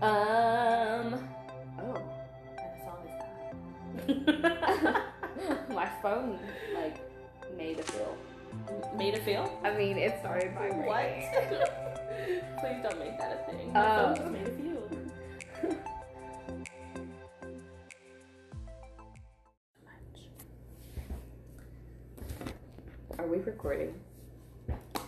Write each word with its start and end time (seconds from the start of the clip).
Um. 0.00 1.28
Oh, 1.80 2.02
What 2.54 2.74
song 2.84 3.02
is 4.06 4.26
that? 4.26 5.02
my 5.74 5.88
phone 6.02 6.38
like 6.74 6.98
made 7.56 7.80
a 7.80 7.82
feel. 7.82 8.16
Made 8.96 9.14
a 9.14 9.20
feel? 9.20 9.60
I 9.64 9.76
mean, 9.76 9.98
it 9.98 10.18
started 10.20 10.54
What? 10.54 11.00
Please 12.60 12.82
don't 12.82 12.98
make 12.98 13.18
that 13.18 13.44
a 13.48 13.50
thing. 13.50 13.68
Um, 13.70 13.74
My 13.74 14.14
phone 14.14 14.32
made 14.32 14.46
a 14.46 14.50
feel. 14.50 15.78
Are 23.18 23.26
we 23.26 23.38
recording? 23.38 23.94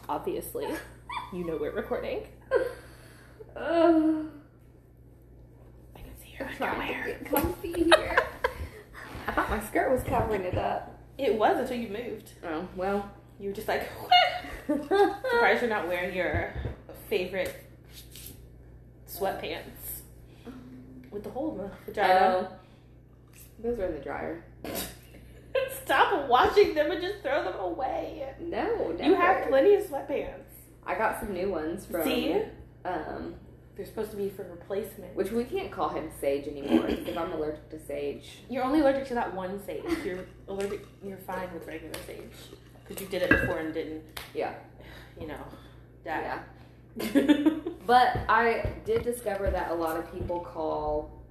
Obviously, 0.09 0.67
you 1.33 1.45
know 1.45 1.57
we're 1.61 1.73
recording. 1.73 2.27
Oh, 3.57 4.27
I 5.95 5.99
can 6.01 6.11
see 6.21 6.35
your 6.39 6.49
I'm 6.49 6.57
trying 6.57 6.75
to 6.75 6.95
underwear. 6.95 7.07
get 7.21 7.25
comfy 7.27 7.73
here. 7.85 8.19
I 9.27 9.33
thought 9.33 9.51
my 9.51 9.61
skirt 9.65 9.91
was 9.93 10.03
covering 10.03 10.43
it 10.43 10.57
up. 10.59 11.01
It 11.21 11.35
was 11.35 11.59
until 11.59 11.77
you 11.77 11.89
moved. 11.89 12.33
Oh 12.45 12.67
well. 12.77 13.11
You 13.39 13.49
were 13.51 13.55
just 13.55 13.69
like, 13.69 13.89
surprised 14.67 15.63
you're 15.63 15.71
not 15.71 15.89
wearing 15.89 16.15
your 16.15 16.53
favorite 17.09 17.55
sweatpants 19.09 20.03
with 21.11 21.25
the 21.25 21.31
hole 21.31 21.53
in 21.53 21.59
the 21.59 21.71
vagina. 21.87 22.49
Oh, 22.51 22.57
those 23.63 23.79
are 23.79 23.87
in 23.87 23.95
the 23.95 24.01
dryer. 24.01 24.45
Stop 25.85 26.29
washing 26.29 26.75
them 26.75 26.91
and 26.91 27.01
just 27.01 27.23
throw 27.23 27.45
them 27.45 27.59
away. 27.59 28.33
No, 28.41 28.95
You 29.03 29.15
have 29.15 29.49
plenty 29.49 29.75
of 29.75 29.85
sweatpants. 29.85 30.45
I 30.87 30.95
got 30.95 31.21
some 31.21 31.33
new 31.33 31.51
ones 31.51 31.87
from. 31.87 32.05
See? 32.05 32.43
Um, 32.85 33.35
They're 33.81 33.87
supposed 33.87 34.11
to 34.11 34.19
be 34.19 34.29
for 34.29 34.43
replacement. 34.43 35.17
which 35.17 35.31
we 35.31 35.43
can't 35.43 35.71
call 35.71 35.89
him 35.89 36.11
Sage 36.21 36.47
anymore 36.47 36.87
because 36.87 37.17
I'm 37.17 37.33
allergic 37.33 37.71
to 37.71 37.79
sage. 37.81 38.41
You're 38.51 38.63
only 38.63 38.81
allergic 38.81 39.07
to 39.07 39.15
that 39.15 39.35
one 39.35 39.59
sage. 39.65 39.83
You're 40.05 40.19
allergic. 40.49 40.85
You're 41.03 41.17
fine 41.17 41.49
with 41.55 41.67
regular 41.67 41.95
sage 42.07 42.21
because 42.87 43.01
you 43.03 43.09
did 43.09 43.23
it 43.23 43.31
before 43.31 43.57
and 43.57 43.73
didn't. 43.73 44.03
Yeah. 44.35 44.53
You 45.19 45.29
know, 45.29 45.41
die. 46.05 46.41
Yeah. 46.99 47.55
But 47.87 48.19
I 48.29 48.71
did 48.85 49.03
discover 49.03 49.51
that 49.51 49.71
a 49.71 49.75
lot 49.75 49.97
of 49.97 50.13
people 50.13 50.41
call 50.41 51.23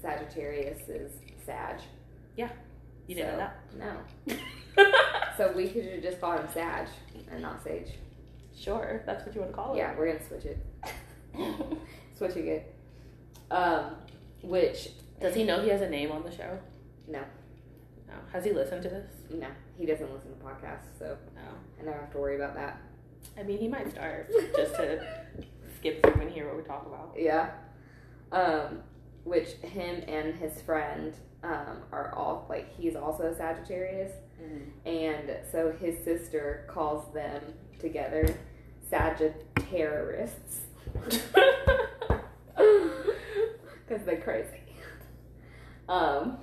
Sagittarius 0.00 0.88
is 0.88 1.10
Sag. 1.44 1.80
Yeah. 2.36 2.50
You 3.08 3.16
didn't 3.16 3.32
So, 3.32 3.36
know 3.38 3.50
that? 3.96 4.36
No. 4.78 4.84
So 5.36 5.52
we 5.52 5.68
could 5.68 6.00
just 6.00 6.20
call 6.20 6.38
him 6.38 6.46
Sag 6.54 6.86
and 7.32 7.42
not 7.42 7.64
Sage. 7.64 7.88
sure, 8.56 9.02
that's 9.04 9.26
what 9.26 9.34
you 9.34 9.40
want 9.42 9.52
to 9.52 9.56
call 9.56 9.74
it. 9.74 9.78
Yeah, 9.78 9.94
we're 9.98 10.06
gonna 10.12 10.26
switch 10.26 10.46
it. 10.46 10.58
Switching 12.16 12.46
it. 12.48 12.74
Um, 13.50 13.92
which 14.42 14.90
Does 15.20 15.34
he 15.34 15.44
know 15.44 15.62
he 15.62 15.68
has 15.70 15.80
a 15.82 15.88
name 15.88 16.10
on 16.12 16.22
the 16.24 16.30
show? 16.30 16.58
no, 17.08 17.20
No. 18.08 18.14
Has 18.32 18.44
he 18.44 18.52
listened 18.52 18.82
to 18.82 18.88
this? 18.88 19.08
no, 19.30 19.46
he 19.78 19.86
doesn't 19.86 20.12
listen 20.12 20.36
to 20.36 20.44
podcasts, 20.44 20.98
so 20.98 21.16
No. 21.34 21.42
I 21.80 21.84
never 21.84 21.98
have 22.00 22.12
to 22.12 22.18
worry 22.18 22.36
about 22.36 22.54
that. 22.54 22.80
I 23.38 23.42
mean, 23.42 23.58
he 23.58 23.68
might 23.68 23.90
start 23.90 24.30
just 24.56 24.74
to 24.76 25.04
skip 25.76 26.02
through 26.02 26.22
and 26.22 26.30
hear 26.30 26.46
what 26.46 26.56
we 26.56 26.62
talk 26.62 26.86
about. 26.86 27.14
Yeah. 27.16 27.50
Um, 28.32 28.80
which 29.24 29.52
him 29.62 30.02
and 30.08 30.34
his 30.34 30.60
friend 30.62 31.14
um, 31.42 31.82
are 31.92 32.12
all 32.14 32.46
like 32.48 32.72
he's 32.76 32.96
also 32.96 33.24
a 33.24 33.34
Sagittarius, 33.36 34.12
and 34.84 35.30
so 35.50 35.72
his 35.80 35.96
sister 36.04 36.64
calls 36.68 37.12
them 37.12 37.42
together 37.80 38.36
Sagittarists 38.90 40.65
because 43.86 44.04
they're 44.04 44.20
crazy. 44.20 44.60
Um. 45.88 46.38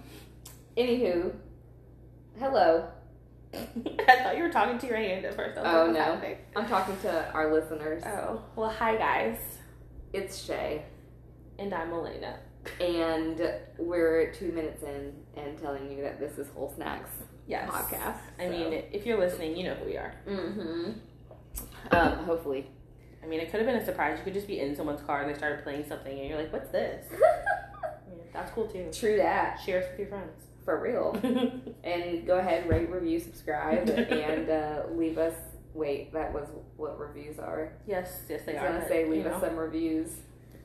Anywho, 0.78 1.34
hello. 2.40 2.88
I 3.54 4.16
thought 4.24 4.36
you 4.38 4.44
were 4.44 4.50
talking 4.52 4.80
to 4.80 4.88
your 4.88 4.96
hand 4.98 5.26
at 5.26 5.36
first. 5.36 5.60
oh 5.62 5.84
like, 5.86 5.94
no, 5.94 6.00
happening? 6.02 6.38
I'm 6.56 6.66
talking 6.68 6.98
to 7.02 7.32
our 7.34 7.54
listeners. 7.54 8.02
Oh 8.06 8.42
well, 8.56 8.70
hi 8.70 8.96
guys, 8.96 9.38
It's 10.14 10.44
Shay, 10.44 10.86
and 11.60 11.74
I'm 11.74 11.92
Elena. 11.92 12.40
and 12.80 13.40
we're 13.78 14.32
two 14.34 14.52
minutes 14.54 14.82
in 14.84 15.14
and 15.36 15.58
telling 15.60 15.92
you 15.92 16.02
that 16.04 16.20
this 16.20 16.38
is 16.40 16.48
Whole 16.56 16.72
Snacks 16.76 17.10
Yes. 17.46 17.70
podcast. 17.70 18.16
I 18.40 18.48
mean, 18.48 18.72
if 18.94 19.06
you're 19.06 19.20
listening, 19.20 19.58
you 19.58 19.66
know 19.66 19.76
who 19.76 19.86
we 19.86 19.98
are. 19.98 20.16
mm-hmm. 20.28 20.92
Um, 21.92 22.12
hopefully. 22.26 22.72
I 23.24 23.28
mean, 23.28 23.40
it 23.40 23.50
could 23.52 23.60
have 23.62 23.68
been 23.68 23.78
a 23.78 23.86
surprise. 23.86 24.18
You 24.18 24.24
could 24.26 24.34
just 24.34 24.48
be 24.48 24.60
in 24.60 24.76
someone's 24.76 25.02
car 25.02 25.22
and 25.22 25.30
they 25.34 25.38
started 25.38 25.64
playing 25.64 25.86
something, 25.88 26.20
and 26.20 26.28
you're 26.30 26.38
like, 26.38 26.52
"What's 26.52 26.70
this?" 26.70 27.06
Yeah, 28.16 28.24
that's 28.34 28.52
cool 28.52 28.68
too. 28.68 28.90
True 28.92 29.18
that, 29.18 29.60
Share 29.66 29.80
us 29.80 29.86
with 29.92 30.00
your 30.00 30.08
friends. 30.10 30.32
for 30.66 30.80
real. 30.82 31.18
And 31.84 32.26
go 32.26 32.38
ahead, 32.40 32.68
rate, 32.70 32.90
review, 32.90 33.20
subscribe, 33.20 33.90
and 33.90 34.50
uh, 34.50 34.84
leave 34.92 35.18
us. 35.18 35.34
Wait, 35.74 36.14
that 36.14 36.32
was 36.34 36.48
what 36.78 37.00
reviews 37.00 37.40
are. 37.40 37.74
yes, 37.88 38.22
yes, 38.30 38.42
I 38.44 38.46
they 38.46 38.54
was 38.54 38.62
are. 38.62 38.68
gonna 38.74 38.88
say, 38.88 39.06
leave 39.10 39.26
know, 39.26 39.32
us 39.32 39.42
some 39.42 39.56
reviews. 39.58 40.10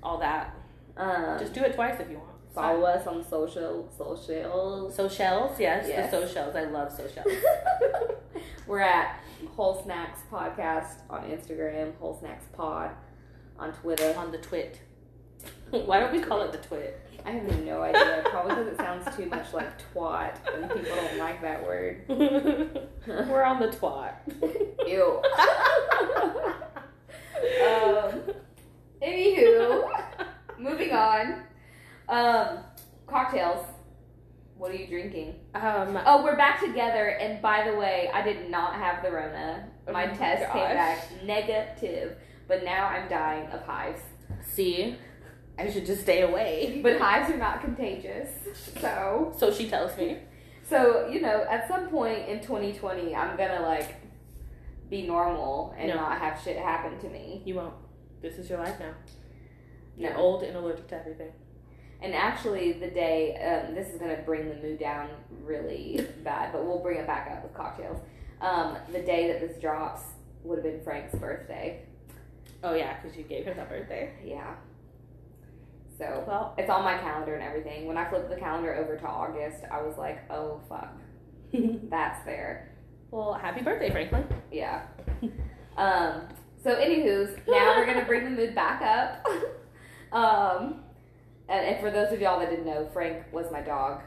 all 0.03 0.19
that. 0.19 0.55
Um, 0.97 1.39
Just 1.39 1.55
do 1.55 1.61
it 1.63 1.75
twice 1.75 1.99
if 2.01 2.11
you 2.11 2.19
want. 2.19 2.31
Follow 2.59 2.85
us 2.87 3.07
on 3.07 3.25
social 3.25 3.89
socials. 3.97 4.95
Socials, 4.95 5.59
yes, 5.61 5.87
Yes. 5.89 6.11
the 6.11 6.21
socials. 6.27 6.57
I 6.57 6.65
love 6.65 6.91
socials. 6.93 7.27
We're 8.67 8.81
at 8.81 9.21
Whole 9.57 9.81
Snacks 9.83 10.21
Podcast 10.31 10.97
on 11.09 11.23
Instagram, 11.31 11.97
Whole 11.99 12.19
Snacks 12.19 12.45
Pod 12.53 12.91
on 13.59 13.73
Twitter. 13.73 14.13
On 14.17 14.33
the 14.33 14.39
twit. 14.39 14.81
Why 15.71 16.01
don't 16.01 16.13
we 16.13 16.21
call 16.21 16.43
it 16.43 16.53
the 16.53 16.59
twit? 16.59 17.01
I 17.25 17.31
have 17.33 17.65
no 17.65 17.83
idea. 17.83 18.23
Probably 18.27 18.55
because 18.57 18.69
it 18.73 18.77
sounds 18.77 19.17
too 19.17 19.27
much 19.27 19.53
like 19.53 19.69
twat, 19.95 20.35
and 20.55 20.71
people 20.71 20.95
don't 20.97 21.19
like 21.19 21.41
that 21.43 21.63
word. 21.63 22.03
We're 23.07 23.43
on 23.45 23.61
the 23.61 23.69
twat. 23.69 24.15
Ew. 24.87 25.23
um. 27.65 28.23
Anywho, 29.03 29.89
moving 30.59 30.93
on. 30.93 31.43
Um, 32.09 32.59
cocktails. 33.07 33.65
What 34.57 34.71
are 34.73 34.75
you 34.75 34.87
drinking? 34.89 35.37
Um, 35.55 35.99
Oh, 36.05 36.25
we're 36.25 36.37
back 36.37 36.61
together. 36.61 37.09
And 37.11 37.41
by 37.41 37.69
the 37.71 37.77
way, 37.77 38.11
I 38.13 38.23
did 38.23 38.51
not 38.51 38.75
have 38.75 39.03
the 39.05 39.11
Rona. 39.13 39.69
My 39.87 40.05
Oh 40.05 40.09
my 40.09 40.15
test 40.17 40.51
came 40.53 40.63
back 40.75 41.07
negative, 41.25 42.17
but 42.49 42.65
now 42.65 42.87
I'm 42.87 43.09
dying 43.09 43.47
of 43.51 43.63
hives. 43.63 44.01
see, 44.43 44.97
I 45.59 45.71
should 45.71 45.87
just 45.87 46.03
stay 46.03 46.23
away. 46.23 46.81
But 46.83 46.99
hives 47.01 47.31
are 47.31 47.37
not 47.37 47.61
contagious, 47.61 48.31
so 48.81 49.33
So 49.39 49.53
she 49.53 49.69
tells 49.69 49.97
me. 49.97 50.19
so 50.69 51.09
you 51.09 51.21
know, 51.21 51.45
at 51.49 51.69
some 51.69 51.89
point 51.89 52.29
in 52.29 52.41
2020, 52.41 53.15
I'm 53.15 53.37
gonna 53.37 53.61
like 53.63 53.95
be 54.91 55.07
normal 55.07 55.75
and 55.79 55.89
No. 55.89 55.95
not 55.97 56.19
have 56.19 56.41
shit 56.43 56.57
happen 56.57 56.99
to 56.99 57.09
me. 57.09 57.43
You 57.45 57.55
won't. 57.57 57.75
This 58.23 58.39
is 58.39 58.49
your 58.51 58.59
life 58.59 58.79
now. 58.81 58.95
You're 59.97 60.11
No. 60.13 60.17
old 60.19 60.43
and 60.43 60.57
allergic 60.57 60.89
to 60.89 60.97
everything. 60.97 61.33
And 62.01 62.15
actually, 62.15 62.73
the 62.73 62.89
day 62.89 63.35
um, 63.67 63.75
this 63.75 63.89
is 63.89 64.01
gonna 64.01 64.23
bring 64.25 64.49
the 64.49 64.55
mood 64.57 64.79
down 64.79 65.09
really 65.43 66.07
bad, 66.25 66.53
but 66.53 66.65
we'll 66.65 66.79
bring 66.79 66.99
it 66.99 67.07
back 67.07 67.31
up 67.31 67.43
with 67.43 67.55
cocktails. 67.55 68.01
Um, 68.41 68.77
the 68.93 69.01
day 69.01 69.27
that 69.33 69.41
this 69.41 69.59
drops 69.61 70.03
would 70.45 70.59
have 70.59 70.65
been 70.65 70.81
Frank's 70.85 71.15
birthday. 71.17 71.83
Oh 72.63 72.75
yeah, 72.75 73.01
because 73.01 73.17
you 73.17 73.25
gave 73.25 73.45
him 73.47 73.57
that 73.57 73.69
birthday. 73.69 74.13
Yeah. 74.25 74.55
So 75.99 76.23
Well, 76.29 76.55
it's 76.57 76.71
on 76.71 76.85
my 76.85 76.97
calendar 76.99 77.35
and 77.35 77.43
everything. 77.43 77.87
When 77.87 77.99
I 77.99 78.09
flipped 78.09 78.31
the 78.31 78.37
calendar 78.37 78.75
over 78.77 78.97
to 78.97 79.07
August, 79.07 79.65
I 79.71 79.83
was 79.83 79.99
like, 79.99 80.21
oh 80.31 80.61
fuck, 80.69 80.97
that's 81.91 82.25
there. 82.25 82.71
well, 83.11 83.35
happy 83.35 83.63
birthday, 83.63 83.91
Franklin. 83.91 84.25
Yeah. 84.53 84.83
Um. 85.77 86.23
So, 86.63 86.75
anywho's, 86.75 87.37
now 87.49 87.77
we're 87.77 87.87
gonna 87.87 88.05
bring 88.05 88.25
the 88.25 88.31
mood 88.31 88.55
back 88.55 88.83
up. 88.83 89.27
um, 90.13 90.81
and, 91.49 91.67
and 91.67 91.81
for 91.81 91.91
those 91.91 92.13
of 92.13 92.21
y'all 92.21 92.39
that 92.41 92.51
didn't 92.51 92.67
know, 92.67 92.89
Frank 92.93 93.25
was 93.33 93.47
my 93.51 93.61
dog, 93.61 94.01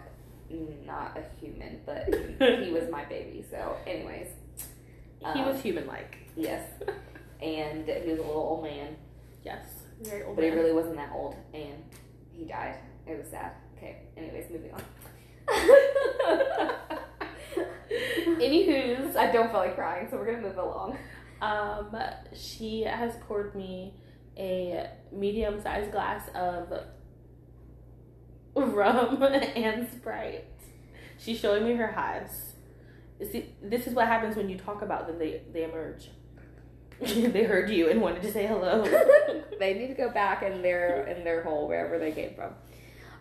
not 0.86 1.18
a 1.18 1.24
human, 1.40 1.80
but 1.86 2.06
he, 2.08 2.66
he 2.66 2.72
was 2.72 2.90
my 2.92 3.06
baby. 3.06 3.44
So, 3.50 3.76
anyways, 3.88 4.28
he 5.20 5.26
Um, 5.26 5.46
was 5.46 5.62
human-like. 5.62 6.18
yes, 6.36 6.64
and 7.42 7.88
he 7.88 8.10
was 8.12 8.20
a 8.20 8.24
little 8.24 8.32
old 8.36 8.64
man, 8.64 8.96
Yes, 9.44 9.66
very 10.02 10.24
old. 10.24 10.36
but 10.36 10.44
he 10.46 10.52
really 10.52 10.74
wasn't 10.74 10.96
that 10.98 11.12
old, 11.14 11.36
and 11.54 11.84
he 12.32 12.46
died. 12.46 12.76
It 13.08 13.18
was 13.18 13.28
sad. 13.30 13.52
Okay. 13.78 13.98
Anyways, 14.16 14.50
moving 14.52 14.72
on. 14.74 14.82
Anywho's, 18.40 19.16
I 19.16 19.32
don't 19.32 19.50
feel 19.52 19.60
like 19.60 19.76
crying, 19.76 20.08
so 20.10 20.18
we're 20.18 20.26
gonna 20.34 20.42
move 20.48 20.58
along. 20.58 20.98
um, 21.42 21.96
she 22.34 22.84
has 22.84 23.14
poured 23.28 23.56
me 23.56 23.94
a 24.38 24.88
medium-sized 25.12 25.92
glass 25.92 26.30
of 26.36 26.72
rum 28.56 29.22
and 29.24 29.88
Sprite. 29.92 30.46
She's 31.18 31.40
showing 31.40 31.66
me 31.66 31.76
her 31.76 31.92
hives. 31.92 32.54
See, 33.32 33.54
this 33.62 33.86
is 33.86 33.94
what 33.94 34.08
happens 34.08 34.36
when 34.36 34.50
you 34.50 34.58
talk 34.58 34.82
about 34.82 35.08
them; 35.08 35.20
they 35.20 35.44
they 35.54 35.64
emerge. 35.64 36.10
they 37.00 37.44
heard 37.44 37.70
you 37.70 37.90
and 37.90 38.02
wanted 38.02 38.22
to 38.22 38.32
say 38.32 38.46
hello. 38.46 38.84
they 39.60 39.74
need 39.74 39.88
to 39.88 39.94
go 39.94 40.10
back 40.10 40.44
in 40.44 40.62
their 40.62 41.08
in 41.08 41.24
their 41.24 41.44
hole 41.44 41.68
wherever 41.68 41.98
they 41.98 42.12
came 42.12 42.36
from. 42.36 42.54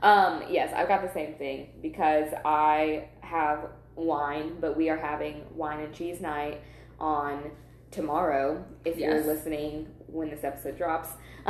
Um, 0.03 0.45
yes, 0.49 0.73
I've 0.75 0.89
got 0.89 1.03
the 1.03 1.13
same 1.13 1.35
thing 1.35 1.69
because 1.83 2.29
I 2.45 3.09
have 3.21 3.71
wine, 3.97 4.57
but 4.61 4.77
we 4.77 4.89
are 4.89 4.97
having 4.97 5.45
wine 5.55 5.81
and 5.81 5.95
cheese 5.95 6.21
night 6.21 6.63
on 6.99 7.51
tomorrow. 7.91 8.65
If 8.85 8.97
you're 8.99 9.23
listening 9.25 9.89
when 10.13 10.31
this 10.31 10.45
episode 10.45 10.77
drops, 10.77 11.09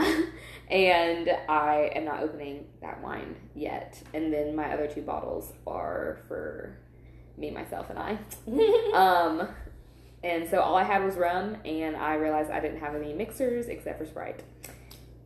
and 0.69 1.31
I 1.49 1.91
am 1.95 2.05
not 2.05 2.23
opening 2.23 2.67
that 2.81 3.03
wine 3.03 3.37
yet. 3.55 4.03
And 4.15 4.33
then 4.33 4.55
my 4.55 4.73
other 4.73 4.87
two 4.87 5.03
bottles 5.03 5.53
are 5.67 6.21
for 6.29 6.77
me, 7.37 7.51
myself, 7.51 7.91
and 7.91 7.99
I. 7.99 8.19
Um, 8.95 9.49
and 10.23 10.49
so 10.51 10.61
all 10.61 10.77
I 10.77 10.83
had 10.83 11.03
was 11.05 11.17
rum, 11.17 11.57
and 11.65 11.97
I 11.97 12.15
realized 12.15 12.51
I 12.51 12.61
didn't 12.61 12.81
have 12.81 12.95
any 12.95 13.12
mixers 13.15 13.67
except 13.67 13.99
for 13.99 14.05
Sprite. 14.05 14.43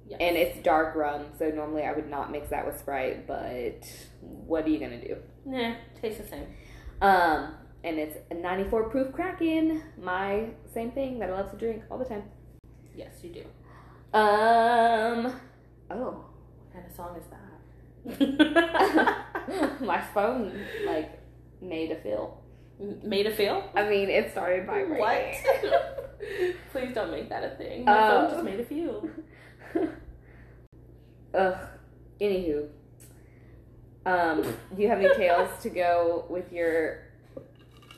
Yes. 0.09 0.19
And 0.21 0.37
it's 0.37 0.63
dark 0.63 0.95
rum, 0.95 1.25
so 1.39 1.49
normally 1.49 1.83
I 1.83 1.93
would 1.93 2.09
not 2.09 2.31
mix 2.31 2.51
that 2.51 2.67
with 2.67 2.79
Sprite, 2.79 3.27
but 3.27 3.83
what 4.21 4.65
are 4.65 4.69
you 4.69 4.79
gonna 4.79 5.01
do? 5.01 5.17
nah, 5.45 5.75
tastes 6.01 6.21
the 6.21 6.29
same. 6.29 6.47
Um, 7.01 7.55
and 7.83 7.99
it's 7.99 8.17
a 8.31 8.35
94 8.35 8.89
proof 8.91 9.13
Kraken, 9.13 9.83
my 10.01 10.51
same 10.73 10.93
thing 10.93 11.19
that 11.19 11.31
I 11.31 11.33
love 11.33 11.51
to 11.51 11.57
drink 11.57 11.83
all 11.91 11.99
the 11.99 12.05
time. 12.05 12.25
Yes, 12.97 13.13
you 13.23 13.31
do. 13.31 13.45
Um, 14.17 15.33
oh, 15.91 16.25
What 16.25 16.73
kind 16.73 16.87
of 16.87 16.93
song 16.95 17.17
is 17.17 17.27
that? 17.31 17.41
my 19.81 20.01
phone 20.01 20.53
like 20.87 21.19
made 21.61 21.91
a 21.91 21.97
feel. 21.97 22.41
Made 23.03 23.27
a 23.27 23.31
feel? 23.35 23.69
I 23.75 23.89
mean, 23.89 24.11
it 24.11 24.31
started 24.33 24.67
by 24.67 24.83
What? 24.83 25.35
Please 26.73 26.95
don't 26.95 27.11
make 27.11 27.29
that 27.31 27.45
a 27.45 27.57
thing. 27.57 27.85
My 27.85 27.93
Oh. 28.07 28.11
phone 28.11 28.31
just 28.31 28.45
made 28.45 28.61
a 28.61 28.65
feel. 28.65 29.09
Ugh. 31.35 31.57
Anywho, 32.21 32.69
um, 34.07 34.43
do 34.77 34.83
you 34.83 34.89
have 34.89 34.99
any 35.01 35.13
tales 35.17 35.49
to 35.63 35.69
go 35.71 36.25
with 36.29 36.53
your 36.53 37.01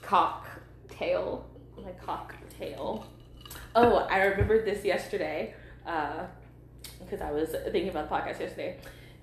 cocktail? 0.03 1.45
My 1.85 1.91
cocktail. 1.93 3.07
Oh, 3.76 3.96
I 4.11 4.25
remembered 4.25 4.64
this 4.64 4.84
yesterday 4.84 5.55
because 5.84 7.20
I 7.20 7.31
was 7.31 7.50
thinking 7.50 7.90
about 7.90 8.08
the 8.08 8.14
podcast 8.14 8.40
yesterday, 8.40 8.78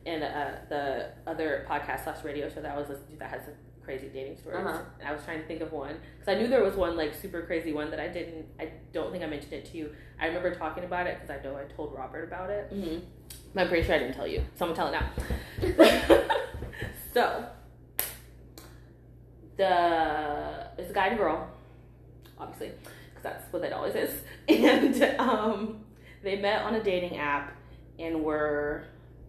and 0.06 0.24
uh, 0.24 0.52
the 0.70 1.10
other 1.26 1.66
podcast 1.68 2.04
slash 2.04 2.24
radio 2.24 2.48
show 2.48 2.62
that 2.62 2.72
I 2.72 2.78
was 2.78 2.88
listening 2.88 3.14
to 3.14 3.20
that 3.20 3.32
has 3.32 3.46
some 3.46 3.56
crazy 3.84 4.10
dating 4.14 4.38
stories. 4.38 4.66
Uh-huh. 4.66 4.80
And 5.00 5.10
I 5.10 5.12
was 5.12 5.24
trying 5.24 5.42
to 5.42 5.48
think 5.48 5.62
of 5.62 5.72
one 5.72 5.96
because 6.20 6.34
I 6.34 6.40
knew 6.40 6.48
there 6.48 6.64
was 6.64 6.76
one 6.76 6.96
like 6.96 7.16
super 7.16 7.42
crazy 7.42 7.74
one 7.74 7.90
that 7.90 8.00
I 8.00 8.08
didn't. 8.08 8.46
I 8.60 8.70
don't 8.94 9.12
think 9.12 9.24
I 9.24 9.28
mentioned 9.28 9.54
it 9.54 9.66
to 9.72 9.78
you. 9.78 9.90
I 10.22 10.28
remember 10.28 10.54
talking 10.54 10.84
about 10.84 11.08
it 11.08 11.20
because 11.20 11.36
I 11.36 11.44
know 11.44 11.58
I 11.58 11.64
told 11.74 11.92
Robert 11.96 12.26
about 12.26 12.52
it. 12.52 12.72
Mm-hmm. 12.72 13.58
I'm 13.58 13.68
pretty 13.68 13.86
sure 13.86 13.96
I 13.96 14.00
didn't 14.00 14.14
tell 14.14 14.28
you, 14.28 14.44
so 14.56 14.68
I'm 14.68 14.76
gonna 14.76 14.92
tell 14.92 14.94
it 14.94 15.78
now. 15.80 16.22
so, 17.14 17.46
the 19.58 20.68
it's 20.78 20.92
a 20.92 20.94
guy 20.94 21.08
and 21.08 21.18
girl, 21.18 21.50
obviously, 22.38 22.72
that's 23.24 23.52
what 23.52 23.64
it 23.64 23.74
always 23.74 23.96
is. 23.96 24.12
And 24.50 25.02
um, 25.20 25.86
they 26.24 26.36
met 26.38 26.62
on 26.64 26.76
a 26.76 26.84
dating 26.84 27.18
app 27.18 27.54
and 27.98 28.24
were 28.24 28.86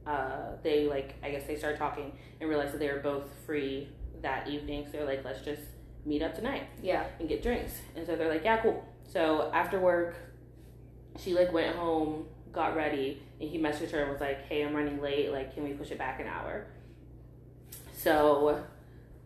uh, 0.07 0.57
they 0.63 0.87
like 0.87 1.15
I 1.23 1.31
guess 1.31 1.45
they 1.47 1.57
started 1.57 1.79
talking 1.79 2.13
and 2.41 2.49
realized 2.51 2.73
that 2.75 2.79
they 2.81 2.89
were 2.93 2.99
both 3.01 3.25
free 3.47 3.89
that 4.23 4.49
evening. 4.49 4.85
So 4.87 4.93
they're 4.99 5.07
like, 5.07 5.25
let's 5.25 5.43
just 5.43 5.63
meet 6.05 6.23
up 6.23 6.35
tonight 6.35 6.65
Yeah. 6.83 7.05
and 7.21 7.29
get 7.29 7.43
drinks. 7.43 7.73
And 7.97 8.07
so 8.07 8.17
they're 8.17 8.29
like, 8.29 8.45
yeah, 8.45 8.61
cool. 8.61 8.85
So 9.11 9.51
after 9.55 9.79
work, 9.81 10.17
she 11.19 11.33
like 11.35 11.53
went 11.53 11.75
home, 11.77 12.27
got 12.53 12.75
ready, 12.77 13.23
and 13.41 13.49
he 13.49 13.59
messaged 13.59 13.91
her 13.93 14.01
and 14.03 14.11
was 14.11 14.21
like, 14.21 14.47
hey, 14.49 14.63
I'm 14.65 14.75
running 14.75 15.01
late. 15.01 15.31
Like, 15.31 15.55
can 15.55 15.63
we 15.65 15.73
push 15.73 15.91
it 15.91 15.99
back 15.99 16.21
an 16.21 16.27
hour? 16.27 16.67
So 17.97 18.63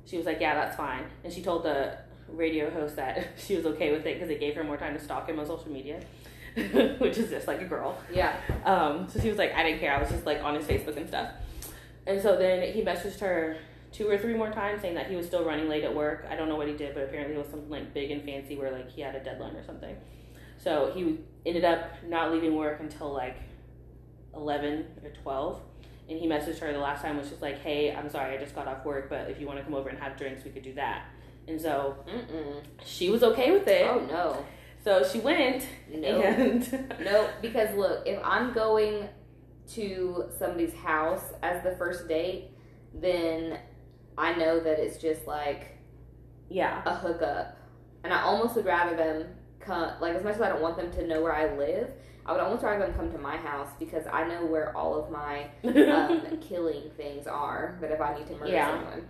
she 0.05 0.17
was 0.17 0.26
like, 0.26 0.41
yeah, 0.41 0.55
that's 0.55 0.76
fine. 0.76 1.05
And 1.25 1.32
she 1.32 1.43
told 1.43 1.65
the 1.65 1.97
radio 2.32 2.70
host 2.70 2.96
that 2.96 3.28
she 3.36 3.56
was 3.56 3.66
okay 3.66 3.92
with 3.92 4.06
it 4.06 4.14
because 4.14 4.30
it 4.30 4.40
gave 4.40 4.54
her 4.56 4.64
more 4.64 4.76
time 4.76 4.94
to 4.94 5.02
stalk 5.02 5.28
him 5.28 5.38
on 5.38 5.46
social 5.46 5.70
media, 5.70 6.00
which 6.98 7.19
is 7.19 7.30
just 7.30 7.46
like 7.46 7.60
a 7.60 7.64
girl. 7.64 7.98
Yeah. 8.12 8.36
Um, 8.64 9.08
so 9.08 9.20
she 9.20 9.28
was 9.28 9.38
like, 9.38 9.54
I 9.54 9.62
didn't 9.62 9.80
care. 9.80 9.94
I 9.94 10.00
was 10.00 10.10
just 10.10 10.26
like 10.26 10.42
on 10.42 10.54
his 10.54 10.64
Facebook 10.64 10.96
and 10.96 11.08
stuff. 11.08 11.30
And 12.06 12.20
so 12.20 12.36
then 12.36 12.72
he 12.72 12.82
messaged 12.82 13.20
her 13.20 13.58
two 13.92 14.08
or 14.08 14.19
three 14.19 14.34
more 14.34 14.50
times 14.50 14.82
saying 14.82 14.94
that 14.94 15.08
he 15.08 15.16
was 15.16 15.26
still 15.26 15.44
running 15.44 15.69
late 15.69 15.84
at 15.84 15.94
work. 15.94 16.26
I 16.30 16.36
don't 16.36 16.48
know 16.48 16.56
what 16.56 16.69
he 16.69 16.75
did, 16.75 16.94
but 16.94 17.04
apparently 17.04 17.34
it 17.34 17.38
was 17.38 17.48
something 17.48 17.70
like 17.70 17.94
big 17.94 18.10
and 18.10 18.22
fancy 18.25 18.56
where 18.56 18.70
like 18.70 18.90
he 18.90 19.00
had 19.00 19.14
a 19.14 19.22
deadline 19.22 19.56
or 19.56 19.64
something. 19.64 19.96
So 20.58 20.92
he 20.94 21.19
ended 21.46 21.64
up 21.64 21.90
not 22.06 22.32
leaving 22.32 22.56
work 22.56 22.81
until 22.81 23.12
like 23.12 23.36
11 24.34 24.86
or 25.02 25.10
12. 25.22 25.60
And 26.08 26.19
he 26.19 26.26
messaged 26.26 26.58
her 26.60 26.72
the 26.72 26.78
last 26.78 27.02
time 27.02 27.19
was 27.19 27.28
just 27.28 27.42
like, 27.42 27.60
hey, 27.60 27.94
I'm 27.94 28.08
sorry, 28.08 28.36
I 28.36 28.40
just 28.40 28.54
got 28.54 28.66
off 28.66 28.84
work, 28.84 29.10
but 29.10 29.31
if 29.31 29.38
you 29.40 29.46
want 29.46 29.58
to 29.58 29.64
come 29.64 29.74
over 29.74 29.88
and 29.88 29.98
have 29.98 30.16
drinks, 30.16 30.42
we 30.44 30.50
could 30.50 30.62
do 30.62 30.72
that. 30.74 31.04
And 31.48 31.60
so 31.60 31.96
Mm-mm. 32.06 32.62
she 32.84 33.10
was 33.10 33.22
okay 33.22 33.50
with 33.50 33.66
it. 33.66 33.86
Oh 33.88 34.00
no. 34.00 34.44
So 34.84 35.02
she 35.06 35.18
went 35.20 35.66
No. 35.92 36.08
and 36.22 36.94
No, 37.04 37.28
because 37.42 37.74
look, 37.76 38.06
if 38.06 38.20
I'm 38.22 38.52
going 38.52 39.08
to 39.70 40.26
somebody's 40.38 40.74
house 40.74 41.24
as 41.42 41.62
the 41.62 41.72
first 41.76 42.08
date, 42.08 42.50
then 42.94 43.58
I 44.16 44.34
know 44.34 44.60
that 44.60 44.78
it's 44.78 44.96
just 44.98 45.26
like 45.26 45.78
yeah. 46.48 46.82
a 46.86 46.94
hookup. 46.94 47.56
And 48.04 48.12
I 48.12 48.22
almost 48.22 48.54
would 48.56 48.64
rather 48.64 48.96
them 48.96 49.26
come, 49.60 49.92
like, 50.00 50.14
as 50.14 50.22
much 50.24 50.36
as 50.36 50.40
I 50.40 50.48
don't 50.48 50.62
want 50.62 50.76
them 50.76 50.90
to 50.92 51.06
know 51.06 51.20
where 51.22 51.34
I 51.34 51.54
live, 51.56 51.90
I 52.24 52.32
would 52.32 52.40
almost 52.40 52.62
rather 52.62 52.86
them 52.86 52.94
come 52.94 53.10
to 53.12 53.18
my 53.18 53.36
house 53.36 53.68
because 53.78 54.06
I 54.10 54.26
know 54.28 54.46
where 54.46 54.74
all 54.76 54.94
of 54.94 55.10
my 55.10 55.48
um, 55.64 56.38
killing 56.40 56.90
things 56.96 57.26
are. 57.26 57.76
That 57.80 57.90
if 57.90 58.00
I 58.00 58.14
need 58.16 58.26
to 58.28 58.34
murder 58.34 58.52
Yeah. 58.52 58.70
someone. 58.70 59.08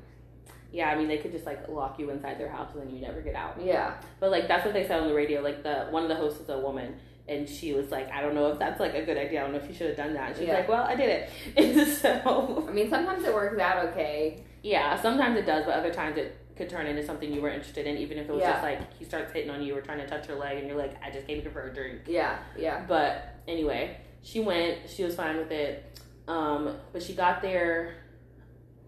Yeah, 0.70 0.90
I 0.90 0.96
mean 0.96 1.08
they 1.08 1.18
could 1.18 1.32
just 1.32 1.46
like 1.46 1.66
lock 1.68 1.98
you 1.98 2.10
inside 2.10 2.38
their 2.38 2.50
house 2.50 2.70
and 2.74 2.82
then 2.82 2.94
you 2.94 3.00
never 3.00 3.20
get 3.22 3.34
out. 3.34 3.56
Yeah. 3.62 3.94
But 4.20 4.30
like 4.30 4.48
that's 4.48 4.64
what 4.64 4.74
they 4.74 4.86
said 4.86 5.00
on 5.00 5.08
the 5.08 5.14
radio. 5.14 5.40
Like 5.40 5.62
the 5.62 5.86
one 5.90 6.02
of 6.02 6.08
the 6.08 6.16
hosts 6.16 6.40
is 6.40 6.48
a 6.50 6.58
woman 6.58 6.94
and 7.28 7.48
she 7.48 7.72
was 7.74 7.90
like, 7.90 8.10
I 8.10 8.20
don't 8.22 8.34
know 8.34 8.50
if 8.52 8.58
that's 8.58 8.80
like 8.80 8.94
a 8.94 9.04
good 9.04 9.16
idea. 9.18 9.40
I 9.40 9.42
don't 9.44 9.52
know 9.52 9.58
if 9.60 9.68
you 9.68 9.74
should 9.74 9.88
have 9.88 9.96
done 9.96 10.14
that. 10.14 10.28
And 10.30 10.36
she's 10.38 10.48
Yeah. 10.48 10.54
like, 10.58 10.68
Well, 10.68 10.84
I 10.84 10.94
did 10.94 11.08
it. 11.56 11.88
So 11.98 12.66
I 12.68 12.72
mean, 12.72 12.88
sometimes 12.90 13.24
it 13.24 13.34
works 13.34 13.58
out 13.60 13.86
okay. 13.86 14.44
yeah, 14.62 15.00
sometimes 15.00 15.38
it 15.38 15.46
does, 15.46 15.64
but 15.64 15.74
other 15.74 15.92
times 15.92 16.16
it 16.18 16.36
could 16.56 16.68
turn 16.68 16.86
into 16.86 17.04
something 17.04 17.32
you 17.32 17.40
were 17.40 17.50
interested 17.50 17.86
in, 17.86 17.96
even 17.98 18.18
if 18.18 18.28
it 18.28 18.32
was 18.32 18.40
Yeah. 18.42 18.52
just 18.52 18.62
like 18.64 18.92
he 18.98 19.04
starts 19.04 19.32
hitting 19.32 19.50
on 19.50 19.62
you 19.62 19.76
or 19.76 19.80
trying 19.80 19.98
to 19.98 20.06
touch 20.08 20.26
your 20.28 20.36
leg 20.38 20.58
and 20.58 20.66
you're 20.66 20.76
like, 20.76 21.02
I 21.02 21.10
just 21.10 21.26
came 21.26 21.40
here 21.40 21.50
for 21.50 21.68
a 21.68 21.72
drink. 21.74 22.00
Yeah. 22.06 22.38
Yeah. 22.58 22.84
But 22.86 23.36
anyway, 23.46 23.96
she 24.22 24.40
went. 24.40 24.78
She 24.88 25.04
was 25.04 25.14
fine 25.14 25.36
with 25.38 25.50
it. 25.52 25.98
Um, 26.26 26.76
but 26.92 27.02
she 27.02 27.14
got 27.14 27.40
there, 27.40 27.94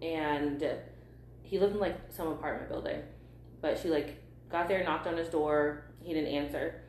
and 0.02 0.62
he 1.50 1.58
lived 1.58 1.74
in 1.74 1.80
like 1.80 1.98
some 2.10 2.28
apartment 2.28 2.70
building. 2.70 3.02
But 3.60 3.78
she 3.78 3.88
like 3.88 4.22
got 4.50 4.68
there, 4.68 4.82
knocked 4.84 5.06
on 5.08 5.16
his 5.16 5.28
door. 5.28 5.84
He 6.02 6.14
didn't 6.14 6.32
answer. 6.32 6.80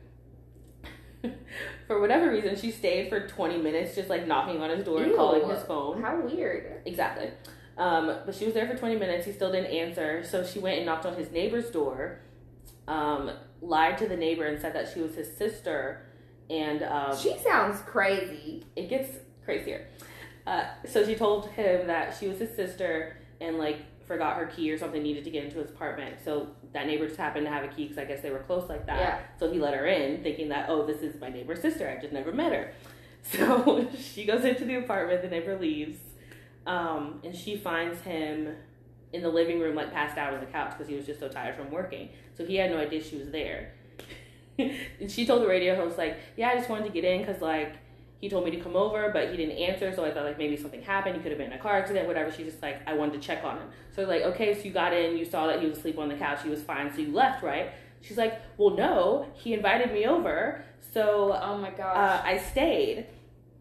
for 1.86 2.00
whatever 2.00 2.30
reason, 2.30 2.56
she 2.56 2.70
stayed 2.70 3.08
for 3.08 3.26
twenty 3.28 3.58
minutes, 3.58 3.94
just 3.94 4.08
like 4.08 4.26
knocking 4.26 4.60
on 4.62 4.70
his 4.70 4.84
door 4.84 5.02
and 5.02 5.14
calling 5.14 5.48
his 5.48 5.62
phone. 5.64 6.00
How 6.00 6.20
weird. 6.20 6.82
Exactly. 6.86 7.30
Um, 7.76 8.06
but 8.26 8.34
she 8.34 8.44
was 8.44 8.52
there 8.52 8.66
for 8.68 8.76
20 8.76 8.96
minutes. 8.96 9.24
He 9.24 9.32
still 9.32 9.50
didn't 9.50 9.72
answer. 9.72 10.22
So 10.24 10.44
she 10.44 10.58
went 10.58 10.76
and 10.76 10.84
knocked 10.86 11.06
on 11.06 11.16
his 11.16 11.30
neighbor's 11.32 11.70
door, 11.70 12.20
um, 12.86 13.30
lied 13.62 13.96
to 13.98 14.06
the 14.06 14.16
neighbor 14.16 14.44
and 14.44 14.60
said 14.60 14.74
that 14.74 14.92
she 14.92 15.00
was 15.00 15.14
his 15.14 15.34
sister. 15.34 16.04
And 16.50 16.82
um, 16.82 17.16
She 17.16 17.38
sounds 17.38 17.80
crazy. 17.80 18.64
it 18.76 18.90
gets 18.90 19.08
crazier. 19.46 19.86
Uh, 20.46 20.64
so 20.86 21.02
she 21.06 21.14
told 21.14 21.48
him 21.52 21.86
that 21.86 22.14
she 22.20 22.28
was 22.28 22.38
his 22.40 22.54
sister 22.54 23.16
and 23.40 23.56
like 23.56 23.78
forgot 24.06 24.36
her 24.36 24.46
key 24.46 24.70
or 24.70 24.78
something, 24.78 25.02
needed 25.02 25.24
to 25.24 25.30
get 25.30 25.44
into 25.44 25.58
his 25.58 25.70
apartment. 25.70 26.16
So 26.24 26.48
that 26.72 26.86
neighbor 26.86 27.06
just 27.06 27.18
happened 27.18 27.46
to 27.46 27.52
have 27.52 27.64
a 27.64 27.68
key 27.68 27.84
because 27.84 27.98
I 27.98 28.04
guess 28.04 28.20
they 28.20 28.30
were 28.30 28.40
close 28.40 28.68
like 28.68 28.86
that. 28.86 28.98
Yeah. 28.98 29.18
So 29.38 29.50
he 29.50 29.58
let 29.58 29.74
her 29.74 29.86
in, 29.86 30.22
thinking 30.22 30.48
that 30.50 30.68
oh, 30.68 30.86
this 30.86 31.02
is 31.02 31.20
my 31.20 31.28
neighbor's 31.28 31.60
sister. 31.60 31.88
I 31.88 32.00
just 32.00 32.12
never 32.12 32.32
met 32.32 32.52
her. 32.52 32.72
So 33.24 33.88
she 33.96 34.24
goes 34.24 34.44
into 34.44 34.64
the 34.64 34.74
apartment. 34.74 35.22
The 35.22 35.28
neighbor 35.28 35.56
leaves, 35.56 35.96
um, 36.66 37.20
and 37.22 37.36
she 37.36 37.56
finds 37.56 38.00
him 38.00 38.56
in 39.12 39.22
the 39.22 39.28
living 39.28 39.60
room, 39.60 39.76
like 39.76 39.92
passed 39.92 40.18
out 40.18 40.34
on 40.34 40.40
the 40.40 40.46
couch 40.46 40.72
because 40.72 40.88
he 40.88 40.96
was 40.96 41.06
just 41.06 41.20
so 41.20 41.28
tired 41.28 41.54
from 41.54 41.70
working. 41.70 42.08
So 42.36 42.44
he 42.44 42.56
had 42.56 42.72
no 42.72 42.78
idea 42.78 43.00
she 43.00 43.16
was 43.16 43.30
there. 43.30 43.74
and 44.58 45.08
she 45.08 45.24
told 45.24 45.42
the 45.42 45.46
radio 45.46 45.76
host 45.76 45.98
like, 45.98 46.18
"Yeah, 46.36 46.48
I 46.48 46.56
just 46.56 46.68
wanted 46.68 46.86
to 46.86 46.90
get 46.90 47.04
in 47.04 47.20
because 47.24 47.40
like." 47.40 47.76
He 48.22 48.30
told 48.30 48.44
me 48.44 48.52
to 48.52 48.56
come 48.60 48.76
over, 48.76 49.10
but 49.12 49.30
he 49.32 49.36
didn't 49.36 49.58
answer. 49.58 49.92
So 49.94 50.04
I 50.04 50.12
thought 50.14 50.24
like 50.24 50.38
maybe 50.38 50.56
something 50.56 50.80
happened. 50.80 51.16
He 51.16 51.20
could 51.22 51.32
have 51.32 51.38
been 51.38 51.48
in 51.52 51.58
a 51.58 51.60
car 51.60 51.76
accident, 51.76 52.06
whatever. 52.06 52.30
She's 52.32 52.46
just 52.46 52.62
like, 52.62 52.80
I 52.86 52.94
wanted 52.94 53.14
to 53.14 53.18
check 53.18 53.42
on 53.44 53.58
him. 53.58 53.68
So 53.94 54.04
like, 54.04 54.22
okay, 54.22 54.54
so 54.54 54.62
you 54.62 54.70
got 54.70 54.94
in, 54.94 55.18
you 55.18 55.24
saw 55.26 55.48
that 55.48 55.60
he 55.60 55.66
was 55.66 55.76
asleep 55.78 55.98
on 55.98 56.08
the 56.08 56.14
couch, 56.14 56.38
he 56.42 56.48
was 56.48 56.62
fine, 56.62 56.90
so 56.94 57.00
you 57.00 57.12
left, 57.12 57.42
right? 57.42 57.72
She's 58.00 58.16
like, 58.16 58.40
well, 58.56 58.70
no, 58.76 59.26
he 59.34 59.52
invited 59.54 59.92
me 59.92 60.06
over, 60.06 60.64
so 60.92 61.38
Oh 61.40 61.58
my 61.58 61.70
gosh. 61.70 61.96
uh, 61.96 62.22
I 62.24 62.38
stayed. 62.38 63.06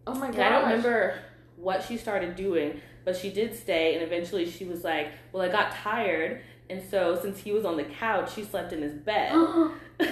oh 0.08 0.14
my 0.14 0.28
gosh. 0.28 0.36
And 0.36 0.44
I 0.44 0.50
don't 0.50 0.64
remember 0.70 1.20
what 1.58 1.84
she 1.84 1.98
started 1.98 2.36
doing, 2.36 2.80
but 3.04 3.18
she 3.18 3.32
did 3.32 3.56
stay. 3.58 3.96
And 3.96 4.04
eventually 4.04 4.50
she 4.50 4.66
was 4.66 4.84
like, 4.84 5.10
well, 5.32 5.42
I 5.44 5.50
got 5.50 5.72
tired, 5.72 6.42
and 6.70 6.82
so 6.88 7.18
since 7.20 7.40
he 7.40 7.52
was 7.52 7.66
on 7.66 7.78
the 7.78 7.84
couch, 7.84 8.34
she 8.36 8.44
slept 8.44 8.74
in 8.74 8.82
his 8.84 8.94
bed. 8.94 9.34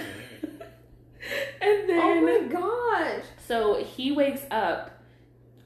and 1.60 1.88
then 1.88 2.00
Oh 2.00 2.20
my 2.20 2.46
gosh. 2.48 3.24
so 3.46 3.82
he 3.84 4.12
wakes 4.12 4.42
up 4.50 4.90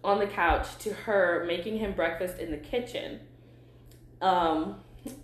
on 0.02 0.18
the 0.18 0.26
couch 0.26 0.76
to 0.78 0.92
her 0.92 1.44
making 1.46 1.78
him 1.78 1.92
breakfast 1.92 2.38
in 2.38 2.50
the 2.50 2.56
kitchen. 2.58 3.20
Um, 4.20 4.76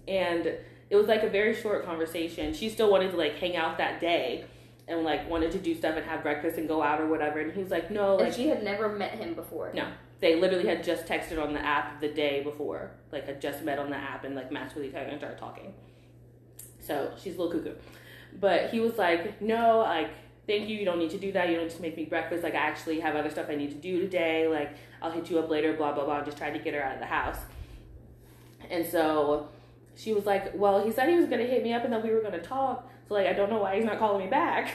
and 0.08 0.46
it 0.46 0.96
was 0.96 1.06
like 1.06 1.22
a 1.22 1.28
very 1.28 1.54
short 1.54 1.84
conversation. 1.84 2.52
She 2.54 2.68
still 2.68 2.90
wanted 2.90 3.10
to 3.12 3.16
like 3.16 3.36
hang 3.36 3.56
out 3.56 3.78
that 3.78 4.00
day 4.00 4.44
and 4.88 5.04
like 5.04 5.28
wanted 5.28 5.52
to 5.52 5.58
do 5.58 5.74
stuff 5.74 5.96
and 5.96 6.04
have 6.04 6.22
breakfast 6.22 6.58
and 6.58 6.66
go 6.66 6.82
out 6.82 7.00
or 7.00 7.06
whatever. 7.08 7.40
And 7.40 7.52
he 7.52 7.62
was 7.62 7.70
like, 7.70 7.90
no, 7.90 8.14
And 8.18 8.22
like 8.28 8.32
she 8.34 8.48
had 8.48 8.62
never 8.62 8.88
met 8.88 9.12
him 9.12 9.34
before. 9.34 9.70
No. 9.74 9.88
they 10.20 10.34
literally 10.36 10.66
had 10.66 10.82
just 10.82 11.06
texted 11.06 11.40
on 11.42 11.52
the 11.52 11.60
app 11.64 12.00
the 12.00 12.08
day 12.08 12.42
before, 12.42 12.90
like 13.12 13.26
had 13.26 13.40
just 13.40 13.62
met 13.62 13.78
on 13.78 13.90
the 13.90 13.96
app 13.96 14.24
and 14.24 14.34
like 14.34 14.50
matched 14.50 14.74
with 14.74 14.84
each 14.84 14.94
other 14.94 15.06
and 15.08 15.18
started 15.18 15.38
talking. 15.38 15.72
So 16.80 17.12
she's 17.22 17.36
a 17.36 17.42
little 17.42 17.60
cuckoo. 17.60 17.76
But 18.38 18.70
he 18.70 18.80
was 18.80 18.96
like, 18.96 19.40
no, 19.40 19.78
like, 19.78 20.10
thank 20.46 20.68
you. 20.68 20.76
You 20.76 20.84
don't 20.84 20.98
need 20.98 21.10
to 21.10 21.18
do 21.18 21.32
that. 21.32 21.48
You 21.48 21.56
don't 21.56 21.64
need 21.64 21.76
to 21.76 21.82
make 21.82 21.96
me 21.96 22.04
breakfast. 22.04 22.42
Like, 22.42 22.54
I 22.54 22.58
actually 22.58 23.00
have 23.00 23.16
other 23.16 23.30
stuff 23.30 23.46
I 23.48 23.54
need 23.54 23.70
to 23.70 23.76
do 23.76 24.00
today. 24.00 24.48
Like, 24.48 24.76
I'll 25.02 25.10
hit 25.10 25.30
you 25.30 25.38
up 25.38 25.48
later, 25.48 25.72
blah, 25.72 25.92
blah, 25.92 26.04
blah. 26.04 26.22
Just 26.22 26.38
trying 26.38 26.52
to 26.52 26.58
get 26.58 26.74
her 26.74 26.82
out 26.82 26.94
of 26.94 27.00
the 27.00 27.06
house. 27.06 27.38
And 28.70 28.86
so 28.86 29.48
she 29.94 30.12
was 30.12 30.26
like, 30.26 30.52
well, 30.54 30.84
he 30.84 30.92
said 30.92 31.08
he 31.08 31.16
was 31.16 31.26
going 31.26 31.40
to 31.40 31.46
hit 31.46 31.62
me 31.62 31.72
up 31.72 31.84
and 31.84 31.92
then 31.92 32.02
we 32.02 32.10
were 32.10 32.20
going 32.20 32.32
to 32.32 32.42
talk. 32.42 32.90
So, 33.08 33.14
like, 33.14 33.26
I 33.26 33.32
don't 33.32 33.50
know 33.50 33.58
why 33.58 33.76
he's 33.76 33.84
not 33.84 33.98
calling 33.98 34.24
me 34.24 34.30
back. 34.30 34.72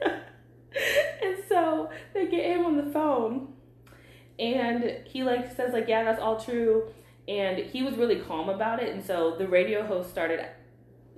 and 0.02 1.36
so 1.48 1.90
they 2.14 2.26
get 2.26 2.44
him 2.44 2.64
on 2.64 2.76
the 2.76 2.90
phone 2.90 3.52
and 4.38 4.84
he 5.04 5.22
like 5.22 5.54
says 5.54 5.72
like 5.72 5.88
yeah 5.88 6.04
that's 6.04 6.20
all 6.20 6.38
true 6.38 6.84
and 7.26 7.58
he 7.58 7.82
was 7.82 7.96
really 7.96 8.20
calm 8.20 8.48
about 8.48 8.82
it 8.82 8.94
and 8.94 9.04
so 9.04 9.34
the 9.36 9.46
radio 9.46 9.84
host 9.86 10.10
started 10.10 10.44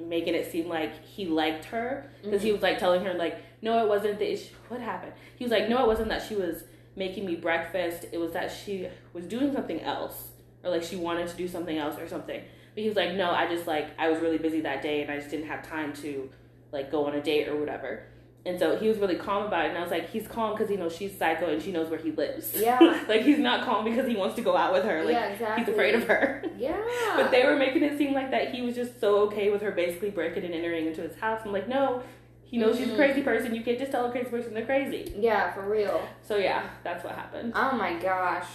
making 0.01 0.35
it 0.35 0.51
seem 0.51 0.69
like 0.69 1.05
he 1.05 1.27
liked 1.27 1.67
her 1.67 2.11
because 2.23 2.43
he 2.43 2.49
mm-hmm. 2.49 2.57
was 2.57 2.63
like 2.63 2.79
telling 2.79 3.05
her 3.05 3.15
like 3.15 3.43
no 3.63 3.83
it 3.85 3.89
wasn't 3.89 4.19
the 4.19 4.33
issue 4.33 4.55
what 4.69 4.81
happened? 4.81 5.13
He 5.37 5.45
was 5.45 5.53
like 5.53 5.69
no 5.69 5.83
it 5.83 5.87
wasn't 5.87 6.09
that 6.09 6.23
she 6.27 6.35
was 6.35 6.65
making 6.97 7.25
me 7.25 7.37
breakfast. 7.37 8.07
It 8.13 8.19
was 8.19 8.33
that 8.33 8.51
she 8.51 8.89
was 9.13 9.27
doing 9.27 9.53
something 9.53 9.81
else 9.81 10.29
or 10.65 10.71
like 10.71 10.83
she 10.83 10.97
wanted 10.97 11.29
to 11.29 11.37
do 11.37 11.49
something 11.49 11.79
else 11.79 11.99
or 11.99 12.09
something. 12.09 12.43
But 12.75 12.83
he 12.83 12.89
was 12.89 12.97
like 12.97 13.15
no 13.15 13.31
i 13.31 13.49
just 13.49 13.67
like 13.67 13.89
i 13.99 14.09
was 14.09 14.21
really 14.21 14.39
busy 14.39 14.61
that 14.61 14.81
day 14.81 15.03
and 15.03 15.11
i 15.11 15.17
just 15.17 15.29
didn't 15.29 15.49
have 15.49 15.67
time 15.67 15.93
to 15.95 16.31
like 16.73 16.91
go 16.91 17.07
on 17.07 17.15
a 17.15 17.21
date 17.21 17.49
or 17.49 17.57
whatever 17.57 18.05
and 18.47 18.59
so 18.59 18.77
he 18.77 18.89
was 18.89 18.97
really 18.99 19.17
calm 19.17 19.45
about 19.47 19.67
it 19.67 19.69
and 19.69 19.77
i 19.79 19.83
was 19.83 19.91
like 19.91 20.09
he's 20.11 20.27
calm 20.27 20.53
because 20.55 20.69
he 20.69 20.77
knows 20.77 20.97
she's 20.97 21.17
psycho 21.19 21.47
and 21.51 21.61
she 21.63 21.71
knows 21.73 21.91
where 21.91 21.99
he 22.01 22.11
lives 22.13 22.55
Yeah. 22.57 22.79
like 23.09 23.23
he's 23.23 23.39
not 23.39 23.65
calm 23.67 23.85
because 23.85 24.07
he 24.07 24.17
wants 24.17 24.35
to 24.37 24.43
go 24.43 24.57
out 24.57 24.73
with 24.73 24.85
her 24.85 25.05
like 25.05 25.13
yeah, 25.13 25.27
exactly. 25.29 25.65
he's 25.65 25.73
afraid 25.73 25.95
of 25.95 26.05
her 26.05 26.43
Yeah. 26.57 26.81
but 27.17 27.31
they 27.31 27.45
were 27.45 27.57
making 27.57 27.83
it 27.83 27.99
seem 27.99 28.15
like 28.15 28.31
that 28.31 28.55
he 28.55 28.63
was 28.63 28.75
just 28.75 28.99
so 29.01 29.19
okay 29.27 29.51
with 29.51 29.61
her 29.63 29.73
basically 29.73 30.11
breaking 30.11 30.45
and 30.45 30.55
entering 30.55 30.87
into 30.87 31.03
his 31.03 31.17
house. 31.17 31.41
I'm 31.45 31.53
like, 31.53 31.69
no, 31.69 32.03
he 32.45 32.57
knows 32.57 32.79
she's 32.79 32.89
a 32.89 32.93
Mhm. 32.93 32.97
crazy 32.97 33.23
person. 33.23 33.55
You 33.55 33.63
can't 33.63 33.79
just 33.79 33.93
tell 33.93 34.07
a 34.07 34.11
crazy 34.11 34.29
person 34.31 34.55
they're 34.55 34.65
crazy. 34.67 35.13
Yeah, 35.19 35.53
for 35.53 35.69
real. 35.69 36.01
So 36.23 36.37
yeah, 36.37 36.71
that's 36.83 37.05
what 37.05 37.15
happened. 37.15 37.53
Oh 37.55 37.73
my 37.73 37.95
gosh. 37.95 38.47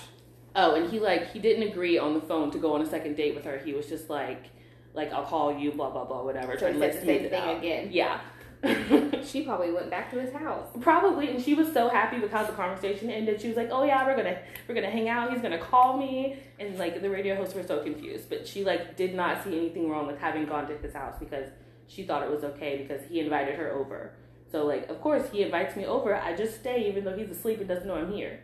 Oh, 0.56 0.76
and 0.76 0.90
he 0.90 1.00
like 1.00 1.32
he 1.32 1.40
didn't 1.40 1.64
agree 1.72 1.98
on 1.98 2.14
the 2.14 2.22
phone 2.22 2.50
to 2.52 2.58
go 2.58 2.74
on 2.74 2.82
a 2.82 2.86
second 2.90 3.16
date 3.16 3.36
with 3.36 3.46
her. 3.46 3.58
He 3.64 3.74
was 3.74 3.88
just 3.88 4.10
like, 4.10 4.46
like 4.94 5.12
I'll 5.14 5.26
call 5.26 5.58
you, 5.58 5.72
blah 5.72 5.90
blah 5.92 6.06
blah, 6.06 6.24
whatever. 6.24 6.54
So 6.54 6.60
trying 6.60 6.74
to, 6.74 6.80
like, 6.80 6.94
the 7.00 7.06
same 7.06 7.30
thing 7.30 7.34
out. 7.42 7.58
again. 7.58 7.90
Yeah. 7.92 8.20
She 9.26 9.42
probably 9.42 9.72
went 9.72 9.90
back 9.90 10.12
to 10.12 10.22
his 10.22 10.32
house. 10.32 10.68
Probably, 10.80 11.30
and 11.30 11.44
she 11.44 11.56
was 11.56 11.72
so 11.74 11.90
happy 11.90 12.20
because 12.20 12.48
the 12.48 12.54
conversation 12.54 13.10
ended. 13.10 13.42
She 13.42 13.48
was 13.48 13.58
like, 13.58 13.70
"Oh 13.72 13.84
yeah, 13.84 14.06
we're 14.06 14.16
gonna 14.16 14.38
we're 14.68 14.76
gonna 14.76 14.90
hang 14.90 15.10
out. 15.10 15.34
He's 15.34 15.42
gonna 15.42 15.58
call 15.58 15.98
me." 15.98 16.38
And 16.60 16.78
like 16.78 17.02
the 17.02 17.10
radio 17.10 17.36
hosts 17.36 17.56
were 17.56 17.64
so 17.64 17.84
confused, 17.84 18.30
but 18.30 18.48
she 18.48 18.64
like 18.64 18.96
did 18.96 19.16
not 19.16 19.44
see 19.44 19.58
anything 19.58 19.90
wrong 19.90 20.08
with 20.08 20.20
having 20.20 20.46
gone 20.46 20.68
to 20.68 20.78
his 20.78 20.94
house 20.94 21.16
because 21.20 21.50
she 21.88 22.04
thought 22.04 22.24
it 22.24 22.30
was 22.30 22.44
okay 22.44 22.78
because 22.88 23.06
he 23.10 23.20
invited 23.20 23.56
her 23.56 23.72
over. 23.74 24.14
So 24.52 24.66
like, 24.66 24.88
of 24.90 25.02
course 25.02 25.28
he 25.32 25.42
invites 25.42 25.76
me 25.76 25.86
over. 25.86 26.16
I 26.16 26.36
just 26.36 26.56
stay 26.56 26.88
even 26.88 27.04
though 27.04 27.18
he's 27.18 27.30
asleep 27.30 27.60
and 27.60 27.68
doesn't 27.68 27.88
know 27.88 27.96
I'm 27.96 28.14
here. 28.14 28.40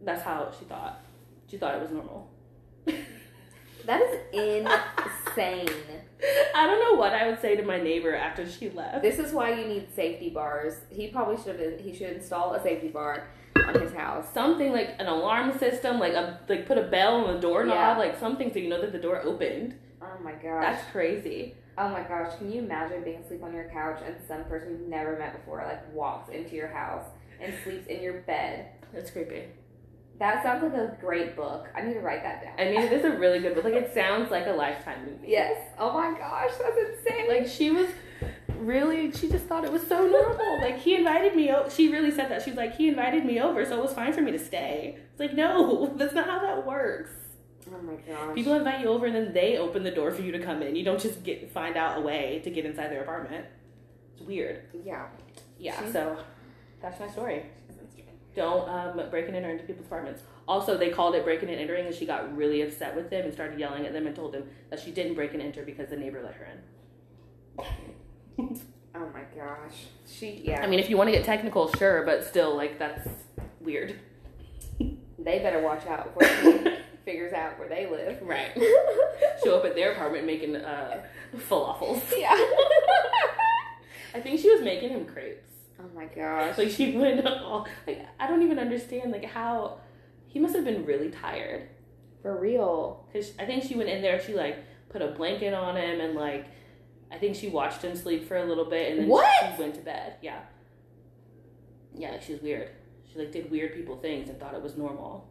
That's 0.00 0.22
how 0.22 0.52
she 0.58 0.64
thought. 0.64 1.04
She 1.50 1.58
thought 1.58 1.74
it 1.74 1.82
was 1.82 1.90
normal. 1.90 2.30
That 3.86 4.00
is 4.02 4.18
insane. 4.32 5.68
I 6.54 6.66
don't 6.66 6.80
know 6.80 6.98
what 6.98 7.12
I 7.12 7.26
would 7.28 7.40
say 7.40 7.56
to 7.56 7.62
my 7.62 7.80
neighbor 7.80 8.14
after 8.14 8.48
she 8.48 8.70
left. 8.70 9.02
This 9.02 9.18
is 9.18 9.32
why 9.32 9.52
you 9.60 9.66
need 9.66 9.94
safety 9.94 10.30
bars. 10.30 10.74
He 10.90 11.08
probably 11.08 11.36
should 11.42 11.60
have. 11.60 11.80
He 11.80 11.94
should 11.94 12.10
install 12.16 12.54
a 12.54 12.62
safety 12.62 12.88
bar 12.88 13.24
on 13.56 13.80
his 13.80 13.92
house. 13.92 14.26
something 14.32 14.72
like 14.72 14.94
an 14.98 15.06
alarm 15.06 15.56
system, 15.58 15.98
like 15.98 16.14
a 16.14 16.40
like 16.48 16.66
put 16.66 16.78
a 16.78 16.82
bell 16.82 17.16
on 17.24 17.34
the 17.34 17.40
doorknob, 17.40 17.76
Yeah. 17.76 17.98
like 17.98 18.18
something 18.18 18.52
so 18.52 18.58
you 18.58 18.68
know 18.68 18.80
that 18.80 18.92
the 18.92 18.98
door 18.98 19.20
opened. 19.22 19.74
Oh 20.02 20.22
my 20.22 20.32
gosh. 20.32 20.62
That's 20.62 20.90
crazy. 20.90 21.54
oh 21.78 21.88
my 21.88 22.02
gosh. 22.02 22.36
Can 22.38 22.50
you 22.52 22.60
imagine 22.60 23.02
being 23.04 23.20
asleep 23.20 23.42
on 23.42 23.52
your 23.52 23.68
couch 23.70 24.00
and 24.06 24.14
some 24.26 24.44
person 24.44 24.70
you've 24.70 24.88
never 24.88 25.18
met 25.18 25.34
before 25.36 25.64
like 25.66 25.92
walks 25.94 26.30
into 26.30 26.54
your 26.56 26.68
house 26.68 27.04
and 27.40 27.52
sleeps 27.64 27.86
in 27.88 28.02
your 28.02 28.20
bed? 28.22 28.68
That's 28.92 29.10
creepy. 29.10 29.44
That 30.18 30.42
sounds 30.42 30.62
like 30.62 30.74
a 30.74 30.96
great 31.00 31.34
book. 31.36 31.66
I 31.74 31.82
need 31.82 31.94
to 31.94 32.00
write 32.00 32.22
that 32.22 32.42
down. 32.42 32.52
I 32.58 32.70
mean, 32.70 32.80
it 32.80 32.92
is 32.92 33.04
a 33.04 33.10
really 33.18 33.40
good 33.40 33.54
book. 33.54 33.64
Like, 33.64 33.74
it 33.74 33.92
sounds 33.92 34.30
like 34.30 34.46
a 34.46 34.52
lifetime 34.52 35.04
movie. 35.04 35.26
Yes. 35.28 35.60
Oh 35.78 35.92
my 35.92 36.16
gosh, 36.16 36.52
that's 36.60 36.76
insane. 36.78 37.28
Like, 37.28 37.48
she 37.48 37.70
was 37.72 37.88
really, 38.58 39.10
she 39.12 39.28
just 39.28 39.46
thought 39.46 39.64
it 39.64 39.72
was 39.72 39.84
so 39.86 40.06
normal. 40.06 40.60
Like, 40.60 40.78
he 40.78 40.94
invited 40.94 41.34
me 41.34 41.50
over. 41.50 41.68
She 41.68 41.90
really 41.90 42.12
said 42.12 42.30
that. 42.30 42.42
She's 42.42 42.54
like, 42.54 42.76
he 42.76 42.88
invited 42.88 43.24
me 43.24 43.40
over, 43.40 43.64
so 43.64 43.76
it 43.78 43.82
was 43.82 43.92
fine 43.92 44.12
for 44.12 44.20
me 44.22 44.30
to 44.30 44.38
stay. 44.38 44.98
It's 45.10 45.20
like, 45.20 45.34
no, 45.34 45.92
that's 45.96 46.14
not 46.14 46.26
how 46.26 46.40
that 46.40 46.64
works. 46.64 47.10
oh 47.68 47.82
my 47.82 47.94
gosh. 47.94 48.34
People 48.36 48.54
invite 48.54 48.80
you 48.80 48.86
over 48.88 49.06
and 49.06 49.14
then 49.16 49.32
they 49.34 49.58
open 49.58 49.82
the 49.82 49.90
door 49.90 50.12
for 50.12 50.22
you 50.22 50.30
to 50.32 50.38
come 50.38 50.62
in. 50.62 50.76
You 50.76 50.84
don't 50.84 51.00
just 51.00 51.24
get 51.24 51.50
find 51.50 51.76
out 51.76 51.98
a 51.98 52.00
way 52.00 52.40
to 52.44 52.50
get 52.50 52.64
inside 52.64 52.88
their 52.92 53.02
apartment. 53.02 53.46
It's 54.12 54.22
weird. 54.22 54.62
yeah. 54.84 55.06
Yeah, 55.58 55.78
She's- 55.80 55.92
so 55.92 56.18
that's 56.80 57.00
my 57.00 57.08
story. 57.08 57.46
Don't 58.34 58.68
um, 58.68 59.00
break 59.10 59.26
and 59.28 59.36
enter 59.36 59.50
into 59.50 59.64
people's 59.64 59.86
apartments. 59.86 60.22
Also, 60.48 60.76
they 60.76 60.90
called 60.90 61.14
it 61.14 61.24
breaking 61.24 61.48
and 61.50 61.60
entering, 61.60 61.86
and 61.86 61.94
she 61.94 62.04
got 62.04 62.36
really 62.36 62.62
upset 62.62 62.96
with 62.96 63.08
them 63.10 63.24
and 63.24 63.32
started 63.32 63.58
yelling 63.58 63.86
at 63.86 63.92
them 63.92 64.06
and 64.06 64.14
told 64.16 64.32
them 64.32 64.44
that 64.70 64.80
she 64.80 64.90
didn't 64.90 65.14
break 65.14 65.32
and 65.34 65.42
enter 65.42 65.62
because 65.62 65.88
the 65.88 65.96
neighbor 65.96 66.20
let 66.22 66.34
her 66.34 66.48
in. 68.38 68.60
Oh 68.96 69.08
my 69.12 69.22
gosh. 69.36 69.86
She 70.06 70.42
yeah. 70.44 70.62
I 70.62 70.68
mean, 70.68 70.78
if 70.78 70.88
you 70.88 70.96
want 70.96 71.08
to 71.08 71.12
get 71.12 71.24
technical, 71.24 71.72
sure, 71.74 72.04
but 72.06 72.24
still, 72.24 72.56
like, 72.56 72.78
that's 72.78 73.08
weird. 73.60 73.98
they 74.78 75.38
better 75.40 75.60
watch 75.60 75.84
out 75.86 76.14
before 76.14 76.28
she 76.42 76.76
figures 77.04 77.32
out 77.32 77.58
where 77.58 77.68
they 77.68 77.86
live. 77.86 78.22
Right. 78.22 78.52
Show 79.44 79.56
up 79.58 79.64
at 79.64 79.74
their 79.74 79.92
apartment 79.92 80.26
making 80.26 80.54
uh, 80.56 81.02
falafels. 81.48 82.02
yeah. 82.16 82.36
I 84.14 84.20
think 84.20 84.38
she 84.38 84.48
was 84.48 84.62
making 84.62 84.90
him 84.90 85.06
crepes. 85.06 85.50
Oh 85.84 85.94
my 85.94 86.06
gosh. 86.06 86.56
Like, 86.58 86.70
she 86.70 86.96
went 86.96 87.26
all, 87.26 87.66
like, 87.86 88.06
I 88.18 88.26
don't 88.26 88.42
even 88.42 88.58
understand, 88.58 89.12
like, 89.12 89.24
how. 89.24 89.78
He 90.26 90.40
must 90.40 90.56
have 90.56 90.64
been 90.64 90.84
really 90.84 91.10
tired. 91.10 91.68
For 92.24 92.34
real. 92.40 93.06
Cause 93.12 93.32
I 93.38 93.44
think 93.44 93.64
she 93.64 93.74
went 93.76 93.90
in 93.90 94.00
there. 94.00 94.18
She 94.18 94.32
like 94.32 94.56
put 94.88 95.02
a 95.02 95.08
blanket 95.08 95.52
on 95.52 95.76
him 95.76 96.00
and 96.00 96.14
like 96.14 96.46
I 97.12 97.18
think 97.18 97.36
she 97.36 97.48
watched 97.48 97.82
him 97.82 97.94
sleep 97.94 98.26
for 98.26 98.38
a 98.38 98.44
little 98.46 98.64
bit 98.64 98.92
and 98.92 99.00
then 99.02 99.08
What? 99.08 99.28
she 99.54 99.60
went 99.60 99.74
to 99.74 99.82
bed. 99.82 100.14
Yeah. 100.22 100.40
Yeah, 101.94 102.12
like, 102.12 102.22
she 102.22 102.32
was 102.32 102.40
weird. 102.40 102.70
She 103.12 103.18
like 103.18 103.30
did 103.30 103.50
weird 103.50 103.74
people 103.74 103.96
things 103.98 104.30
and 104.30 104.40
thought 104.40 104.54
it 104.54 104.62
was 104.62 104.74
normal. 104.78 105.28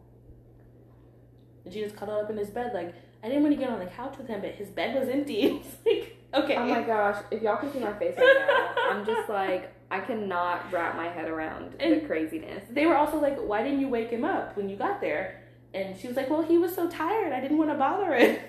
And 1.64 1.74
she 1.74 1.80
just 1.80 1.96
cuddled 1.96 2.24
up 2.24 2.30
in 2.30 2.36
his 2.36 2.50
bed. 2.50 2.70
Like 2.72 2.94
I 3.24 3.28
didn't 3.28 3.42
want 3.42 3.56
to 3.56 3.60
get 3.60 3.70
on 3.70 3.80
the 3.80 3.86
couch 3.86 4.16
with 4.16 4.28
him, 4.28 4.40
but 4.40 4.52
his 4.52 4.68
bed 4.68 4.94
was 4.98 5.08
empty. 5.08 5.60
It's 5.64 5.76
like 5.84 6.44
okay. 6.44 6.56
Oh 6.56 6.64
my 6.66 6.82
gosh. 6.82 7.22
If 7.32 7.42
y'all 7.42 7.56
can 7.56 7.72
see 7.72 7.80
my 7.80 7.92
face 7.94 8.14
right 8.16 8.46
now, 8.48 8.92
I'm 8.92 9.04
just 9.04 9.28
like 9.28 9.72
I 9.94 10.00
cannot 10.00 10.72
wrap 10.72 10.96
my 10.96 11.08
head 11.08 11.28
around 11.28 11.74
the 11.78 12.00
craziness. 12.06 12.64
They 12.70 12.84
were 12.86 12.96
also 12.96 13.20
like, 13.20 13.38
"Why 13.38 13.62
didn't 13.62 13.80
you 13.80 13.88
wake 13.88 14.10
him 14.10 14.24
up 14.24 14.56
when 14.56 14.68
you 14.68 14.76
got 14.76 15.00
there?" 15.00 15.40
And 15.72 15.96
she 15.98 16.08
was 16.08 16.16
like, 16.16 16.28
"Well, 16.30 16.42
he 16.42 16.58
was 16.58 16.74
so 16.74 16.88
tired. 16.88 17.32
I 17.32 17.40
didn't 17.40 17.58
want 17.58 17.70
to 17.70 17.76
bother 17.76 18.12
him." 18.14 18.38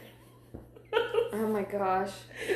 Oh 1.33 1.47
my 1.47 1.63
gosh. 1.63 2.11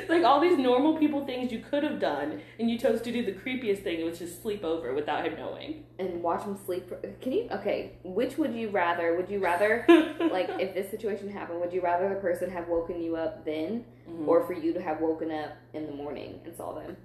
like 0.08 0.24
all 0.24 0.40
these 0.40 0.58
normal 0.58 0.96
people 0.98 1.26
things 1.26 1.52
you 1.52 1.60
could 1.60 1.84
have 1.84 2.00
done, 2.00 2.40
and 2.58 2.70
you 2.72 2.78
chose 2.80 3.02
to 3.02 3.12
do 3.12 3.26
the 3.26 3.34
creepiest 3.34 3.84
thing, 3.84 4.06
which 4.06 4.22
is 4.22 4.32
sleep 4.42 4.64
over 4.64 4.94
without 4.94 5.26
him 5.26 5.36
knowing. 5.38 5.84
And 6.00 6.24
watch 6.24 6.44
him 6.44 6.58
sleep. 6.66 6.90
Can 7.22 7.32
you? 7.34 7.50
Okay. 7.52 7.98
Which 8.04 8.38
would 8.38 8.54
you 8.54 8.70
rather? 8.70 9.18
Would 9.18 9.30
you 9.30 9.40
rather, 9.40 9.84
like, 10.32 10.50
if 10.60 10.74
this 10.74 10.90
situation 10.90 11.30
happened, 11.30 11.60
would 11.60 11.74
you 11.74 11.82
rather 11.82 12.08
the 12.08 12.22
person 12.22 12.50
have 12.52 12.70
woken 12.70 13.02
you 13.02 13.18
up 13.18 13.44
then, 13.44 13.84
Mhm. 14.10 14.26
or 14.30 14.46
for 14.48 14.54
you 14.54 14.72
to 14.74 14.82
have 14.82 15.02
woken 15.02 15.30
up 15.30 15.52
in 15.74 15.86
the 15.86 15.92
morning 15.94 16.40
and 16.46 16.56
saw 16.56 16.74
them? 16.74 16.96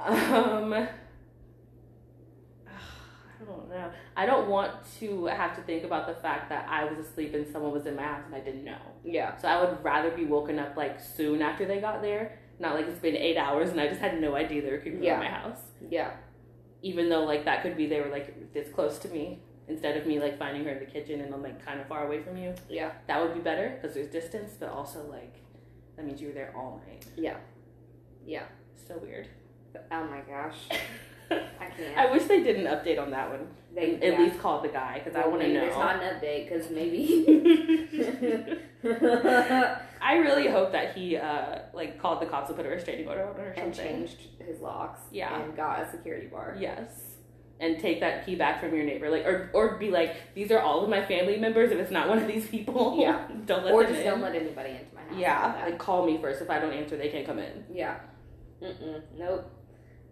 Um, 0.00 0.72
I 2.66 3.44
don't 3.44 3.68
know. 3.68 3.90
I 4.16 4.26
don't 4.26 4.48
want 4.48 4.72
to 5.00 5.26
have 5.26 5.54
to 5.56 5.62
think 5.62 5.84
about 5.84 6.06
the 6.06 6.14
fact 6.20 6.48
that 6.50 6.66
I 6.68 6.84
was 6.84 6.98
asleep 6.98 7.34
and 7.34 7.46
someone 7.52 7.72
was 7.72 7.86
in 7.86 7.94
my 7.96 8.02
house 8.02 8.22
and 8.26 8.34
I 8.34 8.40
didn't 8.40 8.64
know. 8.64 8.78
Yeah. 9.04 9.36
So 9.36 9.48
I 9.48 9.60
would 9.62 9.82
rather 9.84 10.10
be 10.10 10.24
woken 10.24 10.58
up 10.58 10.76
like 10.76 11.00
soon 11.00 11.40
after 11.42 11.64
they 11.64 11.80
got 11.80 12.02
there, 12.02 12.38
not 12.58 12.74
like 12.74 12.86
it's 12.86 12.98
been 12.98 13.16
eight 13.16 13.36
hours 13.36 13.70
and 13.70 13.80
I 13.80 13.86
just 13.88 14.00
had 14.00 14.20
no 14.20 14.34
idea 14.34 14.62
they 14.62 14.70
were 14.70 14.78
creeping 14.78 15.02
Yeah. 15.02 15.14
in 15.14 15.20
my 15.20 15.28
house. 15.30 15.60
Yeah. 15.88 16.10
Even 16.82 17.08
though 17.08 17.24
like 17.24 17.44
that 17.44 17.62
could 17.62 17.76
be 17.76 17.86
they 17.86 18.00
were 18.00 18.08
like 18.10 18.52
this 18.52 18.68
close 18.70 18.98
to 19.00 19.08
me 19.08 19.40
instead 19.68 19.96
of 19.96 20.06
me 20.06 20.18
like 20.18 20.38
finding 20.38 20.64
her 20.64 20.70
in 20.70 20.78
the 20.80 20.86
kitchen 20.90 21.20
and 21.20 21.32
I'm 21.32 21.42
like 21.42 21.64
kind 21.64 21.80
of 21.80 21.86
far 21.86 22.06
away 22.06 22.22
from 22.22 22.36
you. 22.36 22.54
Yeah. 22.68 22.90
That 23.06 23.22
would 23.22 23.34
be 23.34 23.40
better 23.40 23.78
because 23.80 23.94
there's 23.94 24.08
distance, 24.08 24.52
but 24.58 24.68
also 24.70 25.04
like 25.06 25.36
that 25.96 26.04
means 26.04 26.20
you 26.20 26.28
were 26.28 26.34
there 26.34 26.52
all 26.56 26.82
night. 26.88 27.06
Yeah. 27.16 27.36
Yeah. 28.26 28.44
So 28.88 28.98
weird. 28.98 29.28
Oh 29.92 30.04
my 30.04 30.20
gosh. 30.20 30.56
I 31.30 31.66
can't. 31.76 31.98
I 31.98 32.10
wish 32.10 32.24
they 32.24 32.42
did 32.42 32.56
an 32.56 32.66
update 32.66 32.98
on 33.00 33.10
that 33.10 33.28
one. 33.30 33.48
they 33.74 33.96
At 33.96 34.02
yeah. 34.14 34.18
least 34.18 34.38
called 34.40 34.64
the 34.64 34.68
guy 34.68 35.00
because 35.02 35.14
I 35.14 35.26
want 35.26 35.42
to 35.42 35.48
know. 35.48 35.60
There's 35.60 35.76
not 35.76 36.02
an 36.02 36.14
update 36.14 36.48
because 36.48 36.70
maybe. 36.70 38.58
I 40.00 40.14
really 40.16 40.48
hope 40.48 40.72
that 40.72 40.94
he 40.96 41.16
uh 41.16 41.58
like 41.74 42.00
called 42.00 42.22
the 42.22 42.26
cops 42.26 42.48
and 42.48 42.56
put 42.56 42.64
a 42.66 42.68
restraining 42.70 43.08
order 43.08 43.26
on 43.26 43.34
her 43.36 43.48
or 43.48 43.50
and 43.50 43.74
something. 43.74 43.96
changed 44.06 44.18
his 44.46 44.60
locks. 44.60 45.00
Yeah. 45.10 45.42
And 45.42 45.56
got 45.56 45.80
a 45.80 45.90
security 45.90 46.26
bar. 46.28 46.56
Yes. 46.58 46.90
And 47.60 47.80
take 47.80 47.98
that 48.00 48.24
key 48.24 48.36
back 48.36 48.60
from 48.60 48.72
your 48.72 48.84
neighbor, 48.84 49.10
like, 49.10 49.26
or 49.26 49.50
or 49.52 49.76
be 49.78 49.90
like, 49.90 50.14
these 50.34 50.52
are 50.52 50.60
all 50.60 50.84
of 50.84 50.88
my 50.88 51.04
family 51.04 51.36
members. 51.38 51.72
If 51.72 51.78
it's 51.78 51.90
not 51.90 52.08
one 52.08 52.18
of 52.18 52.28
these 52.28 52.46
people, 52.46 52.96
Yeah. 53.00 53.26
don't 53.46 53.64
let 53.64 53.74
Or 53.74 53.82
them 53.82 53.92
just 53.92 54.04
in. 54.04 54.10
don't 54.10 54.20
let 54.22 54.34
anybody 54.36 54.70
into 54.70 54.94
my 54.94 55.02
house. 55.02 55.18
yeah, 55.18 55.52
like 55.56 55.70
like 55.72 55.78
call 55.78 56.06
me 56.06 56.18
first. 56.22 56.40
If 56.40 56.48
I 56.50 56.58
don't 56.60 56.72
answer, 56.72 56.96
they 56.96 57.08
can't 57.08 57.26
come 57.26 57.38
in. 57.40 57.64
yeah. 57.72 57.96
Mm-mm. 58.62 59.02
Nope. 59.18 59.50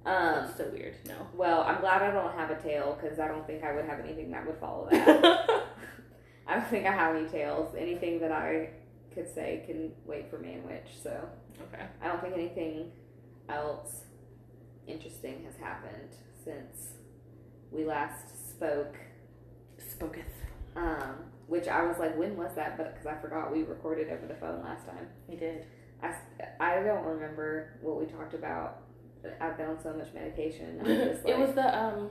Um. 0.07 0.47
That's 0.47 0.57
so 0.57 0.69
weird. 0.73 0.95
No. 1.07 1.27
Well, 1.35 1.63
I'm 1.63 1.81
glad 1.81 2.03
I 2.03 2.13
don't 2.13 2.33
have 2.35 2.51
a 2.51 2.63
tail 2.63 2.99
because 3.01 3.19
I 3.19 3.27
don't 3.29 3.47
think 3.47 3.65
I 3.65 3.75
would 3.75 3.85
have 3.85 4.01
anything 4.01 4.31
that 4.31 4.47
would 4.47 4.59
follow 4.59 4.89
that. 4.91 5.67
I 6.47 6.55
don't 6.55 6.69
think 6.69 6.87
I 6.87 6.93
have 6.93 7.17
any 7.17 7.27
tails. 7.29 7.75
Anything 7.77 8.21
that 8.21 8.31
I 8.31 8.71
could 9.13 9.29
say 9.35 9.65
can 9.67 9.93
wait 10.05 10.31
for 10.31 10.39
me 10.39 10.55
in 10.55 10.65
which. 10.65 10.87
So 11.03 11.29
okay. 11.61 11.85
I 12.01 12.07
don't 12.09 12.23
think 12.23 12.35
anything 12.35 12.93
else 13.49 14.05
interesting 14.87 15.45
has 15.45 15.57
happened 15.57 16.15
since 16.45 16.91
we 17.71 17.85
last 17.85 18.51
spoke. 18.51 18.97
Spoketh. 19.79 20.23
Um, 20.77 21.17
which 21.47 21.69
I 21.69 21.87
was 21.87 21.99
like, 21.99 22.17
when 22.19 22.37
was 22.37 22.55
that? 22.55 22.77
But 22.77 22.93
because 22.93 23.07
I 23.07 23.21
forgot 23.21 23.53
we 23.53 23.63
recorded 23.63 24.11
over 24.11 24.27
the 24.27 24.35
phone 24.35 24.63
last 24.63 24.87
time. 24.87 25.09
We 25.27 25.37
did. 25.37 25.67
I, 26.03 26.15
I 26.61 26.83
don't 26.83 27.05
remember 27.05 27.79
what 27.81 27.99
we 27.99 28.07
talked 28.07 28.35
about. 28.35 28.83
I've 29.41 29.57
been 29.57 29.67
on 29.67 29.83
so 29.83 29.93
much 29.93 30.09
medication. 30.15 30.81
Just 30.85 31.25
like, 31.25 31.35
it 31.35 31.39
was 31.39 31.55
the 31.55 31.79
um. 31.79 32.11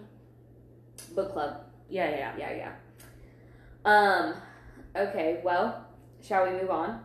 book 1.14 1.34
club. 1.34 1.62
Yeah, 1.90 2.10
yeah. 2.10 2.38
Yeah, 2.38 2.56
yeah. 2.56 2.72
Um, 3.86 4.36
okay, 4.96 5.42
well, 5.44 5.86
shall 6.22 6.46
we 6.46 6.52
move 6.52 6.72
on? 6.72 7.02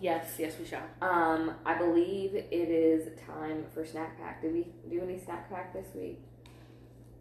Yes, 0.00 0.36
yes, 0.38 0.54
we 0.58 0.66
shall. 0.66 0.84
Um, 1.00 1.54
I 1.64 1.74
believe 1.76 2.34
it 2.34 2.52
is 2.52 3.08
time 3.26 3.64
for 3.72 3.84
snack 3.84 4.18
pack. 4.18 4.42
Did 4.42 4.52
we 4.52 4.66
do 4.90 5.00
any 5.02 5.18
snack 5.18 5.48
pack 5.48 5.72
this 5.72 5.88
week? 5.94 6.20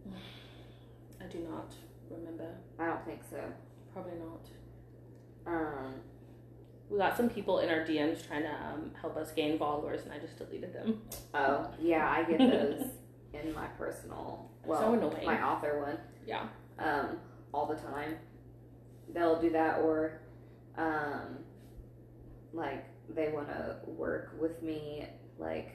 I 1.21 1.25
do 1.25 1.39
not 1.39 1.73
remember. 2.09 2.49
I 2.77 2.87
don't 2.87 3.05
think 3.05 3.21
so. 3.29 3.41
Probably 3.93 4.13
not. 4.19 4.45
Um, 5.45 5.93
We 6.89 6.97
got 6.97 7.17
some 7.17 7.29
people 7.29 7.59
in 7.59 7.69
our 7.69 7.79
DMs 7.85 8.25
trying 8.27 8.43
to 8.43 8.49
um, 8.53 8.91
help 8.99 9.17
us 9.17 9.31
gain 9.31 9.57
followers, 9.57 10.01
and 10.03 10.11
I 10.11 10.19
just 10.19 10.37
deleted 10.37 10.73
them. 10.73 11.01
oh, 11.33 11.67
yeah, 11.81 12.07
I 12.09 12.23
get 12.29 12.37
those 12.51 12.85
in 13.33 13.53
my 13.53 13.65
personal, 13.79 14.51
well, 14.65 14.79
so 14.79 14.93
annoying. 14.93 15.25
my 15.25 15.41
author 15.43 15.81
one. 15.81 15.97
Yeah. 16.27 16.47
um, 16.79 17.17
all 17.53 17.65
the 17.65 17.75
time. 17.75 18.15
They'll 19.13 19.41
do 19.41 19.49
that, 19.51 19.79
or 19.79 20.21
um, 20.77 21.39
like 22.53 22.85
they 23.13 23.29
want 23.29 23.47
to 23.47 23.77
work 23.87 24.35
with 24.39 24.61
me, 24.61 25.05
like 25.39 25.71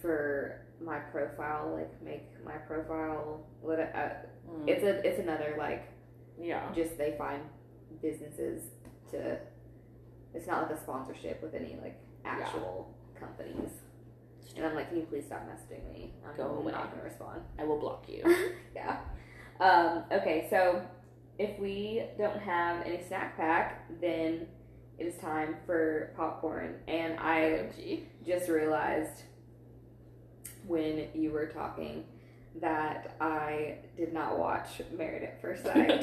for 0.00 0.62
my 0.80 0.98
profile, 0.98 1.74
like 1.76 2.02
make 2.02 2.44
my 2.44 2.52
profile. 2.56 3.44
What 3.60 3.80
uh, 3.80 4.08
Mm. 4.48 4.66
it's 4.66 4.82
a 4.82 5.06
it's 5.06 5.18
another 5.18 5.56
like 5.58 5.92
yeah. 6.40 6.72
just 6.74 6.96
they 6.96 7.14
find 7.18 7.42
businesses 8.00 8.62
to. 9.10 9.38
It's 10.34 10.46
not 10.46 10.62
like 10.62 10.78
a 10.78 10.80
sponsorship 10.80 11.42
with 11.42 11.54
any 11.54 11.76
like 11.82 11.98
actual 12.24 12.94
companies. 13.18 13.70
And 14.56 14.66
I'm 14.66 14.74
like, 14.74 14.88
can 14.88 14.98
you 14.98 15.04
please 15.04 15.24
stop 15.26 15.46
messaging 15.48 15.86
me? 15.92 16.12
I'm 16.28 16.36
Go 16.36 16.56
away. 16.58 16.72
not 16.72 16.90
gonna 16.90 17.04
respond. 17.04 17.42
I 17.58 17.64
will 17.64 17.78
block 17.78 18.04
you. 18.08 18.22
yeah. 18.74 18.98
Um, 19.60 20.04
okay, 20.12 20.46
so 20.50 20.82
if 21.38 21.58
we 21.58 22.02
don't 22.18 22.38
have 22.40 22.84
any 22.86 23.02
snack 23.06 23.36
pack, 23.36 23.86
then 24.00 24.46
it 24.98 25.06
is 25.06 25.16
time 25.16 25.56
for 25.66 26.12
popcorn. 26.16 26.76
And 26.88 27.18
I 27.20 27.68
OMG. 27.78 28.02
just 28.26 28.48
realized 28.48 29.22
when 30.66 31.08
you 31.14 31.30
were 31.30 31.46
talking 31.46 32.04
that 32.56 33.14
I 33.20 33.76
did 33.96 34.12
not 34.12 34.38
watch 34.38 34.82
Married 34.96 35.22
at 35.22 35.40
First 35.40 35.64
Sight. 35.66 36.02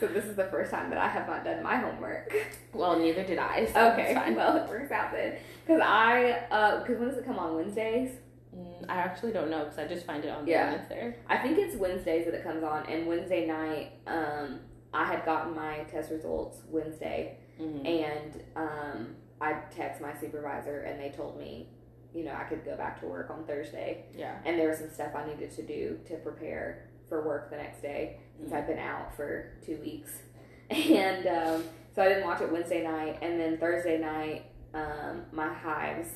so 0.00 0.06
this 0.06 0.24
is 0.24 0.36
the 0.36 0.46
first 0.46 0.70
time 0.70 0.90
that 0.90 0.98
I 0.98 1.08
have 1.08 1.26
not 1.28 1.44
done 1.44 1.62
my 1.62 1.76
homework. 1.76 2.32
well, 2.72 2.98
neither 2.98 3.22
did 3.24 3.38
I. 3.38 3.66
So 3.66 3.90
Okay, 3.92 4.10
it's 4.10 4.14
fine. 4.18 4.34
well 4.34 4.56
it 4.56 4.68
works 4.68 4.90
out 4.90 5.12
then. 5.12 5.36
Because 5.66 5.80
I, 5.84 6.40
because 6.82 6.98
when 6.98 7.08
does 7.08 7.18
it 7.18 7.24
come 7.26 7.38
on 7.38 7.54
Wednesdays? 7.54 8.10
Mm, 8.56 8.86
I 8.88 8.96
actually 8.96 9.30
don't 9.32 9.48
know 9.50 9.62
because 9.64 9.78
I 9.78 9.86
just 9.86 10.04
find 10.04 10.24
it 10.24 10.30
on 10.30 10.44
the 10.44 10.50
Yeah. 10.50 10.70
yeah. 10.72 10.76
it's 10.78 10.88
there. 10.88 11.16
I 11.28 11.36
think 11.38 11.58
it's 11.58 11.76
Wednesdays 11.76 12.24
that 12.24 12.34
it 12.34 12.42
comes 12.42 12.64
on, 12.64 12.84
and 12.86 13.06
Wednesday 13.06 13.46
night, 13.46 13.92
um, 14.08 14.58
I 14.92 15.04
had 15.04 15.24
gotten 15.24 15.54
my 15.54 15.84
test 15.84 16.10
results 16.10 16.62
Wednesday, 16.68 17.36
Mhm. 17.60 17.86
and 17.86 18.42
um, 18.56 19.14
I 19.40 19.52
text 19.70 20.00
my 20.00 20.12
supervisor, 20.14 20.80
and 20.80 20.98
they 20.98 21.10
told 21.10 21.38
me, 21.38 21.68
you 22.14 22.24
know, 22.24 22.32
I 22.34 22.44
could 22.44 22.64
go 22.64 22.76
back 22.76 23.00
to 23.00 23.06
work 23.06 23.30
on 23.30 23.44
Thursday, 23.44 24.04
Yeah. 24.14 24.36
and 24.44 24.58
there 24.58 24.68
was 24.68 24.78
some 24.78 24.90
stuff 24.90 25.14
I 25.14 25.26
needed 25.26 25.50
to 25.52 25.62
do 25.62 25.98
to 26.06 26.16
prepare 26.16 26.88
for 27.08 27.22
work 27.26 27.50
the 27.50 27.56
next 27.56 27.82
day 27.82 28.18
since 28.38 28.50
Mhm. 28.52 28.56
I've 28.56 28.66
been 28.66 28.78
out 28.78 29.14
for 29.14 29.52
two 29.64 29.76
weeks, 29.78 30.22
and 30.70 31.26
um, 31.26 31.64
so 31.94 32.02
I 32.02 32.08
didn't 32.08 32.24
watch 32.24 32.40
it 32.40 32.50
Wednesday 32.50 32.82
night, 32.82 33.18
and 33.22 33.38
then 33.40 33.58
Thursday 33.58 33.98
night, 33.98 34.46
um, 34.74 35.26
my 35.32 35.52
hives 35.52 36.08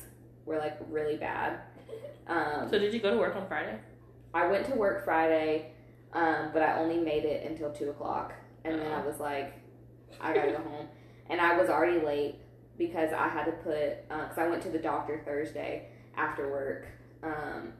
were 0.45 0.57
like 0.57 0.77
really 0.89 1.17
bad. 1.17 1.59
Um, 2.27 2.69
So 2.69 2.79
did 2.79 2.93
you 2.93 2.99
go 2.99 3.11
to 3.11 3.17
work 3.17 3.35
on 3.35 3.47
Friday? 3.47 3.77
I 4.33 4.47
went 4.47 4.65
to 4.67 4.75
work 4.75 5.03
Friday, 5.05 5.71
um, 6.13 6.51
but 6.53 6.61
I 6.61 6.77
only 6.79 6.97
made 6.99 7.23
it 7.25 7.49
until 7.49 7.71
two 7.71 7.89
o'clock, 7.89 8.33
and 8.63 8.79
then 8.79 8.91
I 8.91 9.05
was 9.05 9.19
like, 9.19 9.53
I 10.19 10.33
gotta 10.33 10.51
go 10.51 10.57
home, 10.59 10.87
and 11.29 11.39
I 11.41 11.57
was 11.57 11.69
already 11.69 11.99
late 11.99 12.35
because 12.77 13.11
I 13.13 13.27
had 13.27 13.45
to 13.45 13.51
put 13.53 14.07
because 14.09 14.37
I 14.37 14.47
went 14.47 14.61
to 14.63 14.69
the 14.69 14.79
doctor 14.79 15.21
Thursday 15.25 15.89
after 16.17 16.49
work, 16.49 16.87
um, 17.23 17.73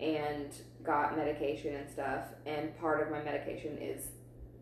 and 0.00 0.52
got 0.82 1.16
medication 1.16 1.74
and 1.74 1.90
stuff, 1.90 2.24
and 2.46 2.76
part 2.78 3.02
of 3.02 3.10
my 3.10 3.22
medication 3.22 3.78
is 3.78 4.08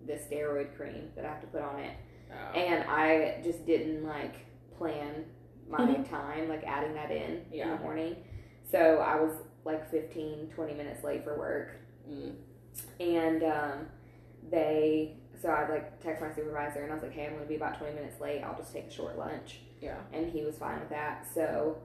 the 0.07 0.14
steroid 0.14 0.77
cream 0.77 1.11
that 1.16 1.24
I 1.24 1.29
have 1.29 1.40
to 1.42 1.46
put 1.48 1.62
on 1.62 1.79
it, 1.81 1.92
Oh. 2.31 2.59
and 2.59 2.85
I 2.88 3.40
just 3.42 3.64
didn't 3.66 4.05
like 4.05 4.35
plan 4.77 5.24
my 5.68 5.94
time 6.11 6.48
like 6.48 6.64
adding 6.64 6.94
that 6.94 7.11
in 7.11 7.44
in 7.53 7.68
the 7.70 7.77
morning, 7.77 8.16
so 8.70 8.98
I 8.98 9.20
was 9.20 9.33
like 9.64 9.90
15, 9.90 10.51
20 10.55 10.74
minutes 10.74 11.05
late 11.05 11.24
for 11.24 11.38
work 11.38 11.72
Mm. 12.11 12.35
and 13.01 13.42
um, 13.42 13.87
they 14.51 15.16
so 15.40 15.48
I 15.51 15.68
like 15.68 16.01
text 16.03 16.22
my 16.22 16.33
supervisor 16.33 16.83
and 16.83 16.90
I 16.90 16.94
was 16.94 17.03
like, 17.03 17.12
hey, 17.12 17.27
I'm 17.27 17.35
gonna 17.35 17.44
be 17.46 17.57
about 17.57 17.79
20 17.79 17.94
minutes 17.94 18.18
late. 18.20 18.40
I'll 18.42 18.57
just 18.57 18.72
take 18.72 18.87
a 18.87 18.90
short 18.90 19.18
lunch, 19.18 19.61
Yeah. 19.81 19.97
and 20.12 20.31
he 20.31 20.45
was 20.45 20.57
fine 20.57 20.81
with 20.81 20.91
that. 20.91 21.27
So 21.35 21.79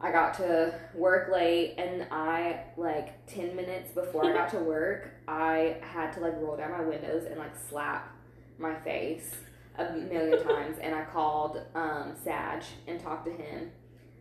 I 0.00 0.12
got 0.12 0.34
to 0.34 0.74
work 0.94 1.30
late, 1.32 1.74
and 1.78 2.06
I 2.10 2.64
like 2.76 3.26
10 3.26 3.56
minutes 3.56 3.92
before 3.92 4.26
I 4.26 4.32
got 4.32 4.50
to 4.50 4.58
work, 4.74 5.10
I 5.26 5.76
had 5.80 6.12
to 6.14 6.20
like 6.20 6.34
roll 6.36 6.56
down 6.56 6.72
my 6.72 6.82
windows 6.82 7.24
and 7.24 7.38
like 7.38 7.56
slap 7.56 8.12
my 8.58 8.74
face 8.80 9.34
a 9.78 9.92
million 9.92 10.42
times, 10.46 10.78
and 10.80 10.94
I 10.94 11.04
called 11.04 11.60
um, 11.74 12.14
Sag 12.22 12.62
and 12.86 13.00
talked 13.00 13.26
to 13.26 13.32
him. 13.32 13.70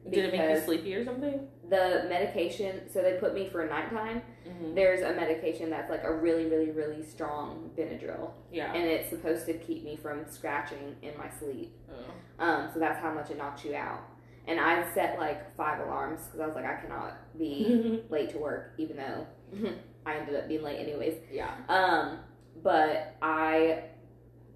Did 0.10 0.26
it 0.26 0.38
make 0.38 0.58
you 0.58 0.66
sleepy 0.66 0.96
or 0.96 1.06
something? 1.06 1.48
The 1.70 2.06
medication, 2.10 2.90
so 2.92 3.02
they 3.02 3.14
put 3.14 3.34
me 3.34 3.48
for 3.50 3.66
nighttime. 3.66 4.22
Mm-hmm. 4.48 4.76
There's 4.76 5.02
a 5.02 5.14
medication 5.14 5.70
that's 5.70 5.90
like 5.90 6.04
a 6.04 6.14
really, 6.14 6.46
really, 6.48 6.72
really 6.72 7.04
strong 7.04 7.72
Benadryl, 7.78 8.32
Yeah. 8.52 8.74
and 8.74 8.84
it's 8.84 9.10
supposed 9.10 9.46
to 9.46 9.54
keep 9.54 9.84
me 9.86 9.96
from 9.96 10.26
scratching 10.30 10.96
in 11.02 11.18
my 11.18 11.30
sleep. 11.40 11.74
Oh. 11.90 12.44
Um, 12.46 12.70
so 12.74 12.80
that's 12.80 13.00
how 13.00 13.14
much 13.14 13.30
it 13.32 13.38
knocks 13.38 13.64
you 13.64 13.76
out. 13.76 14.02
And 14.46 14.60
I 14.60 14.84
set 14.94 15.18
like 15.18 15.56
five 15.56 15.80
alarms 15.80 16.20
because 16.26 16.42
I 16.42 16.46
was 16.48 16.56
like, 16.56 16.66
I 16.66 16.76
cannot 16.82 17.14
be 17.38 18.04
late 18.10 18.30
to 18.32 18.38
work, 18.40 18.74
even 18.78 18.98
though 18.98 19.26
I 20.06 20.16
ended 20.18 20.36
up 20.36 20.50
being 20.50 20.64
late 20.64 20.80
anyways. 20.80 21.16
yeah. 21.32 21.56
Um, 21.70 22.20
but 22.62 23.16
I 23.22 23.86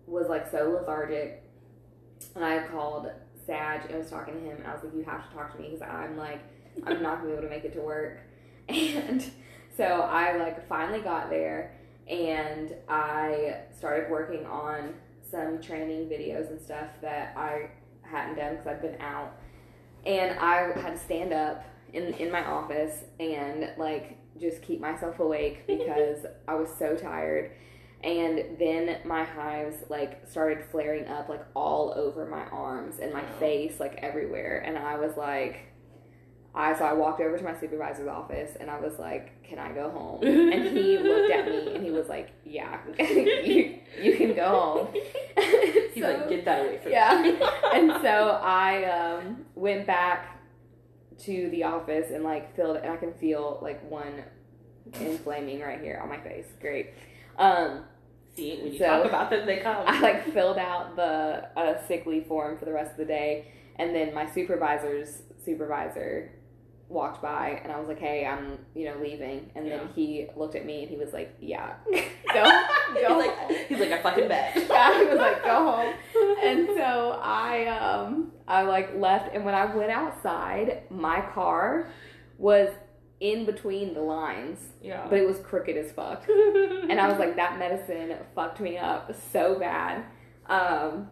was 0.07 0.27
like 0.27 0.51
so 0.51 0.71
lethargic, 0.77 1.43
and 2.35 2.43
I 2.43 2.67
called 2.67 3.09
Sag 3.45 3.89
and 3.89 3.97
was 3.99 4.09
talking 4.09 4.33
to 4.33 4.39
him, 4.41 4.57
and 4.57 4.67
I 4.67 4.73
was 4.73 4.83
like, 4.83 4.93
"You 4.93 5.03
have 5.05 5.29
to 5.29 5.35
talk 5.35 5.53
to 5.55 5.61
me 5.61 5.69
because 5.71 5.81
I'm 5.89 6.17
like, 6.17 6.41
I'm 6.85 7.01
not 7.01 7.17
gonna 7.17 7.27
be 7.27 7.31
able 7.33 7.43
to 7.43 7.49
make 7.49 7.65
it 7.65 7.73
to 7.73 7.81
work." 7.81 8.19
And 8.69 9.23
so 9.77 9.83
I 9.85 10.37
like 10.37 10.67
finally 10.67 10.99
got 10.99 11.29
there, 11.29 11.77
and 12.07 12.73
I 12.89 13.61
started 13.77 14.09
working 14.09 14.45
on 14.45 14.93
some 15.29 15.61
training 15.61 16.09
videos 16.09 16.49
and 16.49 16.59
stuff 16.59 16.89
that 17.01 17.33
I 17.37 17.69
hadn't 18.01 18.35
done 18.35 18.55
because 18.55 18.67
I'd 18.67 18.81
been 18.81 18.99
out, 18.99 19.33
and 20.05 20.37
I 20.39 20.77
had 20.79 20.93
to 20.93 20.99
stand 20.99 21.31
up 21.33 21.63
in 21.93 22.13
in 22.15 22.31
my 22.31 22.45
office 22.45 23.03
and 23.19 23.71
like 23.77 24.17
just 24.39 24.61
keep 24.61 24.79
myself 24.79 25.19
awake 25.19 25.63
because 25.67 26.25
I 26.47 26.55
was 26.55 26.69
so 26.77 26.95
tired. 26.95 27.51
And 28.03 28.57
then 28.59 28.99
my 29.05 29.23
hives 29.23 29.77
like 29.89 30.27
started 30.29 30.63
flaring 30.63 31.07
up 31.07 31.29
like 31.29 31.43
all 31.55 31.93
over 31.95 32.25
my 32.27 32.45
arms 32.45 32.99
and 32.99 33.11
my 33.11 33.23
face, 33.39 33.79
like 33.79 33.95
everywhere. 33.95 34.63
And 34.65 34.77
I 34.77 34.97
was 34.97 35.17
like, 35.17 35.73
I 36.59 36.75
so 36.77 36.83
I 36.85 36.93
walked 36.93 37.21
over 37.21 37.37
to 37.37 37.43
my 37.43 37.57
supervisor's 37.59 38.07
office 38.07 38.57
and 38.59 38.69
I 38.71 38.79
was 38.79 38.97
like, 38.97 39.43
"Can 39.43 39.59
I 39.59 39.71
go 39.71 39.89
home?" 39.91 40.21
And 40.25 40.75
he 40.77 40.97
looked 40.97 41.31
at 41.31 41.45
me 41.47 41.75
and 41.75 41.83
he 41.83 41.91
was 41.91 42.07
like, 42.07 42.31
"Yeah, 42.43 42.79
you, 42.99 43.77
you 44.01 44.17
can 44.17 44.33
go 44.33 44.47
home." 44.47 44.87
He's 45.93 46.03
So- 46.03 46.09
like, 46.11 46.29
get 46.29 46.45
that 46.45 46.65
away 46.65 46.79
from 46.81 46.91
yeah. 46.91 47.21
me. 47.21 47.37
Yeah. 47.39 47.51
and 47.75 47.91
so 48.01 48.39
I 48.41 48.85
um, 48.85 49.45
went 49.55 49.85
back 49.85 50.39
to 51.19 51.49
the 51.51 51.63
office 51.63 52.11
and 52.11 52.23
like 52.23 52.55
filled, 52.55 52.77
and 52.77 52.91
I 52.91 52.97
can 52.97 53.13
feel 53.13 53.59
like 53.61 53.87
one 53.89 54.23
inflaming 54.99 55.59
right 55.61 55.79
here 55.81 55.99
on 56.01 56.09
my 56.09 56.19
face. 56.19 56.45
Great. 56.59 56.89
Um, 57.37 57.83
See, 58.35 58.57
when 58.61 58.71
you 58.73 58.79
So- 58.79 58.85
talk 58.85 59.05
about 59.05 59.29
them, 59.31 59.45
they 59.47 59.57
come. 59.57 59.83
I 59.87 59.99
like 59.99 60.31
filled 60.33 60.57
out 60.59 60.95
the 60.95 61.49
uh, 61.59 61.85
sick 61.87 62.05
leave 62.05 62.25
form 62.27 62.57
for 62.57 62.65
the 62.65 62.73
rest 62.73 62.91
of 62.91 62.97
the 62.97 63.05
day, 63.05 63.51
and 63.77 63.95
then 63.95 64.13
my 64.13 64.25
supervisor's 64.29 65.21
supervisor 65.43 66.31
walked 66.89 67.21
by, 67.21 67.59
and 67.63 67.71
I 67.71 67.79
was 67.79 67.87
like, 67.87 67.99
"Hey, 67.99 68.25
I'm 68.25 68.57
you 68.73 68.85
know 68.85 68.95
leaving," 69.01 69.51
and 69.55 69.69
then 69.69 69.89
he 69.95 70.27
looked 70.35 70.55
at 70.55 70.65
me 70.65 70.83
and 70.83 70.89
he 70.89 70.97
was 70.97 71.13
like, 71.13 71.35
"Yeah, 71.41 71.73
go, 71.91 72.01
he's 72.93 73.07
go." 73.07 73.17
like, 73.17 73.67
he's 73.67 73.79
like, 73.79 73.91
I 73.91 74.01
fucking 74.01 74.27
bet. 74.29 74.55
yeah, 74.55 74.99
he 74.99 75.05
was 75.05 75.17
like, 75.17 75.43
"Go 75.43 75.71
home." 75.71 75.93
and 76.43 76.67
so 76.75 77.19
I 77.21 77.67
um 77.67 78.31
I 78.47 78.63
like 78.63 78.95
left 78.95 79.33
and 79.35 79.43
when 79.43 79.55
I 79.55 79.65
went 79.75 79.91
outside, 79.91 80.83
my 80.89 81.21
car 81.33 81.89
was 82.37 82.69
in 83.19 83.45
between 83.45 83.93
the 83.95 84.01
lines, 84.01 84.59
yeah. 84.81 85.07
but 85.09 85.17
it 85.17 85.27
was 85.27 85.39
crooked 85.39 85.75
as 85.75 85.91
fuck. 85.91 86.23
And 86.29 87.01
I 87.01 87.07
was 87.07 87.17
like, 87.17 87.35
that 87.37 87.57
medicine 87.57 88.15
fucked 88.35 88.59
me 88.59 88.77
up 88.77 89.11
so 89.31 89.57
bad. 89.57 90.03
Um 90.45 91.09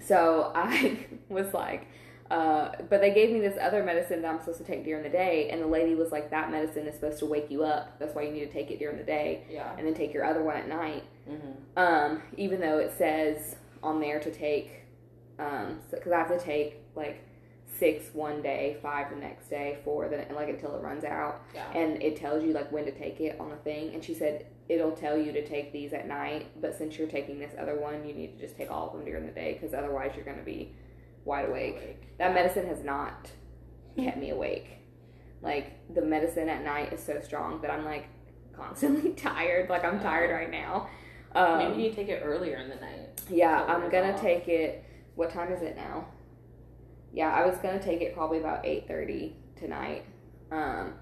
so 0.00 0.52
I 0.54 1.06
was 1.28 1.52
like 1.52 1.88
uh, 2.30 2.70
but 2.90 3.00
they 3.00 3.12
gave 3.14 3.30
me 3.30 3.40
this 3.40 3.56
other 3.60 3.82
medicine 3.82 4.22
that 4.22 4.28
I'm 4.32 4.40
supposed 4.40 4.58
to 4.58 4.64
take 4.64 4.84
during 4.84 5.02
the 5.02 5.08
day, 5.10 5.48
and 5.50 5.62
the 5.62 5.66
lady 5.66 5.94
was 5.94 6.10
like, 6.12 6.30
"That 6.30 6.50
medicine 6.50 6.86
is 6.86 6.94
supposed 6.94 7.18
to 7.20 7.26
wake 7.26 7.50
you 7.50 7.64
up. 7.64 7.98
That's 7.98 8.14
why 8.14 8.22
you 8.22 8.32
need 8.32 8.46
to 8.46 8.52
take 8.52 8.70
it 8.70 8.78
during 8.78 8.98
the 8.98 9.04
day, 9.04 9.44
yeah. 9.50 9.74
and 9.76 9.86
then 9.86 9.94
take 9.94 10.12
your 10.12 10.24
other 10.24 10.42
one 10.42 10.56
at 10.56 10.68
night." 10.68 11.04
Mm-hmm. 11.28 11.76
um, 11.76 12.22
even 12.36 12.60
though 12.60 12.78
it 12.78 12.92
says 12.96 13.56
on 13.82 14.00
there 14.00 14.20
to 14.20 14.30
take, 14.30 14.70
um, 15.38 15.80
because 15.90 16.12
I 16.12 16.18
have 16.18 16.28
to 16.28 16.38
take 16.38 16.76
like 16.94 17.22
six 17.78 18.14
one 18.14 18.42
day, 18.42 18.76
five 18.80 19.10
the 19.10 19.16
next 19.16 19.48
day, 19.50 19.78
four 19.84 20.08
the 20.08 20.24
like 20.34 20.48
until 20.48 20.74
it 20.76 20.82
runs 20.82 21.04
out, 21.04 21.42
Yeah. 21.54 21.70
and 21.72 22.02
it 22.02 22.16
tells 22.16 22.44
you 22.44 22.52
like 22.52 22.70
when 22.72 22.84
to 22.84 22.92
take 22.92 23.20
it 23.20 23.38
on 23.40 23.50
the 23.50 23.56
thing. 23.56 23.92
And 23.94 24.02
she 24.04 24.14
said 24.14 24.46
it'll 24.68 24.92
tell 24.92 25.16
you 25.16 25.32
to 25.32 25.46
take 25.46 25.72
these 25.72 25.92
at 25.92 26.08
night, 26.08 26.46
but 26.60 26.76
since 26.76 26.98
you're 26.98 27.08
taking 27.08 27.38
this 27.38 27.52
other 27.58 27.76
one, 27.78 28.06
you 28.06 28.14
need 28.14 28.36
to 28.36 28.44
just 28.44 28.56
take 28.56 28.70
all 28.70 28.88
of 28.88 28.92
them 28.94 29.04
during 29.04 29.26
the 29.26 29.32
day 29.32 29.52
because 29.54 29.74
otherwise 29.74 30.12
you're 30.16 30.24
going 30.24 30.38
to 30.38 30.44
be 30.44 30.72
wide 31.26 31.48
awake. 31.50 32.16
That 32.18 32.32
medicine 32.32 32.66
has 32.68 32.82
not 32.82 33.30
kept 33.98 34.16
me 34.16 34.30
awake. 34.30 34.68
Like 35.42 35.94
the 35.94 36.00
medicine 36.02 36.48
at 36.48 36.64
night 36.64 36.92
is 36.94 37.02
so 37.02 37.20
strong 37.20 37.60
that 37.60 37.70
I'm 37.70 37.84
like 37.84 38.06
constantly 38.54 39.10
tired. 39.16 39.68
Like 39.68 39.84
I'm 39.84 40.00
tired 40.00 40.30
right 40.30 40.50
now. 40.50 40.88
Um, 41.34 41.58
Maybe 41.58 41.82
you 41.82 41.92
take 41.92 42.08
it 42.08 42.22
earlier 42.24 42.56
in 42.56 42.70
the 42.70 42.76
night. 42.76 43.20
yeah, 43.28 43.62
I'm 43.68 43.90
gonna 43.90 44.12
off. 44.12 44.20
take 44.20 44.48
it. 44.48 44.84
What 45.16 45.30
time 45.30 45.52
is 45.52 45.60
it 45.60 45.76
now? 45.76 46.06
Yeah, 47.12 47.30
I 47.30 47.44
was 47.44 47.58
gonna 47.58 47.82
take 47.82 48.00
it 48.00 48.14
probably 48.14 48.38
about 48.38 48.64
eight 48.64 48.88
thirty 48.88 49.36
tonight, 49.56 50.04
um, 50.52 50.94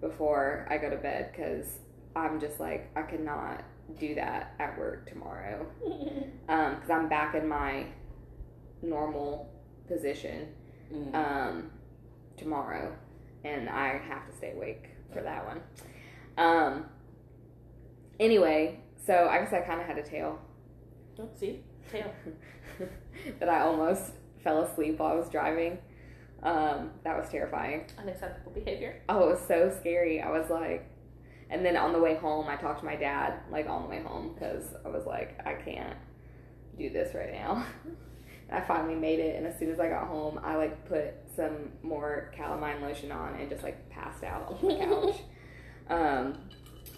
before 0.00 0.66
I 0.70 0.78
go 0.78 0.88
to 0.90 0.96
bed 0.96 1.32
because 1.32 1.78
I'm 2.16 2.38
just 2.40 2.60
like 2.60 2.90
I 2.96 3.02
cannot 3.02 3.62
do 3.98 4.14
that 4.14 4.54
at 4.58 4.78
work 4.78 5.08
tomorrow. 5.10 5.66
Um, 6.46 6.74
because 6.74 6.90
I'm 6.90 7.08
back 7.08 7.34
in 7.34 7.48
my 7.48 7.86
normal 8.82 9.50
position 9.88 10.48
Mm. 10.92 11.14
um 11.14 11.70
tomorrow, 12.36 12.94
and 13.44 13.68
I 13.70 13.98
have 14.08 14.26
to 14.30 14.36
stay 14.36 14.52
awake 14.52 14.90
for 15.12 15.22
that 15.22 15.46
one. 15.46 15.60
Um. 16.36 16.84
Anyway, 18.20 18.80
so 19.06 19.28
I 19.28 19.38
guess 19.38 19.52
I 19.52 19.60
kind 19.60 19.80
of 19.80 19.86
had 19.86 19.98
a 19.98 20.02
tale 20.02 20.38
Oh, 21.18 21.28
see, 21.34 21.62
tail. 21.90 22.12
that 23.38 23.48
I 23.48 23.60
almost 23.60 24.12
fell 24.42 24.62
asleep 24.62 24.98
while 24.98 25.12
I 25.12 25.14
was 25.14 25.28
driving. 25.30 25.78
Um, 26.42 26.90
that 27.04 27.16
was 27.16 27.28
terrifying. 27.30 27.86
Unacceptable 27.98 28.52
behavior. 28.52 29.00
Oh, 29.08 29.28
it 29.28 29.30
was 29.30 29.40
so 29.48 29.74
scary. 29.80 30.20
I 30.20 30.30
was 30.30 30.50
like, 30.50 30.86
and 31.50 31.64
then 31.64 31.76
on 31.76 31.92
the 31.92 31.98
way 32.00 32.16
home, 32.16 32.46
I 32.48 32.56
talked 32.56 32.80
to 32.80 32.84
my 32.84 32.96
dad, 32.96 33.40
like 33.50 33.68
on 33.68 33.82
the 33.84 33.88
way 33.88 34.02
home, 34.02 34.34
because 34.34 34.64
I 34.84 34.88
was 34.88 35.06
like, 35.06 35.38
I 35.46 35.54
can't 35.54 35.96
do 36.76 36.90
this 36.90 37.14
right 37.14 37.32
now. 37.32 37.64
I 38.56 38.60
finally 38.66 38.94
made 38.94 39.18
it, 39.20 39.36
and 39.36 39.46
as 39.46 39.58
soon 39.58 39.70
as 39.70 39.80
I 39.80 39.88
got 39.88 40.06
home, 40.08 40.40
I 40.42 40.56
like 40.56 40.86
put 40.88 41.14
some 41.34 41.72
more 41.82 42.32
calamine 42.36 42.80
lotion 42.82 43.10
on 43.12 43.34
and 43.34 43.48
just 43.48 43.62
like 43.62 43.88
passed 43.90 44.24
out 44.24 44.48
on 44.62 44.68
the 44.68 44.76
couch. 44.76 45.20
um, 45.90 46.38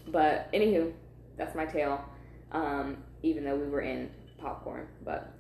but 0.09 0.53
anywho, 0.53 0.93
that's 1.37 1.55
my 1.55 1.67
tale. 1.67 2.05
Um, 2.53 2.99
even 3.23 3.45
though 3.45 3.57
we 3.57 3.67
were 3.69 3.81
in 3.81 4.11
popcorn, 4.39 4.87
but 5.05 5.33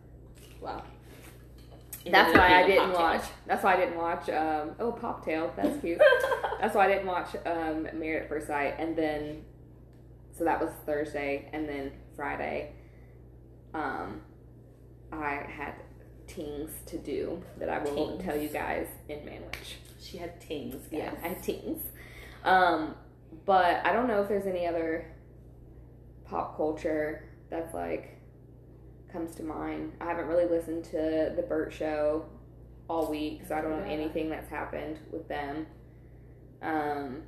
Wow. 0.60 0.82
that's 2.10 2.36
why 2.36 2.46
I 2.48 2.60
ended 2.62 2.62
up 2.62 2.66
being 2.66 2.78
didn't 2.80 2.92
watch. 2.94 3.22
That's 3.46 3.62
why 3.62 3.74
I 3.74 3.76
didn't 3.76 3.96
watch. 3.96 4.28
Um, 4.28 4.70
oh, 4.80 4.92
Poptail. 4.92 5.54
That's 5.56 5.80
cute. 5.80 6.00
That's 6.60 6.74
why 6.74 6.86
I 6.86 6.88
didn't 6.88 7.06
watch 7.06 7.28
um, 7.44 7.82
Married 7.94 8.22
at 8.22 8.28
First 8.28 8.46
Sight, 8.46 8.74
and 8.78 8.96
then 8.96 9.44
so 10.32 10.44
that 10.44 10.60
was 10.60 10.70
Thursday, 10.84 11.48
and 11.52 11.68
then 11.68 11.92
Friday, 12.14 12.72
um, 13.74 14.20
I 15.12 15.46
had 15.48 15.74
things 16.28 16.70
to 16.86 16.98
do 16.98 17.42
that 17.58 17.68
I 17.68 17.78
will 17.78 17.94
Tings. 18.18 18.24
tell 18.24 18.36
you 18.36 18.48
guys 18.48 18.86
in 19.08 19.18
Manwich. 19.20 19.74
she 20.00 20.18
had 20.18 20.40
tings, 20.40 20.74
guys. 20.88 20.90
Yeah, 20.92 21.14
I 21.22 21.28
had 21.28 21.42
things. 21.42 21.82
Um, 22.44 22.94
but 23.44 23.84
I 23.84 23.92
don't 23.92 24.06
know 24.08 24.22
if 24.22 24.28
there's 24.28 24.46
any 24.46 24.66
other 24.66 25.06
pop 26.24 26.56
culture 26.56 27.28
that's 27.50 27.72
like 27.74 28.18
comes 29.12 29.34
to 29.36 29.42
mind. 29.42 29.92
I 30.00 30.06
haven't 30.06 30.26
really 30.26 30.46
listened 30.46 30.84
to 30.86 31.32
the 31.36 31.44
Bert 31.48 31.72
Show 31.72 32.26
all 32.88 33.10
week, 33.10 33.42
so 33.48 33.54
I 33.56 33.60
don't 33.60 33.70
know 33.70 33.84
anything 33.90 34.28
that's 34.28 34.48
happened 34.50 34.98
with 35.10 35.26
them. 35.28 35.66
Um, 36.62 37.22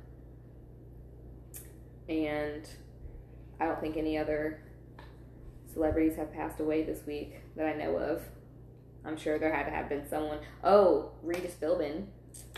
and 2.07 2.67
I 3.59 3.65
don't 3.65 3.79
think 3.81 3.97
any 3.97 4.17
other 4.17 4.61
celebrities 5.73 6.15
have 6.17 6.33
passed 6.33 6.59
away 6.59 6.83
this 6.83 7.05
week 7.05 7.35
that 7.55 7.65
I 7.67 7.73
know 7.73 7.95
of. 7.97 8.21
I'm 9.05 9.17
sure 9.17 9.39
there 9.39 9.53
had 9.53 9.63
to 9.65 9.71
have 9.71 9.89
been 9.89 10.07
someone. 10.07 10.39
Oh, 10.63 11.11
Regis 11.23 11.55
Philbin, 11.55 12.05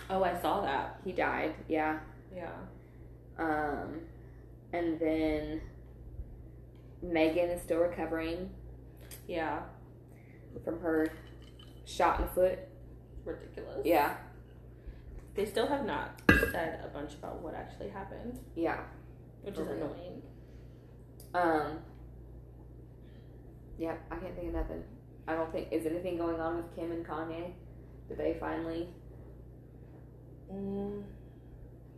Oh, 0.09 0.23
I 0.23 0.39
saw 0.41 0.61
that. 0.61 0.99
he 1.05 1.11
died. 1.13 1.53
Yeah. 1.67 1.99
Yeah. 2.35 2.51
Um, 3.37 4.01
and 4.73 4.99
then 4.99 5.61
Megan 7.01 7.49
is 7.49 7.61
still 7.61 7.79
recovering 7.79 8.49
Yeah. 9.27 9.63
from 10.63 10.79
her 10.81 11.07
shot 11.85 12.19
in 12.19 12.25
the 12.25 12.31
foot. 12.33 12.59
Ridiculous. 13.23 13.85
Yeah. 13.85 14.15
They 15.35 15.45
still 15.45 15.67
have 15.67 15.85
not 15.85 16.21
said 16.51 16.83
a 16.83 16.89
bunch 16.89 17.13
about 17.15 17.41
what 17.41 17.53
actually 17.55 17.89
happened, 17.89 18.39
Yeah. 18.55 18.83
which 19.43 19.55
For 19.55 19.61
is 19.61 19.67
real. 19.69 19.77
annoying. 19.93 20.21
Um. 21.33 21.79
Yeah, 23.77 23.95
I 24.11 24.17
can't 24.17 24.35
think 24.35 24.47
of 24.49 24.53
nothing. 24.55 24.83
I 25.27 25.35
don't 25.35 25.51
think 25.51 25.67
is 25.71 25.85
anything 25.85 26.17
going 26.17 26.39
on 26.39 26.57
with 26.57 26.75
Kim 26.75 26.91
and 26.91 27.05
Kanye. 27.05 27.51
Did 28.09 28.17
they 28.17 28.37
finally? 28.39 28.89
Mm, 30.51 31.03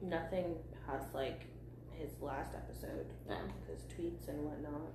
nothing 0.02 0.56
past 0.86 1.14
like 1.14 1.42
his 1.92 2.12
last 2.22 2.54
episode. 2.56 3.08
No. 3.28 3.38
His 3.70 3.82
tweets 3.94 4.28
and 4.28 4.44
whatnot. 4.46 4.92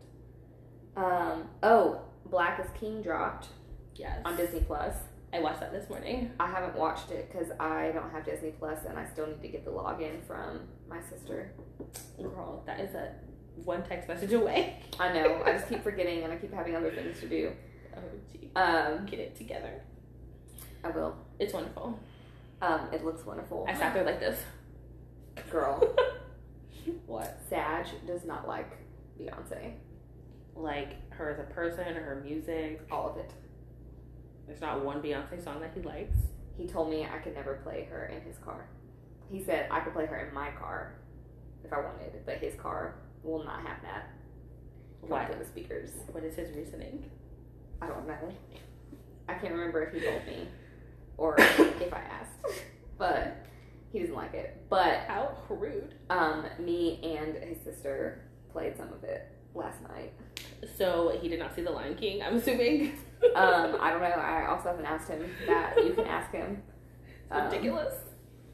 Um. 0.97 1.49
Oh, 1.62 2.01
Black 2.27 2.61
is 2.61 2.67
King 2.79 3.03
dropped 3.03 3.49
Yes. 3.95 4.21
on 4.25 4.37
Disney 4.37 4.61
Plus. 4.61 4.95
I 5.33 5.41
watched 5.41 5.61
that 5.61 5.73
this 5.73 5.88
morning. 5.91 6.31
I 6.41 6.47
haven't 6.49 6.77
watched 6.77 7.11
it 7.11 7.31
because 7.31 7.51
I 7.61 7.91
don't 7.93 8.11
have 8.11 8.25
Disney 8.25 8.53
Plus, 8.59 8.85
and 8.88 8.99
I 8.99 9.05
still 9.07 9.27
need 9.27 9.43
to 9.43 9.49
get 9.49 9.64
the 9.64 9.71
login 9.71 10.23
from 10.27 10.61
my 10.88 11.01
sister. 11.03 11.53
Girl, 12.17 12.62
that 12.67 12.81
is 12.81 12.95
a 12.95 13.12
one 13.64 13.83
text 13.83 14.09
message 14.09 14.33
away. 14.33 14.81
I 14.99 15.12
know. 15.12 15.43
I 15.45 15.53
just 15.53 15.69
keep 15.69 15.83
forgetting, 15.85 16.23
and 16.25 16.33
I 16.33 16.37
keep 16.37 16.53
having 16.55 16.75
other 16.77 16.91
things 16.91 17.21
to 17.21 17.29
do. 17.29 17.53
Oh, 17.96 18.01
gee. 18.33 18.51
Um, 18.55 19.07
Get 19.07 19.20
it 19.20 19.37
together. 19.37 19.83
I 20.85 20.90
will. 20.90 21.16
It's 21.38 21.53
wonderful. 21.53 21.98
Um, 22.61 22.88
it 22.92 23.05
looks 23.05 23.24
wonderful. 23.24 23.66
I 23.68 23.74
sat 23.74 23.94
there 23.94 24.05
like 24.05 24.20
this. 24.20 24.38
Girl, 25.51 25.96
what? 27.07 27.40
Sag 27.48 27.87
does 28.07 28.24
not 28.24 28.48
like 28.48 28.70
Beyonce. 29.20 29.72
Like 30.57 31.11
her 31.11 31.31
as 31.31 31.38
a 31.38 31.44
person 31.55 31.96
or 31.96 32.03
her 32.03 32.22
music. 32.24 32.81
All 32.90 33.11
of 33.11 33.16
it. 33.16 33.33
There's 34.46 34.61
not 34.61 34.85
one 34.85 35.01
Beyonce 35.01 35.42
song 35.42 35.61
that 35.61 35.72
he 35.74 35.83
likes. 35.83 36.16
He 36.57 36.66
told 36.66 36.90
me 36.90 37.07
I 37.07 37.18
could 37.18 37.35
never 37.35 37.61
play 37.62 37.87
her 37.90 38.07
in 38.07 38.22
his 38.22 38.37
car. 38.38 38.68
He 39.31 39.42
said 39.42 39.68
I 39.70 39.81
could 39.81 39.92
play 39.92 40.07
her 40.07 40.27
in 40.27 40.35
my 40.35 40.51
car 40.51 40.94
if 41.64 41.72
I 41.72 41.81
wanted, 41.81 42.12
but 42.27 42.38
his 42.38 42.55
car 42.55 42.96
will 43.22 43.44
not 43.44 43.61
have 43.64 43.83
that. 43.83 44.11
Why? 45.01 45.29
the 45.38 45.44
speakers. 45.44 45.90
What 46.11 46.24
is 46.24 46.35
his 46.35 46.55
reasoning? 46.57 47.09
I 47.81 47.87
don't 47.87 48.07
know. 48.07 48.33
I 49.29 49.35
can't 49.35 49.53
remember 49.53 49.83
if 49.83 49.93
he 49.95 50.01
told 50.01 50.25
me 50.27 50.49
or 51.17 51.37
if 51.38 51.93
I 51.93 52.01
asked. 52.01 52.31
But 52.97 53.45
He 53.93 54.01
doesn't 54.01 54.14
like 54.14 54.35
it. 54.35 54.62
But 54.69 55.01
How 55.07 55.37
rude. 55.49 55.95
um, 56.11 56.45
me 56.59 57.01
and 57.03 57.37
his 57.37 57.59
sister 57.62 58.23
played 58.53 58.77
some 58.77 58.93
of 58.93 59.05
it 59.05 59.31
last 59.55 59.81
night. 59.83 60.12
So 60.77 61.17
he 61.21 61.29
did 61.29 61.38
not 61.38 61.55
see 61.55 61.62
The 61.62 61.71
Lion 61.71 61.95
King, 61.95 62.23
I'm 62.23 62.37
assuming. 62.37 62.93
Um, 63.35 63.77
I 63.81 63.91
don't 63.91 64.01
know. 64.03 64.07
I 64.09 64.47
also 64.49 64.71
haven't 64.71 64.87
asked 64.87 65.09
him 65.09 65.25
that. 65.47 65.77
You 65.85 65.93
can 65.95 66.07
ask 66.07 66.33
him 66.33 66.62
um, 67.31 67.45
Ridiculous. 67.45 67.95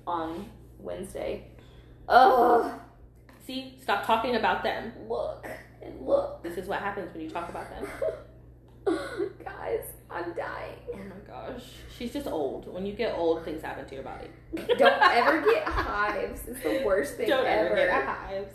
on 0.07 0.49
Wednesday. 0.79 1.49
Oh, 2.09 2.79
See, 3.47 3.77
stop 3.83 4.07
talking 4.07 4.37
about 4.37 4.63
them. 4.63 4.93
look 5.09 5.47
and 5.83 6.07
look. 6.07 6.43
This 6.43 6.57
is 6.57 6.67
what 6.67 6.81
happens 6.81 7.13
when 7.13 7.23
you 7.23 7.31
talk 7.31 7.49
about 7.51 7.69
them. 7.71 7.87
Guys, 9.45 9.85
I'm 10.11 10.33
dying. 10.35 10.77
Oh 10.93 10.97
my 10.99 11.27
gosh. 11.27 11.63
She's 11.97 12.13
just 12.13 12.27
old. 12.27 12.73
When 12.73 12.85
you 12.87 12.93
get 12.93 13.15
old, 13.17 13.45
things 13.45 13.63
happen 13.63 13.87
to 13.87 13.95
your 13.95 14.05
body. 14.05 14.29
Don't 14.55 14.81
ever 15.03 15.41
get 15.43 15.65
hives. 15.65 16.41
It's 16.47 16.63
the 16.63 16.83
worst 16.85 17.17
thing 17.17 17.29
Don't 17.29 17.47
ever. 17.47 17.77
ever 17.77 17.77
get 17.77 18.05
hives. 18.05 18.55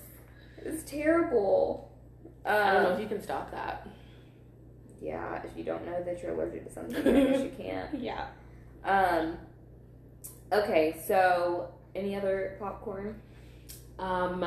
It's 0.57 0.83
terrible. 0.89 1.91
Um, 2.45 2.55
I 2.55 2.73
don't 2.73 2.83
know 2.83 2.93
if 2.93 2.99
you 2.99 3.07
can 3.07 3.21
stop 3.21 3.51
that. 3.51 3.87
Yeah, 5.01 5.41
if 5.43 5.55
you 5.57 5.63
don't 5.63 5.85
know 5.85 6.03
that 6.03 6.21
you're 6.21 6.33
allergic 6.33 6.67
to 6.67 6.73
something, 6.73 6.95
I 6.97 7.01
guess 7.31 7.41
you 7.41 7.51
can't. 7.57 7.99
Yeah. 7.99 8.27
Um. 8.83 9.37
Okay, 10.51 11.01
so 11.07 11.71
any 11.95 12.15
other 12.15 12.55
popcorn? 12.59 13.15
Um. 13.97 14.41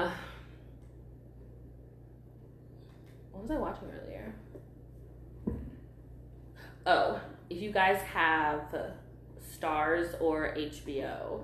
What 3.31 3.43
was 3.43 3.51
I 3.51 3.57
watching 3.57 3.89
earlier? 4.03 4.35
Oh, 6.87 7.21
if 7.49 7.61
you 7.63 7.71
guys 7.71 8.01
have 8.03 8.63
Starz 9.41 10.21
or 10.21 10.55
HBO, 10.57 11.43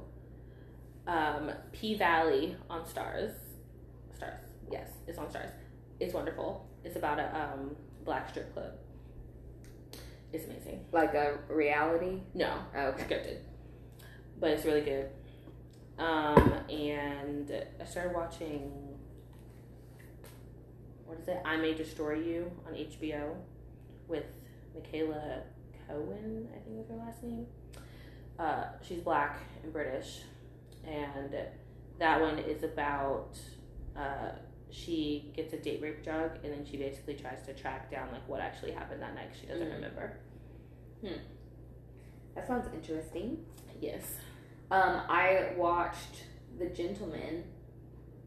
um, 1.06 1.52
P 1.72 1.94
Valley 1.94 2.56
on 2.68 2.82
Starz, 2.82 3.32
Starz, 4.18 4.38
yes, 4.70 4.90
it's 5.06 5.18
on 5.18 5.26
Starz. 5.26 5.50
It's 6.00 6.14
wonderful. 6.14 6.66
It's 6.84 6.96
about 6.96 7.18
a 7.18 7.34
um, 7.54 7.76
black 8.04 8.28
strip 8.30 8.52
club. 8.52 8.72
It's 10.32 10.44
amazing. 10.44 10.84
Like 10.92 11.14
a 11.14 11.38
reality? 11.48 12.20
No, 12.34 12.52
Oh, 12.74 12.86
okay. 12.88 13.04
scripted, 13.04 13.38
but 14.40 14.50
it's 14.50 14.64
really 14.64 14.82
good. 14.82 15.08
Um, 15.98 16.52
and 16.68 17.64
I 17.80 17.84
started 17.84 18.14
watching. 18.14 18.70
What 21.06 21.18
is 21.20 21.28
it? 21.28 21.38
I 21.44 21.56
May 21.56 21.74
Destroy 21.74 22.14
You 22.14 22.52
on 22.66 22.74
HBO 22.74 23.34
with 24.08 24.24
Michaela 24.82 25.42
Cohen, 25.88 26.48
I 26.54 26.58
think 26.60 26.80
is 26.80 26.88
her 26.88 26.96
last 26.96 27.22
name. 27.22 27.46
Uh, 28.38 28.64
she's 28.86 29.00
black 29.00 29.38
and 29.62 29.72
British, 29.72 30.20
and 30.86 31.34
that 31.98 32.20
one 32.20 32.38
is 32.38 32.62
about. 32.62 33.38
Uh, 33.96 34.30
she 34.70 35.32
gets 35.34 35.52
a 35.54 35.56
date 35.56 35.80
rape 35.82 36.04
drug, 36.04 36.32
and 36.44 36.52
then 36.52 36.64
she 36.64 36.76
basically 36.76 37.14
tries 37.14 37.42
to 37.46 37.54
track 37.54 37.90
down 37.90 38.08
like 38.12 38.26
what 38.28 38.40
actually 38.40 38.70
happened 38.72 39.00
that 39.02 39.14
night. 39.14 39.30
She 39.40 39.46
doesn't 39.46 39.66
Mm. 39.68 39.74
remember. 39.74 40.12
That 42.34 42.46
sounds 42.46 42.68
interesting. 42.74 43.44
Yes. 43.80 44.18
Um, 44.70 45.02
I 45.08 45.52
watched 45.56 46.24
The 46.58 46.66
Gentlemen 46.66 47.44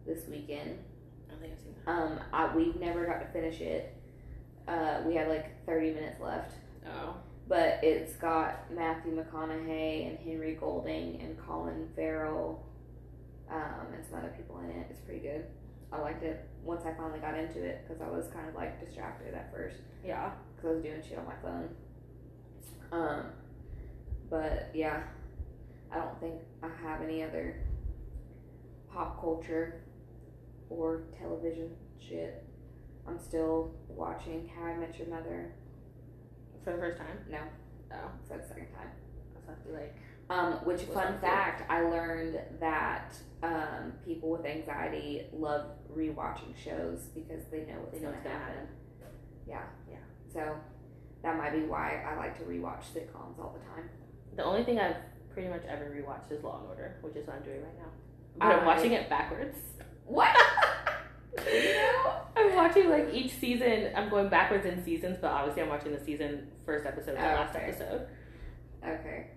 this 0.06 0.28
weekend. 0.28 0.80
I 1.28 1.32
don't 1.32 1.40
think 1.42 1.54
I've 1.54 1.60
seen 1.60 1.76
that. 1.86 1.92
Um, 1.92 2.20
I, 2.34 2.56
we 2.56 2.74
never 2.80 3.06
got 3.06 3.20
to 3.22 3.28
finish 3.28 3.62
it. 3.62 3.96
Uh, 4.67 5.02
we 5.06 5.15
had 5.15 5.28
like 5.28 5.65
30 5.65 5.93
minutes 5.93 6.19
left. 6.21 6.54
Oh. 6.88 7.15
But 7.47 7.80
it's 7.84 8.15
got 8.15 8.71
Matthew 8.74 9.12
McConaughey 9.21 10.08
and 10.08 10.17
Henry 10.19 10.54
Golding 10.56 11.19
and 11.21 11.38
Colin 11.38 11.89
Farrell 11.95 12.65
um, 13.50 13.88
and 13.93 14.06
some 14.06 14.19
other 14.19 14.34
people 14.38 14.60
in 14.60 14.69
it. 14.69 14.88
It's 14.89 15.02
pretty 15.02 15.19
good. 15.19 15.45
I 15.91 16.00
liked 16.00 16.24
it 16.24 16.47
once 16.63 16.86
I 16.86 16.93
finally 16.93 17.19
got 17.19 17.38
into 17.38 17.62
it 17.62 17.84
because 17.86 18.02
I 18.02 18.08
was 18.10 18.28
kind 18.34 18.47
of 18.47 18.56
like 18.56 18.80
distracted 18.80 19.34
at 19.34 19.52
first 19.54 19.78
Yeah. 20.06 20.32
because 20.56 20.69
I 20.69 20.74
was 20.76 20.84
doing 20.84 21.02
shit 21.08 21.17
on 21.17 21.26
my 21.26 21.36
phone. 21.41 21.69
Um, 22.93 23.26
but 24.30 24.69
yeah, 24.74 25.04
I 25.91 25.97
don't 25.97 26.17
think 26.21 26.36
I 26.63 26.69
have 26.88 27.02
any 27.02 27.24
other 27.24 27.58
pop 28.93 29.19
culture 29.19 29.82
or 30.69 31.04
television 31.19 31.71
shit. 32.00 32.45
I'm 33.08 33.20
still 33.20 33.74
watching 33.88 34.50
How 34.56 34.66
I 34.68 34.78
Met 34.78 34.98
Your 34.98 35.08
Mother. 35.08 35.54
For 36.64 36.74
the 36.74 36.78
first 36.78 36.98
time? 36.98 37.18
No, 37.30 37.40
Oh. 37.92 38.10
for 38.28 38.38
the 38.38 38.44
second 38.44 38.68
time. 38.74 38.90
I 39.36 39.48
thought 39.48 39.58
you 39.68 39.74
like. 39.74 39.96
Um, 40.30 40.54
which 40.66 40.82
fun 40.84 41.20
fact, 41.20 41.70
I 41.70 41.82
learned 41.82 42.40
that 42.60 43.14
um, 43.44 43.92
people 44.06 44.30
with 44.30 44.46
anxiety 44.46 45.26
love 45.34 45.72
rewatching 45.94 46.56
shows 46.56 47.00
because 47.14 47.44
they 47.52 47.62
know 47.66 47.80
what's 47.84 48.00
going 48.00 48.14
to 48.14 48.30
happen. 48.30 48.68
Yeah. 49.48 49.64
Yeah. 49.90 49.98
So 50.32 50.56
that 51.24 51.38
might 51.38 51.52
be 51.54 51.64
why 51.66 52.04
I 52.08 52.16
like 52.16 52.38
to 52.38 52.44
rewatch 52.46 52.84
sitcoms 52.96 53.40
all 53.40 53.58
the 53.60 53.66
time. 53.76 53.90
The 54.38 54.44
only 54.46 54.64
thing 54.64 54.80
I've 54.80 54.96
pretty 55.34 55.50
much 55.50 55.64
ever 55.68 55.86
rewatched 55.86 56.32
is 56.32 56.44
Law 56.44 56.60
and 56.60 56.68
Order, 56.70 56.98
which 57.02 57.16
is 57.16 57.28
what 57.28 57.38
I'm 57.38 57.44
doing 57.44 57.62
right 57.64 57.78
now. 57.78 57.90
But 58.38 58.46
I'm 58.60 58.66
watching 58.66 58.94
it 58.94 59.10
backwards. 59.10 59.58
What? 60.06 60.34
I'm 61.38 62.56
watching 62.56 62.89
like 62.89 63.13
each 63.13 63.32
season. 63.34 63.91
I'm 63.96 64.10
going 64.10 64.30
backwards 64.30 64.65
in 64.65 64.84
seasons, 64.84 65.17
but 65.22 65.32
obviously 65.32 65.62
I'm 65.63 65.70
watching 65.70 65.91
the 65.91 66.00
season 66.04 66.48
first 66.65 66.86
episode 66.86 67.13
to 67.15 67.22
Oh, 67.22 67.36
last 67.36 67.56
episode. 67.56 68.08
Okay. 68.86 69.28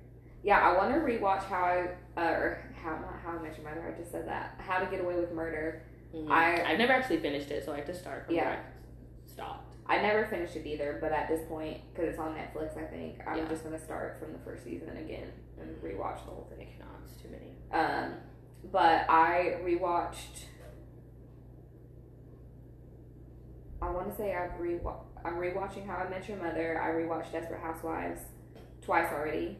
Yeah, 0.42 0.58
I 0.60 0.76
want 0.76 0.92
to 0.92 1.00
rewatch 1.00 1.44
How 1.44 1.64
I 1.64 1.88
uh, 2.16 2.20
or 2.30 2.58
How 2.82 2.90
not 2.92 3.18
How 3.24 3.38
I 3.38 3.42
Met 3.42 3.56
Your 3.58 3.68
Mother. 3.68 3.92
I 3.94 3.98
just 3.98 4.10
said 4.12 4.26
that. 4.28 4.58
How 4.58 4.78
to 4.78 4.86
Get 4.90 5.00
Away 5.00 5.16
with 5.16 5.32
Murder. 5.32 5.82
Mhm. 6.14 6.30
I- 6.30 6.62
I've 6.72 6.78
never 6.78 6.92
actually 6.92 7.18
finished 7.20 7.50
it, 7.50 7.64
so 7.64 7.72
I 7.72 7.76
have 7.76 7.86
to 7.86 7.94
start 7.94 8.26
from 8.26 8.34
Yeah. 8.34 8.44
where 8.50 8.58
I 8.58 9.30
stopped. 9.30 9.76
I 9.86 10.00
never 10.00 10.24
finished 10.26 10.56
it 10.56 10.66
either, 10.66 10.98
but 11.00 11.12
at 11.12 11.28
this 11.28 11.46
point, 11.48 11.78
because 11.92 12.08
it's 12.10 12.18
on 12.18 12.34
Netflix, 12.34 12.76
I 12.76 12.84
think 12.86 13.20
I'm 13.26 13.36
Yeah. 13.38 13.48
just 13.48 13.64
gonna 13.64 13.78
start 13.78 14.18
from 14.18 14.32
the 14.32 14.38
first 14.40 14.64
season 14.64 14.96
again 14.96 15.30
and 15.60 15.76
rewatch 15.82 16.24
the 16.24 16.30
whole 16.30 16.48
I 16.52 16.56
thing. 16.56 16.68
cannot. 16.78 17.00
It's 17.04 17.20
too 17.20 17.28
many. 17.28 17.56
Um, 17.72 18.14
but 18.70 19.04
I 19.10 19.58
rewatched. 19.62 20.44
I 23.88 23.90
want 23.90 24.10
to 24.10 24.16
say 24.16 24.34
I've 24.34 24.58
rewa- 24.60 25.00
I'm 25.24 25.34
rewatching 25.34 25.86
How 25.86 25.96
I 25.96 26.08
Met 26.08 26.28
Your 26.28 26.38
Mother. 26.38 26.80
I 26.80 26.88
rewatched 26.90 27.32
Desperate 27.32 27.60
Housewives 27.60 28.20
twice 28.82 29.10
already, 29.12 29.58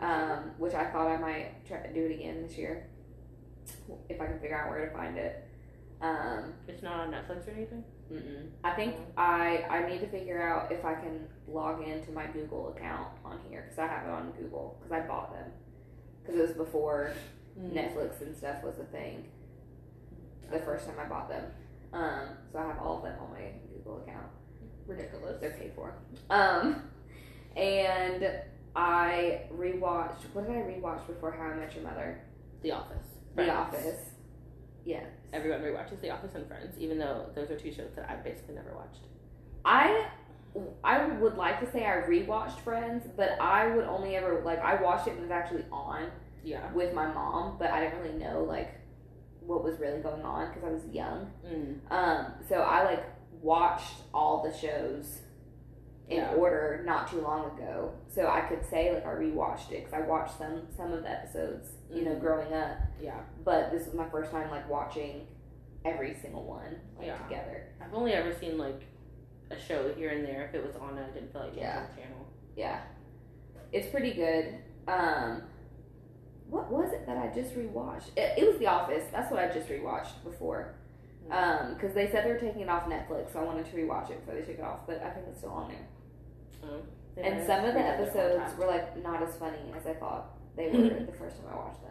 um, 0.00 0.52
which 0.58 0.74
I 0.74 0.84
thought 0.90 1.08
I 1.08 1.16
might 1.16 1.66
try 1.66 1.78
to 1.78 1.92
do 1.92 2.06
it 2.06 2.14
again 2.14 2.42
this 2.42 2.56
year 2.56 2.86
if 4.08 4.20
I 4.20 4.26
can 4.26 4.38
figure 4.40 4.56
out 4.58 4.70
where 4.70 4.86
to 4.88 4.92
find 4.92 5.16
it. 5.16 5.44
Um, 6.00 6.54
it's 6.66 6.82
not 6.82 7.00
on 7.00 7.10
Netflix 7.12 7.46
or 7.46 7.50
anything. 7.50 7.84
mm-mm. 8.10 8.48
I 8.64 8.72
think 8.72 8.96
I 9.16 9.64
I 9.68 9.88
need 9.88 10.00
to 10.00 10.06
figure 10.08 10.40
out 10.42 10.72
if 10.72 10.84
I 10.84 10.94
can 10.94 11.26
log 11.46 11.86
into 11.86 12.10
my 12.12 12.26
Google 12.26 12.68
account 12.74 13.08
on 13.24 13.38
here 13.48 13.62
because 13.64 13.78
I 13.78 13.86
have 13.86 14.06
it 14.06 14.10
on 14.10 14.32
Google 14.32 14.78
because 14.80 14.92
I 14.92 15.06
bought 15.06 15.32
them 15.34 15.50
because 16.22 16.38
it 16.38 16.42
was 16.42 16.52
before 16.52 17.12
Mm. 17.60 17.72
Netflix 17.74 18.20
and 18.22 18.34
stuff 18.34 18.62
was 18.62 18.78
a 18.78 18.84
thing 18.84 19.24
the 20.52 20.60
first 20.60 20.86
time 20.86 20.94
I 21.04 21.08
bought 21.08 21.28
them. 21.28 21.44
Um, 21.92 22.28
so 22.52 22.58
I 22.58 22.66
have 22.66 22.78
all 22.78 22.98
of 22.98 23.02
them 23.04 23.14
on 23.20 23.30
my 23.32 23.50
Google 23.72 24.02
account. 24.02 24.26
Ridiculous. 24.86 25.40
They're 25.40 25.50
paid 25.50 25.72
for. 25.74 25.94
Um, 26.30 26.82
and 27.56 28.28
I 28.76 29.42
rewatched. 29.52 30.22
What 30.32 30.46
did 30.46 30.56
I 30.56 30.60
rewatch 30.60 31.06
before 31.06 31.32
How 31.32 31.44
I 31.44 31.54
Met 31.54 31.74
Your 31.74 31.84
Mother? 31.84 32.20
The 32.62 32.72
Office. 32.72 33.06
The 33.36 33.50
Office. 33.52 34.10
Yeah. 34.84 35.04
Everyone 35.32 35.60
rewatches 35.60 36.00
The 36.00 36.10
Office 36.10 36.34
and 36.34 36.46
Friends, 36.46 36.76
even 36.78 36.98
though 36.98 37.26
those 37.34 37.50
are 37.50 37.58
two 37.58 37.72
shows 37.72 37.90
that 37.96 38.08
I've 38.08 38.24
basically 38.24 38.54
never 38.54 38.74
watched. 38.74 39.06
I 39.64 40.06
I 40.82 41.06
would 41.06 41.36
like 41.36 41.60
to 41.60 41.70
say 41.70 41.86
I 41.86 42.02
rewatched 42.08 42.58
Friends, 42.60 43.06
but 43.16 43.40
I 43.40 43.68
would 43.74 43.84
only 43.84 44.16
ever 44.16 44.42
like 44.44 44.58
I 44.60 44.80
watched 44.82 45.06
it 45.06 45.10
when 45.10 45.18
it 45.20 45.22
was 45.22 45.30
actually 45.30 45.64
on 45.70 46.06
Yeah. 46.42 46.72
with 46.72 46.92
my 46.94 47.06
mom, 47.12 47.56
but 47.58 47.70
I 47.70 47.80
didn't 47.84 48.00
really 48.00 48.18
know 48.18 48.42
like 48.44 48.79
what 49.50 49.64
was 49.64 49.78
really 49.80 50.00
going 50.00 50.22
on 50.22 50.48
because 50.48 50.62
I 50.64 50.70
was 50.70 50.86
young. 50.92 51.28
Mm. 51.44 51.80
Um, 51.90 52.26
so 52.48 52.56
I 52.60 52.84
like 52.84 53.04
watched 53.42 53.94
all 54.14 54.42
the 54.42 54.56
shows 54.56 55.22
in 56.08 56.18
Yeah. 56.18 56.34
order 56.34 56.82
not 56.86 57.08
too 57.08 57.20
long 57.20 57.46
ago, 57.58 57.92
so 58.08 58.28
I 58.28 58.42
could 58.42 58.64
say 58.64 58.92
like 58.94 59.04
I 59.04 59.10
rewatched 59.10 59.72
it 59.72 59.84
because 59.84 59.92
I 59.92 60.00
watched 60.06 60.38
some 60.38 60.68
some 60.76 60.92
of 60.92 61.02
the 61.02 61.10
episodes, 61.10 61.68
you 61.90 62.04
know, 62.04 62.14
Mhm. 62.14 62.20
growing 62.20 62.52
up. 62.54 62.76
Yeah. 63.00 63.20
But 63.44 63.72
this 63.72 63.86
was 63.86 63.94
my 63.94 64.08
first 64.08 64.30
time 64.30 64.50
like 64.50 64.68
watching 64.68 65.26
every 65.84 66.14
single 66.14 66.44
one 66.44 66.80
like 66.96 67.06
Yeah. 67.08 67.18
together. 67.18 67.66
I've 67.80 67.94
only 67.94 68.12
ever 68.12 68.32
seen 68.32 68.56
like 68.56 68.82
a 69.50 69.58
show 69.58 69.92
here 69.94 70.10
and 70.10 70.24
there 70.24 70.44
if 70.44 70.54
it 70.54 70.64
was 70.64 70.76
on 70.76 70.96
I 70.96 71.10
didn't 71.10 71.32
feel 71.32 71.42
like 71.42 71.56
Yeah. 71.56 71.86
channel. 71.96 72.24
Yeah, 72.54 72.80
it's 73.72 73.88
pretty 73.88 74.14
good. 74.14 74.54
Um, 74.86 75.42
what 76.50 76.70
was 76.70 76.92
it 76.92 77.06
that 77.06 77.16
I 77.16 77.28
just 77.34 77.54
rewatched? 77.56 78.08
It, 78.16 78.38
it 78.38 78.46
was 78.48 78.58
The 78.58 78.66
Office. 78.66 79.04
That's 79.12 79.30
what 79.30 79.40
I 79.40 79.52
just 79.52 79.68
rewatched 79.68 80.22
before. 80.24 80.74
Um, 81.30 81.74
because 81.74 81.94
they 81.94 82.10
said 82.10 82.24
they 82.24 82.32
were 82.32 82.38
taking 82.40 82.62
it 82.62 82.68
off 82.68 82.86
Netflix, 82.86 83.32
so 83.32 83.38
I 83.40 83.44
wanted 83.44 83.64
to 83.66 83.76
rewatch 83.76 84.10
it 84.10 84.18
before 84.20 84.34
they 84.40 84.46
took 84.46 84.58
it 84.58 84.64
off. 84.64 84.80
But 84.86 85.00
I 85.02 85.10
think 85.10 85.26
it's 85.28 85.38
still 85.38 85.50
on 85.52 85.68
there. 85.68 86.70
They 87.14 87.22
And 87.22 87.46
some 87.46 87.64
of 87.64 87.74
the 87.74 87.80
redone 87.80 88.00
it 88.00 88.00
one 88.00 88.08
episodes 88.08 88.58
were 88.58 88.66
like 88.66 89.02
not 89.02 89.22
as 89.22 89.36
funny 89.36 89.58
as 89.76 89.86
I 89.86 89.94
thought 89.94 90.36
they 90.56 90.66
were 90.68 90.72
the 91.06 91.12
first 91.12 91.36
time 91.36 91.46
I 91.52 91.56
watched 91.56 91.82
them, 91.82 91.90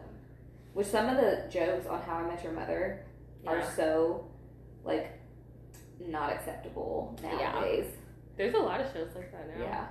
Which 0.74 0.88
some 0.88 1.08
of 1.08 1.18
the 1.18 1.46
jokes 1.50 1.88
on 1.88 2.02
How 2.02 2.16
I 2.16 2.28
Met 2.28 2.44
Your 2.44 2.54
Mother 2.54 3.06
are 3.48 3.64
so 3.76 4.26
like 4.84 5.20
not 6.00 6.32
acceptable 6.34 7.18
Yeah. 7.24 7.38
nowadays. 7.38 7.86
There's 8.38 8.54
a 8.54 8.60
lot 8.60 8.82
of 8.82 8.92
shows 8.94 9.10
like 9.16 9.32
that 9.32 9.58
now. 9.58 9.64
Yeah. 9.64 9.86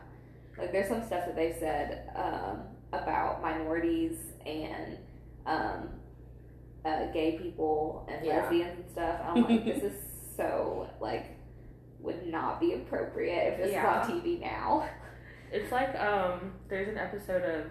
Like 0.59 0.73
there's 0.73 0.89
some 0.89 1.03
stuff 1.05 1.25
that 1.27 1.37
they've 1.37 1.57
said 1.59 2.11
um, 2.17 2.63
about 2.92 3.42
minorities 3.42 4.16
and 4.46 4.96
um, 5.46 5.88
uh, 6.85 7.07
gay 7.12 7.38
people 7.40 8.07
and 8.11 8.24
Yeah. 8.24 8.40
lesbians 8.42 8.79
and 8.81 8.90
stuff. 8.90 9.20
I'm 9.24 9.42
like, 9.44 9.64
this 9.64 9.83
is 9.83 10.03
so 10.37 10.88
like 11.01 11.37
would 12.01 12.27
not 12.29 12.61
be 12.61 12.74
appropriate 12.74 13.53
if 13.55 13.59
this 13.59 13.72
Yeah. 13.72 14.01
on 14.03 14.11
TV 14.11 14.40
now. 14.40 14.88
It's 15.51 15.72
like 15.72 15.94
um, 15.98 16.53
there's 16.68 16.88
an 16.88 16.98
episode 16.98 17.42
of 17.42 17.64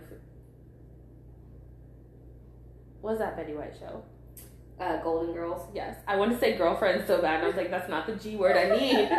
was 3.01 3.19
that 3.19 3.38
Betty 3.38 3.53
White 3.53 3.75
show? 3.80 4.03
Uh, 4.80 4.97
Golden 5.03 5.34
Girls. 5.34 5.62
Yes, 5.73 5.95
I 6.08 6.15
want 6.15 6.32
to 6.32 6.39
say 6.39 6.58
girlfriend 6.58 7.03
so 7.08 7.21
bad. 7.21 7.36
And 7.36 7.43
I 7.43 7.47
was 7.47 7.56
like, 7.56 7.69
that's 7.69 7.88
not 7.89 8.06
the 8.08 8.15
G 8.15 8.36
word 8.36 8.58
I 8.58 8.75
need. 8.77 9.10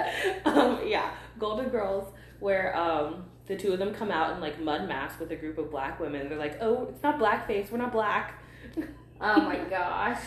um, 0.44 0.80
yeah, 0.86 1.12
Golden 1.38 1.68
Girls, 1.68 2.12
where 2.40 2.76
um, 2.76 3.26
the 3.48 3.56
two 3.56 3.72
of 3.72 3.78
them 3.78 3.92
come 3.94 4.10
out 4.10 4.34
in 4.34 4.40
like 4.40 4.60
mud 4.60 4.86
masks 4.88 5.18
with 5.18 5.30
a 5.32 5.36
group 5.36 5.58
of 5.58 5.70
black 5.70 5.98
women. 5.98 6.28
They're 6.28 6.38
like, 6.38 6.58
oh, 6.60 6.86
it's 6.92 7.02
not 7.02 7.18
blackface. 7.18 7.70
We're 7.70 7.78
not 7.78 7.92
black. 7.92 8.42
Oh 9.20 9.40
my 9.40 9.56
gosh. 9.68 10.20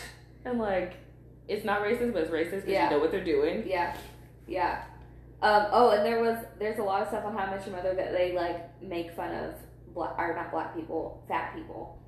And 0.44 0.58
like, 0.58 0.96
it's 1.48 1.64
not 1.64 1.80
racist, 1.80 2.12
but 2.12 2.24
it's 2.24 2.30
racist 2.30 2.50
because 2.50 2.68
Yeah. 2.68 2.84
you 2.84 2.90
know 2.90 2.98
what 2.98 3.10
they're 3.10 3.24
doing. 3.24 3.62
Yeah, 3.66 3.96
yeah. 4.46 4.84
Um, 5.40 5.66
oh, 5.72 5.90
and 5.92 6.04
there 6.04 6.20
was 6.20 6.36
there's 6.58 6.78
a 6.78 6.82
lot 6.82 7.00
of 7.00 7.08
stuff 7.08 7.24
on 7.24 7.32
How 7.34 7.44
I 7.44 7.50
Met 7.56 7.66
Your 7.66 7.74
Mother 7.74 7.94
that 7.94 8.12
they 8.12 8.32
like 8.32 8.82
make 8.82 9.14
fun 9.16 9.34
of 9.34 9.54
black 9.94 10.14
or 10.18 10.34
not 10.36 10.50
black 10.50 10.74
people, 10.76 11.24
fat 11.26 11.54
people. 11.54 11.98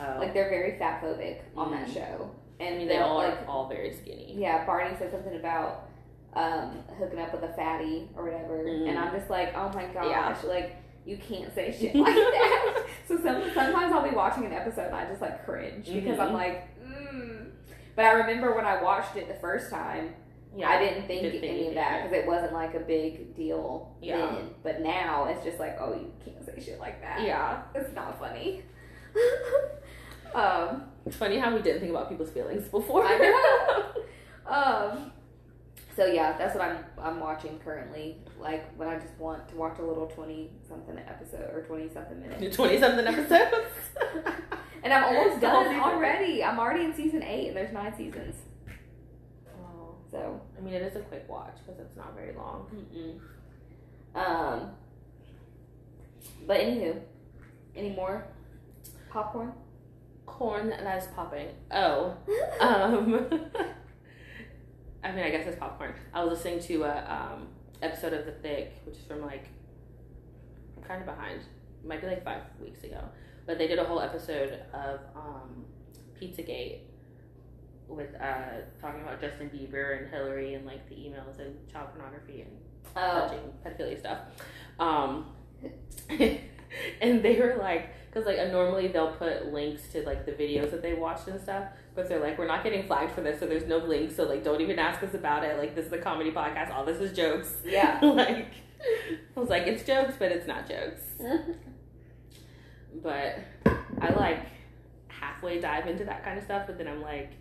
Oh. 0.00 0.16
Like 0.18 0.32
they're 0.32 0.48
very 0.48 0.78
fat 0.78 1.02
phobic 1.02 1.40
on 1.54 1.70
that 1.72 1.86
Mhm. 1.88 1.92
show. 1.94 2.30
I 2.58 2.64
And 2.64 2.78
mean, 2.78 2.88
they 2.88 2.96
all 2.96 3.18
like 3.18 3.42
are 3.42 3.46
all 3.46 3.68
very 3.68 3.92
skinny. 3.92 4.34
yeah, 4.38 4.64
Barney 4.64 4.96
said 4.96 5.10
something 5.10 5.36
about 5.36 5.90
um, 6.34 6.78
hooking 6.98 7.18
up 7.18 7.32
with 7.32 7.42
a 7.50 7.52
fatty 7.54 8.08
or 8.16 8.24
whatever, 8.24 8.64
Mm. 8.64 8.88
and 8.88 8.98
I'm 8.98 9.12
just 9.16 9.28
like, 9.30 9.54
oh 9.56 9.70
my 9.74 9.84
gosh, 9.86 10.06
Yeah. 10.08 10.48
like 10.48 10.76
you 11.04 11.18
can't 11.18 11.52
say 11.54 11.70
shit 11.78 11.94
like 11.96 12.14
that. 12.14 12.84
so 13.08 13.16
some, 13.16 13.42
sometimes 13.54 13.92
I'll 13.92 14.08
be 14.08 14.14
watching 14.14 14.46
an 14.46 14.52
episode 14.52 14.86
and 14.86 14.94
I 14.94 15.04
just 15.06 15.20
like 15.20 15.44
cringe 15.44 15.86
because 15.92 16.18
I'm 16.18 16.30
Mhm. 16.30 16.32
like, 16.34 16.68
mm. 16.82 17.50
but 17.96 18.04
I 18.04 18.12
remember 18.12 18.54
when 18.54 18.64
I 18.64 18.82
watched 18.82 19.16
it 19.16 19.28
the 19.28 19.34
first 19.34 19.70
time. 19.70 20.14
Yeah, 20.54 20.68
I 20.68 20.78
didn't 20.78 21.06
think 21.06 21.22
any 21.42 21.68
of 21.68 21.74
that 21.76 22.00
of 22.00 22.04
it. 22.06 22.10
because 22.10 22.24
it 22.24 22.26
wasn't 22.26 22.52
like 22.52 22.74
a 22.74 22.80
big 22.80 23.34
deal 23.34 23.96
Yeah. 24.02 24.18
then. 24.18 24.50
But 24.62 24.80
now 24.82 25.24
it's 25.24 25.42
just 25.42 25.58
like, 25.58 25.78
oh, 25.80 25.94
you 25.94 26.12
can't 26.24 26.44
say 26.44 26.60
shit 26.62 26.78
like 26.78 27.00
that. 27.00 27.22
Yeah, 27.22 27.62
it's 27.74 27.94
not 27.94 28.18
funny. 28.18 28.62
um, 30.34 30.84
it's 31.06 31.16
funny 31.16 31.38
how 31.38 31.54
we 31.54 31.62
didn't 31.62 31.80
think 31.80 31.90
about 31.90 32.08
people's 32.08 32.30
feelings 32.30 32.68
before. 32.68 33.04
I 33.06 33.18
know. 33.18 34.02
um, 34.52 35.12
so 35.96 36.06
yeah, 36.06 36.36
that's 36.38 36.54
what 36.54 36.64
I'm 36.64 36.84
I'm 37.00 37.20
watching 37.20 37.58
currently. 37.58 38.16
Like 38.38 38.64
when 38.76 38.88
I 38.88 38.98
just 38.98 39.14
want 39.18 39.48
to 39.50 39.56
watch 39.56 39.78
a 39.78 39.82
little 39.82 40.06
twenty 40.06 40.50
something 40.68 40.98
episode 40.98 41.50
or 41.54 41.62
twenty 41.62 41.88
something 41.92 42.20
minute, 42.20 42.52
Twenty 42.54 42.78
something 42.80 43.06
episodes. 43.06 43.66
and 44.82 44.92
I'm 44.92 45.04
almost 45.04 45.40
done 45.40 45.80
already. 45.80 46.42
I'm 46.42 46.58
already 46.58 46.84
in 46.84 46.94
season 46.94 47.22
eight, 47.22 47.48
and 47.48 47.56
there's 47.56 47.72
nine 47.72 47.94
seasons. 47.96 48.36
Oh, 49.48 49.94
So. 50.10 50.40
I 50.56 50.60
mean, 50.64 50.74
it 50.74 50.82
is 50.82 50.94
a 50.96 51.00
quick 51.00 51.28
watch 51.28 51.56
because 51.66 51.80
it's 51.80 51.96
not 51.96 52.14
very 52.14 52.34
long. 52.34 52.66
Mm-mm. 52.94 53.18
Um. 54.14 54.70
But 56.46 56.60
anywho, 56.60 57.00
any 57.74 57.90
more 57.90 58.26
popcorn? 59.10 59.52
Corn 60.26 60.70
that 60.70 61.02
is 61.02 61.08
popping. 61.08 61.48
Oh, 61.70 62.16
um, 62.60 63.26
I 65.04 65.10
mean, 65.12 65.24
I 65.24 65.30
guess 65.30 65.46
it's 65.46 65.58
popcorn. 65.58 65.94
I 66.14 66.24
was 66.24 66.38
listening 66.38 66.60
to 66.60 66.84
a 66.84 67.32
um, 67.32 67.48
episode 67.82 68.12
of 68.12 68.24
The 68.24 68.32
Thick, 68.32 68.72
which 68.84 68.96
is 68.96 69.04
from 69.04 69.22
like 69.22 69.48
I'm 70.76 70.82
kind 70.82 71.00
of 71.00 71.06
behind. 71.06 71.40
It 71.40 71.88
might 71.88 72.00
be 72.00 72.06
like 72.06 72.24
five 72.24 72.42
weeks 72.60 72.84
ago, 72.84 73.02
but 73.46 73.58
they 73.58 73.66
did 73.66 73.78
a 73.78 73.84
whole 73.84 74.00
episode 74.00 74.60
of 74.72 75.00
um, 75.16 75.64
Pizzagate 76.20 76.80
with 77.88 78.14
uh, 78.20 78.62
talking 78.80 79.02
about 79.02 79.20
Justin 79.20 79.50
Bieber 79.50 79.98
and 79.98 80.10
Hillary 80.10 80.54
and 80.54 80.64
like 80.64 80.88
the 80.88 80.94
emails 80.94 81.38
and 81.38 81.54
child 81.70 81.88
pornography 81.94 82.42
and 82.42 82.50
oh, 82.96 83.28
touching 83.28 83.52
pedophilia 83.64 83.98
stuff. 83.98 84.18
Um, 84.78 85.26
and 87.00 87.22
they 87.22 87.38
were 87.38 87.56
like, 87.60 87.90
because 88.12 88.26
like 88.26 88.36
normally 88.52 88.88
they'll 88.88 89.12
put 89.12 89.52
links 89.52 89.88
to 89.88 90.02
like 90.04 90.26
the 90.26 90.32
videos 90.32 90.70
that 90.70 90.82
they 90.82 90.92
watched 90.92 91.28
and 91.28 91.40
stuff, 91.40 91.68
but 91.94 92.08
they're 92.08 92.20
like, 92.20 92.38
we're 92.38 92.46
not 92.46 92.62
getting 92.62 92.86
flagged 92.86 93.12
for 93.12 93.22
this, 93.22 93.40
so 93.40 93.46
there's 93.46 93.66
no 93.66 93.78
links, 93.78 94.16
so 94.16 94.24
like 94.24 94.44
don't 94.44 94.60
even 94.60 94.78
ask 94.78 95.02
us 95.02 95.14
about 95.14 95.44
it. 95.44 95.56
Like 95.56 95.74
this 95.74 95.86
is 95.86 95.92
a 95.92 95.98
comedy 95.98 96.30
podcast, 96.30 96.74
all 96.74 96.84
this 96.84 97.00
is 97.00 97.16
jokes. 97.16 97.54
yeah. 97.64 97.98
like 98.02 98.48
I 99.36 99.40
was 99.40 99.48
like, 99.48 99.66
it's 99.66 99.84
jokes, 99.84 100.14
but 100.18 100.30
it's 100.32 100.46
not 100.46 100.68
jokes. 100.68 101.02
But 103.02 103.38
I 104.02 104.12
like 104.12 104.40
halfway 105.08 105.58
dive 105.58 105.86
into 105.86 106.04
that 106.04 106.22
kind 106.22 106.36
of 106.36 106.44
stuff, 106.44 106.64
but 106.66 106.76
then 106.76 106.86
I'm 106.86 107.00
like, 107.00 107.32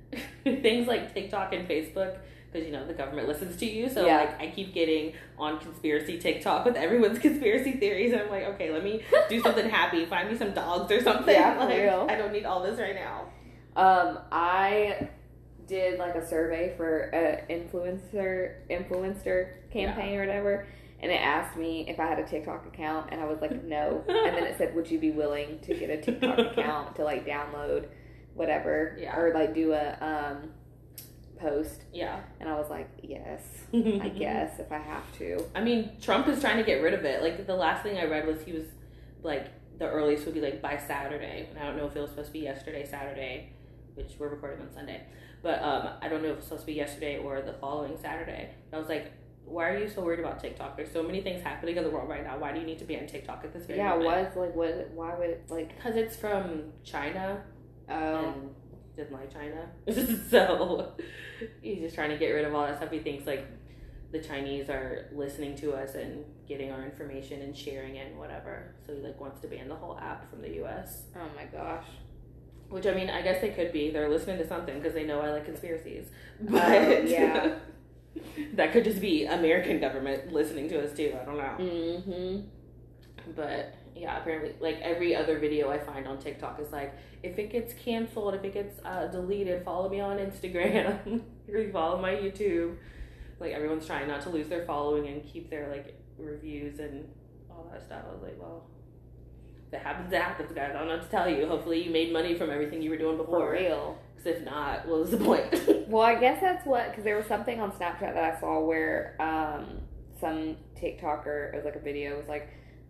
things 0.44 0.86
like 0.86 1.14
TikTok 1.14 1.54
and 1.54 1.66
Facebook, 1.66 2.18
because 2.52 2.66
you 2.66 2.72
know 2.72 2.86
the 2.86 2.94
government 2.94 3.28
listens 3.28 3.56
to 3.56 3.66
you, 3.66 3.88
so 3.88 4.06
Yeah. 4.06 4.18
like 4.18 4.40
I 4.40 4.46
keep 4.48 4.72
getting 4.74 5.12
on 5.38 5.58
conspiracy 5.60 6.18
TikTok 6.18 6.64
with 6.64 6.76
everyone's 6.76 7.18
conspiracy 7.28 7.72
theories, 7.72 8.12
and 8.12 8.22
I'm 8.22 8.30
like, 8.30 8.44
okay, 8.54 8.72
let 8.72 8.82
me 8.84 9.02
do 9.28 9.40
something 9.46 9.68
happy, 9.68 10.04
find 10.06 10.30
me 10.30 10.36
some 10.36 10.52
dogs 10.52 10.90
or 10.92 11.02
something. 11.02 11.34
Yeah, 11.34 11.56
like, 11.60 11.76
real. 11.78 12.06
I 12.08 12.16
don't 12.16 12.32
need 12.32 12.44
all 12.44 12.62
this 12.62 12.78
right 12.78 12.94
now. 12.94 13.26
Um, 13.76 14.18
I 14.32 15.08
did 15.66 15.98
like 15.98 16.14
a 16.14 16.26
survey 16.26 16.72
for 16.76 17.00
an 17.10 17.44
influencer 17.50 18.54
influencer 18.70 19.70
campaign 19.70 20.16
or 20.18 20.20
whatever, 20.26 20.66
and 21.00 21.12
it 21.12 21.16
asked 21.20 21.56
me 21.58 21.84
if 21.88 22.00
I 22.00 22.06
had 22.06 22.18
a 22.18 22.24
TikTok 22.26 22.66
account, 22.66 23.10
and 23.12 23.20
I 23.20 23.24
was 23.26 23.40
like, 23.40 23.62
no. 23.64 24.02
and 24.08 24.36
then 24.36 24.44
it 24.44 24.56
said, 24.58 24.74
would 24.74 24.90
you 24.90 24.98
be 24.98 25.10
willing 25.10 25.58
to 25.60 25.74
get 25.74 25.90
a 25.90 26.00
TikTok 26.00 26.38
account 26.38 26.96
to 26.96 27.04
like 27.04 27.26
download 27.26 27.86
whatever 28.34 28.96
Yeah. 29.00 29.16
or 29.18 29.34
like 29.34 29.52
do 29.54 29.72
a 29.72 29.96
um 30.00 30.50
post? 31.38 31.82
Yeah, 31.92 32.20
And 32.40 32.48
I 32.48 32.54
was 32.58 32.70
like, 32.70 32.88
yes, 33.02 33.42
I 33.74 34.08
guess 34.08 34.58
if 34.58 34.70
I 34.72 34.78
have 34.78 35.10
to. 35.18 35.44
I 35.54 35.62
mean, 35.62 35.92
Trump 36.00 36.28
is 36.28 36.40
trying 36.40 36.58
to 36.58 36.64
get 36.64 36.82
rid 36.82 36.94
of 36.94 37.04
it. 37.04 37.22
Like 37.22 37.46
the 37.46 37.54
last 37.56 37.82
thing 37.82 37.98
I 37.98 38.04
read 38.04 38.26
was 38.26 38.42
he 38.42 38.52
was 38.52 38.66
like 39.22 39.48
the 39.78 39.88
earliest 39.88 40.24
would 40.26 40.34
be 40.34 40.40
like 40.40 40.60
by 40.60 40.76
Saturday. 40.76 41.48
And 41.50 41.58
I 41.58 41.66
don't 41.66 41.76
know 41.76 41.86
if 41.86 41.96
it 41.96 42.00
was 42.00 42.10
supposed 42.10 42.28
to 42.28 42.32
be 42.32 42.40
yesterday, 42.40 42.84
Saturday, 42.84 43.52
which 43.94 44.12
we're 44.18 44.28
recording 44.28 44.60
on 44.60 44.72
Sunday. 44.72 45.02
But 45.42 45.62
um, 45.62 45.90
I 46.02 46.08
don't 46.08 46.22
know 46.22 46.30
if 46.30 46.38
it's 46.38 46.46
supposed 46.46 46.62
to 46.62 46.66
be 46.66 46.72
yesterday 46.74 47.18
or 47.18 47.40
the 47.42 47.52
following 47.54 47.96
Saturday. 47.96 48.50
And 48.66 48.74
I 48.74 48.78
was 48.78 48.88
like, 48.88 49.12
why 49.44 49.68
are 49.70 49.78
you 49.78 49.88
so 49.88 50.02
worried 50.02 50.18
about 50.20 50.40
TikTok? 50.40 50.76
There's 50.76 50.90
so 50.92 51.02
many 51.02 51.20
things 51.22 51.42
happening 51.42 51.76
in 51.76 51.84
the 51.84 51.90
world 51.90 52.08
right 52.08 52.22
now. 52.24 52.36
Why 52.38 52.52
do 52.52 52.60
you 52.60 52.66
need 52.66 52.78
to 52.80 52.84
be 52.84 52.98
on 52.98 53.06
TikTok 53.06 53.44
at 53.44 53.52
this 53.54 53.64
very 53.66 53.78
Yeah, 53.78 53.90
moment? 53.90 54.04
what's 54.06 54.36
like 54.36 54.54
what? 54.54 54.90
Why 54.94 55.14
would 55.14 55.30
it 55.30 55.44
like? 55.48 55.74
Because 55.76 55.96
it's 55.96 56.16
from 56.16 56.64
China 56.84 57.40
Oh, 57.88 57.94
and 57.94 58.54
didn't 58.98 59.12
like 59.12 59.32
China. 59.32 59.68
so 60.30 60.92
he's 61.62 61.78
just 61.78 61.94
trying 61.94 62.10
to 62.10 62.18
get 62.18 62.30
rid 62.30 62.44
of 62.44 62.54
all 62.54 62.66
that 62.66 62.76
stuff. 62.76 62.90
He 62.90 62.98
thinks 62.98 63.26
like 63.26 63.46
the 64.10 64.18
Chinese 64.18 64.68
are 64.68 65.08
listening 65.12 65.56
to 65.56 65.72
us 65.72 65.94
and 65.94 66.24
getting 66.46 66.70
our 66.72 66.84
information 66.84 67.42
and 67.42 67.56
sharing 67.56 67.96
it 67.96 68.08
and 68.10 68.18
whatever. 68.18 68.74
So 68.86 68.94
he 68.94 69.00
like 69.00 69.20
wants 69.20 69.40
to 69.40 69.48
ban 69.48 69.68
the 69.68 69.76
whole 69.76 69.98
app 69.98 70.28
from 70.28 70.42
the 70.42 70.64
US. 70.64 71.04
oh 71.16 71.20
my 71.36 71.44
gosh. 71.44 71.86
Which 72.68 72.86
I 72.86 72.92
mean, 72.92 73.08
I 73.08 73.22
guess 73.22 73.40
they 73.40 73.50
could 73.50 73.72
be. 73.72 73.90
They're 73.90 74.10
listening 74.10 74.36
to 74.38 74.46
something 74.46 74.74
because 74.76 74.92
they 74.92 75.04
know 75.04 75.20
I 75.20 75.30
like 75.30 75.46
conspiracies. 75.46 76.08
But 76.40 76.62
Oh, 76.62 77.00
yeah. 77.06 77.54
that 78.54 78.72
could 78.72 78.84
just 78.84 79.00
be 79.00 79.24
American 79.24 79.80
government 79.80 80.32
listening 80.32 80.68
to 80.70 80.84
us 80.84 80.94
too. 80.94 81.16
I 81.20 81.24
don't 81.24 81.36
know. 81.38 81.56
Mm-hmm. 81.58 82.40
But 83.34 83.74
yeah, 83.94 84.20
apparently, 84.20 84.54
like 84.60 84.80
every 84.80 85.14
other 85.14 85.38
video 85.38 85.70
I 85.70 85.78
find 85.78 86.06
on 86.06 86.18
TikTok 86.18 86.60
is 86.60 86.72
like, 86.72 86.94
if 87.22 87.38
it 87.38 87.50
gets 87.50 87.74
canceled, 87.74 88.34
if 88.34 88.44
it 88.44 88.54
gets 88.54 88.80
uh, 88.84 89.06
deleted, 89.06 89.64
follow 89.64 89.88
me 89.88 90.00
on 90.00 90.18
Instagram, 90.18 91.22
follow 91.72 92.00
my 92.00 92.12
YouTube. 92.12 92.76
Like 93.40 93.52
everyone's 93.52 93.86
trying 93.86 94.08
not 94.08 94.20
to 94.22 94.30
lose 94.30 94.48
their 94.48 94.64
following 94.64 95.06
and 95.08 95.24
keep 95.24 95.50
their 95.50 95.68
like 95.70 95.94
reviews 96.18 96.80
and 96.80 97.08
all 97.50 97.68
that 97.72 97.82
stuff. 97.84 98.02
I 98.08 98.12
was 98.12 98.22
like, 98.22 98.40
well, 98.40 98.66
if 99.68 99.74
it 99.74 99.82
happens, 99.82 100.12
it 100.12 100.20
happens, 100.20 100.52
guys. 100.52 100.70
I 100.74 100.78
don't 100.78 100.88
know 100.88 100.94
what 100.96 101.04
to 101.04 101.10
tell 101.10 101.28
you. 101.28 101.46
Hopefully, 101.46 101.84
you 101.84 101.90
made 101.90 102.12
money 102.12 102.34
from 102.36 102.50
everything 102.50 102.82
you 102.82 102.90
were 102.90 102.96
doing 102.96 103.16
For 103.16 103.24
before. 103.24 103.52
real. 103.52 103.98
Because 104.16 104.38
if 104.40 104.44
not, 104.44 104.86
what 104.88 105.00
was 105.00 105.10
the 105.10 105.18
point? 105.18 105.54
Well, 105.88 106.02
I 106.02 106.16
guess 106.20 106.40
that's 106.42 106.66
what 106.66 106.90
because 106.90 107.04
there 107.04 107.16
was 107.16 107.24
something 107.26 107.60
on 107.60 107.70
Snapchat 107.72 108.12
that 108.12 108.22
I 108.36 108.38
saw 108.38 108.60
where 108.60 109.16
um, 109.20 109.80
some 110.20 110.56
TikToker 110.76 111.54
it 111.54 111.56
was 111.56 111.64
like 111.64 111.76
a 111.76 111.80
video 111.80 112.18
was 112.18 112.28
like 112.28 112.48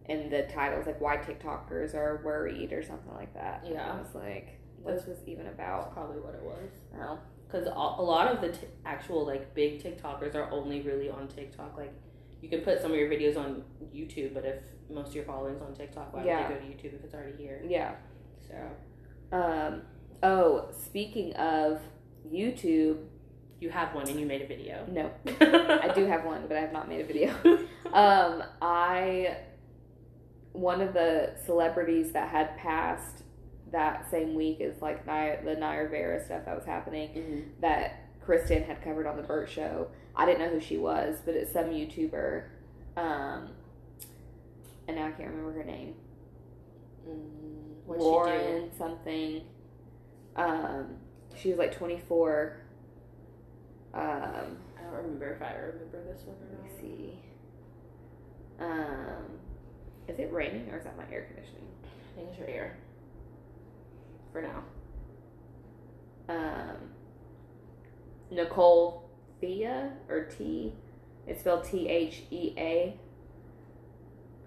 in 0.08 0.30
the 0.30 0.42
titles 0.44 0.86
like 0.86 1.00
why 1.00 1.16
TikTokers 1.18 1.94
are 1.94 2.20
worried 2.24 2.72
or 2.72 2.82
something 2.82 3.12
like 3.14 3.34
that. 3.34 3.62
And 3.64 3.74
Yeah. 3.74 3.92
I 3.92 3.98
was 4.00 4.14
like, 4.14 4.58
what's 4.82 5.04
this 5.04 5.18
was 5.18 5.28
even 5.28 5.44
That's 5.44 5.54
about? 5.54 5.92
probably 5.92 6.20
what 6.20 6.34
it 6.34 6.42
was. 6.42 6.70
Oh, 7.00 7.18
Because 7.46 7.66
a 7.66 8.02
lot 8.02 8.28
of 8.32 8.40
the 8.40 8.48
t- 8.50 8.66
actual 8.86 9.26
like 9.26 9.54
big 9.54 9.82
TikTokers 9.82 10.34
are 10.34 10.50
only 10.50 10.80
really 10.82 11.10
on 11.10 11.28
TikTok. 11.28 11.76
Like 11.76 11.92
you 12.40 12.48
can 12.48 12.60
put 12.62 12.80
some 12.80 12.92
of 12.92 12.96
your 12.96 13.10
videos 13.10 13.36
on 13.36 13.62
YouTube, 13.94 14.32
but 14.34 14.44
if 14.44 14.62
most 14.90 15.08
of 15.08 15.14
your 15.16 15.24
following's 15.24 15.60
on 15.60 15.74
TikTok, 15.74 16.14
why 16.14 16.24
Yeah. 16.24 16.48
would 16.48 16.56
they 16.56 16.60
go 16.66 16.66
to 16.72 16.72
YouTube 16.88 16.94
if 16.94 17.04
it's 17.04 17.14
already 17.14 17.36
here? 17.36 17.62
yeah. 17.68 17.92
So 18.48 19.36
Um, 19.36 19.82
Oh, 20.22 20.68
speaking 20.72 21.32
of 21.36 21.80
YouTube, 22.26 22.98
You 23.60 23.70
have 23.70 23.94
one 23.94 24.08
and 24.08 24.18
you 24.18 24.24
made 24.26 24.40
a 24.42 24.46
video. 24.46 24.84
no, 24.88 25.10
I 25.40 25.92
do 25.94 26.06
have 26.06 26.24
one, 26.24 26.44
but 26.48 26.56
I 26.56 26.60
have 26.60 26.72
not 26.72 26.88
made 26.88 27.00
a 27.00 27.04
video. 27.04 27.34
Um, 27.92 28.42
I 28.62 29.38
one 30.58 30.80
of 30.80 30.92
the 30.92 31.30
celebrities 31.46 32.10
that 32.12 32.28
had 32.28 32.56
passed 32.56 33.22
that 33.70 34.10
same 34.10 34.34
week 34.34 34.58
is 34.60 34.80
like 34.82 35.04
the 35.06 35.56
Naya 35.58 35.84
Rivera 35.84 36.24
stuff 36.24 36.44
that 36.46 36.56
was 36.56 36.64
happening 36.64 37.10
Mhm. 37.10 37.60
that 37.60 37.92
Kristen 38.20 38.62
had 38.64 38.82
covered 38.82 39.06
on 39.06 39.16
the 39.16 39.22
Bert 39.22 39.48
Show. 39.48 39.88
I 40.16 40.26
didn't 40.26 40.40
know 40.40 40.48
who 40.48 40.60
she 40.60 40.76
was, 40.78 41.20
but 41.24 41.34
it's 41.34 41.52
some 41.52 41.66
YouTuber, 41.66 42.44
um, 42.96 43.50
and 44.88 44.96
now 44.96 45.06
I 45.06 45.10
can't 45.12 45.30
remember 45.30 45.52
her 45.52 45.64
name. 45.64 45.94
Mm? 47.08 47.86
Lauren 47.86 48.70
something. 48.76 49.42
Um, 50.36 50.96
she 51.36 51.50
was 51.50 51.58
like 51.58 51.72
twenty 51.72 51.98
four. 52.00 52.56
Um, 53.94 54.58
I 54.76 54.82
don't 54.82 54.94
remember 55.02 55.30
if 55.34 55.40
I 55.42 55.54
remember 55.54 56.02
this 56.04 56.22
one 56.24 56.36
or 56.36 56.48
let 56.50 56.62
me 56.64 56.70
see. 56.80 57.22
Um, 58.60 59.37
is 60.08 60.18
it 60.18 60.32
raining 60.32 60.68
or 60.70 60.78
is 60.78 60.84
that 60.84 60.96
my 60.96 61.04
air 61.12 61.26
conditioning? 61.26 61.68
I 61.84 62.16
think 62.16 62.28
it's 62.30 62.38
your 62.38 62.48
air. 62.48 62.76
For 64.32 64.42
now. 64.42 64.64
Um, 66.28 66.76
Nicole 68.30 69.08
Thea 69.40 69.92
or 70.08 70.24
T. 70.24 70.72
It's 71.26 71.40
spelled 71.40 71.64
T 71.64 71.88
H 71.88 72.22
E 72.30 72.54
A. 72.56 72.96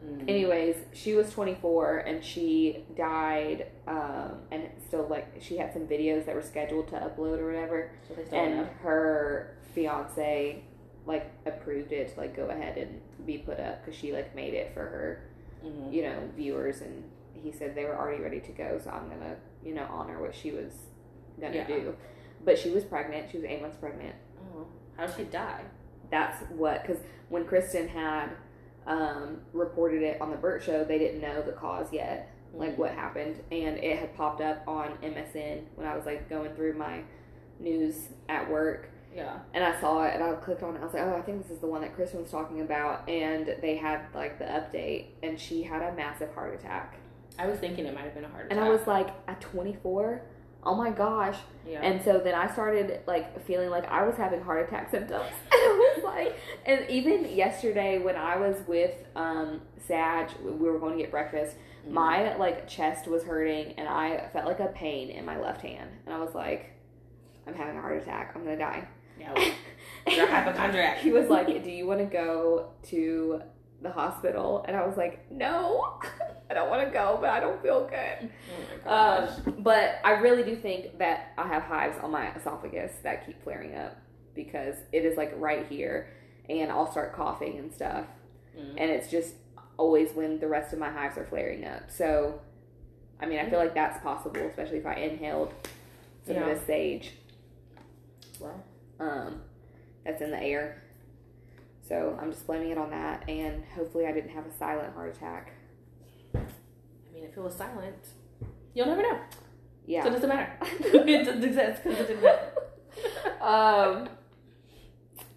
Mm. 0.03 0.28
Anyways, 0.28 0.78
she 0.93 1.14
was 1.14 1.32
24 1.32 1.99
and 1.99 2.24
she 2.24 2.84
died. 2.97 3.68
Um, 3.88 4.39
and 4.51 4.68
still 4.88 5.07
like 5.07 5.41
she 5.41 5.57
had 5.57 5.72
some 5.74 5.84
videos 5.84 6.26
that 6.26 6.36
were 6.36 6.41
scheduled 6.41 6.88
to 6.89 6.95
upload 6.95 7.39
or 7.39 7.47
whatever. 7.47 7.91
So 8.07 8.16
they 8.16 8.26
still 8.26 8.39
and 8.39 8.68
her 8.82 9.57
fiance 9.76 10.64
like 11.05 11.32
approved 11.45 11.91
it 11.91 12.14
to 12.14 12.20
like 12.20 12.36
go 12.36 12.47
ahead 12.49 12.78
and 12.78 13.01
be 13.26 13.38
put 13.38 13.59
up 13.59 13.84
because 13.84 13.99
she 13.99 14.12
like 14.12 14.36
made 14.36 14.53
it 14.53 14.72
for 14.74 14.82
her 14.82 15.24
Mhm. 15.64 15.93
you 15.93 16.03
know 16.03 16.18
viewers 16.36 16.82
and 16.82 17.03
he 17.34 17.51
said 17.51 17.76
they 17.76 17.86
were 17.86 17.95
already 17.97 18.22
ready 18.22 18.39
to 18.39 18.51
go 18.51 18.80
so 18.84 18.89
i'm 18.91 19.07
gonna 19.09 19.36
you 19.64 19.74
know 19.74 19.86
honor 19.89 20.20
what 20.22 20.34
she 20.36 20.51
was 20.51 20.74
gonna 21.39 21.55
Yeah. 21.55 21.68
do 21.68 21.95
but 22.43 22.57
she 22.57 22.70
was 22.72 22.84
pregnant 22.84 23.30
she 23.30 23.38
was 23.38 23.45
eight 23.45 23.62
months 23.62 23.78
pregnant 23.78 24.16
Oh. 24.55 24.66
How 24.97 25.05
did 25.07 25.16
she 25.16 25.24
die? 25.26 25.62
that's 26.09 26.41
what 26.51 26.82
because 26.82 27.01
when 27.30 27.45
kristen 27.45 27.88
had 27.88 28.30
um, 28.88 29.41
reported 29.53 30.01
it 30.01 30.20
on 30.20 30.32
the 30.32 30.38
bert 30.38 30.62
show 30.64 30.84
they 30.84 30.97
didn't 30.97 31.22
know 31.22 31.41
the 31.41 31.51
cause 31.53 31.91
yet 31.93 32.30
like 32.53 32.72
Mhm. 32.76 32.78
what 32.80 32.91
happened 32.91 33.41
and 33.51 33.78
it 33.78 33.97
had 33.99 34.14
popped 34.16 34.41
up 34.41 34.64
on 34.68 34.97
msn 35.03 35.64
when 35.76 35.88
i 35.88 35.95
was 35.95 36.05
like 36.05 36.28
going 36.30 36.53
through 36.55 36.74
my 36.74 37.03
news 37.59 38.09
at 38.28 38.49
work 38.49 38.89
Yeah. 39.16 39.39
and 39.53 39.64
I 39.64 39.80
saw 39.82 40.03
it 40.05 40.14
and 40.16 40.24
I 40.24 40.34
clicked 40.36 40.64
on 40.64 40.76
it. 40.76 40.80
I 40.82 40.86
was 40.86 40.93
like, 40.93 41.03
oh, 41.03 41.16
I 41.18 41.22
think 41.22 41.41
this 41.41 41.51
is 41.51 41.59
the 41.59 41.68
one 41.68 41.82
that 41.82 41.93
Kristen 41.95 42.22
was 42.22 42.32
talking 42.32 42.62
about. 42.62 43.07
And 43.09 43.55
they 43.62 43.76
had 43.76 44.01
like 44.14 44.39
the 44.39 44.45
update, 44.45 45.07
and 45.22 45.39
she 45.39 45.64
had 45.64 45.82
a 45.82 45.93
massive 45.95 46.34
heart 46.34 46.53
attack. 46.53 46.95
I 47.39 47.47
was 47.47 47.59
thinking 47.59 47.86
it 47.86 47.93
might 47.93 48.03
have 48.05 48.14
been 48.14 48.26
a 48.26 48.30
heart 48.30 48.45
attack. 48.45 48.57
And 48.57 48.66
I 48.66 48.70
was 48.70 48.86
like, 48.88 49.09
at 49.28 49.41
24, 49.41 50.22
oh 50.64 50.76
my 50.76 50.91
gosh. 50.91 51.38
yeah. 51.68 51.82
And 51.82 52.01
so 52.03 52.20
then 52.20 52.36
I 52.36 52.51
started 52.51 53.01
like 53.07 53.43
feeling 53.45 53.70
like 53.70 53.86
I 53.89 54.05
was 54.05 54.16
having 54.16 54.41
heart 54.41 54.68
attack 54.68 54.91
symptoms. 54.91 55.26
And 55.53 55.59
I 55.62 55.93
was 55.95 56.03
like, 56.03 56.39
and 56.66 56.89
even 56.89 57.36
yesterday 57.36 57.99
when 57.99 58.16
I 58.16 58.36
was 58.38 58.55
with 58.68 58.95
um, 59.16 59.62
Sag, 59.86 60.30
we 60.43 60.51
were 60.51 60.80
going 60.80 60.97
to 60.97 61.03
get 61.03 61.12
breakfast. 61.12 61.55
Mhm. 61.88 61.91
My 61.91 62.36
like 62.38 62.68
chest 62.68 63.07
was 63.07 63.24
hurting, 63.24 63.74
and 63.78 63.88
I 63.88 64.28
felt 64.34 64.45
like 64.45 64.59
a 64.59 64.68
pain 64.68 65.09
in 65.12 65.24
my 65.26 65.39
left 65.39 65.62
hand. 65.62 65.89
And 66.05 66.16
I 66.16 66.20
was 66.20 66.34
like, 66.34 66.72
I'm 67.47 67.53
having 67.53 67.78
a 67.78 67.82
heart 67.82 68.01
attack. 68.01 68.32
I'm 68.36 68.43
gonna 68.43 68.57
die. 68.57 68.88
You're 70.07 70.26
a 70.28 70.32
hypochondriac. 70.32 70.97
he 70.99 71.11
was 71.11 71.28
like, 71.30 71.63
"Do 71.63 71.69
you 71.72 71.86
want 71.88 71.99
to 71.99 72.05
go 72.05 72.69
to 72.89 73.41
the 73.82 73.91
hospital?" 73.91 74.63
And 74.67 74.76
I 74.76 74.86
was 74.86 74.97
like, 74.97 75.32
"No, 75.32 75.99
I 76.49 76.53
don't 76.53 76.69
want 76.69 76.86
to 76.88 76.91
go, 76.91 77.17
but 77.22 77.30
I 77.30 77.39
don't 77.39 77.61
feel 77.61 77.88
good." 77.88 78.30
Oh. 78.86 79.30
Um, 79.45 79.55
but 79.59 79.99
I 80.03 80.11
really 80.13 80.43
do 80.43 80.55
think 80.55 80.97
that 80.99 81.34
I 81.38 81.47
have 81.47 81.63
hives 81.63 81.97
on 82.01 82.11
my 82.11 82.34
esophagus 82.36 82.91
that 83.03 83.26
keep 83.26 83.41
flaring 83.43 83.76
up 83.76 83.95
because 84.34 84.76
it 84.91 85.05
is 85.05 85.17
like 85.17 85.34
right 85.38 85.65
here, 85.67 86.09
and 86.49 86.72
I'll 86.72 86.89
start 86.91 87.13
coughing 87.13 87.57
and 87.59 87.72
stuff, 87.74 88.05
Mm. 88.57 88.72
and 88.78 88.91
it's 88.91 89.09
just 89.09 89.36
always 89.78 90.11
when 90.13 90.39
the 90.39 90.47
rest 90.47 90.74
of 90.74 90.80
my 90.80 90.89
hives 90.89 91.17
are 91.17 91.24
flaring 91.26 91.63
up. 91.65 91.89
So, 91.89 92.41
I 93.22 93.26
mean, 93.26 93.39
I 93.39 93.49
feel 93.49 93.59
like 93.59 93.74
that's 93.74 94.01
possible, 94.03 94.41
especially 94.45 94.78
if 94.80 94.86
I 94.86 94.95
inhaled 94.95 95.53
some 96.28 96.36
Yeah. 96.36 96.47
of 96.47 96.57
this 96.57 96.65
sage 96.67 97.13
well, 98.39 98.61
um, 99.01 99.41
that's 100.05 100.21
in 100.21 100.31
the 100.31 100.41
air. 100.41 100.83
So 101.87 102.17
I'm 102.21 102.31
just 102.31 102.47
blaming 102.47 102.69
it 102.69 102.77
on 102.77 102.91
that, 102.91 103.27
and 103.27 103.63
hopefully 103.75 104.05
I 104.05 104.11
didn't 104.13 104.29
have 104.29 104.45
a 104.45 104.53
silent 104.53 104.93
heart 104.93 105.15
attack. 105.15 105.53
I 106.35 106.39
mean, 107.13 107.25
if 107.25 107.35
it 107.35 107.41
was 107.41 107.55
silent, 107.55 107.97
you'll 108.73 108.85
never 108.85 109.01
know. 109.01 109.19
Yeah. 109.85 110.03
So 110.03 110.09
it 110.09 110.11
doesn't 110.13 110.29
matter. 110.29 110.53
it 110.79 111.25
doesn't 111.25 111.43
exist 111.43 111.83
because 111.83 111.99
it 111.99 112.07
didn't 112.07 112.23
happen. 112.23 112.47
um. 113.41 114.09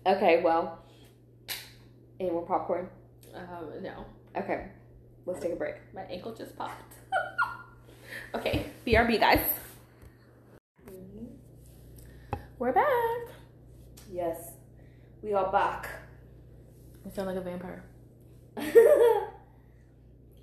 Okay. 0.07 0.43
Well. 0.43 0.79
Any 2.21 2.31
more 2.31 2.47
popcorn? 2.47 2.89
Um, 3.35 3.83
no, 3.83 4.05
Okay. 4.37 4.69
Let's 5.27 5.41
take 5.41 5.53
a 5.53 5.57
break. 5.57 5.75
my 5.93 6.03
ankle 6.03 6.33
just 6.33 6.57
popped. 6.57 6.95
okay, 8.35 8.67
BRB, 8.87 9.19
guys. 9.19 9.41
We're 12.59 12.73
back. 12.73 13.35
Yes. 14.15 14.53
We 15.23 15.33
are 15.33 15.51
back. 15.51 15.89
I 17.05 17.11
sound 17.11 17.27
like 17.27 17.37
a 17.37 17.41
vampire. 17.41 17.83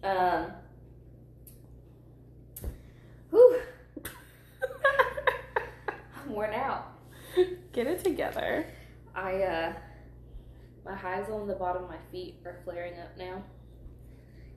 um. 0.03 0.51
Whew. 3.29 3.61
I'm 5.87 6.33
worn 6.33 6.53
out. 6.53 6.99
Get 7.71 7.87
it 7.87 8.03
together. 8.03 8.65
I 9.15 9.41
uh 9.41 9.73
my 10.83 10.93
hives 10.93 11.29
on 11.29 11.47
the 11.47 11.55
bottom 11.55 11.85
of 11.85 11.89
my 11.89 11.99
feet 12.11 12.41
are 12.45 12.59
flaring 12.65 12.99
up 12.99 13.17
now. 13.17 13.41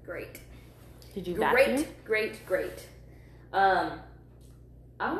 Great. 0.04 0.40
Did 1.14 1.28
you 1.28 1.34
Great, 1.34 1.68
vacuum? 1.68 1.84
great, 2.04 2.44
great. 2.46 2.88
Um 3.52 4.00
uh, 4.98 5.16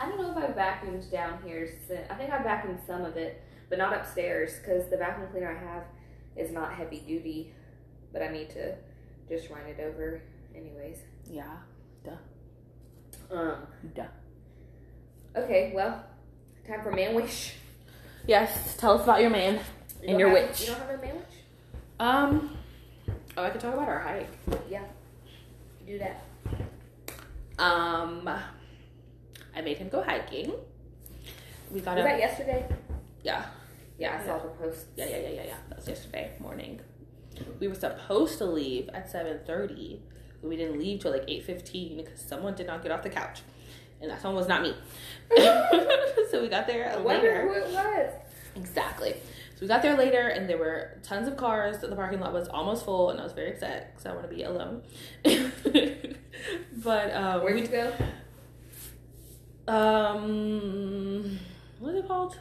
I 0.00 0.08
don't 0.08 0.18
know 0.20 0.30
if 0.30 0.36
I 0.36 0.52
vacuumed 0.52 1.10
down 1.10 1.38
here. 1.44 1.68
Since, 1.86 2.10
I 2.10 2.14
think 2.14 2.30
I 2.30 2.38
vacuumed 2.38 2.84
some 2.86 3.04
of 3.04 3.16
it, 3.16 3.42
but 3.68 3.78
not 3.78 3.92
upstairs 3.94 4.58
because 4.58 4.88
the 4.90 4.96
vacuum 4.96 5.28
cleaner 5.30 5.50
I 5.50 5.64
have 5.74 5.84
is 6.36 6.52
not 6.52 6.72
heavy 6.74 7.00
duty. 7.00 7.52
But 8.12 8.22
I 8.22 8.28
need 8.28 8.50
to 8.50 8.74
just 9.28 9.50
run 9.50 9.62
it 9.66 9.80
over, 9.80 10.22
anyways. 10.54 10.98
Yeah. 11.30 11.56
Um. 13.30 13.56
Duh. 13.94 14.04
Okay. 15.36 15.72
Well, 15.74 16.04
time 16.68 16.82
for 16.82 16.92
man 16.92 17.14
wish. 17.14 17.54
Yes. 18.26 18.76
Tell 18.76 18.92
us 18.98 19.02
about 19.04 19.20
your 19.22 19.30
man 19.30 19.54
You 20.02 20.10
and 20.10 20.20
your 20.20 20.28
have- 20.28 20.48
witch. 20.48 20.60
You 20.62 20.66
don't 20.68 20.80
have 20.80 20.90
a 20.90 20.98
man 21.02 21.14
wish? 21.16 21.24
Um. 21.98 22.56
Oh, 23.36 23.42
I 23.44 23.50
could 23.50 23.60
talk 23.60 23.74
about 23.74 23.88
our 23.88 24.00
hike. 24.00 24.28
Yeah. 24.70 24.84
Do 25.86 25.98
that. 25.98 26.22
Um. 27.58 28.28
I 29.56 29.60
made 29.60 29.78
him 29.78 29.88
go 29.88 30.02
hiking. 30.02 30.52
We 31.70 31.80
got 31.80 31.96
Was 31.96 32.04
a 32.04 32.08
that 32.08 32.18
yesterday? 32.18 32.66
yeah. 33.22 33.44
Yeah, 33.98 34.18
I 34.20 34.26
saw 34.26 34.38
the 34.38 34.48
post. 34.48 34.86
Yeah, 34.96 35.06
yeah, 35.08 35.18
yeah, 35.18 35.28
yeah, 35.28 35.42
yeah. 35.46 35.56
That 35.68 35.78
was 35.78 35.86
yesterday 35.88 36.32
morning. 36.40 36.80
We 37.60 37.68
were 37.68 37.74
supposed 37.76 38.38
to 38.38 38.44
leave 38.44 38.88
at 38.92 39.08
seven 39.10 39.38
thirty, 39.46 40.00
but 40.40 40.48
we 40.48 40.56
didn't 40.56 40.78
leave 40.80 41.00
till 41.00 41.12
like 41.12 41.24
eight 41.28 41.44
fifteen 41.44 41.96
because 41.98 42.18
someone 42.20 42.54
did 42.56 42.66
not 42.66 42.82
get 42.82 42.90
off 42.90 43.02
the 43.04 43.10
couch, 43.10 43.42
and 44.00 44.10
that 44.10 44.20
someone 44.20 44.36
was 44.38 44.48
not 44.48 44.62
me. 44.62 44.74
so 46.30 46.42
we 46.42 46.48
got 46.48 46.66
there 46.66 46.90
I 46.92 46.96
wonder 46.96 47.28
later. 47.28 47.42
who 47.48 47.52
it 47.54 47.72
was. 47.72 48.12
Exactly. 48.56 49.12
So 49.54 49.58
we 49.60 49.68
got 49.68 49.82
there 49.82 49.96
later, 49.96 50.26
and 50.28 50.48
there 50.50 50.58
were 50.58 50.98
tons 51.04 51.28
of 51.28 51.36
cars. 51.36 51.78
The 51.78 51.94
parking 51.94 52.18
lot 52.18 52.32
was 52.32 52.48
almost 52.48 52.84
full, 52.84 53.10
and 53.10 53.20
I 53.20 53.22
was 53.22 53.32
very 53.32 53.52
upset 53.52 53.92
because 53.92 54.06
I 54.06 54.12
want 54.14 54.28
to 54.28 54.34
be 54.34 54.42
alone. 54.42 54.82
but 55.24 57.14
um, 57.14 57.42
Where'd 57.44 57.54
we 57.54 57.62
you 57.62 57.68
go? 57.68 57.92
Um, 59.66 61.38
what 61.80 61.94
is 61.94 62.04
it 62.04 62.08
called? 62.08 62.38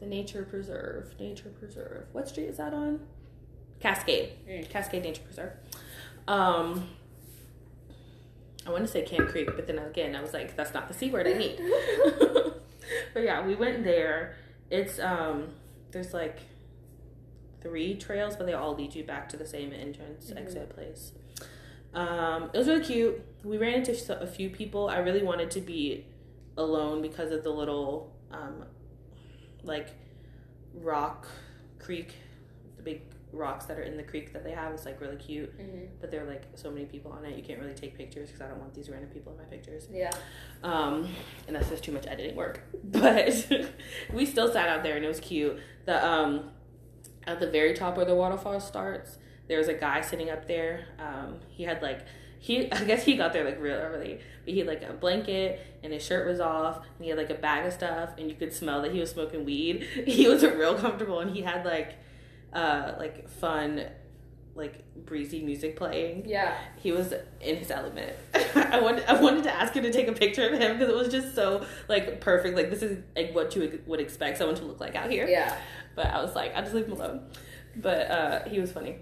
The 0.00 0.06
Nature 0.06 0.42
Preserve. 0.44 1.14
Nature 1.18 1.50
Preserve. 1.58 2.06
What 2.12 2.28
street 2.28 2.46
is 2.48 2.56
that 2.58 2.74
on? 2.74 3.00
Cascade. 3.80 4.32
Mm. 4.48 4.68
Cascade 4.68 5.02
Nature 5.02 5.22
Preserve. 5.22 5.52
Um, 6.26 6.88
I 8.66 8.70
want 8.70 8.84
to 8.84 8.88
say 8.90 9.02
Camp 9.02 9.28
Creek, 9.28 9.50
but 9.54 9.66
then 9.66 9.78
again, 9.78 10.16
I 10.16 10.22
was 10.22 10.32
like, 10.32 10.56
that's 10.56 10.72
not 10.74 10.88
the 10.88 10.94
C 10.94 11.10
word 11.10 11.26
I 11.26 11.34
need. 11.34 11.58
but 13.14 13.22
yeah, 13.22 13.46
we 13.46 13.54
went 13.54 13.84
there. 13.84 14.36
It's 14.70 14.98
um, 14.98 15.48
there's 15.90 16.14
like 16.14 16.38
three 17.60 17.94
trails, 17.94 18.36
but 18.36 18.46
they 18.46 18.52
all 18.54 18.74
lead 18.74 18.94
you 18.94 19.04
back 19.04 19.28
to 19.30 19.36
the 19.36 19.46
same 19.46 19.72
entrance 19.72 20.30
Mhm. 20.30 20.38
exit 20.38 20.70
place. 20.70 21.12
Um, 21.94 22.50
it 22.52 22.58
was 22.58 22.66
really 22.68 22.84
cute. 22.84 23.22
We 23.44 23.58
ran 23.58 23.74
into 23.74 24.20
a 24.20 24.26
few 24.26 24.50
people. 24.50 24.88
I 24.88 24.98
really 24.98 25.22
wanted 25.22 25.50
to 25.52 25.60
be 25.60 26.06
alone 26.56 27.02
because 27.02 27.30
of 27.30 27.42
the 27.44 27.50
little, 27.50 28.12
um, 28.30 28.64
like, 29.62 29.88
rock 30.74 31.26
creek, 31.78 32.14
the 32.76 32.82
big 32.82 33.02
rocks 33.32 33.64
that 33.66 33.78
are 33.78 33.82
in 33.82 33.96
the 33.96 34.02
creek 34.02 34.32
that 34.32 34.44
they 34.44 34.52
have. 34.52 34.72
It's 34.72 34.84
like 34.84 35.00
really 35.00 35.16
cute, 35.16 35.56
Mm-hmm. 35.58 35.86
but 36.00 36.10
there 36.10 36.22
are 36.24 36.26
like 36.28 36.44
so 36.54 36.70
many 36.70 36.86
people 36.86 37.10
on 37.12 37.24
it. 37.24 37.36
You 37.36 37.42
can't 37.42 37.60
really 37.60 37.74
take 37.74 37.96
pictures 37.96 38.28
because 38.28 38.40
I 38.40 38.48
don't 38.48 38.60
want 38.60 38.74
these 38.74 38.88
random 38.88 39.10
people 39.10 39.32
in 39.32 39.38
my 39.38 39.44
pictures. 39.44 39.88
Yeah. 39.92 40.10
Um, 40.62 41.08
and 41.48 41.56
that's 41.56 41.68
just 41.68 41.82
too 41.82 41.90
much 41.92 42.06
editing 42.06 42.36
work. 42.36 42.60
But 42.84 43.48
we 44.12 44.24
still 44.24 44.52
sat 44.52 44.68
out 44.68 44.82
there 44.84 44.94
and 44.96 45.04
it 45.04 45.08
was 45.08 45.18
cute. 45.20 45.58
The 45.84 46.04
um, 46.06 46.50
at 47.26 47.40
the 47.40 47.50
very 47.50 47.74
top 47.74 47.96
where 47.96 48.06
the 48.06 48.14
waterfall 48.14 48.60
starts, 48.60 49.18
there 49.48 49.58
was 49.58 49.66
a 49.68 49.74
guy 49.74 50.00
sitting 50.00 50.30
up 50.30 50.46
there. 50.46 50.86
Um, 51.00 51.40
he 51.48 51.64
had 51.64 51.82
like 51.82 52.00
he 52.44 52.70
I 52.70 52.84
guess 52.84 53.02
he 53.04 53.16
got 53.16 53.32
there 53.32 53.44
like 53.44 53.58
real 53.60 53.76
early, 53.76 54.20
but 54.44 54.52
he 54.52 54.58
had 54.58 54.68
like 54.68 54.82
a 54.82 54.92
blanket 54.92 55.48
and 55.82 55.92
his 55.94 56.02
shirt 56.04 56.26
was 56.26 56.40
off 56.40 56.76
and 56.96 57.04
he 57.04 57.08
had 57.08 57.16
like 57.18 57.30
a 57.30 57.34
bag 57.46 57.64
of 57.66 57.72
stuff 57.72 58.10
and 58.18 58.28
you 58.28 58.36
could 58.36 58.52
smell 58.52 58.82
that 58.82 58.92
he 58.92 59.00
was 59.00 59.10
smoking 59.10 59.44
weed. 59.46 59.76
He 60.06 60.28
was 60.28 60.42
real 60.42 60.74
comfortable 60.74 61.20
and 61.20 61.30
he 61.34 61.40
had 61.40 61.64
like 61.64 61.94
uh 62.52 62.92
like 62.98 63.28
fun 63.28 63.86
like 64.54 64.84
breezy 65.06 65.42
music 65.42 65.74
playing 65.74 66.22
Yeah. 66.28 66.54
he 66.76 66.92
was 66.92 67.12
in 67.40 67.56
his 67.56 67.70
element. 67.70 68.12
I 68.54 68.78
wanted 68.80 69.04
I 69.08 69.20
wanted 69.20 69.44
to 69.44 69.52
ask 69.54 69.72
him 69.74 69.82
to 69.84 69.90
take 69.92 70.08
a 70.08 70.12
picture 70.12 70.46
of 70.46 70.52
him 70.60 70.76
because 70.78 70.90
it 70.92 70.96
was 70.96 71.08
just 71.08 71.34
so 71.34 71.64
like 71.88 72.20
perfect. 72.20 72.56
Like 72.56 72.68
this 72.70 72.82
is 72.82 73.02
like 73.16 73.34
what 73.34 73.56
you 73.56 73.80
would 73.86 74.00
expect 74.00 74.36
someone 74.38 74.56
to 74.56 74.64
look 74.64 74.80
like 74.80 74.94
out 74.94 75.10
here. 75.10 75.26
Yeah. 75.26 75.56
But 75.96 76.06
I 76.08 76.22
was 76.22 76.34
like, 76.36 76.54
I'll 76.54 76.62
just 76.62 76.74
leave 76.74 76.86
him 76.86 76.92
alone. 76.92 77.22
But 77.76 78.10
uh, 78.10 78.44
he 78.48 78.60
was 78.60 78.70
funny, 78.70 78.98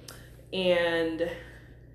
and 0.53 1.29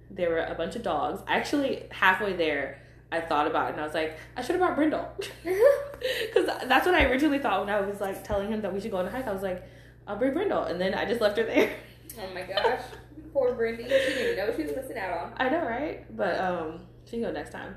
there 0.09 0.29
were 0.29 0.39
a 0.39 0.55
bunch 0.55 0.75
of 0.75 0.83
dogs. 0.83 1.21
Actually, 1.27 1.85
halfway 1.91 2.33
there, 2.33 2.81
I 3.11 3.21
thought 3.21 3.47
about 3.47 3.69
it 3.69 3.73
and 3.73 3.81
I 3.81 3.85
was 3.85 3.93
like, 3.93 4.17
I 4.35 4.41
should 4.41 4.55
have 4.55 4.59
brought 4.59 4.75
Brindle 4.75 5.07
because 5.43 6.45
that's 6.67 6.85
what 6.85 6.95
I 6.95 7.05
originally 7.05 7.39
thought 7.39 7.65
when 7.65 7.73
I 7.73 7.79
was 7.79 8.01
like 8.01 8.23
telling 8.23 8.51
him 8.51 8.61
that 8.61 8.73
we 8.73 8.81
should 8.81 8.91
go 8.91 8.97
on 8.97 9.07
a 9.07 9.09
hike. 9.09 9.27
I 9.27 9.33
was 9.33 9.43
like, 9.43 9.63
I'll 10.07 10.17
bring 10.17 10.33
Brindle, 10.33 10.63
and 10.63 10.79
then 10.79 10.93
I 10.93 11.05
just 11.05 11.19
left 11.19 11.37
her 11.37 11.43
there. 11.43 11.71
oh 12.19 12.33
my 12.33 12.41
gosh. 12.41 12.81
Poor 13.33 13.53
Brindy. 13.53 13.83
She 13.83 13.89
didn't 13.89 14.23
even 14.23 14.37
know 14.37 14.55
she 14.55 14.63
was 14.63 14.75
missing 14.75 14.97
out 14.97 15.17
on. 15.17 15.33
I 15.37 15.49
know, 15.49 15.65
right? 15.65 16.15
But 16.15 16.39
um, 16.39 16.79
she 17.05 17.11
can 17.11 17.21
go 17.21 17.31
next 17.31 17.51
time. 17.51 17.75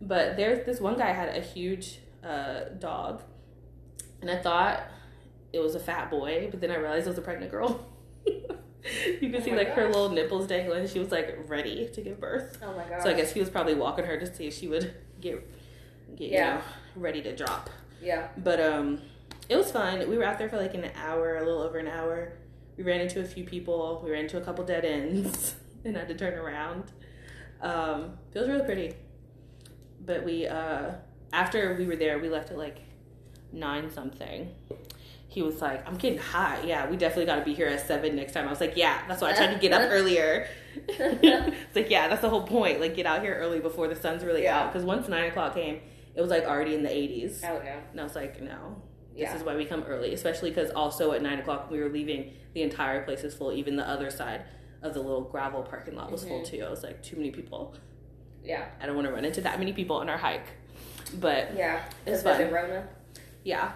But 0.00 0.36
there's 0.36 0.64
this 0.66 0.80
one 0.80 0.98
guy 0.98 1.12
had 1.12 1.34
a 1.34 1.40
huge 1.40 1.98
uh, 2.22 2.64
dog, 2.78 3.22
and 4.20 4.30
I 4.30 4.36
thought 4.36 4.84
it 5.52 5.60
was 5.60 5.74
a 5.74 5.80
fat 5.80 6.10
boy, 6.10 6.48
but 6.50 6.60
then 6.60 6.70
I 6.70 6.76
realized 6.76 7.06
it 7.06 7.10
was 7.10 7.18
a 7.18 7.22
pregnant 7.22 7.50
girl. 7.50 7.86
you 9.20 9.30
could 9.30 9.40
Oh 9.40 9.44
see 9.44 9.52
like 9.54 9.70
her 9.74 9.86
little 9.86 10.10
nipples 10.10 10.46
dangling. 10.46 10.86
She 10.88 10.98
was 10.98 11.10
like 11.10 11.38
ready 11.48 11.88
to 11.92 12.00
give 12.00 12.20
birth. 12.20 12.58
Oh 12.62 12.72
my 12.76 12.84
gosh. 12.84 13.02
So 13.02 13.10
I 13.10 13.14
guess 13.14 13.32
he 13.32 13.40
was 13.40 13.50
probably 13.50 13.74
walking 13.74 14.04
her 14.04 14.18
to 14.18 14.34
see 14.34 14.46
if 14.46 14.54
she 14.54 14.68
would 14.68 14.94
get 15.20 15.46
get 16.16 16.30
Yeah. 16.30 16.48
you 16.48 16.54
know 16.58 16.62
ready 16.96 17.22
to 17.22 17.34
drop. 17.34 17.70
Yeah. 18.02 18.28
But 18.38 18.60
um, 18.60 19.00
it 19.48 19.56
was 19.56 19.70
fun. 19.70 20.08
We 20.08 20.16
were 20.18 20.24
out 20.24 20.38
there 20.38 20.48
for 20.48 20.56
like 20.56 20.74
an 20.74 20.90
hour, 20.96 21.36
a 21.36 21.44
little 21.44 21.60
over 21.62 21.78
an 21.78 21.88
hour. 21.88 22.32
We 22.76 22.84
ran 22.84 23.00
into 23.00 23.20
a 23.20 23.24
few 23.24 23.44
people. 23.44 24.00
We 24.04 24.10
ran 24.10 24.24
into 24.24 24.38
a 24.38 24.40
couple 24.40 24.64
dead 24.64 24.84
ends 24.84 25.54
and 25.84 25.96
had 25.96 26.08
to 26.08 26.14
turn 26.14 26.34
around. 26.34 26.84
Um, 27.60 28.18
it 28.34 28.38
was 28.38 28.48
really 28.48 28.64
pretty. 28.64 28.94
But 30.04 30.24
we, 30.24 30.46
uh, 30.46 30.92
after 31.32 31.74
we 31.76 31.86
were 31.86 31.96
there, 31.96 32.18
we 32.18 32.28
left 32.28 32.50
at 32.50 32.58
like 32.58 32.78
nine 33.52 33.90
something. 33.90 34.54
He 35.36 35.42
was 35.42 35.60
like, 35.60 35.86
"I'm 35.86 35.98
getting 35.98 36.18
hot. 36.18 36.66
Yeah, 36.66 36.88
we 36.88 36.96
definitely 36.96 37.26
got 37.26 37.36
to 37.36 37.44
be 37.44 37.52
here 37.52 37.66
at 37.66 37.86
seven 37.86 38.16
next 38.16 38.32
time." 38.32 38.46
I 38.46 38.50
was 38.50 38.58
like, 38.58 38.74
"Yeah, 38.74 39.02
that's 39.06 39.20
why 39.20 39.32
I 39.32 39.34
tried 39.34 39.52
to 39.52 39.58
get 39.58 39.70
up 39.70 39.82
earlier." 39.92 40.48
it's 40.88 41.76
like, 41.76 41.90
yeah, 41.90 42.08
that's 42.08 42.22
the 42.22 42.30
whole 42.30 42.44
point. 42.46 42.80
Like, 42.80 42.94
get 42.96 43.04
out 43.04 43.20
here 43.20 43.34
early 43.34 43.60
before 43.60 43.86
the 43.86 43.94
sun's 43.96 44.24
really 44.24 44.44
Yeah. 44.44 44.60
out. 44.60 44.72
Because 44.72 44.86
once 44.86 45.08
nine 45.08 45.28
o'clock 45.28 45.52
came, 45.54 45.82
it 46.14 46.22
was 46.22 46.30
like 46.30 46.44
already 46.44 46.74
in 46.74 46.82
the 46.82 46.88
80s. 46.88 47.44
Oh 47.44 47.58
no. 47.62 47.72
And 47.92 48.00
I 48.00 48.02
was 48.02 48.14
like, 48.14 48.40
no, 48.40 48.76
this 49.12 49.20
Yeah. 49.24 49.36
is 49.36 49.42
why 49.42 49.54
we 49.56 49.66
come 49.66 49.82
early, 49.82 50.14
especially 50.14 50.48
because 50.50 50.70
also 50.70 51.12
at 51.12 51.20
nine 51.20 51.38
o'clock 51.38 51.70
we 51.70 51.80
were 51.80 51.90
leaving, 51.90 52.32
the 52.54 52.62
entire 52.62 53.02
place 53.04 53.24
is 53.24 53.34
full. 53.34 53.52
Even 53.52 53.76
the 53.76 53.86
other 53.86 54.10
side 54.10 54.44
of 54.80 54.94
the 54.94 55.00
little 55.00 55.20
gravel 55.20 55.62
parking 55.62 55.96
lot 55.96 56.10
was 56.10 56.24
full 56.24 56.40
Mhm. 56.40 56.46
too. 56.46 56.64
I 56.66 56.70
was 56.70 56.82
like, 56.82 57.02
too 57.02 57.16
many 57.16 57.30
people. 57.30 57.74
Yeah. 58.42 58.64
I 58.80 58.86
don't 58.86 58.94
want 58.96 59.06
to 59.08 59.12
run 59.12 59.26
into 59.26 59.42
that 59.42 59.58
many 59.58 59.74
people 59.74 59.96
on 59.96 60.08
our 60.08 60.16
hike. 60.18 60.46
But 61.20 61.54
Yeah. 61.54 61.82
It's 62.06 62.22
fun. 62.22 62.50
Rona? 62.50 62.88
yeah, 63.44 63.72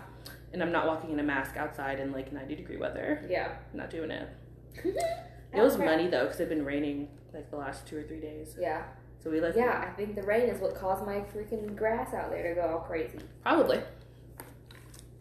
and 0.53 0.62
I'm 0.62 0.72
not 0.72 0.86
walking 0.86 1.11
in 1.11 1.20
a 1.20 1.22
mask 1.22 1.57
outside 1.57 2.01
in 2.01 2.12
like 2.12 2.32
90 2.32 2.55
degree 2.57 2.76
weather. 2.76 3.24
Yeah. 3.28 3.53
I'm 3.72 3.78
not 3.78 3.90
doing 3.90 4.11
it. 4.11 4.28
it 4.84 5.61
was 5.61 5.78
muddy 5.78 6.09
though 6.09 6.24
because 6.24 6.40
it's 6.40 6.48
been 6.48 6.64
raining 6.64 7.09
like 7.32 7.51
the 7.51 7.57
last 7.57 7.86
two 7.86 7.96
or 7.98 8.03
three 8.03 8.20
days. 8.20 8.57
Yeah. 8.59 8.82
So 9.22 9.30
we 9.30 9.40
left. 9.40 9.57
Yeah, 9.57 9.84
I 9.86 9.94
think 9.96 10.14
the 10.14 10.22
rain 10.22 10.48
is 10.48 10.61
what 10.61 10.74
caused 10.74 11.05
my 11.05 11.20
freaking 11.34 11.76
grass 11.76 12.14
out 12.14 12.30
there 12.30 12.55
to 12.55 12.61
go 12.61 12.66
all 12.66 12.80
crazy. 12.80 13.18
Probably. 13.42 13.80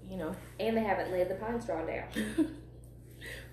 You 0.10 0.18
know. 0.18 0.36
And 0.60 0.76
they 0.78 0.82
haven't 0.84 1.12
laid 1.12 1.30
the 1.30 1.36
pine 1.36 1.60
straw 1.60 1.86
down. 1.86 2.06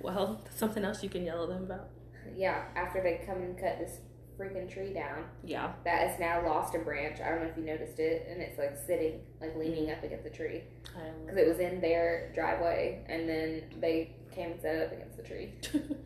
well, 0.01 0.41
that's 0.45 0.59
something 0.59 0.85
else 0.85 1.03
you 1.03 1.09
can 1.09 1.24
yell 1.24 1.43
at 1.43 1.49
them 1.49 1.64
about. 1.64 1.89
Yeah, 2.37 2.64
after 2.77 3.03
they 3.03 3.22
come 3.27 3.43
and 3.43 3.59
cut 3.59 3.79
this 3.79 3.99
freaking 4.39 4.70
tree 4.72 4.93
down 4.93 5.24
Yeah. 5.45 5.72
that 5.84 6.09
has 6.09 6.18
now 6.20 6.45
lost 6.47 6.74
a 6.74 6.78
branch. 6.78 7.20
I 7.20 7.30
don't 7.30 7.41
know 7.43 7.49
if 7.49 7.57
you 7.57 7.64
noticed 7.64 7.99
it, 7.99 8.26
and 8.30 8.41
it's 8.43 8.59
like 8.59 8.76
sitting, 8.87 9.20
like 9.41 9.57
leaning 9.57 9.91
up 9.91 10.03
against 10.03 10.24
the 10.24 10.30
tree 10.30 10.62
because 10.82 11.37
it 11.39 11.47
was 11.49 11.59
in 11.59 11.80
their 11.80 12.32
driveway, 12.34 13.05
and 13.09 13.28
then 13.28 13.62
they 13.80 14.14
came 14.30 14.53
and 14.53 14.61
set 14.61 14.74
it 14.76 14.87
up 14.87 14.93
against 14.93 15.16
the 15.16 15.22
tree. 15.22 15.53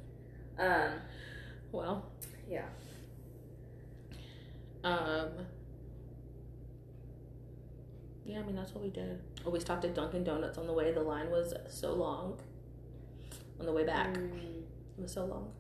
Um, 0.58 0.92
well. 1.72 2.04
Yeah. 2.46 2.66
Um. 4.84 5.28
Yeah, 8.26 8.40
I 8.40 8.42
mean 8.42 8.56
that's 8.56 8.74
what 8.74 8.84
we 8.84 8.90
did. 8.90 9.20
Oh, 9.46 9.50
we 9.50 9.58
stopped 9.60 9.84
at 9.86 9.94
Dunkin' 9.94 10.22
Donuts 10.24 10.58
on 10.58 10.66
the 10.66 10.72
way. 10.74 10.92
The 10.92 11.00
line 11.00 11.30
was 11.30 11.54
so 11.68 11.94
long. 11.94 12.38
On 13.58 13.64
the 13.66 13.72
way 13.72 13.84
back, 13.84 14.12
mm, 14.14 14.62
it 14.98 15.00
was 15.02 15.12
so 15.12 15.24
long. 15.24 15.50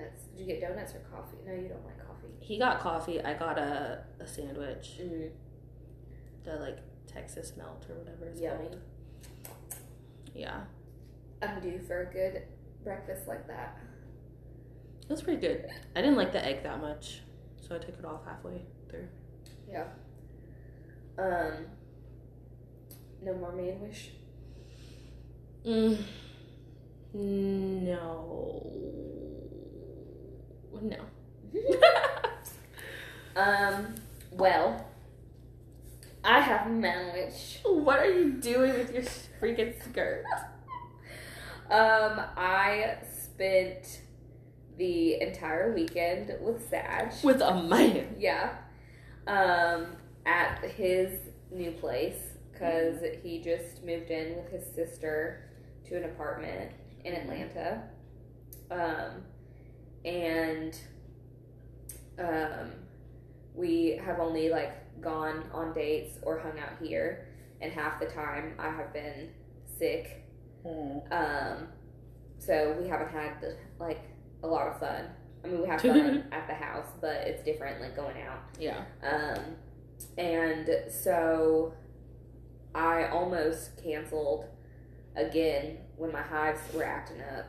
Donuts. 0.00 0.22
Did 0.24 0.40
you 0.40 0.46
get 0.46 0.60
donuts 0.60 0.94
or 0.94 1.00
coffee? 1.00 1.36
No, 1.46 1.52
you 1.52 1.68
don't 1.68 1.84
like 1.84 1.98
coffee. 2.06 2.28
He 2.40 2.58
got 2.58 2.80
coffee. 2.80 3.20
I 3.20 3.34
got 3.34 3.58
a 3.58 4.04
a 4.18 4.26
sandwich, 4.26 4.98
Mm, 5.00 5.30
the 6.44 6.56
like 6.56 6.78
Texas 7.06 7.52
melt 7.56 7.86
or 7.88 7.96
whatever 7.96 8.26
it's 8.26 8.40
yummy. 8.40 8.68
called. 8.68 8.78
Yeah, 10.34 10.60
I'm 11.42 11.60
due 11.60 11.80
for 11.80 12.02
a 12.02 12.12
good 12.12 12.42
breakfast 12.84 13.26
like 13.28 13.46
that. 13.48 13.78
it 15.02 15.10
was 15.10 15.22
pretty 15.22 15.40
good. 15.40 15.68
I 15.96 16.00
didn't 16.00 16.16
like 16.16 16.32
the 16.32 16.44
egg 16.44 16.62
that 16.62 16.80
much, 16.80 17.20
so 17.60 17.74
I 17.74 17.78
took 17.78 17.98
it 17.98 18.04
off 18.04 18.24
halfway 18.24 18.62
through. 18.88 19.08
Yeah. 19.68 19.84
Um. 21.18 21.66
No 23.22 23.34
more 23.34 23.52
man 23.52 23.80
wish. 23.80 24.10
Mm. 25.66 25.98
No. 27.12 28.72
No. 30.80 30.98
Um. 33.36 33.94
Well, 34.32 34.84
I 36.24 36.40
have 36.40 36.68
managed. 36.70 37.60
What 37.64 38.00
are 38.00 38.10
you 38.10 38.32
doing 38.32 38.72
with 38.72 38.92
your 38.92 39.04
freaking 39.40 39.82
skirt? 39.82 40.24
Um, 41.70 42.20
I 42.36 42.96
spent 43.22 44.00
the 44.76 45.20
entire 45.20 45.72
weekend 45.72 46.32
with 46.40 46.68
Sag. 46.68 47.12
With 47.22 47.40
a 47.40 47.62
man. 47.62 48.16
Yeah. 48.18 48.56
Um, 49.28 49.86
at 50.26 50.64
his 50.64 51.12
new 51.52 51.70
place 51.70 52.16
because 52.52 52.98
he 53.22 53.40
just 53.40 53.84
moved 53.84 54.10
in 54.10 54.34
with 54.34 54.50
his 54.50 54.64
sister 54.74 55.48
to 55.86 55.96
an 55.96 56.04
apartment 56.04 56.72
in 57.04 57.14
Atlanta. 57.14 57.84
Um, 58.70 59.22
and 60.04 60.78
um, 62.18 62.72
we 63.54 64.00
have 64.04 64.18
only 64.20 64.50
like 64.50 64.72
gone 65.00 65.44
on 65.52 65.72
dates 65.72 66.18
or 66.22 66.38
hung 66.38 66.58
out 66.58 66.72
here, 66.82 67.28
and 67.60 67.72
half 67.72 68.00
the 68.00 68.06
time 68.06 68.54
I 68.58 68.70
have 68.70 68.92
been 68.92 69.30
sick. 69.78 70.24
Um, 71.10 71.68
so 72.38 72.76
we 72.80 72.88
haven't 72.88 73.10
had 73.10 73.40
the, 73.40 73.56
like 73.78 74.00
a 74.42 74.46
lot 74.46 74.68
of 74.68 74.78
fun. 74.80 75.06
I 75.44 75.48
mean, 75.48 75.62
we 75.62 75.68
have 75.68 75.80
fun 75.80 76.24
at 76.32 76.46
the 76.46 76.54
house, 76.54 76.88
but 77.00 77.16
it's 77.26 77.42
different 77.42 77.80
like 77.80 77.96
going 77.96 78.16
out. 78.22 78.40
Yeah. 78.58 78.84
Um, 79.02 79.56
and 80.18 80.68
so 80.90 81.74
I 82.74 83.08
almost 83.08 83.82
canceled 83.82 84.46
again 85.16 85.78
when 85.96 86.12
my 86.12 86.22
hives 86.22 86.60
were 86.74 86.84
acting 86.84 87.20
up. 87.20 87.46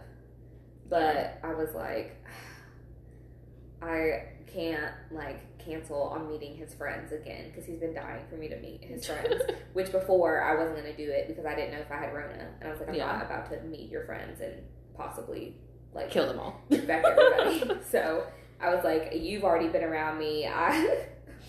But 0.91 1.39
I 1.43 1.53
was 1.55 1.73
like, 1.73 2.15
I 3.81 4.25
can't 4.53 4.93
like 5.11 5.57
cancel 5.57 6.01
on 6.03 6.27
meeting 6.27 6.55
his 6.57 6.73
friends 6.73 7.11
again 7.13 7.45
because 7.49 7.65
he's 7.65 7.79
been 7.79 7.93
dying 7.95 8.21
for 8.29 8.35
me 8.35 8.47
to 8.49 8.57
meet 8.59 8.83
his 8.83 9.05
friends. 9.07 9.41
Which 9.73 9.91
before 9.91 10.43
I 10.43 10.55
wasn't 10.55 10.77
gonna 10.77 10.95
do 10.95 11.09
it 11.09 11.27
because 11.27 11.45
I 11.45 11.55
didn't 11.55 11.71
know 11.71 11.79
if 11.79 11.91
I 11.91 11.95
had 11.97 12.13
Rona, 12.13 12.47
and 12.59 12.67
I 12.67 12.71
was 12.71 12.79
like, 12.79 12.89
I'm 12.89 12.95
Yeah. 12.95 13.05
not 13.13 13.25
about 13.25 13.49
to 13.51 13.61
meet 13.63 13.89
your 13.89 14.05
friends 14.05 14.41
and 14.41 14.53
possibly 14.95 15.55
like 15.93 16.09
Kill 16.11 16.27
them 16.27 16.39
all. 16.39 16.61
infect 16.69 17.05
everybody. 17.05 17.81
so 17.89 18.25
I 18.59 18.73
was 18.75 18.83
like, 18.83 19.13
you've 19.15 19.43
already 19.43 19.69
been 19.69 19.83
around 19.83 20.19
me. 20.19 20.45
I'm 20.47 20.85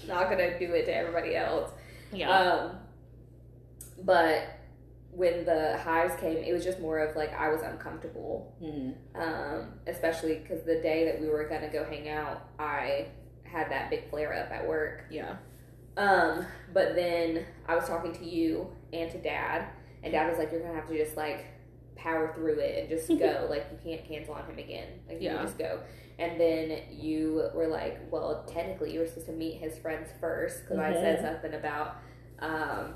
not 0.09 0.31
gonna 0.31 0.59
do 0.59 0.73
it 0.73 0.87
to 0.87 0.95
everybody 0.97 1.37
else. 1.37 1.71
Yeah. 2.13 2.31
Um, 2.31 2.77
but 4.05 4.52
when 5.15 5.45
the 5.45 5.77
hives 5.79 6.15
came, 6.17 6.39
it 6.39 6.53
was 6.53 6.65
just 6.65 6.81
more 6.81 6.99
of 6.99 7.15
like 7.17 7.33
I 7.39 7.49
was 7.51 7.61
uncomfortable, 7.63 8.55
Mhm. 8.63 8.95
um, 9.15 9.75
especially 9.87 10.37
because 10.37 10.63
the 10.63 10.77
day 10.81 11.05
that 11.05 11.21
we 11.21 11.29
were 11.29 11.45
gonna 11.49 11.69
go 11.71 11.85
hang 11.85 12.09
out, 12.09 12.49
I 12.59 13.09
had 13.45 13.71
that 13.71 13.91
big 13.91 14.09
flare 14.09 14.33
up 14.33 14.51
at 14.51 14.67
work. 14.67 15.05
Yeah. 15.11 15.37
Um, 15.99 16.47
but 16.73 16.95
then 16.95 17.45
I 17.69 17.75
was 17.75 17.87
talking 17.87 18.13
to 18.15 18.25
you 18.25 18.75
and 18.95 19.11
to 19.11 19.19
Dad, 19.19 19.67
and 20.03 20.13
Dad 20.13 20.31
was 20.31 20.39
like, 20.39 20.51
"You're 20.51 20.63
gonna 20.63 20.75
have 20.75 20.89
to 20.89 20.97
just 20.97 21.17
like 21.17 21.45
power 21.95 22.33
through 22.35 22.59
it 22.61 22.79
and 22.81 22.89
just 22.89 23.09
go. 23.09 23.47
like 23.51 23.67
you 23.71 23.79
can't 23.85 24.05
cancel 24.09 24.33
on 24.35 24.47
him 24.47 24.59
again. 24.59 24.89
Like 25.07 25.21
you 25.21 25.29
Yeah. 25.29 25.37
can 25.37 25.45
just 25.47 25.59
go." 25.59 25.81
And 26.19 26.41
then 26.41 26.79
you 26.91 27.51
were 27.55 27.67
like, 27.69 27.99
"Well, 28.11 28.45
technically, 28.49 28.95
you 28.95 29.01
were 29.01 29.07
supposed 29.07 29.27
to 29.27 29.33
meet 29.33 29.59
his 29.61 29.77
friends 29.79 30.09
first 30.21 30.63
because 30.63 30.79
I 30.79 30.93
said 30.95 31.19
Mhm. 31.19 31.23
something 31.23 31.53
about 31.55 31.97
um, 32.39 32.95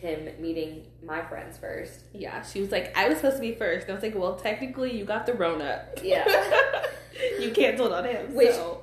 him 0.00 0.28
meeting 0.40 0.86
my 1.04 1.22
friends 1.22 1.58
first. 1.58 2.00
Yeah. 2.12 2.42
She 2.42 2.60
was 2.60 2.70
like, 2.72 2.96
I 2.96 3.08
was 3.08 3.16
supposed 3.18 3.36
to 3.36 3.40
be 3.42 3.54
first. 3.54 3.84
And 3.86 3.92
I 3.92 3.94
was 3.94 4.02
like, 4.02 4.14
well, 4.14 4.36
technically, 4.36 4.96
you 4.96 5.04
got 5.04 5.26
the 5.26 5.34
Rona. 5.34 5.84
Yeah. 6.02 6.24
you 7.40 7.50
canceled 7.52 7.92
on 7.92 8.04
him. 8.04 8.34
Which- 8.34 8.52
so. 8.52 8.82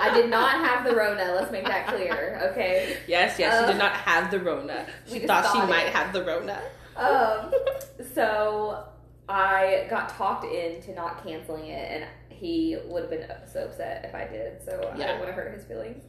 I 0.00 0.10
did 0.14 0.28
not 0.28 0.52
have 0.66 0.84
the 0.84 0.94
Rona. 0.94 1.32
Let's 1.34 1.50
make 1.52 1.64
that 1.64 1.86
clear, 1.86 2.40
okay? 2.52 2.98
Yes, 3.06 3.38
yes, 3.38 3.58
she 3.58 3.64
Uh, 3.64 3.66
did 3.72 3.78
not 3.78 3.92
have 3.92 4.30
the 4.30 4.40
Rona. 4.40 4.86
She 5.06 5.14
just 5.14 5.26
thought 5.26 5.44
she 5.52 5.58
thought 5.58 5.68
might 5.68 5.86
have 5.86 6.12
the 6.12 6.22
Rona. 6.24 6.60
Um, 6.96 7.52
so 8.14 8.84
I 9.28 9.86
got 9.88 10.10
talked 10.10 10.44
into 10.44 10.92
not 10.94 11.24
canceling 11.24 11.66
it, 11.66 12.02
and 12.02 12.04
he 12.28 12.76
would 12.86 13.02
have 13.02 13.10
been 13.10 13.26
so 13.50 13.64
upset 13.64 14.04
if 14.06 14.14
I 14.14 14.26
did. 14.26 14.62
So 14.62 14.72
I 14.92 14.98
Yeah. 14.98 15.06
didn't 15.06 15.20
want 15.20 15.28
to 15.30 15.32
hurt 15.34 15.54
his 15.54 15.64
feelings. 15.64 16.04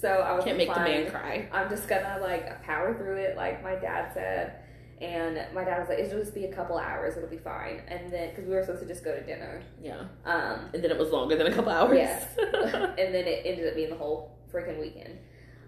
So 0.00 0.08
I 0.08 0.32
was 0.34 0.44
Can't 0.44 0.56
make 0.58 0.72
the 0.72 0.80
man 0.80 1.10
cry. 1.10 1.48
I'm 1.52 1.68
just 1.68 1.88
gonna 1.88 2.18
like 2.20 2.62
power 2.62 2.94
through 2.94 3.16
it, 3.16 3.36
like 3.36 3.62
my 3.62 3.74
dad 3.74 4.12
said. 4.14 4.54
And 5.00 5.40
my 5.54 5.62
dad 5.64 5.78
was 5.78 5.88
like, 5.88 5.98
"It'll 6.00 6.18
just 6.18 6.34
be 6.34 6.44
a 6.46 6.52
couple 6.52 6.76
hours. 6.76 7.16
It'll 7.16 7.28
be 7.28 7.38
fine." 7.38 7.82
And 7.88 8.12
then, 8.12 8.30
because 8.30 8.46
we 8.46 8.54
were 8.54 8.62
supposed 8.62 8.82
to 8.82 8.88
just 8.88 9.04
go 9.04 9.14
to 9.14 9.22
dinner, 9.24 9.62
Yeah. 9.80 10.02
um, 10.24 10.70
And 10.74 10.82
then 10.82 10.90
it 10.90 10.98
was 10.98 11.10
longer 11.10 11.36
than 11.36 11.46
a 11.46 11.52
couple 11.52 11.70
hours. 11.70 11.96
Yes. 11.96 12.26
and 12.38 13.14
then 13.14 13.26
it 13.26 13.42
ended 13.46 13.68
up 13.68 13.74
being 13.76 13.90
the 13.90 13.96
whole 13.96 14.36
freaking 14.52 14.80
weekend. 14.80 15.18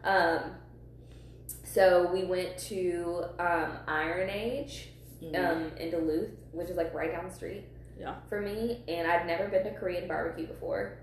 Um, 0.02 0.54
so 1.64 2.10
we 2.12 2.24
went 2.24 2.58
to 2.58 3.24
um, 3.38 3.78
Iron 3.86 4.30
Age 4.30 4.90
Mhm. 5.22 5.38
um, 5.38 5.72
in 5.76 5.90
Duluth, 5.90 6.30
which 6.52 6.68
is 6.68 6.76
like 6.76 6.92
right 6.94 7.12
down 7.12 7.28
the 7.28 7.34
street. 7.34 7.64
Yeah. 7.98 8.14
For 8.28 8.40
me, 8.40 8.82
and 8.88 9.08
I'd 9.10 9.26
never 9.26 9.48
been 9.48 9.62
to 9.64 9.72
Korean 9.78 10.08
barbecue 10.08 10.46
before, 10.46 10.98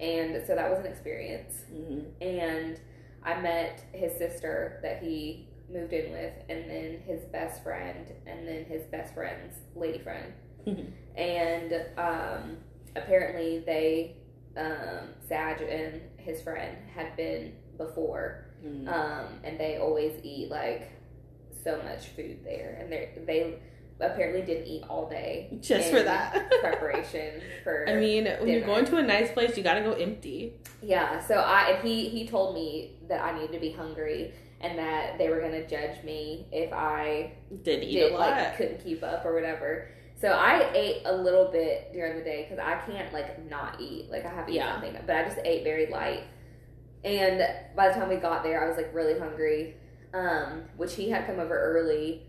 and 0.00 0.44
so 0.46 0.54
that 0.54 0.70
was 0.70 0.80
an 0.80 0.86
experience. 0.86 1.64
Mhm. 1.72 2.04
And 2.20 2.80
I 3.22 3.40
met 3.40 3.84
his 3.92 4.16
sister 4.16 4.78
that 4.82 5.02
he 5.02 5.46
moved 5.70 5.92
in 5.92 6.10
with, 6.12 6.32
and 6.48 6.68
then 6.70 6.98
his 7.06 7.24
best 7.26 7.62
friend, 7.62 8.06
and 8.26 8.46
then 8.48 8.64
his 8.64 8.84
best 8.86 9.14
friend's 9.14 9.56
lady 9.76 9.98
friend. 9.98 10.32
Mhm. 10.66 10.92
and 11.16 11.72
um, 11.96 12.58
apparently 12.94 13.60
they, 13.60 14.14
um, 14.58 15.14
Sag 15.26 15.62
and 15.62 16.02
his 16.18 16.42
friend 16.42 16.76
had 16.94 17.16
been 17.16 17.54
before, 17.78 18.44
Mhm. 18.62 18.86
um, 18.88 19.40
and 19.42 19.58
they 19.58 19.78
always 19.78 20.20
eat 20.22 20.50
like 20.50 20.88
so 21.64 21.80
much 21.82 22.08
food 22.08 22.44
there, 22.44 22.76
and 22.80 22.92
they 22.92 23.10
they 23.24 23.58
apparently 24.00 24.42
didn't 24.42 24.66
eat 24.66 24.84
all 24.88 25.08
day 25.08 25.56
Just 25.60 25.90
for 25.90 26.02
that. 26.02 26.50
preparation 26.60 27.40
for. 27.64 27.88
I 27.88 27.96
mean, 27.96 28.26
when 28.26 28.48
you're 28.48 28.66
going 28.66 28.84
to 28.86 28.96
a 28.96 29.02
nice 29.02 29.30
place, 29.32 29.56
you 29.56 29.62
gotta 29.62 29.82
go 29.82 29.92
empty. 29.92 30.54
Yeah, 30.82 31.20
so 31.20 31.40
I 31.40 31.78
he 31.82 32.08
he 32.08 32.26
told 32.26 32.54
me 32.54 32.96
that 33.08 33.22
I 33.22 33.32
needed 33.38 33.52
to 33.52 33.60
be 33.60 33.72
hungry 33.72 34.32
and 34.60 34.78
that 34.78 35.18
they 35.18 35.28
were 35.28 35.40
gonna 35.40 35.66
judge 35.66 36.02
me 36.04 36.46
if 36.52 36.72
I 36.72 37.32
didn't 37.62 37.84
eat 37.84 37.94
did 37.94 38.12
a 38.12 38.14
lot. 38.16 38.30
like 38.30 38.56
couldn't 38.56 38.82
keep 38.84 39.02
up 39.02 39.24
or 39.24 39.34
whatever. 39.34 39.88
So 40.20 40.28
I 40.28 40.70
ate 40.74 41.02
a 41.06 41.16
little 41.16 41.50
bit 41.50 41.92
during 41.94 42.18
the 42.18 42.22
day 42.24 42.46
because 42.48 42.58
I 42.62 42.76
can't 42.90 43.10
like 43.12 43.48
not 43.48 43.80
eat. 43.80 44.10
Like 44.10 44.26
I 44.26 44.30
have 44.30 44.46
to 44.46 44.52
eat 44.52 44.56
Yeah. 44.56 44.72
something, 44.74 44.96
but 45.06 45.16
I 45.16 45.24
just 45.24 45.38
ate 45.44 45.64
very 45.64 45.86
light. 45.86 46.24
And 47.04 47.42
by 47.74 47.88
the 47.88 47.94
time 47.94 48.08
we 48.10 48.16
got 48.16 48.42
there, 48.42 48.62
I 48.62 48.68
was 48.68 48.76
like 48.76 48.94
really 48.94 49.18
hungry. 49.18 49.76
Um, 50.12 50.64
which 50.76 50.94
he 50.96 51.08
had 51.08 51.24
come 51.26 51.38
over 51.38 51.56
early 51.56 52.26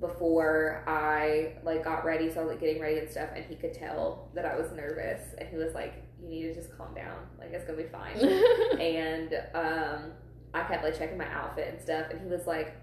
before 0.00 0.82
I 0.86 1.54
like 1.62 1.84
got 1.84 2.04
ready, 2.04 2.30
so 2.32 2.40
I 2.40 2.44
was 2.44 2.50
like 2.52 2.60
getting 2.60 2.80
ready 2.80 2.98
and 2.98 3.10
stuff, 3.10 3.30
and 3.36 3.44
he 3.44 3.54
could 3.54 3.74
tell 3.74 4.28
that 4.34 4.44
I 4.44 4.56
was 4.56 4.70
nervous, 4.72 5.20
and 5.38 5.48
he 5.48 5.56
was 5.56 5.74
like, 5.74 5.94
"You 6.22 6.28
need 6.28 6.42
to 6.44 6.54
just 6.54 6.76
calm 6.76 6.94
down. 6.94 7.18
Like 7.38 7.50
it's 7.52 7.64
gonna 7.64 7.78
be 7.82 7.88
fine." 7.88 8.16
and 8.80 9.34
um, 9.54 10.12
I 10.54 10.62
kept 10.64 10.82
like 10.84 10.96
checking 10.98 11.18
my 11.18 11.30
outfit 11.32 11.68
and 11.72 11.80
stuff, 11.82 12.06
and 12.10 12.20
he 12.20 12.26
was 12.26 12.46
like, 12.46 12.74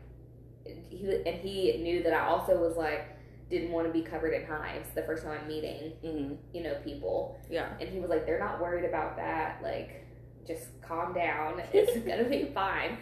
he 0.89 1.21
and 1.25 1.35
he 1.41 1.77
knew 1.81 2.03
that 2.03 2.13
I 2.13 2.27
also 2.27 2.57
was 2.59 2.75
like 2.77 3.05
didn't 3.49 3.71
want 3.71 3.87
to 3.87 3.93
be 3.93 4.01
covered 4.01 4.33
in 4.33 4.45
hives 4.45 4.89
the 4.93 5.01
first 5.03 5.23
time 5.23 5.39
I'm 5.41 5.47
meeting 5.47 5.93
Mhm. 6.03 6.37
you 6.53 6.63
know 6.63 6.75
people, 6.83 7.39
Yeah. 7.49 7.69
and 7.79 7.87
he 7.87 7.99
was 7.99 8.09
like, 8.09 8.25
they're 8.25 8.39
not 8.39 8.59
worried 8.61 8.83
about 8.83 9.15
that, 9.15 9.59
like 9.63 10.05
just 10.45 10.67
calm 10.81 11.13
down, 11.13 11.61
it's 11.73 11.97
gonna 12.05 12.25
be 12.29 12.51
fine. 12.53 12.97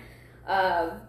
Um, 0.48 1.02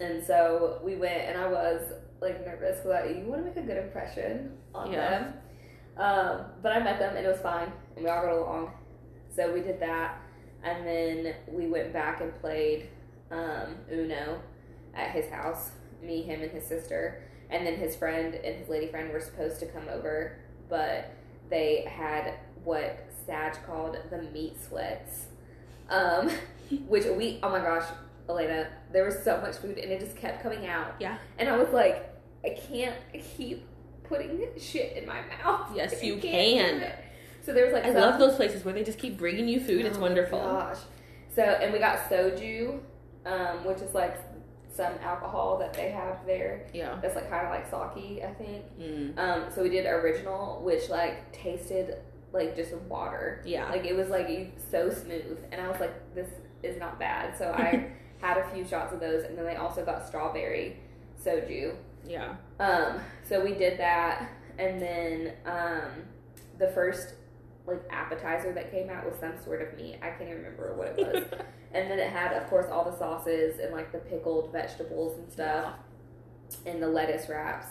and 0.00 0.24
so 0.24 0.80
we 0.82 0.96
went, 0.96 1.28
and 1.28 1.38
I 1.38 1.46
was 1.48 1.82
like 2.20 2.44
nervous 2.46 2.80
because 2.80 3.16
you 3.16 3.24
want 3.24 3.42
to 3.42 3.48
make 3.48 3.56
a 3.56 3.62
good 3.66 3.78
impression 3.82 4.52
on 4.74 4.92
Yeah. 4.92 5.10
them. 5.10 5.34
Um, 5.96 6.44
but 6.62 6.72
I 6.72 6.80
met 6.80 6.98
them 6.98 7.16
and 7.16 7.26
it 7.26 7.28
was 7.28 7.40
fine, 7.40 7.72
and 7.96 8.04
we 8.04 8.10
all 8.10 8.22
got 8.22 8.32
along. 8.32 8.72
So 9.34 9.52
we 9.52 9.60
did 9.60 9.80
that, 9.80 10.18
and 10.62 10.86
then 10.86 11.34
we 11.48 11.66
went 11.66 11.92
back 11.92 12.20
and 12.20 12.34
played 12.40 12.88
um, 13.30 13.76
Uno 13.90 14.40
at 14.94 15.10
his 15.10 15.28
house. 15.30 15.70
Me, 16.02 16.22
him, 16.22 16.40
and 16.42 16.50
his 16.50 16.64
sister, 16.66 17.22
and 17.50 17.66
then 17.66 17.76
his 17.76 17.94
friend 17.94 18.34
and 18.34 18.56
his 18.56 18.68
lady 18.70 18.86
friend 18.86 19.12
were 19.12 19.20
supposed 19.20 19.60
to 19.60 19.66
come 19.66 19.86
over, 19.92 20.38
but 20.70 21.10
they 21.50 21.82
had 21.82 22.34
what 22.64 23.06
Sag 23.26 23.54
called 23.66 23.98
the 24.10 24.22
meat 24.22 24.56
sweats, 24.66 25.26
um, 25.90 26.30
which 26.88 27.04
we 27.04 27.38
oh 27.42 27.50
my 27.50 27.60
gosh, 27.60 27.84
Elena, 28.30 28.68
there 28.92 29.04
was 29.04 29.22
so 29.22 29.40
much 29.40 29.56
food 29.56 29.78
and 29.78 29.90
it 29.92 30.00
just 30.00 30.16
kept 30.16 30.42
coming 30.42 30.66
out. 30.66 30.94
Yeah. 31.00 31.18
and 31.38 31.48
I 31.48 31.56
was 31.56 31.68
like, 31.72 32.08
I 32.44 32.50
can't 32.50 32.96
keep 33.36 33.66
putting 34.04 34.46
shit 34.58 34.96
in 34.96 35.06
my 35.06 35.20
mouth. 35.42 35.70
Yes, 35.76 36.02
you 36.02 36.16
can. 36.16 36.92
So 37.42 37.52
there 37.54 37.64
was 37.64 37.72
like 37.74 37.84
I 37.84 37.92
some- 37.92 38.00
love 38.02 38.18
those 38.18 38.34
places 38.36 38.64
where 38.64 38.74
they 38.74 38.82
just 38.84 38.98
keep 38.98 39.16
bringing 39.18 39.48
you 39.48 39.60
food. 39.60 39.84
It's 39.86 39.96
Oh 39.96 40.00
my 40.00 40.06
wonderful. 40.08 40.38
Gosh. 40.40 40.78
So 41.34 41.42
and 41.42 41.72
we 41.72 41.78
got 41.78 41.98
soju, 42.10 42.80
um, 43.26 43.64
which 43.64 43.78
is 43.78 43.94
like 43.94 44.16
some 44.72 44.92
alcohol 45.02 45.58
that 45.58 45.72
they 45.74 45.90
have 45.90 46.24
there. 46.26 46.66
Yeah. 46.72 46.98
That's 47.02 47.14
like 47.16 47.28
kind 47.30 47.46
of 47.46 47.52
like 47.52 47.70
sake, 47.70 48.22
I 48.24 48.32
think. 48.34 48.64
Mm. 48.80 49.18
Um, 49.18 49.44
so 49.54 49.62
we 49.62 49.68
did 49.68 49.86
original, 49.86 50.60
which 50.64 50.88
like 50.88 51.32
tasted 51.32 51.96
like 52.32 52.54
just 52.56 52.72
water. 52.88 53.42
Yeah. 53.46 53.68
Like 53.70 53.84
it 53.84 53.94
was 53.96 54.08
like 54.08 54.28
so 54.70 54.90
smooth, 54.90 55.38
and 55.52 55.60
I 55.60 55.68
was 55.68 55.80
like, 55.80 56.14
this 56.14 56.28
is 56.62 56.78
not 56.78 56.98
bad. 56.98 57.36
So 57.38 57.46
I 57.56 57.90
had 58.20 58.36
a 58.38 58.48
few 58.50 58.64
shots 58.66 58.92
of 58.92 59.00
those, 59.00 59.24
and 59.24 59.36
then 59.36 59.44
they 59.44 59.56
also 59.56 59.84
got 59.84 60.06
strawberry 60.06 60.76
soju. 61.24 61.74
Yeah. 62.06 62.34
Um, 62.58 63.00
so 63.28 63.42
we 63.44 63.54
did 63.54 63.78
that, 63.78 64.30
and 64.58 64.80
then 64.80 65.32
um, 65.46 65.90
the 66.58 66.68
first 66.68 67.14
like 67.66 67.82
appetizer 67.90 68.52
that 68.52 68.70
came 68.70 68.90
out 68.90 69.04
was 69.04 69.14
some 69.20 69.34
sort 69.44 69.62
of 69.62 69.76
meat. 69.76 69.96
I 70.02 70.08
can't 70.10 70.22
even 70.22 70.36
remember 70.38 70.74
what 70.74 70.88
it 70.88 70.96
was. 70.96 71.24
and 71.72 71.90
then 71.90 71.98
it 71.98 72.10
had, 72.10 72.32
of 72.32 72.48
course, 72.48 72.66
all 72.70 72.84
the 72.90 72.96
sauces 72.96 73.58
and 73.60 73.72
like 73.72 73.92
the 73.92 73.98
pickled 73.98 74.50
vegetables 74.50 75.18
and 75.18 75.30
stuff, 75.32 75.74
and 76.66 76.82
the 76.82 76.88
lettuce 76.88 77.28
wraps. 77.28 77.66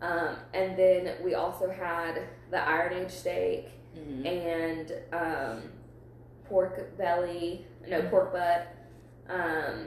Um, 0.00 0.36
and 0.54 0.78
then 0.78 1.14
we 1.24 1.34
also 1.34 1.70
had 1.70 2.22
the 2.50 2.58
Iron 2.60 2.92
Age 2.92 3.10
steak 3.10 3.68
Mhm. 3.98 4.26
and 4.26 4.92
um, 5.14 5.62
pork 6.48 6.96
belly, 6.98 7.66
no 7.88 8.02
pork 8.10 8.30
butt, 8.32 8.75
um, 9.28 9.86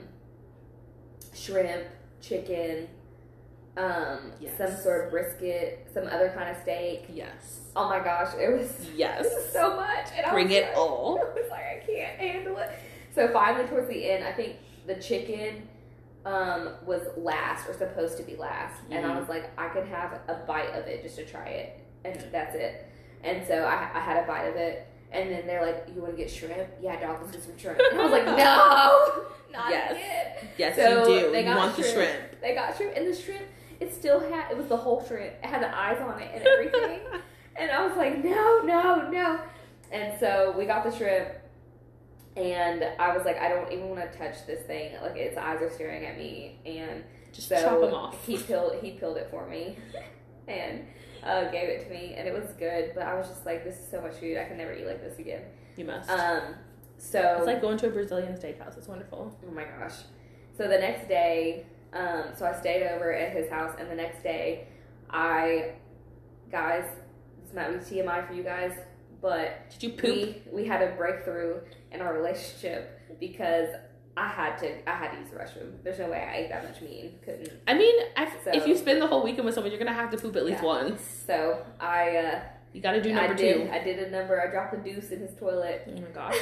shrimp, 1.33 1.87
chicken, 2.21 2.87
um, 3.77 4.33
Yes. 4.39 4.57
some 4.57 4.75
sort 4.75 5.05
of 5.05 5.11
brisket, 5.11 5.87
some 5.93 6.07
other 6.07 6.29
kind 6.35 6.49
of 6.49 6.61
steak. 6.61 7.05
Yes. 7.09 7.61
Oh 7.75 7.87
my 7.87 7.99
gosh, 7.99 8.33
it 8.39 8.51
was 8.51 8.89
Yes. 8.95 9.25
it 9.25 9.33
was 9.33 9.49
so 9.53 9.75
much, 9.75 10.07
and 10.15 10.25
I 10.25 10.31
Bring 10.31 10.47
was 10.47 10.55
it 10.55 10.63
like, 10.69 10.77
all. 10.77 11.19
I 11.21 11.33
was 11.33 11.49
like, 11.49 11.61
I 11.61 11.83
can't 11.85 12.19
handle 12.19 12.57
it. 12.57 12.71
So 13.15 13.27
finally, 13.29 13.67
towards 13.67 13.87
the 13.89 14.09
end, 14.11 14.23
I 14.23 14.31
think 14.33 14.57
the 14.85 14.95
chicken 14.95 15.67
um, 16.25 16.71
was 16.85 17.01
last 17.15 17.69
or 17.69 17.73
supposed 17.73 18.17
to 18.17 18.23
be 18.23 18.35
last, 18.35 18.81
and 18.91 19.05
I 19.05 19.09
Mhm. 19.15 19.19
was 19.19 19.29
like, 19.29 19.49
I 19.57 19.69
could 19.69 19.87
have 19.87 20.19
a 20.27 20.35
bite 20.45 20.71
of 20.73 20.85
it 20.87 21.01
just 21.03 21.15
to 21.15 21.25
try 21.25 21.45
it, 21.47 21.79
and 22.03 22.21
that's 22.31 22.55
it. 22.55 22.85
And 23.23 23.45
so 23.47 23.63
I, 23.63 23.89
I 23.93 23.99
had 23.99 24.23
a 24.23 24.27
bite 24.27 24.45
of 24.47 24.55
it, 24.55 24.85
and 25.11 25.31
then 25.31 25.47
they're 25.47 25.65
like, 25.65 25.87
"You 25.93 26.01
want 26.01 26.15
to 26.15 26.17
get 26.21 26.29
shrimp? 26.31 26.69
Yeah, 26.81 26.99
dog, 26.99 27.19
let's 27.21 27.31
get 27.33 27.43
some 27.43 27.57
shrimp." 27.57 27.79
And 27.91 27.99
I 27.99 28.03
was 28.03 28.11
like, 28.11 28.25
"No, 28.25 29.25
not 29.51 29.69
Yes. 29.69 29.91
again." 29.91 30.49
Yes, 30.57 30.75
So 30.75 31.07
you 31.13 31.19
do. 31.21 31.31
they 31.31 31.39
You 31.39 31.45
got 31.45 31.57
want 31.57 31.75
the 31.75 31.83
shrimp. 31.83 32.09
shrimp. 32.11 32.41
They 32.41 32.55
got 32.55 32.75
shrimp, 32.77 32.93
and 32.95 33.07
the 33.07 33.15
shrimp 33.15 33.43
it 33.79 33.93
still 33.93 34.19
had 34.19 34.51
it 34.51 34.57
was 34.57 34.67
the 34.67 34.77
whole 34.77 35.03
shrimp. 35.05 35.33
It 35.41 35.45
had 35.45 35.61
the 35.61 35.75
eyes 35.77 35.99
on 36.01 36.19
it 36.21 36.31
and 36.33 36.45
everything. 36.47 36.99
And 37.55 37.69
I 37.71 37.85
was 37.85 37.97
like, 37.97 38.23
no, 38.23 38.61
no, 38.63 39.09
no. 39.09 39.37
And 39.91 40.17
so 40.17 40.53
we 40.57 40.65
got 40.65 40.85
the 40.85 40.95
shrimp, 40.95 41.27
and 42.37 42.85
I 42.97 43.15
was 43.15 43.25
like, 43.25 43.37
I 43.37 43.49
don't 43.49 43.69
even 43.73 43.89
want 43.89 44.09
to 44.09 44.17
touch 44.17 44.45
this 44.47 44.65
thing. 44.65 44.93
Like 45.01 45.17
its 45.17 45.37
eyes 45.37 45.61
are 45.61 45.69
staring 45.69 46.05
at 46.05 46.17
me, 46.17 46.59
and 46.65 47.03
Just 47.33 47.49
so 47.49 47.59
chop 47.61 47.81
them 47.81 47.93
off. 47.93 48.25
he 48.25 48.37
peeled 48.37 48.75
he 48.81 48.91
peeled 48.91 49.17
it 49.17 49.27
for 49.29 49.45
me, 49.47 49.77
and 50.47 50.85
uh, 51.23 51.49
gave 51.51 51.69
it 51.69 51.83
to 51.85 51.89
me, 51.93 52.13
and 52.17 52.27
it 52.27 52.33
was 52.33 52.51
good. 52.57 52.91
But 52.95 53.03
I 53.03 53.15
was 53.15 53.27
just 53.27 53.45
like, 53.45 53.63
this 53.63 53.79
is 53.79 53.89
so 53.89 54.01
much 54.01 54.15
food. 54.15 54.37
I 54.37 54.45
can 54.45 54.57
never 54.57 54.73
eat 54.73 54.85
like 54.85 55.01
this 55.01 55.19
again. 55.19 55.43
You 55.75 55.85
must. 55.85 56.09
Um, 56.09 56.55
so 56.97 57.35
it's 57.37 57.45
like 57.47 57.61
going 57.61 57.77
to 57.77 57.87
a 57.87 57.91
Brazilian 57.91 58.33
steakhouse. 58.33 58.77
It's 58.77 58.87
wonderful. 58.87 59.35
Oh 59.47 59.51
my 59.51 59.63
gosh. 59.63 59.95
So 60.57 60.67
the 60.67 60.77
next 60.77 61.07
day, 61.07 61.65
um, 61.93 62.25
so 62.35 62.45
I 62.45 62.53
stayed 62.59 62.87
over 62.87 63.13
at 63.13 63.31
his 63.31 63.49
house, 63.49 63.75
and 63.79 63.89
the 63.89 63.95
next 63.95 64.21
day, 64.23 64.67
I, 65.09 65.73
guys, 66.51 66.83
this 67.43 67.53
might 67.53 67.69
be 67.69 67.95
TMI 67.95 68.27
for 68.27 68.33
you 68.33 68.43
guys, 68.43 68.73
but 69.21 69.69
Did 69.71 69.83
you 69.83 69.89
poop? 69.91 70.03
we 70.03 70.41
we 70.51 70.65
had 70.65 70.81
a 70.81 70.95
breakthrough 70.95 71.61
in 71.91 72.01
our 72.01 72.13
relationship 72.13 72.99
because 73.19 73.69
I 74.21 74.27
had 74.27 74.57
to 74.59 74.89
I 74.89 74.95
had 74.95 75.11
to 75.13 75.17
use 75.19 75.29
the 75.29 75.37
restroom. 75.37 75.71
There's 75.83 75.99
no 75.99 76.09
way 76.09 76.17
I 76.29 76.37
ate 76.39 76.49
that 76.49 76.63
much 76.67 76.81
meat 76.81 77.21
couldn't. 77.23 77.51
I 77.67 77.73
mean, 77.73 77.95
I, 78.17 78.29
So- 78.43 78.51
if 78.53 78.67
you 78.67 78.75
spend 78.75 79.01
the 79.01 79.07
whole 79.07 79.23
weekend 79.23 79.45
with 79.45 79.55
someone, 79.55 79.71
you're 79.71 79.79
gonna 79.79 79.93
have 79.93 80.11
to 80.11 80.17
poop 80.17 80.35
at 80.35 80.45
least 80.45 80.59
Yeah. 80.61 80.67
once. 80.67 81.01
So 81.25 81.65
I 81.79 82.17
uh, 82.17 82.39
You 82.73 82.81
got 82.81 82.91
to 82.93 83.01
do 83.01 83.11
I 83.11 83.13
number 83.13 83.33
did 83.35 83.65
two. 83.67 83.71
I 83.71 83.79
did 83.83 83.99
a 83.99 84.09
number. 84.11 84.41
I 84.41 84.51
dropped 84.51 84.73
a 84.73 84.77
deuce 84.77 85.09
in 85.11 85.19
his 85.21 85.33
toilet. 85.39 85.83
Oh 85.87 86.01
my 86.01 86.07
gosh. 86.13 86.37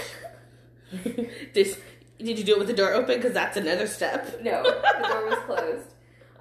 did, 1.54 1.78
did 2.18 2.40
you 2.40 2.44
do 2.44 2.54
it 2.54 2.60
with 2.60 2.68
the 2.68 2.74
door 2.74 2.94
open? 2.94 3.16
Because 3.16 3.34
that's 3.34 3.58
another 3.58 3.88
step. 3.88 4.40
No, 4.44 4.64
the 4.64 5.08
door 5.08 5.26
was 5.30 5.40
closed. 5.46 5.88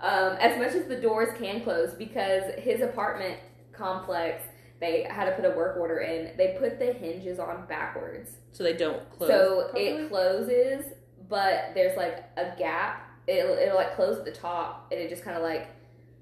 Um, 0.01 0.37
as 0.41 0.59
much 0.59 0.75
as 0.75 0.87
the 0.87 0.97
doors 0.97 1.29
can 1.39 1.63
close, 1.63 1.93
because 1.95 2.45
his 2.59 2.81
apartment 2.81 3.39
complex, 3.73 4.43
they 4.81 5.05
had 5.09 5.25
to 5.27 5.33
put 5.33 5.45
a 5.45 5.51
work 5.57 5.77
order 5.79 5.99
in. 5.99 6.37
They 6.37 6.57
put 6.59 6.79
the 6.79 6.93
hinges 6.93 7.39
on 7.39 7.67
backwards, 7.67 8.37
So 8.53 8.63
they 8.63 8.75
don't 8.75 9.09
close. 9.11 9.31
so 9.31 9.63
properly? 9.65 9.85
it 9.87 10.09
closes, 10.11 10.85
but 11.29 11.73
there's 11.75 11.97
like 11.97 12.25
a 12.37 12.55
gap. 12.59 13.03
It'll, 13.27 13.57
it'll 13.57 13.77
like 13.77 13.97
close 13.97 14.19
at 14.19 14.25
the 14.25 14.33
top, 14.33 14.89
and 14.93 15.01
it 15.01 15.09
just 15.11 15.23
kind 15.25 15.37
of 15.37 15.43
like 15.43 15.69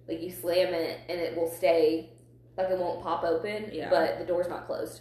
like 0.08 0.22
you 0.22 0.30
slam 0.30 0.72
it, 0.74 1.00
and 1.08 1.20
it 1.20 1.36
will 1.36 1.50
stay 1.50 2.10
like 2.56 2.70
it 2.70 2.78
won't 2.78 3.02
pop 3.02 3.24
open. 3.24 3.70
Yeah. 3.72 3.90
But 3.90 4.18
the 4.18 4.24
door's 4.24 4.48
not 4.48 4.66
closed. 4.66 5.00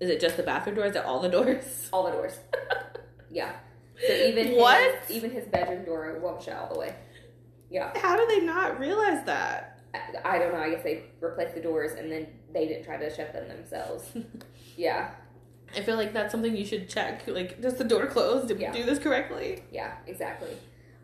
Is 0.00 0.10
it 0.10 0.20
just 0.20 0.36
the 0.36 0.42
bathroom 0.42 0.76
door? 0.76 0.86
Is 0.86 0.96
it 0.96 1.04
all 1.04 1.20
the 1.20 1.28
doors? 1.28 1.88
All 1.92 2.04
the 2.04 2.12
doors. 2.12 2.38
yeah. 3.30 3.52
So 4.06 4.12
even 4.12 4.52
What? 4.52 4.80
his, 5.06 5.16
even 5.16 5.30
his 5.32 5.44
bedroom 5.46 5.84
door 5.84 6.16
won't 6.22 6.40
shut 6.40 6.54
all 6.54 6.72
the 6.72 6.78
way. 6.78 6.94
Yeah. 7.68 7.90
How 7.98 8.16
do 8.16 8.24
they 8.28 8.46
not 8.46 8.78
realize 8.78 9.24
that? 9.26 9.80
I, 9.92 10.36
I 10.36 10.38
don't 10.38 10.52
know. 10.52 10.60
I 10.60 10.70
guess 10.70 10.84
they 10.84 11.02
replaced 11.20 11.56
the 11.56 11.60
doors 11.60 11.92
and 11.98 12.12
then 12.12 12.28
they 12.54 12.68
didn't 12.68 12.84
try 12.84 12.96
to 12.96 13.12
shut 13.12 13.32
them 13.32 13.48
themselves. 13.48 14.04
yeah, 14.76 15.10
I 15.76 15.80
feel 15.82 15.96
like 15.96 16.12
that's 16.12 16.32
something 16.32 16.56
you 16.56 16.64
should 16.64 16.88
check. 16.88 17.26
Like, 17.26 17.60
does 17.60 17.74
the 17.74 17.84
door 17.84 18.06
close? 18.06 18.46
Did 18.46 18.58
Yeah. 18.60 18.72
we 18.72 18.78
do 18.78 18.84
this 18.84 18.98
correctly? 18.98 19.62
yeah, 19.70 19.94
exactly. 20.06 20.50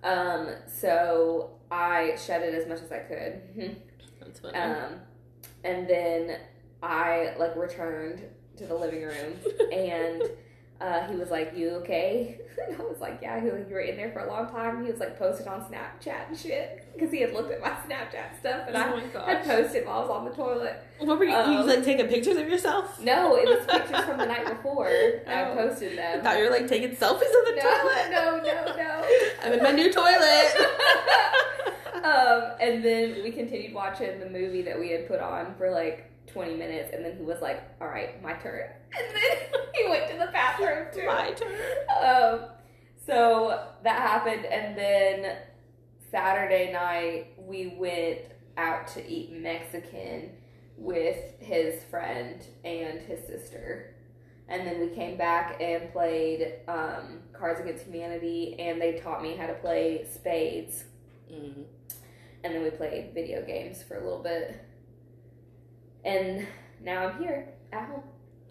Um, 0.03 0.49
so 0.67 1.51
I 1.71 2.17
shut 2.17 2.43
it 2.43 2.55
as 2.55 2.67
much 2.69 2.81
as 2.83 2.93
I 2.93 2.99
could. 2.99 3.41
That's 4.21 4.41
funny. 4.41 4.55
um, 4.59 5.01
and 5.65 5.89
then 5.89 6.39
I 6.83 7.35
like 7.39 7.57
returned 7.57 8.23
to 8.57 8.67
the 8.67 8.75
living 8.75 9.03
room 9.03 9.35
and 9.73 10.23
uh, 10.85 11.07
he 11.09 11.17
was 11.17 11.31
like, 11.31 11.57
"You 11.57 11.71
okay?" 11.83 12.39
And 12.69 12.81
I 12.81 12.85
was 12.85 13.01
like, 13.01 13.19
"Yeah." 13.23 13.39
He 13.41 13.47
was 13.47 13.55
like, 13.61 13.69
"You 13.69 13.75
were 13.75 13.81
in 13.81 13.97
there 13.97 14.11
for 14.13 14.21
a 14.21 14.29
long 14.29 14.49
time." 14.51 14.85
He 14.85 14.91
was 14.91 15.01
like 15.01 15.19
posted 15.19 15.47
on 15.47 15.61
Snapchat 15.63 16.29
and 16.29 16.39
shit 16.39 16.85
because 16.95 17.11
he 17.11 17.21
had 17.21 17.33
looked 17.35 17.51
at 17.53 17.61
my 17.61 17.71
Snapchat 17.87 18.39
stuff 18.41 18.69
and 18.69 18.77
oh 18.77 19.21
I 19.27 19.35
had 19.35 19.45
posted 19.45 19.87
while 19.87 19.99
I 19.99 20.01
was 20.03 20.11
on 20.11 20.25
the 20.27 20.31
toilet. 20.31 20.77
What 20.99 21.19
were 21.19 21.25
you, 21.25 21.31
you 21.33 21.37
Um, 21.37 21.67
like 21.67 21.85
taking 21.85 22.07
pictures 22.09 22.37
of 22.37 22.49
yourself? 22.49 23.01
No, 23.03 23.37
it 23.37 23.47
was 23.47 23.67
pictures 23.79 24.05
from 24.05 24.19
the 24.19 24.27
night 24.27 24.47
before. 24.47 24.89
I 25.27 25.45
Oh. 25.51 25.55
posted 25.55 25.93
I 25.93 25.97
them. 25.97 26.23
thought 26.25 26.39
you 26.39 26.45
were 26.45 26.51
like 26.51 26.69
taking 26.69 26.91
selfies 26.91 27.35
of 27.41 27.45
the 27.49 27.55
no, 27.57 27.63
toilet. 27.63 28.07
no, 28.11 28.37
no, 28.37 28.77
no. 28.77 29.05
I'm 29.43 29.53
in 29.55 29.63
my 29.63 29.73
new 29.73 29.93
toilet. 29.93 30.51
um, 32.05 32.53
and 32.61 32.85
then 32.85 33.23
we 33.23 33.31
continued 33.33 33.75
watching 33.75 34.21
the 34.21 34.29
movie 34.31 34.63
that 34.63 34.79
we 34.79 34.91
had 34.91 35.09
put 35.09 35.21
on 35.21 35.55
for 35.57 35.71
like 35.71 36.11
20 36.35 36.57
minutes, 36.57 36.91
and 36.93 37.05
then 37.05 37.17
he 37.17 37.23
was 37.23 37.41
like, 37.41 37.63
"All 37.81 37.89
right, 37.89 38.23
my 38.23 38.35
turn." 38.35 38.69
And 38.97 39.17
then 39.17 39.61
he 39.75 39.89
went 39.89 40.09
to 40.11 40.19
the 40.19 40.31
bathroom 40.33 40.87
too. 40.95 41.07
my 41.07 41.33
turn. 41.33 41.51
Um, 42.03 42.41
so 43.07 43.61
that 43.83 44.03
happened, 44.03 44.45
and 44.45 44.77
then 44.77 45.37
Saturday 46.11 46.73
night 46.73 47.33
we 47.39 47.75
went 47.79 48.21
out 48.57 48.87
to 48.89 49.05
eat 49.09 49.33
Mexican 49.33 50.31
with 50.77 51.17
his 51.41 51.83
friend 51.85 52.41
and 52.65 53.01
his 53.01 53.21
sister. 53.27 53.95
And 54.49 54.67
then 54.67 54.81
we 54.81 54.89
came 54.89 55.17
back 55.17 55.57
and 55.61 55.91
played 55.93 56.55
um, 56.69 57.21
Cards 57.33 57.61
Against 57.61 57.87
Humanity, 57.87 58.57
and 58.59 58.81
they 58.81 59.01
taught 59.01 59.23
me 59.23 59.37
how 59.37 59.47
to 59.47 59.55
play 59.55 60.07
spades. 60.13 60.85
Mm. 61.33 61.65
And 62.45 62.55
then 62.55 62.63
we 62.63 62.71
played 62.71 63.13
video 63.15 63.43
games 63.45 63.83
for 63.83 63.97
a 63.97 64.05
little 64.05 64.23
bit. 64.23 64.64
And 66.05 66.47
now 66.83 67.09
I'm 67.09 67.19
here 67.23 67.49
at 67.73 67.89
home. 67.89 68.03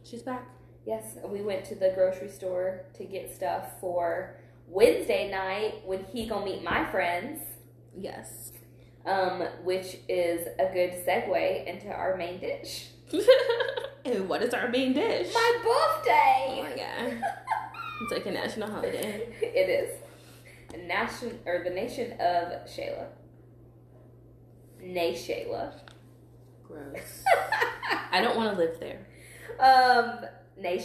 She's 0.04 0.24
back. 0.24 0.48
Yes, 0.86 1.18
we 1.26 1.42
went 1.42 1.64
to 1.66 1.76
the 1.76 1.92
grocery 1.96 2.30
store 2.30 2.82
to 2.96 3.06
get 3.06 3.34
stuff 3.34 3.80
for 3.80 4.38
Wednesday 4.68 5.30
night 5.32 5.82
when 5.86 6.04
he 6.06 6.28
gonna 6.28 6.44
meet 6.46 6.64
my 6.64 6.86
friends, 6.92 7.42
Yes. 7.98 8.52
um, 9.06 9.42
which 9.64 9.98
is 10.10 10.48
a 10.60 10.74
good 10.74 10.92
segue 11.06 11.66
into 11.68 11.88
our 11.90 12.18
main 12.18 12.40
dish. 12.40 12.90
and 14.06 14.28
what 14.28 14.42
is 14.42 14.54
our 14.54 14.68
main 14.70 14.94
dish? 14.94 15.34
My 15.34 15.58
birthday. 15.64 16.48
Oh 16.50 16.64
my 16.64 16.76
god. 16.76 17.22
It's 18.02 18.12
like 18.12 18.26
a 18.26 18.32
national 18.32 18.70
holiday. 18.70 19.28
it 19.42 19.70
is 19.70 20.00
the 20.72 20.80
nation 20.80 21.40
or 21.46 21.64
the 21.64 21.70
nation 21.70 22.12
of 22.14 22.68
Shayla. 22.68 23.06
Nay 24.82 25.14
Shayla. 25.14 25.74
Gross. 26.74 27.24
I 28.12 28.22
don't 28.22 28.36
want 28.36 28.52
to 28.54 28.58
live 28.58 28.80
there. 28.80 29.06
um, 29.60 30.26
Nay 30.58 30.78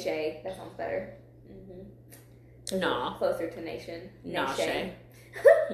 That 0.44 0.56
sounds 0.56 0.74
better. 0.76 1.14
Mm-hmm. 1.50 2.78
Nah. 2.78 3.16
Closer 3.16 3.48
to 3.50 3.60
nation. 3.60 4.10
Nah, 4.24 4.52
Shay. 4.54 4.92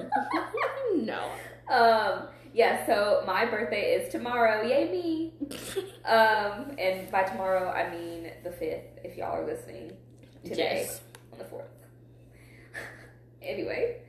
no. 0.95 1.31
Um, 1.69 2.29
yeah, 2.53 2.87
so 2.87 3.25
my 3.27 3.47
birthday 3.47 3.95
is 3.95 4.11
tomorrow. 4.13 4.63
Yay 4.63 4.91
me. 4.91 5.33
Um, 6.05 6.77
and 6.79 7.11
by 7.11 7.23
tomorrow 7.23 7.71
I 7.71 7.89
mean 7.91 8.31
the 8.45 8.53
fifth, 8.53 8.99
if 9.03 9.17
y'all 9.17 9.33
are 9.41 9.47
listening 9.47 9.93
today 10.45 10.83
Yes. 10.85 11.01
on 11.33 11.39
the 11.39 11.47
fourth. 11.47 11.65
anyway, 13.41 14.03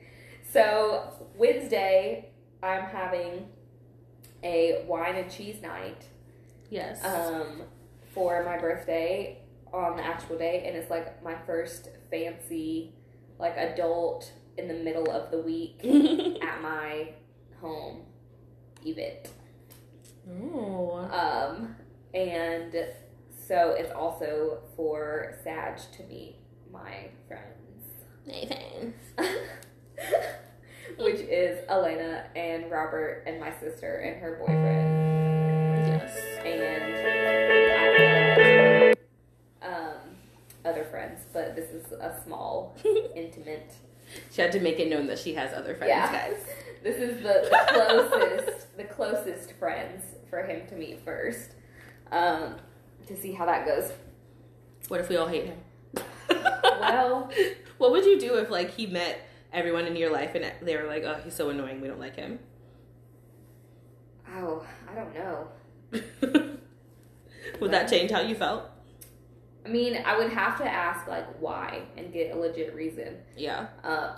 so 0.52 1.10
Wednesday 1.38 2.28
I'm 2.62 2.82
having 2.82 3.48
a 4.46 4.84
wine 4.86 5.16
and 5.16 5.30
cheese 5.30 5.60
night 5.60 6.04
Yes. 6.70 7.04
um, 7.04 7.62
for 8.14 8.42
my 8.44 8.56
birthday 8.58 9.38
on 9.72 9.96
the 9.96 10.04
actual 10.04 10.38
day, 10.38 10.64
and 10.66 10.76
it's 10.76 10.90
like 10.90 11.22
my 11.22 11.34
first 11.46 11.88
fancy, 12.10 12.94
like 13.38 13.56
adult 13.56 14.32
in 14.56 14.68
the 14.68 14.74
middle 14.74 15.10
of 15.10 15.30
the 15.30 15.38
week 15.38 15.80
at 16.42 16.62
my 16.62 17.10
home 17.60 18.02
event. 18.86 19.28
oh. 20.28 20.96
Um, 21.10 21.74
and 22.14 22.72
so 23.46 23.74
it's 23.78 23.92
also 23.92 24.58
for 24.76 25.34
Sag 25.44 25.78
to 25.96 26.02
meet 26.04 26.36
my 26.72 27.08
friends, 27.28 27.84
Nathan. 28.26 28.94
which 30.98 31.20
is 31.20 31.58
Elena 31.68 32.24
and 32.36 32.70
Robert 32.70 33.24
and 33.26 33.40
my 33.40 33.52
sister 33.60 33.96
and 33.98 34.20
her 34.20 34.36
boyfriend 34.38 35.86
Yes. 35.86 36.16
and 36.44 36.56
I 39.62 39.66
um 39.66 40.00
other 40.64 40.84
friends, 40.84 41.20
but 41.32 41.54
this 41.54 41.70
is 41.70 41.92
a 41.92 42.20
small, 42.24 42.76
intimate. 43.14 43.72
She 44.32 44.40
had 44.42 44.50
to 44.52 44.60
make 44.60 44.78
it 44.80 44.88
known 44.90 45.06
that 45.08 45.18
she 45.18 45.34
has 45.34 45.52
other 45.52 45.74
friends, 45.74 45.90
Yeah. 45.90 46.10
guys. 46.12 46.36
This 46.82 46.98
is 46.98 47.16
the, 47.20 47.48
the 47.50 47.64
closest, 47.72 48.76
the 48.76 48.84
closest 48.84 49.52
friends 49.54 50.04
for 50.30 50.44
him 50.44 50.68
to 50.68 50.76
meet 50.76 51.00
first, 51.04 51.50
um, 52.12 52.54
to 53.08 53.16
see 53.16 53.32
how 53.32 53.44
that 53.46 53.66
goes. 53.66 53.90
What 54.86 55.00
if 55.00 55.08
we 55.08 55.16
all 55.16 55.26
hate 55.26 55.46
him? 55.46 55.58
Well, 56.28 57.28
what 57.78 57.90
would 57.90 58.04
you 58.04 58.20
do 58.20 58.36
if 58.38 58.50
like 58.50 58.70
he 58.74 58.86
met 58.86 59.25
everyone 59.56 59.86
in 59.86 59.96
your 59.96 60.12
life 60.12 60.36
and 60.36 60.52
they 60.62 60.76
were 60.76 60.86
like, 60.86 61.02
"Oh, 61.02 61.20
he's 61.24 61.34
so 61.34 61.50
annoying. 61.50 61.80
We 61.80 61.88
don't 61.88 61.98
like 61.98 62.14
him." 62.14 62.38
oh, 64.38 64.66
I 64.90 64.94
don't 64.94 65.14
know. 65.14 65.48
would 67.60 67.70
that 67.70 67.88
change 67.88 68.10
how 68.10 68.20
you 68.20 68.34
felt? 68.34 68.64
I 69.64 69.68
mean, 69.68 70.00
I 70.04 70.16
would 70.16 70.32
have 70.32 70.58
to 70.58 70.64
ask 70.64 71.08
like 71.08 71.26
why 71.40 71.82
and 71.96 72.12
get 72.12 72.34
a 72.34 72.38
legit 72.38 72.74
reason. 72.74 73.16
Yeah. 73.36 73.66
Uh, 73.82 74.16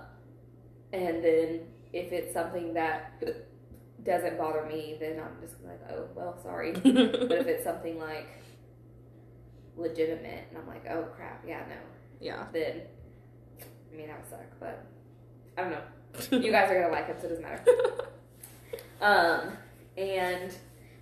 and 0.93 1.25
then 1.25 1.61
if 1.93 2.13
it's 2.13 2.33
something 2.35 2.75
that 2.75 3.23
doesn't 4.05 4.37
bother 4.39 4.65
me, 4.67 4.97
then 5.01 5.21
I'm 5.21 5.41
just 5.41 5.63
like, 5.65 5.81
oh 5.91 6.09
well, 6.15 6.39
sorry. 6.43 6.73
but 6.73 6.85
if 6.85 7.47
it's 7.47 7.65
something 7.65 7.99
like 7.99 8.29
legitimate, 9.77 10.49
and 10.51 10.59
I'm 10.59 10.67
like, 10.67 10.87
oh 10.91 11.05
crap, 11.17 11.45
yeah, 11.47 11.63
no, 11.69 11.77
yeah. 12.21 12.47
then 12.53 12.83
I 13.93 13.97
mean 13.97 14.09
that 14.09 14.21
would 14.21 14.29
suck. 14.29 14.47
But 14.61 14.85
I 15.59 15.63
don't 15.63 15.71
know. 15.73 16.39
You 16.47 16.53
guys 16.53 16.71
are 16.71 16.81
gonna 16.81 16.93
like 16.93 17.09
it, 17.09 17.19
so 17.21 17.27
it 17.27 17.31
doesn't 17.31 17.43
matter. 17.45 17.65
Um, 19.01 19.53
and 19.97 20.53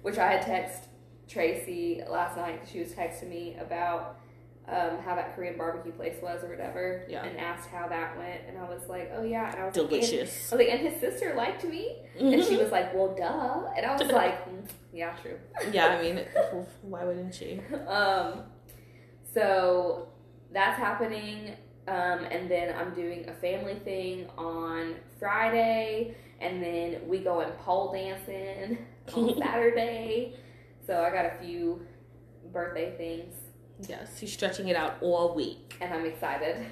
which 0.02 0.18
I 0.18 0.30
had 0.32 0.42
text 0.42 0.82
Tracy 1.28 2.02
last 2.10 2.36
night. 2.36 2.68
She 2.70 2.78
was 2.78 2.92
texting 2.92 3.30
me 3.30 3.56
about 3.58 4.18
um, 4.68 4.98
how 5.02 5.14
that 5.14 5.34
Korean 5.34 5.56
barbecue 5.56 5.92
place 5.92 6.16
was 6.22 6.44
or 6.44 6.48
whatever, 6.48 7.06
Yeah. 7.08 7.24
and 7.24 7.38
asked 7.38 7.70
how 7.70 7.88
that 7.88 8.18
went. 8.18 8.42
And 8.48 8.58
I 8.58 8.64
was 8.68 8.82
like, 8.88 9.10
oh 9.16 9.22
yeah, 9.22 9.50
and 9.50 9.62
I 9.62 9.66
was 9.66 9.74
Like, 9.76 9.82
and, 9.84 9.90
Delicious. 10.02 10.52
I 10.52 10.56
was 10.56 10.66
like, 10.66 10.74
and 10.74 10.86
his 10.88 11.00
sister 11.00 11.34
liked 11.34 11.64
me, 11.64 11.96
and 12.20 12.44
she 12.44 12.58
was 12.58 12.70
like, 12.76 12.92
well, 12.94 13.14
duh. 13.16 13.70
And 13.74 13.86
I 13.86 13.92
was 13.96 14.12
like, 14.12 14.46
mm, 14.46 14.68
yeah, 14.92 15.14
true. 15.22 15.38
yeah, 15.72 15.86
I 15.98 16.02
mean, 16.02 16.20
why 16.82 17.02
wouldn't 17.04 17.34
she? 17.34 17.60
um, 17.88 18.42
so 19.32 20.08
that's 20.52 20.78
happening. 20.78 21.56
Um, 21.88 22.24
and 22.30 22.50
then 22.50 22.74
I'm 22.76 22.94
doing 22.94 23.28
a 23.28 23.32
family 23.34 23.76
thing 23.84 24.28
on 24.36 24.96
Friday, 25.20 26.16
and 26.40 26.62
then 26.62 27.06
we 27.06 27.18
going 27.20 27.50
pole 27.52 27.92
dancing 27.92 28.78
on 29.14 29.38
Saturday. 29.38 30.34
So 30.86 31.02
I 31.02 31.10
got 31.10 31.26
a 31.26 31.38
few 31.42 31.86
birthday 32.52 32.96
things, 32.96 33.34
Yes, 33.88 34.18
he's 34.18 34.32
stretching 34.32 34.68
it 34.68 34.76
out 34.76 34.96
all 35.02 35.34
week. 35.34 35.76
and 35.80 35.92
I'm 35.92 36.06
excited. 36.06 36.64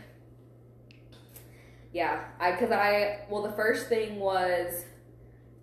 Yeah, 1.93 2.25
I 2.41 2.53
because 2.53 2.71
I 2.73 3.21
well 3.31 3.43
the 3.43 3.53
first 3.53 3.89
thing 3.89 4.19
was 4.19 4.85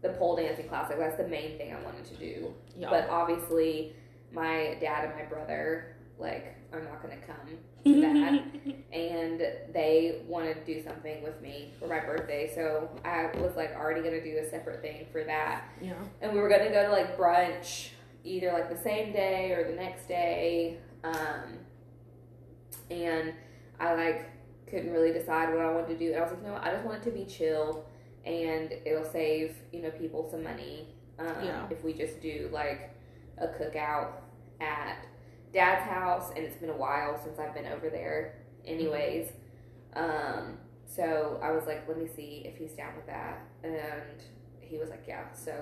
the 0.01 0.09
pole 0.09 0.35
dancing 0.35 0.67
class. 0.67 0.89
Like 0.89 0.99
that's 0.99 1.17
the 1.17 1.27
main 1.27 1.57
thing 1.57 1.73
I 1.75 1.81
wanted 1.81 2.05
to 2.05 2.15
do. 2.15 2.53
Yeah. 2.77 2.89
But 2.89 3.09
obviously, 3.09 3.93
my 4.31 4.77
dad 4.79 5.05
and 5.05 5.15
my 5.15 5.23
brother 5.23 5.97
like 6.19 6.55
are 6.71 6.81
not 6.81 7.01
going 7.01 7.19
to 7.19 7.25
come 7.25 7.57
to 7.83 8.01
that, 8.01 8.43
and 8.93 9.39
they 9.73 10.21
wanted 10.27 10.65
to 10.65 10.73
do 10.73 10.83
something 10.83 11.23
with 11.23 11.41
me 11.41 11.73
for 11.79 11.87
my 11.87 11.99
birthday. 11.99 12.51
So 12.53 12.89
I 13.05 13.29
was 13.37 13.55
like 13.55 13.73
already 13.75 14.01
going 14.01 14.13
to 14.13 14.23
do 14.23 14.37
a 14.37 14.49
separate 14.49 14.81
thing 14.81 15.07
for 15.11 15.23
that, 15.23 15.65
yeah. 15.81 15.93
and 16.21 16.33
we 16.33 16.39
were 16.39 16.49
going 16.49 16.65
to 16.65 16.69
go 16.71 16.83
to 16.85 16.91
like 16.91 17.17
brunch 17.17 17.89
either 18.23 18.51
like 18.53 18.69
the 18.69 18.81
same 18.83 19.11
day 19.13 19.51
or 19.51 19.69
the 19.69 19.75
next 19.75 20.07
day. 20.07 20.77
Um, 21.03 21.57
and 22.89 23.33
I 23.79 23.93
like 23.95 24.29
couldn't 24.67 24.91
really 24.91 25.11
decide 25.11 25.49
what 25.53 25.59
I 25.59 25.71
wanted 25.71 25.87
to 25.89 25.97
do. 25.97 26.11
And 26.13 26.17
I 26.17 26.21
was 26.21 26.31
like, 26.31 26.43
no, 26.43 26.55
I 26.55 26.71
just 26.71 26.85
want 26.85 27.01
it 27.01 27.09
to 27.09 27.11
be 27.11 27.25
chill, 27.25 27.85
and 28.25 28.71
it'll 28.85 29.09
save 29.09 29.55
you 29.71 29.81
know 29.81 29.91
people 29.91 30.27
some 30.29 30.43
money 30.43 30.87
um, 31.19 31.27
Yeah. 31.43 31.65
if 31.69 31.83
we 31.83 31.93
just 31.93 32.21
do 32.21 32.49
like 32.51 32.91
a 33.37 33.47
cookout 33.47 34.11
at 34.59 35.05
dad's 35.53 35.89
house. 35.89 36.31
And 36.35 36.45
it's 36.45 36.57
been 36.57 36.69
a 36.69 36.77
while 36.77 37.19
since 37.23 37.39
I've 37.39 37.53
been 37.53 37.67
over 37.67 37.89
there, 37.89 38.35
anyways. 38.65 39.29
Um, 39.95 40.57
so 40.85 41.39
I 41.41 41.51
was 41.51 41.65
like, 41.65 41.87
let 41.87 41.97
me 41.97 42.07
see 42.07 42.43
if 42.45 42.57
he's 42.57 42.73
down 42.73 42.95
with 42.95 43.07
that, 43.07 43.45
and 43.63 44.21
he 44.59 44.77
was 44.77 44.89
like, 44.89 45.03
yeah. 45.07 45.31
So 45.33 45.53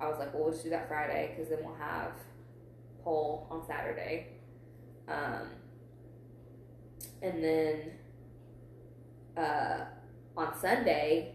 I 0.00 0.08
was 0.08 0.18
like, 0.18 0.32
well, 0.32 0.44
we'll 0.44 0.58
do 0.62 0.70
that 0.70 0.88
Friday 0.88 1.34
because 1.34 1.50
then 1.50 1.58
we'll 1.64 1.74
have 1.76 2.12
pole 3.04 3.46
on 3.50 3.66
Saturday. 3.66 4.28
Um, 5.08 5.48
and 7.22 7.42
then 7.42 7.92
uh, 9.36 9.84
on 10.36 10.58
Sunday, 10.58 11.34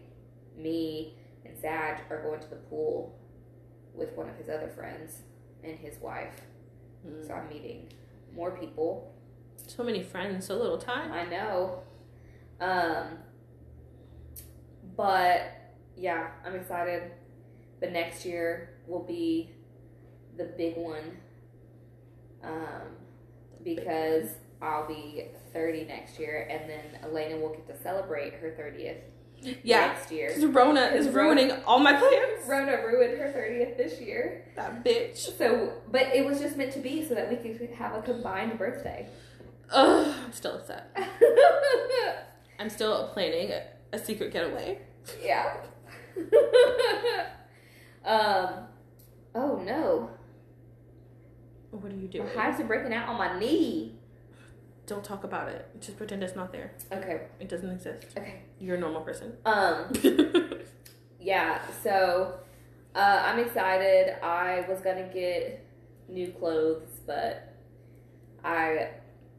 me 0.56 1.14
and 1.44 1.56
Sag 1.58 2.00
are 2.10 2.22
going 2.22 2.40
to 2.40 2.50
the 2.50 2.56
pool 2.56 3.18
with 3.94 4.12
one 4.12 4.28
of 4.28 4.36
his 4.36 4.48
other 4.48 4.68
friends 4.68 5.22
and 5.62 5.78
his 5.78 5.98
wife. 6.00 6.34
Mm. 7.06 7.26
So 7.26 7.34
I'm 7.34 7.48
meeting 7.48 7.88
more 8.34 8.50
people. 8.52 9.12
So 9.66 9.82
many 9.82 10.02
friends, 10.02 10.46
so 10.46 10.56
little 10.56 10.78
time. 10.78 11.12
I 11.12 11.24
know. 11.24 11.82
Um, 12.60 13.18
but 14.96 15.42
yeah, 15.96 16.28
I'm 16.44 16.54
excited. 16.54 17.12
But 17.80 17.92
next 17.92 18.24
year 18.24 18.74
will 18.86 19.02
be 19.02 19.50
the 20.36 20.44
big 20.44 20.76
one. 20.76 21.18
Um, 22.42 22.96
because 23.62 24.30
I'll 24.60 24.86
be 24.88 25.26
30 25.52 25.84
next 25.84 26.18
year, 26.18 26.48
and 26.50 26.68
then 26.68 27.00
Elena 27.02 27.36
will 27.36 27.50
get 27.50 27.66
to 27.68 27.82
celebrate 27.82 28.34
her 28.34 28.48
30th 28.48 29.00
Yeah. 29.62 29.86
next 29.88 30.10
year. 30.10 30.28
Because 30.28 30.46
Rona 30.46 30.80
is 30.86 31.06
Because 31.06 31.14
Rona- 31.14 31.28
ruining 31.42 31.64
all 31.66 31.78
my 31.78 31.92
plans. 31.94 32.46
Rona 32.48 32.76
ruined 32.86 33.18
her 33.18 33.32
30th 33.36 33.76
this 33.76 34.00
year. 34.00 34.44
That 34.56 34.84
bitch. 34.84 35.16
So, 35.36 35.72
but 35.90 36.06
it 36.14 36.24
was 36.24 36.40
just 36.40 36.56
meant 36.56 36.72
to 36.74 36.78
be 36.80 37.04
so 37.06 37.14
that 37.14 37.28
we 37.30 37.36
could 37.36 37.70
have 37.70 37.94
a 37.94 38.02
combined 38.02 38.58
birthday. 38.58 39.08
Ugh, 39.70 40.14
I'm 40.24 40.32
still 40.32 40.56
upset. 40.56 40.94
I'm 42.58 42.68
still 42.70 43.08
planning 43.08 43.50
a, 43.50 43.62
a 43.92 43.98
secret 43.98 44.32
getaway. 44.32 44.78
Yeah. 45.22 45.56
um. 48.04 48.66
Oh 49.34 49.56
no, 49.64 50.10
What 51.70 51.90
are 51.90 51.96
you 51.96 52.06
doing? 52.06 52.26
my 52.26 52.42
hives 52.42 52.60
are 52.60 52.64
breaking 52.64 52.92
out 52.92 53.08
on 53.08 53.16
my 53.16 53.38
knee. 53.38 53.98
Don't 54.92 55.02
talk 55.02 55.24
about 55.24 55.48
it. 55.48 55.66
Just 55.80 55.96
pretend 55.96 56.22
it's 56.22 56.36
not 56.36 56.52
there. 56.52 56.72
Okay. 56.92 57.22
It 57.40 57.48
doesn't 57.48 57.70
exist. 57.70 58.08
Okay. 58.14 58.42
You're 58.60 58.76
a 58.76 58.78
normal 58.78 59.00
person. 59.00 59.32
Um. 59.46 59.90
Yeah. 61.18 61.62
So, 61.82 62.34
uh, 62.94 63.22
I'm 63.24 63.38
excited. 63.38 64.16
I 64.22 64.66
was 64.68 64.80
gonna 64.80 65.08
get 65.14 65.64
new 66.08 66.32
clothes, 66.32 66.88
but 67.06 67.54
I, 68.44 68.88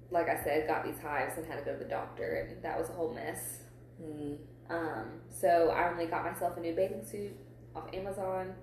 like 0.10 0.30
I 0.30 0.42
said, 0.44 0.66
got 0.66 0.86
these 0.86 0.98
hives 1.00 1.38
and 1.38 1.46
had 1.46 1.60
to 1.60 1.66
go 1.66 1.74
to 1.74 1.78
the 1.84 1.90
doctor, 1.90 2.48
and 2.50 2.64
that 2.64 2.80
was 2.80 2.90
a 2.90 2.94
whole 2.94 3.14
mess. 3.14 3.60
Mm. 4.02 4.38
Um. 4.72 5.06
So 5.30 5.70
I 5.70 5.92
only 5.92 6.08
got 6.08 6.24
myself 6.24 6.58
a 6.58 6.62
new 6.62 6.74
bathing 6.74 7.06
suit 7.06 7.36
off 7.76 7.84
Amazon. 7.94 8.56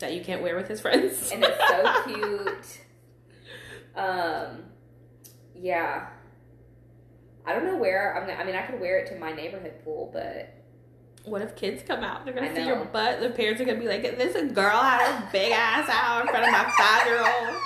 That 0.00 0.12
you 0.12 0.22
can't 0.22 0.42
wear 0.42 0.56
with 0.56 0.68
his 0.68 0.80
friends. 0.82 1.30
and 1.32 1.42
it's 1.42 1.68
so 1.68 2.02
cute. 2.06 2.80
Um, 3.94 4.64
yeah. 5.64 6.06
I 7.46 7.52
don't 7.52 7.64
know 7.66 7.76
where 7.76 8.16
I'm. 8.16 8.26
Gonna, 8.26 8.38
I 8.40 8.44
mean, 8.44 8.54
I 8.54 8.62
could 8.62 8.80
wear 8.80 8.98
it 8.98 9.08
to 9.08 9.18
my 9.18 9.32
neighborhood 9.32 9.74
pool, 9.84 10.10
but 10.12 10.54
What 11.24 11.42
if 11.42 11.56
kids 11.56 11.82
come 11.86 12.02
out? 12.04 12.24
They're 12.24 12.32
gonna 12.34 12.54
see 12.54 12.64
your 12.66 12.84
butt. 12.86 13.20
The 13.20 13.30
parents 13.30 13.60
are 13.60 13.64
gonna 13.64 13.78
be 13.80 13.88
like, 13.88 14.02
"This 14.16 14.34
girl 14.52 14.78
had 14.78 15.00
her 15.06 15.28
big 15.32 15.52
ass 15.52 15.88
out 15.90 16.22
in 16.22 16.28
front 16.28 16.44
of 16.46 16.52
my 16.52 16.72
five 16.78 17.06
year 17.06 17.18
old." 17.18 17.56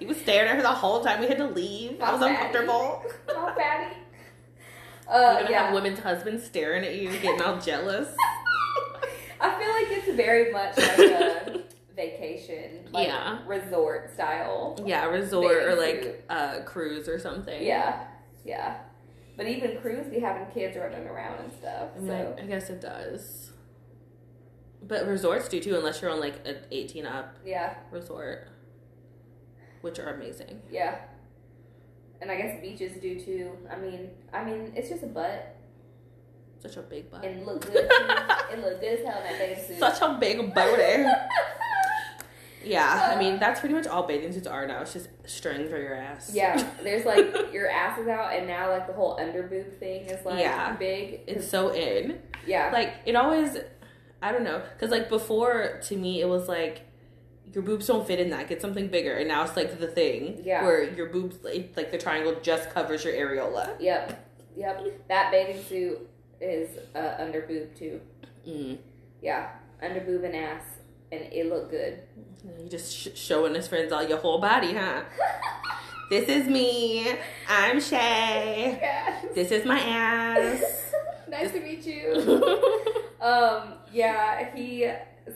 He 0.00 0.06
was 0.06 0.16
staring 0.16 0.48
at 0.48 0.56
her 0.56 0.62
the 0.62 0.68
whole 0.68 1.02
time. 1.04 1.20
We 1.20 1.26
had 1.28 1.38
to 1.38 1.46
leave. 1.46 2.00
I 2.00 2.12
was 2.12 2.20
Fatty. 2.20 2.34
uncomfortable. 2.34 3.04
oh, 3.30 3.54
fatty. 3.56 3.96
You're 5.08 5.14
Uh, 5.16 5.34
gonna 5.40 5.50
yeah. 5.50 5.64
have 5.66 5.74
women's 5.74 5.98
husbands 6.00 6.44
staring 6.44 6.84
at 6.84 6.94
you, 6.96 7.10
getting 7.18 7.42
all 7.42 7.58
jealous. 7.60 8.08
I 9.40 9.50
feel 9.58 9.70
like 9.72 9.98
it's 10.06 10.16
very 10.16 10.52
much 10.52 10.76
like 10.76 10.98
a 10.98 11.57
vacation, 11.98 12.88
like 12.92 13.08
Yeah. 13.08 13.40
resort 13.46 14.14
style. 14.14 14.78
Yeah, 14.86 15.06
resort 15.06 15.64
or 15.64 15.74
like 15.74 16.02
suit. 16.02 16.24
a 16.30 16.62
cruise 16.64 17.08
or 17.08 17.18
something. 17.18 17.62
Yeah, 17.62 18.04
yeah. 18.44 18.78
But 19.36 19.46
even 19.48 19.78
cruise 19.80 20.06
be 20.06 20.20
having 20.20 20.46
kids 20.54 20.76
running 20.76 21.06
around 21.06 21.40
and 21.40 21.52
stuff. 21.52 21.88
I, 21.96 21.98
mean, 21.98 22.08
So 22.08 22.36
I, 22.38 22.46
guess 22.46 22.70
it 22.70 22.80
does. 22.80 23.50
But 24.82 25.06
resorts 25.06 25.48
do 25.48 25.60
too, 25.60 25.76
unless 25.76 26.00
you're 26.00 26.10
on 26.10 26.20
like 26.20 26.46
an 26.46 26.56
18 26.70 27.04
up 27.04 27.36
yeah, 27.44 27.74
resort, 27.90 28.46
which 29.80 29.98
are 29.98 30.14
amazing. 30.14 30.62
yeah. 30.70 30.96
And 32.20 32.32
I 32.32 32.36
guess 32.36 32.60
beaches 32.60 33.00
do 33.00 33.18
too. 33.20 33.52
I 33.70 33.76
mean, 33.76 34.10
I 34.32 34.44
mean, 34.44 34.72
it's 34.74 34.88
just 34.88 35.02
a 35.04 35.06
butt. 35.06 35.54
Such 36.60 36.76
a 36.76 36.82
big 36.82 37.08
butt. 37.12 37.24
and 37.24 37.46
look 37.46 37.60
good. 37.64 37.86
it 37.88 38.58
looked 38.60 38.80
good 38.80 38.98
as 38.98 39.06
hell 39.06 39.18
in 39.18 39.24
that 39.24 39.38
bathing 39.38 39.64
suit. 39.68 39.78
Such 39.78 40.00
a 40.02 40.16
big 40.18 40.38
booty. 40.52 41.04
yeah, 42.64 43.12
I 43.14 43.18
mean 43.18 43.38
that's 43.38 43.60
pretty 43.60 43.74
much 43.74 43.86
all 43.86 44.06
bathing 44.06 44.32
suits 44.32 44.46
are 44.46 44.66
now. 44.66 44.82
It's 44.82 44.92
just 44.92 45.08
strings 45.26 45.70
for 45.70 45.78
your 45.80 45.94
ass. 45.94 46.30
yeah, 46.34 46.62
there's 46.82 47.04
like 47.04 47.52
your 47.52 47.68
ass 47.70 47.98
is 47.98 48.08
out, 48.08 48.32
and 48.34 48.46
now 48.46 48.70
like 48.70 48.86
the 48.86 48.92
whole 48.92 49.18
under 49.20 49.42
boob 49.42 49.78
thing 49.78 50.06
is 50.06 50.24
like 50.24 50.40
Yeah. 50.40 50.74
big. 50.76 51.20
it's 51.26 51.48
so 51.48 51.70
in. 51.74 52.18
Yeah, 52.46 52.70
Like 52.72 52.94
it 53.04 53.14
always, 53.14 53.56
I 54.22 54.32
don't 54.32 54.44
know, 54.44 54.62
because 54.74 54.90
like 54.90 55.08
before 55.08 55.80
to 55.84 55.96
me 55.96 56.20
it 56.20 56.26
was 56.28 56.48
like 56.48 56.82
your 57.52 57.62
boobs 57.62 57.86
don't 57.86 58.06
fit 58.06 58.20
in 58.20 58.30
that. 58.30 58.48
Get 58.48 58.60
something 58.60 58.88
bigger, 58.88 59.14
and 59.14 59.28
now 59.28 59.44
it's 59.44 59.56
like 59.56 59.78
the 59.78 59.86
thing 59.86 60.40
Yeah. 60.44 60.62
where 60.64 60.82
your 60.84 61.06
boobs 61.10 61.42
like, 61.42 61.72
like 61.76 61.90
the 61.90 61.98
triangle 61.98 62.36
just 62.42 62.70
covers 62.70 63.04
your 63.04 63.14
areola. 63.14 63.70
yep, 63.80 64.26
yep. 64.56 65.08
That 65.08 65.30
bathing 65.30 65.62
suit 65.64 65.98
is 66.40 66.68
uh, 66.94 67.14
under 67.18 67.42
boob 67.42 67.74
too. 67.74 68.00
Mm. 68.46 68.78
Yeah, 69.22 69.50
under 69.82 70.00
boob 70.00 70.24
and 70.24 70.36
ass, 70.36 70.62
and 71.12 71.20
it 71.32 71.48
looked 71.48 71.70
good. 71.70 72.00
You 72.60 72.68
just 72.68 72.94
sh- 72.94 73.08
showing 73.14 73.54
his 73.54 73.66
friends 73.68 73.92
all 73.92 74.02
your 74.02 74.18
whole 74.18 74.40
body, 74.40 74.72
huh? 74.74 75.02
This 76.10 76.26
is 76.30 76.46
me. 76.48 77.06
I'm 77.46 77.78
Shay. 77.82 78.78
Yes. 78.80 79.26
This 79.34 79.50
is 79.50 79.66
my 79.66 79.78
ass. 79.78 80.92
nice 81.28 81.52
to 81.52 81.60
meet 81.60 81.84
you. 81.84 82.64
Um, 83.20 83.74
yeah, 83.92 84.54
he 84.54 84.88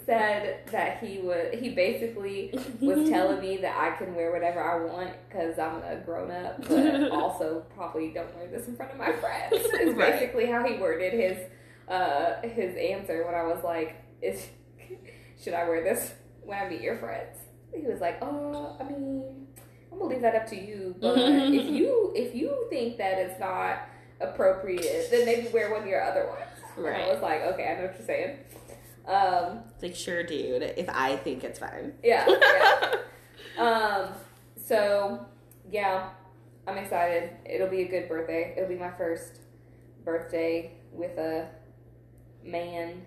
said 0.06 0.60
that 0.70 0.98
he 1.02 1.18
would. 1.18 1.54
He 1.54 1.70
basically 1.70 2.54
was 2.80 3.08
telling 3.08 3.40
me 3.40 3.56
that 3.56 3.76
I 3.76 3.96
can 3.96 4.14
wear 4.14 4.30
whatever 4.30 4.62
I 4.62 4.84
want 4.84 5.10
because 5.28 5.58
I'm 5.58 5.82
a 5.82 5.96
grown 5.96 6.30
up, 6.30 6.66
but 6.68 7.10
also 7.10 7.64
probably 7.74 8.10
don't 8.10 8.32
wear 8.36 8.46
this 8.46 8.68
in 8.68 8.76
front 8.76 8.92
of 8.92 8.98
my 8.98 9.10
friends. 9.14 9.52
Is 9.80 9.96
Right. 9.96 10.12
basically 10.12 10.46
how 10.46 10.64
he 10.64 10.78
worded 10.78 11.12
his 11.12 11.36
uh, 11.88 12.40
his 12.42 12.76
answer 12.76 13.26
when 13.26 13.34
I 13.34 13.42
was 13.42 13.64
like, 13.64 13.96
"Is 14.22 14.46
should 15.42 15.54
I 15.54 15.64
wear 15.68 15.82
this 15.82 16.12
when 16.42 16.58
I 16.58 16.68
meet 16.68 16.80
your 16.80 16.96
friends?" 16.96 17.36
He 17.74 17.86
was 17.86 18.00
like, 18.00 18.18
"Oh, 18.22 18.76
I 18.80 18.84
mean, 18.84 19.46
I'm 19.90 19.98
gonna 19.98 20.10
leave 20.10 20.22
that 20.22 20.34
up 20.34 20.46
to 20.48 20.56
you, 20.56 20.94
but 21.00 21.18
if 21.18 21.70
you 21.70 22.12
if 22.14 22.34
you 22.34 22.66
think 22.70 22.98
that 22.98 23.18
it's 23.18 23.38
not 23.40 23.88
appropriate, 24.20 25.10
then 25.10 25.24
maybe 25.26 25.48
wear 25.48 25.70
one 25.72 25.82
of 25.82 25.88
your 25.88 26.02
other 26.02 26.26
ones." 26.26 26.38
And 26.76 26.86
I 26.86 27.08
was 27.12 27.20
like, 27.22 27.42
"Okay, 27.42 27.68
I 27.68 27.74
know 27.80 27.86
what 27.86 27.96
you're 27.98 28.06
saying." 28.06 28.38
Um, 29.06 29.64
It's 29.74 29.82
like, 29.82 29.96
sure, 29.96 30.22
dude, 30.22 30.62
if 30.62 30.88
I 30.88 31.16
think 31.16 31.42
it's 31.42 31.58
fine. 31.58 31.94
yeah, 32.04 32.24
yeah. 32.28 32.94
Um, 33.58 34.08
so 34.64 35.26
yeah, 35.70 36.10
I'm 36.68 36.78
excited. 36.78 37.30
It'll 37.44 37.68
be 37.68 37.82
a 37.82 37.88
good 37.88 38.08
birthday. 38.08 38.54
It'll 38.56 38.68
be 38.68 38.76
my 38.76 38.92
first 38.92 39.40
birthday 40.04 40.74
with 40.92 41.18
a 41.18 41.48
man 42.44 43.04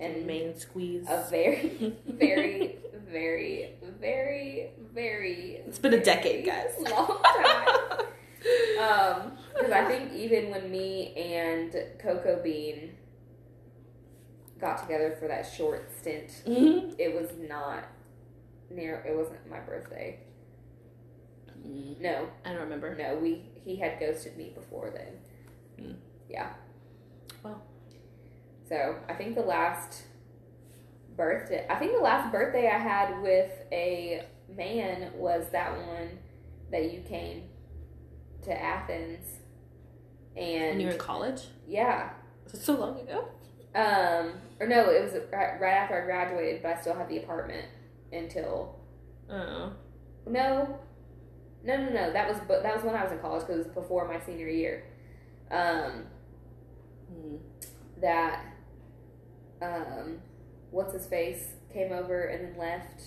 and 0.00 0.26
main 0.26 0.58
squeeze. 0.58 1.06
a 1.08 1.26
very, 1.30 1.94
very, 2.06 2.76
very, 3.10 3.70
very, 4.00 4.70
very. 4.94 5.60
It's 5.66 5.78
been 5.78 5.94
a 5.94 6.02
decade, 6.04 6.44
guys. 6.46 6.72
Long 6.90 7.22
time. 7.22 7.68
Um, 8.78 9.32
because 9.54 9.72
I 9.72 9.84
think 9.86 10.12
even 10.12 10.50
when 10.50 10.70
me 10.70 11.14
and 11.16 11.74
Coco 11.98 12.40
Bean 12.42 12.94
got 14.60 14.78
together 14.82 15.16
for 15.18 15.28
that 15.28 15.46
short 15.46 15.90
stint, 15.98 16.42
Mhm. 16.46 16.94
it 16.98 17.14
was 17.14 17.30
not 17.48 17.84
near. 18.70 19.02
It 19.08 19.16
wasn't 19.16 19.48
my 19.50 19.60
birthday. 19.60 20.20
No, 22.00 22.28
I 22.44 22.50
don't 22.52 22.60
remember. 22.62 22.94
no. 22.94 23.16
We 23.16 23.42
he 23.64 23.76
had 23.76 23.98
ghosted 23.98 24.36
me 24.36 24.52
before 24.54 24.90
then. 24.94 25.84
Mm. 25.84 25.96
Yeah. 26.28 26.52
So 28.68 28.96
I 29.08 29.14
think 29.14 29.34
the 29.34 29.42
last 29.42 30.02
birthday. 31.16 31.66
I 31.70 31.76
think 31.76 31.92
the 31.92 32.02
last 32.02 32.32
birthday 32.32 32.68
I 32.68 32.78
had 32.78 33.22
with 33.22 33.50
a 33.72 34.24
man 34.54 35.12
was 35.14 35.46
that 35.52 35.76
one 35.76 36.18
that 36.70 36.92
you 36.92 37.00
came 37.00 37.44
to 38.42 38.52
Athens, 38.62 39.24
When 40.34 40.44
and 40.44 40.80
you 40.80 40.86
were 40.88 40.92
in 40.92 40.98
college? 40.98 41.42
yeah. 41.66 42.10
So 42.52 42.74
long 42.74 43.00
ago? 43.00 43.28
Um, 43.74 44.32
or 44.60 44.66
no, 44.66 44.88
it 44.90 45.02
was 45.02 45.12
right, 45.32 45.60
right 45.60 45.72
after 45.74 46.00
I 46.00 46.04
graduated, 46.04 46.62
but 46.62 46.76
I 46.76 46.80
still 46.80 46.94
had 46.94 47.08
the 47.08 47.18
apartment 47.18 47.66
until 48.12 48.76
Oh. 49.30 49.72
no, 50.26 50.78
no, 51.64 51.76
no, 51.76 51.88
no. 51.90 52.12
That 52.12 52.28
was 52.28 52.38
but 52.46 52.62
that 52.62 52.74
was 52.74 52.84
when 52.84 52.94
I 52.94 53.02
was 53.02 53.10
in 53.12 53.18
college 53.18 53.40
because 53.46 53.56
it 53.60 53.66
was 53.66 53.74
before 53.74 54.06
my 54.06 54.20
senior 54.20 54.48
year. 54.48 54.84
Um, 55.50 56.04
Mm. 57.12 57.38
that 58.00 58.44
um, 59.62 60.18
what's 60.70 60.92
his 60.92 61.06
face 61.06 61.54
came 61.72 61.92
over 61.92 62.24
and 62.24 62.44
then 62.48 62.56
left, 62.58 63.02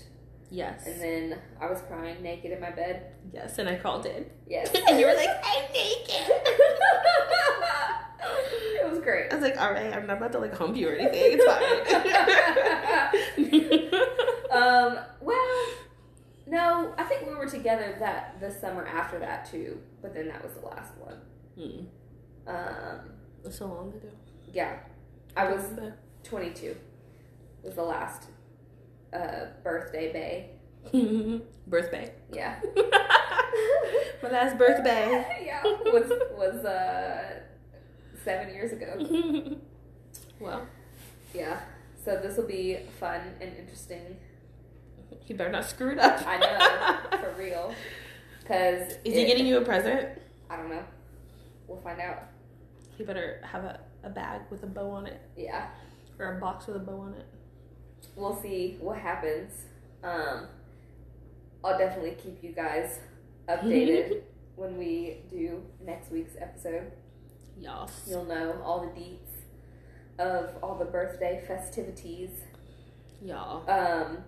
Yes. 0.51 0.85
and 0.87 0.99
then 1.01 1.37
I 1.61 1.69
was 1.69 1.81
crying 1.81 2.21
naked 2.23 2.51
in 2.51 2.59
my 2.59 2.71
bed. 2.71 3.13
yes, 3.33 3.59
and 3.59 3.69
I 3.69 3.75
called 3.75 4.05
in. 4.05 4.25
Yes, 4.47 4.73
and 4.89 4.99
you 4.99 5.05
were 5.05 5.13
like, 5.13 5.29
I'm 5.43 5.63
naked. 5.73 6.31
it 8.81 8.89
was 8.89 8.99
great. 8.99 9.31
I 9.31 9.35
was 9.35 9.43
like, 9.43 9.57
all 9.59 9.71
right, 9.71 9.93
I'm 9.93 10.07
not 10.07 10.17
about 10.17 10.31
to 10.33 10.39
like 10.39 10.55
hump 10.57 10.75
you 10.75 10.89
or 10.89 10.95
anything. 10.95 11.39
It's 11.39 11.45
fine. 11.45 11.59
Um, 14.51 14.97
well, 15.21 15.65
no, 16.47 16.91
I 16.97 17.03
think 17.03 17.27
we 17.27 17.35
were 17.35 17.45
together 17.47 17.95
that 17.99 18.39
the 18.39 18.49
summer 18.49 18.83
after 18.87 19.19
that 19.19 19.45
too, 19.49 19.77
but 20.01 20.15
then 20.15 20.27
that 20.29 20.43
was 20.43 20.53
the 20.55 20.65
last 20.65 20.93
one. 20.97 21.21
mm. 21.55 21.85
Um, 22.47 23.11
so 23.51 23.67
long 23.67 23.89
ago. 23.89 24.09
yeah, 24.51 24.79
I 25.37 25.51
was 25.51 25.61
22. 26.23 26.75
Was 27.63 27.75
the 27.75 27.83
last 27.83 28.27
uh, 29.13 29.45
birthday 29.63 30.11
bay. 30.13 30.49
birthday. 31.67 32.13
Yeah, 32.31 32.59
My 34.23 34.29
last 34.29 34.57
birthday. 34.57 35.25
yeah, 35.45 35.61
was 35.63 36.09
was 36.37 36.65
uh, 36.65 37.39
seven 38.23 38.53
years 38.53 38.71
ago. 38.71 39.57
well, 40.39 40.65
Yeah, 41.33 41.59
so 42.03 42.17
this 42.21 42.37
will 42.37 42.47
be 42.47 42.77
fun 42.99 43.19
and 43.41 43.51
interesting. 43.57 44.17
you 45.27 45.35
better 45.35 45.51
not 45.51 45.65
screw 45.65 45.91
it 45.91 45.99
up. 45.99 46.21
I 46.25 46.37
know 46.37 47.17
for 47.17 47.33
real, 47.37 47.73
because 48.41 48.93
Is 49.03 49.15
he 49.15 49.25
getting 49.25 49.45
you 49.45 49.57
a 49.57 49.61
present? 49.61 50.17
I 50.49 50.55
don't 50.55 50.69
know. 50.69 50.83
We'll 51.67 51.81
find 51.81 51.99
out. 51.99 52.23
He 52.97 53.03
better 53.03 53.41
have 53.43 53.63
a, 53.65 53.79
a 54.03 54.09
bag 54.09 54.41
with 54.49 54.63
a 54.63 54.67
bow 54.67 54.89
on 54.91 55.07
it 55.07 55.21
Yeah. 55.37 55.67
Or 56.19 56.37
a 56.37 56.39
box 56.39 56.67
with 56.67 56.75
a 56.75 56.79
bow 56.79 56.99
on 56.99 57.13
it. 57.13 57.25
we'll 58.15 58.39
see 58.41 58.77
what 58.79 58.97
happens. 58.97 59.53
Um, 60.03 60.47
I'll 61.63 61.77
definitely 61.77 62.15
keep 62.21 62.43
you 62.43 62.51
guys 62.51 62.99
updated 63.47 64.21
when 64.55 64.77
we 64.77 65.21
do 65.29 65.63
next 65.85 66.11
week's 66.11 66.35
episode. 66.39 66.91
Yas. 67.57 67.91
You'll 68.07 68.25
know 68.25 68.61
all 68.63 68.81
the 68.81 68.99
deets 68.99 69.39
of 70.19 70.51
all 70.61 70.75
the 70.75 70.85
birthday 70.85 71.43
festivities. 71.47 72.29
Y'all. 73.21 73.69
Um, 73.69 74.19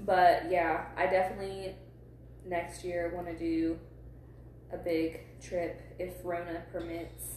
but 0.00 0.50
yeah, 0.50 0.86
I 0.96 1.06
definitely 1.06 1.74
next 2.44 2.84
year 2.84 3.12
want 3.14 3.26
to 3.26 3.38
do 3.38 3.78
a 4.72 4.76
big 4.76 5.20
trip 5.40 5.80
if 5.98 6.14
Rona 6.24 6.62
permits. 6.72 7.36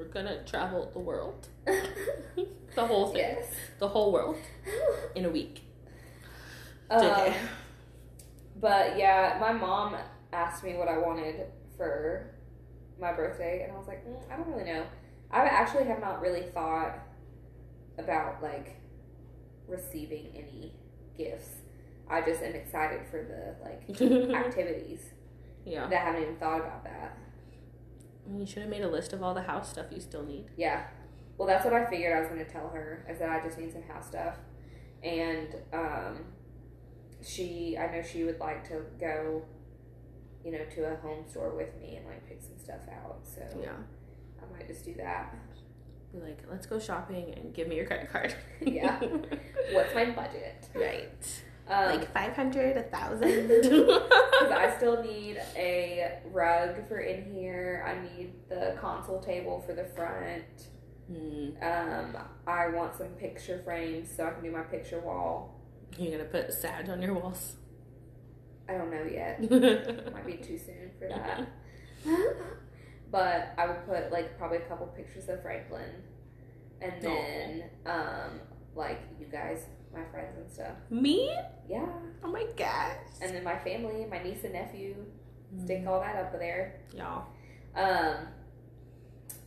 We're 0.00 0.06
gonna 0.06 0.42
travel 0.44 0.90
the 0.94 0.98
world. 0.98 1.46
The 2.74 2.86
whole 2.86 3.08
thing. 3.08 3.18
yes. 3.18 3.52
The 3.80 3.88
whole 3.88 4.12
world 4.12 4.36
in 5.16 5.24
a 5.26 5.28
week. 5.28 5.64
Um, 6.88 7.32
But 8.60 8.96
yeah, 8.96 9.36
my 9.40 9.52
mom 9.52 9.96
asked 10.32 10.62
me 10.62 10.74
what 10.76 10.86
I 10.88 10.96
wanted 10.96 11.46
for 11.76 12.30
my 13.00 13.12
birthday, 13.12 13.64
and 13.64 13.72
I 13.72 13.76
was 13.76 13.88
like, 13.88 14.06
mm, 14.06 14.16
I 14.32 14.36
don't 14.36 14.46
really 14.48 14.70
know. 14.72 14.84
I 15.32 15.40
actually 15.40 15.84
have 15.84 16.00
not 16.00 16.20
really 16.22 16.42
thought 16.42 16.96
about 17.98 18.40
like 18.42 18.80
receiving 19.66 20.28
any 20.34 20.72
gifts. 21.18 21.50
I 22.08 22.22
just 22.22 22.40
am 22.40 22.54
excited 22.54 23.00
for 23.10 23.22
the 23.22 23.56
like 23.64 24.34
activities. 24.46 25.00
yeah. 25.66 25.88
That 25.88 26.02
I 26.02 26.04
haven't 26.04 26.22
even 26.22 26.36
thought 26.36 26.60
about 26.60 26.84
that. 26.84 27.18
You 28.38 28.46
should 28.46 28.62
have 28.62 28.70
made 28.70 28.82
a 28.82 28.88
list 28.88 29.12
of 29.12 29.22
all 29.22 29.34
the 29.34 29.42
house 29.42 29.70
stuff 29.70 29.86
you 29.90 30.00
still 30.00 30.24
need. 30.24 30.46
Yeah. 30.56 30.84
Well, 31.36 31.48
that's 31.48 31.64
what 31.64 31.74
I 31.74 31.84
figured 31.88 32.16
I 32.16 32.20
was 32.20 32.28
going 32.28 32.44
to 32.44 32.50
tell 32.50 32.68
her. 32.68 33.04
I 33.08 33.14
said 33.14 33.28
I 33.28 33.40
just 33.42 33.58
need 33.58 33.72
some 33.72 33.82
house 33.82 34.06
stuff, 34.06 34.36
and 35.02 35.48
um, 35.72 36.24
she, 37.22 37.76
I 37.78 37.90
know 37.94 38.02
she 38.02 38.24
would 38.24 38.38
like 38.38 38.66
to 38.68 38.82
go, 39.00 39.42
you 40.44 40.52
know, 40.52 40.64
to 40.74 40.92
a 40.92 40.96
home 40.96 41.24
store 41.28 41.54
with 41.56 41.74
me 41.80 41.96
and 41.96 42.06
like 42.06 42.26
pick 42.28 42.40
some 42.42 42.58
stuff 42.58 42.80
out. 42.92 43.20
So 43.24 43.40
Yeah. 43.60 43.72
I 44.40 44.52
might 44.56 44.66
just 44.68 44.84
do 44.84 44.94
that. 44.94 45.34
Be 46.12 46.18
like, 46.18 46.38
let's 46.50 46.66
go 46.66 46.78
shopping 46.78 47.32
and 47.36 47.54
give 47.54 47.68
me 47.68 47.76
your 47.76 47.86
credit 47.86 48.10
card. 48.12 48.34
Yeah. 48.60 48.98
What's 49.72 49.94
my 49.94 50.06
budget? 50.10 50.68
right. 50.74 51.42
Um, 51.70 51.86
like 51.86 52.12
500, 52.12 52.76
a 52.76 52.82
1000 52.82 53.48
Because 53.48 54.50
I 54.52 54.74
still 54.76 55.02
need 55.04 55.40
a 55.56 56.18
rug 56.32 56.88
for 56.88 56.98
in 56.98 57.32
here. 57.32 57.84
I 57.86 58.16
need 58.16 58.32
the 58.48 58.76
console 58.80 59.20
table 59.20 59.62
for 59.64 59.72
the 59.72 59.84
front. 59.84 60.68
Hmm. 61.06 61.50
Um, 61.62 62.16
I 62.46 62.68
want 62.68 62.96
some 62.96 63.08
picture 63.10 63.60
frames 63.64 64.10
so 64.14 64.26
I 64.26 64.30
can 64.30 64.42
do 64.42 64.50
my 64.50 64.62
picture 64.62 65.00
wall. 65.00 65.60
You're 65.96 66.18
gonna 66.18 66.28
put 66.28 66.52
Sag 66.52 66.88
on 66.88 67.02
your 67.02 67.14
walls. 67.14 67.56
I 68.68 68.74
don't 68.74 68.90
know 68.90 69.04
yet. 69.04 69.40
Might 70.12 70.26
be 70.26 70.34
too 70.34 70.58
soon 70.58 70.90
for 70.98 71.08
that. 71.08 71.48
but 73.10 73.54
I 73.58 73.66
would 73.66 73.86
put 73.86 74.12
like 74.12 74.38
probably 74.38 74.58
a 74.58 74.62
couple 74.62 74.86
pictures 74.88 75.28
of 75.28 75.42
Franklin, 75.42 75.90
and 76.80 76.92
then 77.00 77.64
um, 77.86 78.40
like 78.76 79.00
you 79.18 79.26
guys, 79.26 79.66
my 79.92 80.04
friends 80.10 80.36
and 80.38 80.50
stuff. 80.50 80.76
Me? 80.90 81.34
Yeah, 81.68 81.86
Oh 82.24 82.28
my 82.30 82.46
gosh. 82.56 82.92
and 83.22 83.34
then 83.34 83.44
my 83.44 83.58
family, 83.58 84.06
my 84.10 84.22
niece 84.22 84.44
and 84.44 84.52
nephew. 84.52 84.94
Stick 85.64 85.84
all 85.86 86.00
that 86.00 86.16
up 86.16 86.32
there. 86.38 86.80
Y'all. 86.96 87.24
Um, 87.74 88.16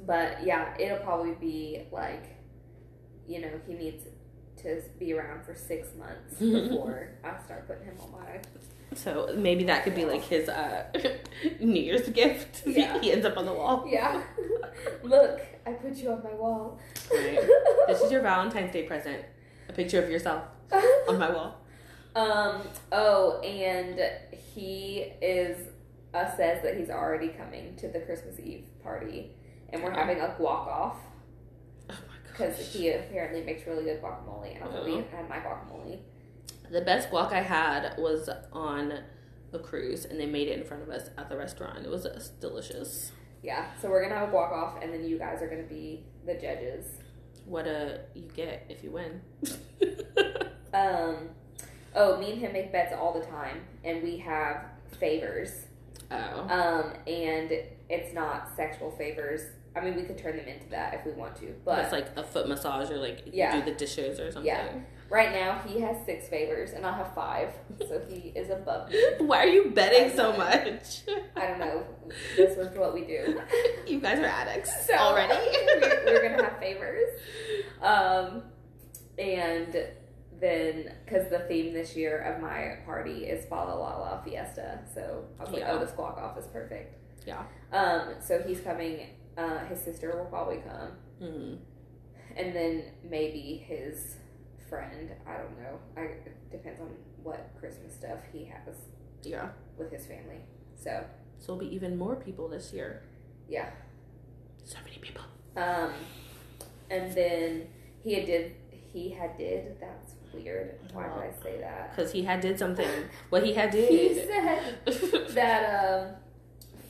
but 0.05 0.43
yeah, 0.45 0.75
it'll 0.77 0.97
probably 0.97 1.33
be 1.33 1.83
like, 1.91 2.25
you 3.27 3.39
know, 3.41 3.51
he 3.65 3.73
needs 3.73 4.03
to 4.57 4.81
be 4.99 5.13
around 5.13 5.45
for 5.45 5.55
six 5.55 5.87
months 5.97 6.35
before 6.39 7.11
I 7.23 7.41
start 7.45 7.67
putting 7.67 7.85
him 7.85 7.95
on 8.01 8.11
my. 8.11 8.39
So 8.95 9.33
maybe 9.37 9.63
that 9.65 9.83
could 9.85 9.95
be 9.95 10.05
like 10.05 10.23
his 10.23 10.49
uh, 10.49 10.85
New 11.61 11.81
Year's 11.81 12.09
gift. 12.09 12.63
Yeah. 12.67 12.99
He 12.99 13.11
ends 13.11 13.25
up 13.25 13.37
on 13.37 13.45
the 13.45 13.53
wall. 13.53 13.85
Yeah, 13.89 14.21
look, 15.03 15.41
I 15.65 15.71
put 15.71 15.95
you 15.95 16.11
on 16.11 16.21
my 16.23 16.33
wall. 16.33 16.79
Right. 17.13 17.39
This 17.87 18.01
is 18.01 18.11
your 18.11 18.21
Valentine's 18.21 18.71
Day 18.73 18.83
present. 18.83 19.23
A 19.73 19.75
picture 19.75 20.03
of 20.03 20.07
yourself 20.11 20.43
on 21.09 21.17
my 21.17 21.31
wall. 21.31 21.55
Um. 22.15 22.61
Oh, 22.91 23.39
and 23.41 23.99
he 24.53 24.97
is 25.19 25.69
uh, 26.13 26.29
says 26.37 26.61
that 26.61 26.77
he's 26.77 26.91
already 26.91 27.29
coming 27.29 27.75
to 27.77 27.87
the 27.87 27.99
Christmas 28.01 28.39
Eve 28.39 28.65
party, 28.83 29.31
and 29.69 29.81
we're 29.83 29.89
Oh. 29.91 29.95
having 29.95 30.19
a 30.19 30.27
guac 30.39 30.67
off 30.67 30.97
Oh 31.89 31.93
my 31.93 31.95
gosh. 31.95 32.27
because 32.27 32.55
gosh. 32.57 32.67
he 32.73 32.89
apparently 32.91 33.41
makes 33.41 33.65
really 33.65 33.83
good 33.85 33.99
guacamole, 33.99 34.53
and 34.55 34.63
I've 34.63 34.75
Oh. 34.75 35.03
had 35.11 35.27
my 35.27 35.37
guacamole. 35.37 35.97
The 36.69 36.81
best 36.81 37.09
guac 37.09 37.31
I 37.31 37.41
had 37.41 37.97
was 37.97 38.29
on 38.51 38.93
a 39.51 39.57
cruise, 39.57 40.05
and 40.05 40.19
they 40.19 40.27
made 40.27 40.49
it 40.49 40.59
in 40.59 40.65
front 40.65 40.83
of 40.83 40.89
us 40.89 41.09
at 41.17 41.29
the 41.29 41.35
restaurant. 41.37 41.83
It 41.83 41.89
was 41.89 42.03
delicious. 42.39 43.11
Yeah. 43.41 43.65
So 43.81 43.89
we're 43.89 44.03
gonna 44.03 44.19
have 44.19 44.29
a 44.29 44.31
guac 44.31 44.51
off, 44.51 44.83
and 44.83 44.93
then 44.93 45.03
you 45.03 45.17
guys 45.17 45.41
are 45.41 45.47
gonna 45.47 45.63
be 45.63 46.05
the 46.27 46.35
judges. 46.35 46.99
What 47.45 47.67
uh 47.67 47.97
you 48.13 48.29
get 48.35 48.65
if 48.69 48.83
you 48.83 48.91
win? 48.91 49.21
Um. 50.73 51.29
Oh, 51.95 52.17
me 52.17 52.31
and 52.31 52.41
him 52.41 52.51
make 52.53 52.71
bets 52.71 52.91
all 52.99 53.13
the 53.13 53.23
time, 53.23 53.61
and 53.83 54.01
we 54.01 54.17
have 54.17 54.65
favors. 54.99 55.51
oh, 56.09 56.15
Um, 56.49 56.93
and 57.05 57.51
it's 57.89 58.11
not 58.15 58.49
sexual 58.55 58.89
favors. 58.89 59.41
I 59.75 59.81
mean, 59.81 59.95
we 59.95 60.01
could 60.01 60.17
turn 60.17 60.35
them 60.37 60.47
into 60.47 60.67
that 60.71 60.95
if 60.95 61.05
we 61.05 61.11
want 61.11 61.35
to, 61.37 61.53
but 61.63 61.77
it's 61.83 61.91
like 61.91 62.07
a 62.15 62.23
foot 62.23 62.47
massage 62.47 62.89
or 62.89 62.97
like 62.97 63.21
Yeah. 63.31 63.59
do 63.63 63.71
the 63.71 63.77
dishes 63.77 64.19
or 64.19 64.31
something. 64.31 64.47
Yeah. 64.47 64.71
Right 65.13 65.31
now 65.31 65.61
he 65.67 65.79
has 65.79 65.95
six 66.05 66.27
favors, 66.27 66.71
and 66.71 66.85
I 66.85 66.97
have 66.97 67.13
five, 67.13 67.49
so 67.87 68.01
he 68.09 68.29
is 68.35 68.49
above 68.49 68.89
me. 68.89 68.99
Why 69.19 69.43
are 69.43 69.47
you 69.47 69.69
betting 69.69 70.15
so 70.17 70.35
much? 70.35 71.01
I 71.35 71.47
don't 71.47 71.59
know. 71.59 71.83
This 72.35 72.57
is 72.57 72.75
what 72.75 72.93
we 72.93 73.01
do. 73.05 73.39
you 73.87 73.99
guys 73.99 74.17
are 74.19 74.25
addicts 74.25 74.71
So 74.87 74.95
already. 74.95 75.33
we're, 75.79 76.03
we're 76.05 76.29
gonna 76.29 76.43
have 76.43 76.59
favors, 76.59 77.09
um, 77.81 78.43
and 79.19 79.77
then 80.41 80.91
because 81.05 81.29
the 81.29 81.39
theme 81.47 81.73
this 81.73 81.95
year 81.95 82.17
of 82.23 82.41
my 82.41 82.79
party 82.85 83.25
is 83.27 83.45
Fa 83.45 83.55
La 83.55 83.75
La 83.75 83.97
La 83.99 84.21
Fiesta, 84.23 84.79
so 84.93 85.25
I 85.39 85.43
was 85.43 85.51
like, 85.53 85.61
Yeah. 85.61 85.71
oh, 85.73 85.79
the 85.79 85.87
squawk 85.87 86.17
off 86.17 86.37
is 86.37 86.47
perfect. 86.47 86.97
Yeah. 87.27 87.43
Um, 87.71 88.15
so 88.19 88.41
he's 88.45 88.59
coming. 88.61 89.07
Uh, 89.37 89.59
his 89.65 89.79
sister 89.79 90.15
will 90.17 90.25
probably 90.25 90.57
come, 90.57 90.89
Mm. 91.21 91.57
and 92.35 92.55
then 92.55 92.83
maybe 93.09 93.63
his 93.67 94.17
friend. 94.73 95.09
I 95.27 95.37
don't 95.37 95.57
know. 95.61 95.77
I 95.95 96.01
it 96.01 96.51
depends 96.51 96.81
on 96.81 96.89
what 97.21 97.49
Christmas 97.59 97.93
stuff 97.93 98.17
he 98.31 98.45
has 98.45 98.75
Yeah. 99.23 99.49
with 99.77 99.91
his 99.91 100.05
family. 100.05 100.41
So 100.75 101.03
So 101.39 101.53
it'll 101.53 101.57
be 101.69 101.75
even 101.75 101.97
more 101.97 102.15
people 102.15 102.47
this 102.47 102.73
year. 102.73 103.03
yeah. 103.47 103.69
So 104.65 104.77
many 104.85 104.97
people. 104.97 105.23
Um, 105.57 105.91
and 106.89 107.13
then 107.13 107.67
he 108.03 108.13
had 108.15 108.25
did 108.25 108.55
he 108.93 109.09
had 109.09 109.37
did 109.37 109.79
that's 109.79 110.13
weird. 110.33 110.79
Why 110.93 111.03
did 111.03 111.17
I 111.29 111.31
say 111.43 111.59
that? 111.59 111.91
Because 111.95 112.11
he 112.11 112.23
had 112.23 112.39
did 112.41 112.57
something. 112.57 112.87
What 113.29 113.43
he 113.43 113.53
had 113.53 113.69
did. 113.71 113.89
He 113.91 114.25
said 114.25 115.27
that 115.35 115.61
um 115.85 116.15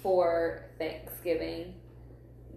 for 0.02 0.66
Thanksgiving 0.78 1.74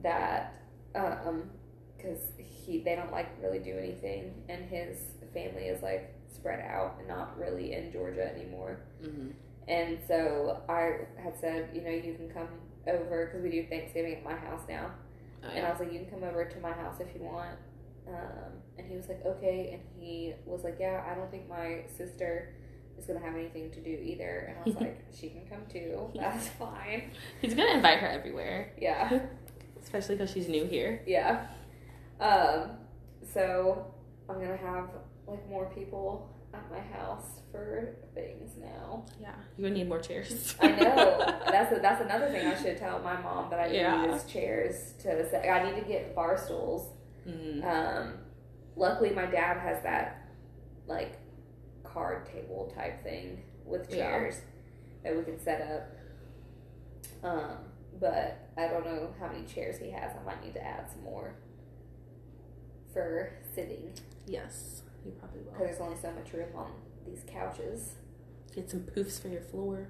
that 0.03 0.55
um 0.95 1.51
because 1.97 2.21
he 2.37 2.83
they 2.83 2.95
don't 2.95 3.11
like 3.13 3.29
really 3.43 3.59
do 3.59 3.77
anything 3.79 4.35
and 4.49 4.65
his 4.69 4.99
family 5.33 5.65
is 5.65 5.83
like 5.83 6.15
spread 6.33 6.61
out 6.61 6.97
and 6.99 7.09
not 7.09 7.39
really 7.39 7.73
in 7.73 7.93
Georgia 7.93 8.31
anymore. 8.35 8.79
Mhm. 9.03 9.33
And 9.69 9.99
so 10.07 10.61
I 10.69 11.01
had 11.21 11.37
said, 11.41 11.71
you 11.75 11.81
know, 11.83 11.91
you 11.91 12.15
can 12.15 12.29
come 12.31 12.49
over 12.87 13.27
because 13.27 13.43
we 13.43 13.51
do 13.51 13.67
Thanksgiving 13.67 14.15
at 14.17 14.25
my 14.25 14.35
house 14.37 14.63
now. 14.69 14.93
Oh, 15.45 15.49
And 15.49 15.67
I 15.67 15.71
was 15.71 15.81
like, 15.81 15.93
you 15.93 15.99
can 16.01 16.09
come 16.11 16.23
over 16.23 16.45
to 16.45 16.61
my 16.61 16.73
house 16.73 17.01
if 17.01 17.09
you 17.15 17.23
want. 17.23 17.59
Um, 18.07 18.53
and 18.79 18.87
he 18.89 18.95
was 18.97 19.09
like, 19.09 19.25
okay. 19.27 19.71
And 19.73 19.83
he 20.01 20.35
was 20.45 20.63
like, 20.63 20.77
yeah, 20.79 21.05
I 21.11 21.15
don't 21.17 21.31
think 21.31 21.49
my 21.49 21.81
sister 21.97 22.55
is 22.97 23.07
going 23.07 23.19
to 23.19 23.25
have 23.27 23.35
anything 23.35 23.71
to 23.73 23.81
do 23.81 23.91
either. 23.91 24.47
And 24.51 24.59
I 24.59 24.63
was 24.65 24.75
like, 24.77 25.05
she 25.19 25.31
can 25.31 25.45
come 25.49 25.63
too. 25.69 26.11
That's 26.15 26.47
fine. 26.61 27.11
He's 27.41 27.55
gonna 27.55 27.75
invite 27.75 27.99
her 27.99 28.07
everywhere, 28.09 28.73
Yeah. 28.81 29.21
especially 29.83 30.15
because 30.15 30.31
she's 30.31 30.49
new 30.49 30.65
here. 30.67 31.03
Yeah. 31.07 31.47
Um, 32.21 32.71
so 33.35 33.93
I'm 34.29 34.37
going 34.37 34.57
to 34.57 34.65
have 34.65 34.89
like 35.27 35.49
more 35.49 35.67
people 35.75 36.31
at 36.55 36.71
my 36.71 36.81
house 36.97 37.41
for 37.53 37.97
things 38.15 38.53
now. 38.59 39.05
Yeah, 39.21 39.35
you're 39.57 39.69
gonna 39.69 39.79
need 39.81 39.89
more 39.89 39.99
chairs. 40.01 40.55
I 40.61 40.69
know. 40.69 41.19
that's 41.51 41.73
a, 41.77 41.81
that's 41.81 42.01
another 42.01 42.29
thing 42.31 42.47
I 42.47 42.61
should 42.61 42.79
tell 42.79 42.99
my 43.01 43.21
mom 43.21 43.51
that 43.51 43.61
I 43.61 43.69
need 43.69 43.79
Yeah. 43.79 44.15
is 44.15 44.25
chairs 44.25 44.95
to 45.01 45.29
set. 45.29 45.45
I 45.49 45.71
need 45.71 45.81
to 45.81 45.87
get 45.87 46.15
bar 46.15 46.39
stools. 46.39 46.89
Mhm. 47.27 47.65
Um, 47.65 48.15
luckily, 48.77 49.11
my 49.11 49.27
dad 49.27 49.59
has 49.59 49.83
that 49.83 50.29
like 50.87 51.19
card 51.83 52.27
table 52.27 52.73
type 52.75 53.03
thing 53.03 53.43
with 53.65 53.91
Yeah. 53.91 53.97
chairs 54.11 54.41
that 55.03 55.17
we 55.17 55.23
can 55.25 55.39
set 55.41 55.61
up. 55.63 57.29
Um, 57.29 57.57
but 57.99 58.51
I 58.57 58.69
don't 58.69 58.85
know 58.87 59.09
how 59.19 59.27
many 59.29 59.45
chairs 59.47 59.79
he 59.79 59.91
has. 59.91 60.13
I 60.21 60.23
might 60.25 60.45
need 60.45 60.55
to 60.55 60.63
add 60.65 60.89
some 60.91 61.03
more 61.03 61.35
for 62.93 63.33
sitting 63.55 63.93
Yes, 64.29 64.83
you 65.07 65.13
probably 65.13 65.41
because 65.43 65.59
there's 65.59 65.81
only 65.81 65.97
so 65.97 66.11
much 66.13 66.33
room 66.33 66.49
on 66.55 66.71
these 67.07 67.23
couches. 67.27 67.95
Get 68.55 68.71
some 68.71 68.81
poofs 68.81 69.21
for 69.21 69.29
your 69.29 69.43
floor. 69.43 69.89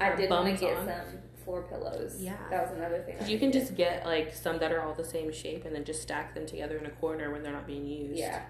I 0.00 0.14
did 0.14 0.30
want 0.30 0.54
to 0.54 0.60
get 0.60 0.76
on. 0.76 0.86
some 0.86 1.18
floor 1.44 1.62
pillows. 1.62 2.16
Yeah. 2.20 2.36
that 2.50 2.68
was 2.68 2.76
another 2.76 3.02
thing. 3.02 3.14
Because 3.14 3.30
you 3.30 3.38
can 3.38 3.48
needed. 3.48 3.60
just 3.60 3.76
get 3.76 4.04
like 4.04 4.34
some 4.34 4.58
that 4.58 4.72
are 4.72 4.82
all 4.82 4.94
the 4.94 5.04
same 5.04 5.32
shape 5.32 5.64
and 5.64 5.74
then 5.74 5.84
just 5.84 6.02
stack 6.02 6.34
them 6.34 6.46
together 6.46 6.76
in 6.76 6.86
a 6.86 6.90
corner 6.90 7.32
when 7.32 7.42
they're 7.42 7.52
not 7.52 7.66
being 7.66 7.86
used. 7.86 8.18
Yeah, 8.18 8.42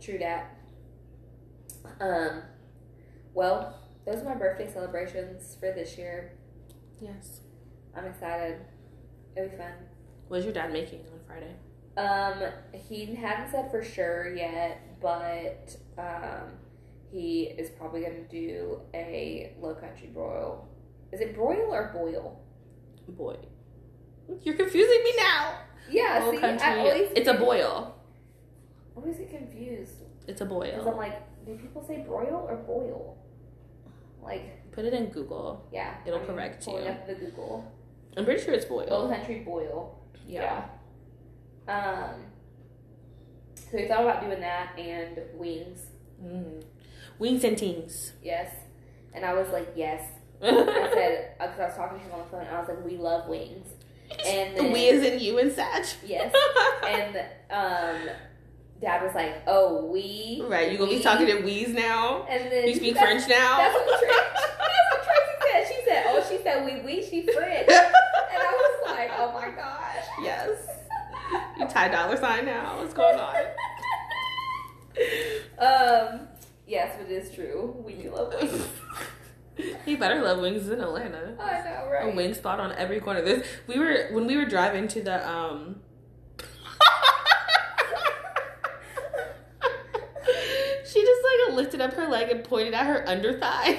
true 0.00 0.18
that. 0.18 0.56
Um, 2.00 2.42
well, 3.34 3.78
those 4.06 4.20
are 4.20 4.24
my 4.24 4.34
birthday 4.34 4.72
celebrations 4.72 5.56
for 5.60 5.72
this 5.72 5.98
year. 5.98 6.32
Yes. 7.00 7.40
I'm 7.94 8.06
excited. 8.06 8.60
It'll 9.36 9.50
be 9.50 9.56
fun. 9.56 9.72
What 10.28 10.38
is 10.38 10.44
your 10.44 10.54
dad 10.54 10.72
making 10.72 11.00
on 11.12 11.20
Friday? 11.26 11.54
Um, 11.96 12.52
he 12.88 13.14
hadn't 13.14 13.50
said 13.50 13.70
for 13.70 13.82
sure 13.82 14.34
yet, 14.34 14.80
but 15.00 15.76
um, 15.98 16.50
he 17.10 17.44
is 17.58 17.70
probably 17.70 18.00
going 18.02 18.24
to 18.24 18.28
do 18.28 18.80
a 18.94 19.52
low 19.60 19.74
country 19.74 20.08
broil. 20.12 20.68
Is 21.12 21.20
it 21.20 21.34
broil 21.34 21.72
or 21.72 21.90
boil? 21.94 22.40
Boy. 23.08 23.36
You're 24.42 24.56
confusing 24.56 25.04
me 25.04 25.12
now. 25.16 25.58
Yeah, 25.88 26.20
Low 26.24 26.32
see, 26.32 26.38
country. 26.38 26.66
I 26.66 26.78
always 26.80 27.08
It's 27.14 27.28
a 27.28 27.34
boil. 27.34 27.94
I 28.96 28.98
always 28.98 29.16
get 29.18 29.30
confused 29.30 29.92
It's 30.26 30.40
a 30.40 30.44
boil. 30.44 30.62
because 30.62 30.78
I'm 30.86 30.92
boil. 30.94 30.96
like, 30.98 31.44
do 31.46 31.56
people 31.56 31.84
say 31.86 31.98
broil 32.06 32.46
or 32.48 32.56
boil? 32.56 33.16
Like, 34.20 34.72
Put 34.72 34.84
it 34.84 34.92
in 34.94 35.06
Google. 35.06 35.64
yeah, 35.72 35.94
It'll 36.04 36.18
I'm 36.18 36.26
correct 36.26 36.66
you. 36.66 36.72
up 36.74 37.06
the 37.06 37.14
Google. 37.14 37.72
I'm 38.16 38.24
pretty 38.24 38.42
sure 38.42 38.52
it's 38.54 38.64
boil. 38.64 38.86
Low 38.90 39.08
country 39.08 39.40
boil. 39.40 39.96
Yeah. 40.26 40.64
Um. 41.68 42.24
So 43.70 43.76
we 43.78 43.88
thought 43.88 44.02
about 44.02 44.22
doing 44.22 44.40
that 44.40 44.78
and 44.78 45.18
wings. 45.34 45.80
Mm. 46.22 46.62
Wings 47.18 47.44
and 47.44 47.58
teams. 47.58 48.12
Yes. 48.22 48.52
And 49.12 49.24
I 49.24 49.34
was 49.34 49.48
like, 49.50 49.72
yes. 49.74 50.02
I 50.42 50.90
said 50.94 51.32
because 51.38 51.60
I 51.60 51.64
was 51.66 51.74
talking 51.76 51.98
to 51.98 52.04
him 52.04 52.12
on 52.12 52.18
the 52.20 52.24
phone. 52.26 52.40
and 52.42 52.54
I 52.54 52.60
was 52.60 52.68
like, 52.68 52.84
we 52.84 52.96
love 52.96 53.28
wings. 53.28 53.66
And 54.24 54.56
then 54.56 54.72
we 54.72 54.86
is 54.86 55.02
in 55.04 55.18
you 55.20 55.38
and 55.38 55.52
Sag. 55.52 55.84
yes. 56.04 56.34
And 56.86 57.16
um, 57.50 58.08
Dad 58.80 59.02
was 59.02 59.14
like, 59.14 59.42
oh, 59.48 59.86
we. 59.86 60.42
right, 60.46 60.70
you 60.70 60.78
gonna 60.78 60.90
be 60.90 61.00
talking 61.02 61.26
to 61.26 61.40
we's 61.40 61.68
now? 61.70 62.24
And 62.28 62.52
then 62.52 62.68
You 62.68 62.74
speak 62.76 62.96
French 62.96 63.26
now? 63.28 63.56
That's 63.56 63.74
what, 63.74 63.98
Tracy, 63.98 64.12
that's 64.12 64.90
what 64.92 65.02
Tracy 65.02 65.34
said. 65.52 65.66
She 65.66 65.88
said, 65.88 66.04
oh, 66.08 66.26
she 66.28 66.42
said 66.42 66.64
we 66.64 66.80
we. 66.82 67.02
She 67.02 67.22
French. 67.22 67.68
And 67.68 68.42
I 68.42 68.52
was 68.52 68.90
like, 68.94 69.10
oh 69.16 69.32
my 69.32 69.50
gosh. 69.50 70.04
yes. 70.22 70.68
You 71.58 71.66
tie 71.66 71.88
dollar 71.88 72.16
sign 72.16 72.44
now. 72.44 72.76
What's 72.78 72.94
going 72.94 73.18
on? 73.18 73.34
Um. 75.58 76.28
Yes, 76.66 76.96
but 76.98 77.10
it 77.10 77.22
is 77.24 77.34
true. 77.34 77.76
We 77.84 77.94
do 77.94 78.10
love 78.10 78.34
wings. 78.34 78.66
you 79.86 79.96
better 79.96 80.20
love 80.20 80.40
wings 80.40 80.68
in 80.68 80.80
Atlanta. 80.80 81.36
I 81.40 81.62
know, 81.62 81.88
right? 81.90 82.12
A 82.12 82.16
wing 82.16 82.34
spot 82.34 82.58
on 82.60 82.72
every 82.72 83.00
corner. 83.00 83.22
This 83.22 83.46
we 83.66 83.78
were 83.78 84.08
when 84.10 84.26
we 84.26 84.36
were 84.36 84.46
driving 84.46 84.88
to 84.88 85.00
the 85.02 85.28
um 85.28 85.80
She 90.86 91.00
just 91.00 91.22
like 91.24 91.54
lifted 91.56 91.80
up 91.80 91.94
her 91.94 92.08
leg 92.08 92.30
and 92.30 92.42
pointed 92.44 92.74
at 92.74 92.86
her 92.86 93.08
under 93.08 93.38
thigh. 93.38 93.78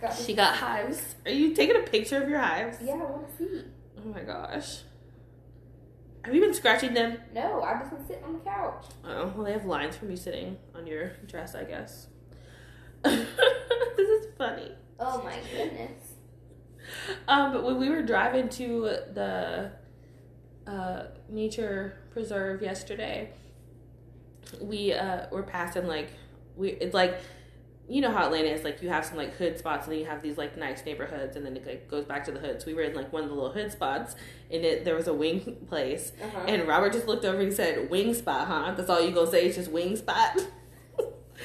Got 0.00 0.16
she 0.16 0.34
got 0.34 0.56
hives. 0.56 1.14
Are 1.26 1.30
you 1.30 1.54
taking 1.54 1.76
a 1.76 1.80
picture 1.80 2.22
of 2.22 2.28
your 2.28 2.38
hives? 2.38 2.78
Yeah, 2.82 2.94
I 2.94 2.96
want 2.96 3.36
to 3.36 3.36
see. 3.36 3.62
Oh 3.98 4.08
my 4.08 4.20
gosh. 4.22 4.80
Have 6.24 6.34
you 6.34 6.40
been 6.40 6.54
scratching 6.54 6.94
them? 6.94 7.18
No, 7.34 7.62
I've 7.62 7.80
just 7.80 7.92
been 7.92 8.06
sitting 8.06 8.24
on 8.24 8.34
the 8.34 8.40
couch. 8.40 8.84
Oh, 9.04 9.32
well, 9.34 9.44
they 9.44 9.52
have 9.52 9.64
lines 9.64 9.96
from 9.96 10.10
you 10.10 10.16
sitting 10.16 10.58
on 10.74 10.86
your 10.86 11.12
dress, 11.26 11.54
I 11.54 11.64
guess. 11.64 12.08
this 13.02 13.26
is 13.98 14.26
funny. 14.36 14.72
Oh 14.98 15.22
my 15.22 15.36
goodness. 15.50 16.12
Um, 17.26 17.52
but 17.52 17.64
when 17.64 17.78
we 17.78 17.88
were 17.88 18.02
driving 18.02 18.48
to 18.50 18.96
the 19.14 19.72
uh, 20.66 21.04
nature 21.28 21.96
preserve 22.10 22.60
yesterday, 22.60 23.30
we 24.60 24.92
uh 24.92 25.26
were 25.30 25.42
passing 25.42 25.86
like 25.86 26.10
we 26.56 26.70
it's 26.70 26.94
like 26.94 27.20
you 27.90 28.00
know 28.00 28.10
how 28.10 28.24
Atlanta 28.26 28.48
is 28.48 28.62
like 28.64 28.80
you 28.82 28.88
have 28.88 29.04
some 29.04 29.16
like 29.16 29.34
hood 29.36 29.58
spots 29.58 29.84
and 29.86 29.92
then 29.92 30.00
you 30.00 30.06
have 30.06 30.22
these 30.22 30.38
like 30.38 30.56
nice 30.56 30.84
neighborhoods 30.84 31.36
and 31.36 31.44
then 31.44 31.56
it 31.56 31.66
like, 31.66 31.88
goes 31.90 32.04
back 32.04 32.24
to 32.24 32.32
the 32.32 32.38
hood. 32.38 32.60
So 32.60 32.66
we 32.68 32.74
were 32.74 32.82
in 32.82 32.94
like 32.94 33.12
one 33.12 33.24
of 33.24 33.28
the 33.28 33.34
little 33.34 33.52
hood 33.52 33.72
spots 33.72 34.14
and 34.50 34.64
it 34.64 34.84
there 34.84 34.94
was 34.94 35.08
a 35.08 35.14
wing 35.14 35.56
place 35.68 36.12
Uh-huh. 36.22 36.44
and 36.46 36.68
Robert 36.68 36.92
just 36.92 37.06
looked 37.06 37.24
over 37.24 37.38
and 37.38 37.48
he 37.48 37.54
said, 37.54 37.90
"Wing 37.90 38.14
spot, 38.14 38.46
huh? 38.46 38.74
That's 38.76 38.88
all 38.88 39.00
you 39.00 39.10
gonna 39.12 39.30
say? 39.30 39.46
It's 39.46 39.56
just 39.56 39.70
wing 39.70 39.96
spot." 39.96 40.38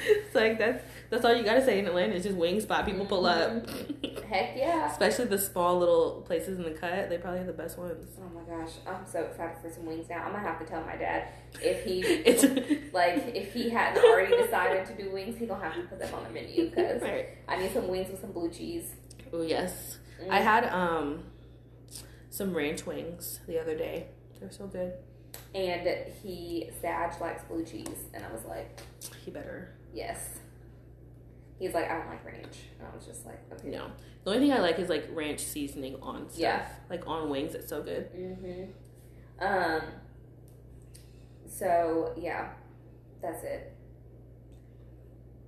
it's 0.06 0.34
like 0.34 0.58
that's 0.58 0.84
that's 1.10 1.24
all 1.24 1.34
you 1.34 1.42
gotta 1.44 1.64
say 1.64 1.78
in 1.78 1.86
Atlanta. 1.86 2.14
It's 2.14 2.24
just 2.24 2.36
wing 2.36 2.60
spot. 2.60 2.84
People 2.86 3.06
pull 3.06 3.26
up, 3.26 3.68
Heck 4.28 4.56
yeah. 4.56 4.90
especially 4.90 5.26
the 5.26 5.38
small 5.38 5.78
little 5.78 6.22
places 6.26 6.58
in 6.58 6.64
the 6.64 6.70
cut. 6.72 7.08
They 7.08 7.18
probably 7.18 7.38
have 7.38 7.46
the 7.46 7.52
best 7.52 7.78
ones. 7.78 8.08
Oh 8.20 8.28
my 8.34 8.42
gosh, 8.42 8.72
I'm 8.86 9.06
so 9.06 9.20
excited 9.22 9.56
for 9.62 9.70
some 9.70 9.86
wings 9.86 10.08
now. 10.08 10.24
I'm 10.24 10.32
gonna 10.32 10.42
have 10.42 10.58
to 10.58 10.64
tell 10.66 10.82
my 10.84 10.96
dad 10.96 11.28
if 11.62 11.84
he 11.84 12.00
It's 12.02 12.42
like 12.92 13.32
if 13.34 13.52
he 13.52 13.70
hadn't 13.70 14.04
already 14.04 14.36
decided 14.36 14.86
to 14.86 15.02
do 15.02 15.10
wings, 15.12 15.38
he 15.38 15.46
gonna 15.46 15.62
have 15.64 15.74
to 15.74 15.82
put 15.82 15.98
them 16.00 16.12
on 16.14 16.24
the 16.24 16.30
menu 16.30 16.70
because 16.70 17.00
right. 17.02 17.28
I 17.48 17.56
need 17.58 17.72
some 17.72 17.88
wings 17.88 18.10
with 18.10 18.20
some 18.20 18.32
blue 18.32 18.50
cheese. 18.50 18.90
Oh 19.32 19.42
yes, 19.42 19.98
Mm. 20.22 20.30
I 20.30 20.40
had 20.40 20.64
um 20.72 21.24
some 22.30 22.54
ranch 22.56 22.86
wings 22.86 23.40
the 23.46 23.60
other 23.60 23.76
day. 23.76 24.06
They're 24.40 24.50
so 24.50 24.66
good. 24.66 24.92
and 25.54 25.86
he 26.22 26.70
Sag 26.80 27.20
likes 27.20 27.42
blue 27.44 27.64
cheese, 27.64 28.04
and 28.14 28.24
I 28.24 28.32
was 28.32 28.44
like, 28.46 28.80
He 29.24 29.30
better. 29.30 29.74
yes. 29.94 30.38
He's 31.58 31.72
like, 31.74 31.90
I 31.90 31.98
don't 31.98 32.08
like 32.08 32.24
ranch. 32.24 32.58
And 32.78 32.86
I 32.86 32.94
was 32.94 33.06
just 33.06 33.24
like, 33.24 33.40
okay. 33.52 33.68
No, 33.68 33.86
the 34.24 34.30
only 34.32 34.46
thing 34.46 34.52
I 34.56 34.60
like 34.60 34.78
is 34.78 34.88
like 34.88 35.08
ranch 35.12 35.40
seasoning 35.40 35.96
on 36.02 36.28
stuff. 36.28 36.38
Yeah. 36.38 36.66
like 36.90 37.06
on 37.06 37.30
wings. 37.30 37.54
It's 37.54 37.68
so 37.68 37.82
good. 37.82 38.12
Mm-hmm. 38.14 39.44
Um. 39.44 39.80
So 41.48 42.12
yeah, 42.16 42.50
that's 43.22 43.42
it. 43.44 43.72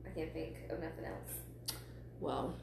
I 0.07 0.11
can't 0.11 0.33
think 0.33 0.57
of 0.71 0.81
nothing 0.81 1.05
else. 1.05 1.79
Well, 2.21 2.55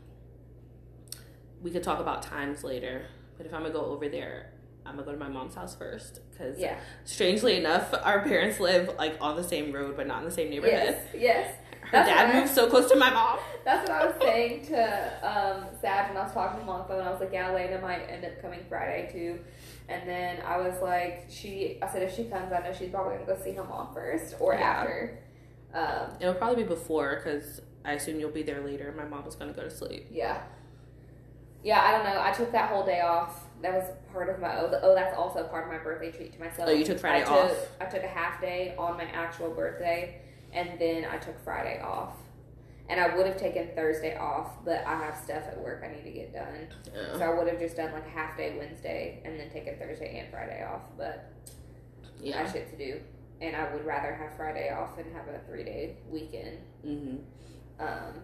we 1.62 1.72
could 1.72 1.84
talk 1.84 2.00
about 2.00 2.24
times 2.24 2.64
later, 2.64 3.06
but 3.38 3.46
if 3.46 3.54
I'm 3.54 3.62
gonna 3.62 3.74
go 3.74 3.86
over 3.86 4.10
there, 4.10 4.52
I'm 4.86 4.96
gonna 4.96 5.06
go 5.06 5.12
to 5.14 5.18
my 5.18 5.30
mom's 5.30 5.56
house 5.56 5.76
first 5.76 6.20
because, 6.32 6.58
Yeah. 6.60 6.78
strangely 7.06 7.58
enough, 7.58 7.94
our 8.04 8.22
parents 8.24 8.60
live 8.60 8.96
like 8.98 9.18
on 9.22 9.36
the 9.36 9.44
same 9.44 9.72
road 9.72 9.96
but 9.96 10.08
not 10.08 10.20
in 10.20 10.26
the 10.26 10.32
same 10.32 10.50
neighborhood. 10.50 10.74
Yes. 10.74 11.06
Yes. 11.16 11.56
Her 11.86 11.92
That's 11.92 12.10
dad 12.10 12.36
moved 12.36 12.54
so 12.54 12.70
close 12.70 12.90
to 12.92 12.96
my 12.98 13.10
mom. 13.12 13.40
That's 13.66 13.88
what 13.90 14.02
I 14.02 14.06
was 14.08 14.16
saying 14.22 14.66
to 14.68 14.84
um, 15.28 15.66
Sag 15.82 16.10
when 16.10 16.18
I 16.18 16.24
was 16.24 16.34
talking 16.34 16.58
to 16.60 16.64
him 16.64 16.70
on 16.70 16.80
the 16.80 16.86
phone. 16.86 17.06
I 17.06 17.12
was 17.12 17.20
like, 17.20 17.32
yeah, 17.34 17.50
Elena 17.50 17.80
might 17.82 18.02
end 18.10 18.24
up 18.26 18.42
coming 18.42 18.60
Friday 18.70 19.10
too. 19.12 19.40
And 19.90 20.08
then 20.08 20.42
I 20.46 20.58
was 20.58 20.82
like, 20.82 21.26
she. 21.30 21.78
I 21.82 21.88
said 21.92 22.02
if 22.04 22.16
she 22.16 22.26
comes, 22.26 22.52
I 22.52 22.60
know 22.60 22.74
she's 22.74 22.90
probably 22.90 23.16
gonna 23.18 23.26
go 23.38 23.44
see 23.44 23.54
her 23.54 23.64
mom 23.64 23.94
first 23.94 24.36
or 24.40 24.54
Yeah. 24.54 24.62
after. 24.62 25.20
Um, 25.74 26.10
It'll 26.20 26.34
probably 26.36 26.64
be 26.64 26.70
before 26.70 27.22
because 27.24 27.62
I 27.84 27.94
assume 27.94 28.20
you'll 28.20 28.32
be 28.32 28.44
there 28.44 28.62
later. 28.62 28.94
My 28.98 29.06
mom 29.06 29.26
was 29.26 29.36
gonna 29.36 29.54
go 29.54 29.64
to 29.64 29.70
sleep. 29.72 30.08
yeah. 30.12 30.42
Yeah, 31.64 31.82
I 31.82 31.92
don't 31.92 32.04
know. 32.04 32.22
I 32.22 32.32
took 32.32 32.52
that 32.52 32.70
whole 32.70 32.86
day 32.86 33.02
off. 33.02 33.44
That 33.64 33.74
was 33.74 33.86
part 34.14 34.30
of 34.30 34.40
my. 34.40 34.60
Oh, 34.60 34.70
the- 34.70 34.82
oh 34.84 34.94
that's 34.94 35.18
also 35.18 35.44
part 35.46 35.66
of 35.66 35.72
my 35.72 35.80
birthday 35.80 36.12
treat 36.12 36.34
to 36.34 36.40
myself. 36.40 36.70
Oh, 36.70 36.72
you 36.72 36.86
took 36.86 37.00
Friday 37.00 37.22
I 37.24 37.26
took, 37.26 37.34
off? 37.52 37.68
I 37.82 37.86
took 37.86 38.04
a 38.04 38.08
half 38.08 38.40
day 38.40 38.76
on 38.78 38.98
my 38.98 39.06
actual 39.06 39.50
birthday, 39.50 40.22
and 40.56 40.80
then 40.80 41.06
I 41.06 41.18
took 41.18 41.40
Friday 41.44 41.80
off. 41.82 42.14
And 42.88 43.00
I 43.00 43.16
would 43.18 43.26
have 43.26 43.38
taken 43.38 43.70
Thursday 43.76 44.16
off, 44.16 44.64
but 44.64 44.86
I 44.86 44.96
have 45.04 45.18
stuff 45.18 45.44
at 45.48 45.60
work 45.60 45.84
I 45.84 45.92
need 45.96 46.04
to 46.04 46.12
get 46.12 46.32
done. 46.34 46.68
So 47.18 47.22
I 47.24 47.34
would 47.36 47.48
have 47.48 47.60
just 47.60 47.76
done 47.76 47.92
like 47.92 48.06
a 48.06 48.10
half 48.10 48.38
day 48.38 48.56
Wednesday 48.60 49.22
and 49.26 49.40
then 49.40 49.50
taken 49.50 49.76
Thursday 49.80 50.20
and 50.20 50.30
Friday 50.32 50.64
off. 50.64 50.82
But 50.96 51.32
I 52.22 52.26
Yeah. 52.28 52.44
have 52.44 52.52
shit 52.52 52.70
to 52.70 52.78
do, 52.78 53.00
and 53.42 53.56
I 53.56 53.74
would 53.74 53.84
rather 53.86 54.14
have 54.14 54.36
Friday 54.38 54.70
off 54.70 55.00
and 55.00 55.12
have 55.16 55.28
a 55.28 55.40
three 55.48 55.64
day 55.64 55.98
weekend. 56.12 56.60
hmm 56.84 57.16
Um, 57.80 58.22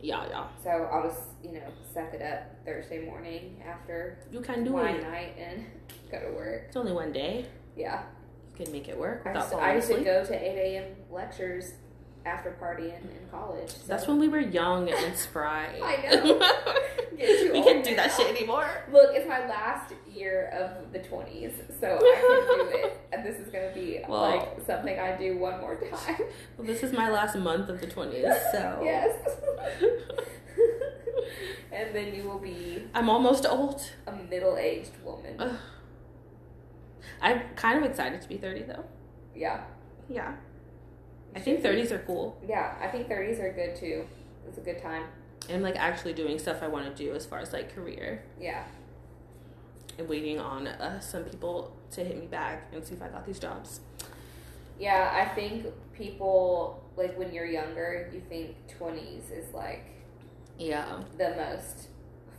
Yeah, 0.00 0.26
yeah. 0.30 0.46
so 0.64 0.70
I'll 0.70 1.02
just 1.08 1.22
you 1.44 1.52
know 1.52 1.66
suck 1.92 2.14
it 2.14 2.22
up 2.22 2.64
Thursday 2.64 3.04
morning 3.04 3.62
after 3.66 4.18
You 4.32 4.40
can 4.40 4.64
do 4.64 4.72
wine 4.72 4.96
it. 4.96 5.02
night 5.02 5.36
and 5.38 5.66
go 6.10 6.18
to 6.18 6.32
work. 6.34 6.62
It's 6.68 6.76
only 6.76 6.92
one 6.92 7.12
day. 7.12 7.44
Yeah, 7.76 8.04
Can 8.58 8.72
make 8.72 8.88
it 8.88 8.98
work 8.98 9.22
I 9.24 9.28
without 9.30 9.44
used, 9.50 9.54
I 9.62 9.74
used 9.76 9.88
to 9.88 10.00
go 10.04 10.24
to 10.24 10.34
eight 10.34 10.74
a.m. 10.76 10.84
lectures 11.10 11.72
after 12.26 12.56
partying 12.60 13.00
in 13.02 13.28
college. 13.30 13.70
So. 13.70 13.86
That's 13.86 14.06
when 14.08 14.18
we 14.18 14.26
were 14.28 14.40
young 14.40 14.90
and 14.90 15.16
spry. 15.16 15.66
I 15.82 15.96
know. 16.16 16.40
We 17.18 17.64
can't 17.64 17.82
do 17.84 17.96
that 17.96 18.12
shit 18.12 18.28
anymore. 18.36 18.68
Look, 18.92 19.10
it's 19.12 19.26
my 19.28 19.44
last 19.48 19.92
year 20.08 20.50
of 20.52 20.92
the 20.92 21.00
20s, 21.00 21.52
so 21.80 21.96
I 21.96 21.98
can 21.98 22.70
do 22.70 22.78
it. 22.86 23.00
And 23.12 23.26
this 23.26 23.40
is 23.40 23.50
going 23.50 23.68
to 23.68 23.74
be 23.74 24.00
Well- 24.08 24.20
like 24.20 24.48
something 24.64 24.96
I 25.00 25.16
do 25.16 25.36
one 25.36 25.60
more 25.60 25.74
time. 25.76 26.16
Well, 26.56 26.66
this 26.66 26.82
is 26.84 26.92
my 26.92 27.10
last 27.10 27.34
month 27.36 27.70
of 27.70 27.80
the 27.80 27.88
20s, 27.88 28.52
so. 28.52 28.80
Yes. 28.84 29.16
and 31.72 31.94
then 31.94 32.14
you 32.14 32.22
will 32.22 32.38
be 32.38 32.84
I'm 32.94 33.08
almost 33.08 33.46
old. 33.46 33.82
a 34.06 34.12
middle 34.12 34.56
aged 34.56 34.92
woman. 35.04 35.58
Ugh. 36.98 37.04
I'm 37.22 37.40
kind 37.56 37.78
of 37.82 37.90
excited 37.90 38.20
to 38.22 38.28
be 38.28 38.36
30 38.36 38.62
though. 38.62 38.84
Yeah. 39.34 39.62
Yeah. 40.08 40.34
I 41.36 41.40
think 41.40 41.62
30s 41.62 41.90
are 41.92 41.98
cool. 42.00 42.36
Yeah, 42.46 42.74
I 42.80 42.88
think 42.88 43.08
30s 43.08 43.38
are 43.40 43.52
good 43.52 43.76
too. 43.76 44.04
It's 44.48 44.58
a 44.58 44.62
good 44.62 44.80
time. 44.82 45.04
And 45.48 45.56
I'm 45.58 45.62
like 45.62 45.76
actually 45.76 46.14
doing 46.14 46.38
stuff 46.38 46.62
I 46.62 46.68
want 46.68 46.86
to 46.94 47.04
do 47.04 47.14
as 47.14 47.26
far 47.26 47.38
as 47.38 47.52
like 47.52 47.74
career 47.74 48.22
Yeah. 48.40 48.64
and 49.98 50.08
waiting 50.08 50.38
on 50.40 50.66
uh, 50.66 51.00
some 51.00 51.24
people 51.24 51.76
to 51.92 52.02
hit 52.04 52.18
me 52.18 52.26
back 52.26 52.68
and 52.72 52.84
see 52.84 52.94
if 52.94 53.02
I 53.02 53.08
got 53.08 53.26
these 53.26 53.38
jobs. 53.38 53.80
Yeah, 54.78 55.10
I 55.12 55.34
think 55.34 55.66
people, 55.92 56.82
like 56.96 57.18
when 57.18 57.32
you're 57.32 57.46
younger, 57.46 58.08
you 58.12 58.20
think 58.28 58.56
20s 58.78 59.30
is 59.30 59.52
like 59.52 59.84
Yeah. 60.58 61.02
the 61.18 61.30
most 61.36 61.88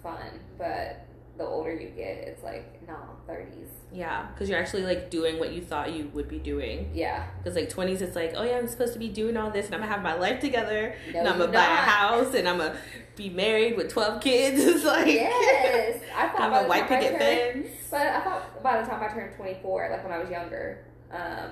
fun, 0.02 0.40
but 0.58 1.06
the 1.40 1.46
older 1.46 1.74
you 1.74 1.88
get, 1.88 2.18
it's 2.28 2.44
like, 2.44 2.86
nah, 2.86 2.98
30s. 3.28 3.70
Yeah. 3.94 4.28
Because 4.28 4.50
you're 4.50 4.60
actually 4.60 4.84
like 4.84 5.10
doing 5.10 5.40
what 5.40 5.54
you 5.54 5.62
thought 5.62 5.94
you 5.94 6.12
would 6.14 6.28
be 6.28 6.38
doing. 6.38 6.92
Yeah. 6.94 7.26
Because 7.38 7.56
like 7.56 7.74
20s, 7.74 8.02
it's 8.02 8.16
like, 8.16 8.34
oh 8.36 8.44
yeah, 8.44 8.58
I'm 8.58 8.68
supposed 8.68 8.92
to 8.94 9.00
be 9.00 9.08
doing 9.08 9.38
all 9.38 9.50
this 9.50 9.66
and 9.68 9.74
I'm 9.76 9.82
gonna 9.82 9.92
have 9.92 10.04
my 10.04 10.14
life 10.14 10.42
together 10.42 10.94
No, 11.14 11.20
and 11.20 11.28
I'm 11.30 11.40
gonna 11.40 11.52
buy 11.52 11.64
a 11.64 11.66
house 11.66 12.36
and 12.36 12.48
I'm 12.48 12.58
gonna 12.58 12.78
be 13.16 13.30
married 13.30 13.78
with 13.78 13.90
12 13.90 14.22
kids. 14.22 14.64
It's 14.66 14.84
like, 14.86 15.08
Yes. 15.08 16.04
I 16.16 16.28
thought 16.28 16.52
by 16.52 16.62
a 16.62 16.68
white 16.68 16.88
picket 16.88 17.18
fence. 17.18 17.70
But 17.90 18.02
I 18.08 18.22
thought 18.22 18.62
by 18.62 18.82
the 18.82 18.88
time 18.88 19.02
I 19.02 19.08
turned 19.08 19.36
24, 19.36 19.90
like 19.92 20.04
when 20.04 20.14
I 20.14 20.20
was 20.20 20.30
younger, 20.30 20.86
um, 21.12 21.52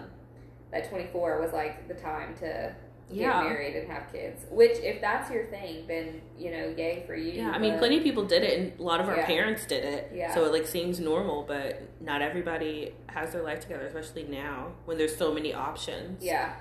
that 0.71 0.89
24 0.89 1.41
was 1.41 1.53
like 1.53 1.87
the 1.87 1.93
time 1.95 2.35
to 2.39 2.75
Yeah. 3.09 3.41
get 3.43 3.49
married 3.49 3.75
and 3.77 3.89
have 3.89 4.11
kids. 4.11 4.45
Which, 4.49 4.77
if 4.79 4.99
that's 4.99 5.31
your 5.31 5.45
thing, 5.45 5.85
then 5.87 6.21
you 6.37 6.51
know, 6.51 6.73
yay 6.77 7.03
for 7.07 7.15
you. 7.15 7.31
Yeah, 7.33 7.51
I 7.51 7.57
mean, 7.57 7.77
plenty 7.77 7.97
of 7.97 8.03
people 8.03 8.25
did 8.25 8.43
it, 8.43 8.59
and 8.59 8.79
a 8.79 8.83
lot 8.83 8.99
of 8.99 9.07
our 9.07 9.15
Yeah. 9.15 9.25
parents 9.25 9.65
did 9.65 9.85
it. 9.85 10.11
Yeah. 10.13 10.33
So 10.33 10.43
it 10.45 10.51
like 10.51 10.67
seems 10.67 10.99
normal, 10.99 11.43
but 11.43 11.81
not 12.01 12.21
everybody 12.21 12.93
has 13.07 13.31
their 13.31 13.43
life 13.43 13.61
together, 13.61 13.85
especially 13.87 14.23
now 14.23 14.73
when 14.85 14.97
there's 14.97 15.15
so 15.15 15.33
many 15.33 15.53
options. 15.53 16.21
Yeah. 16.23 16.53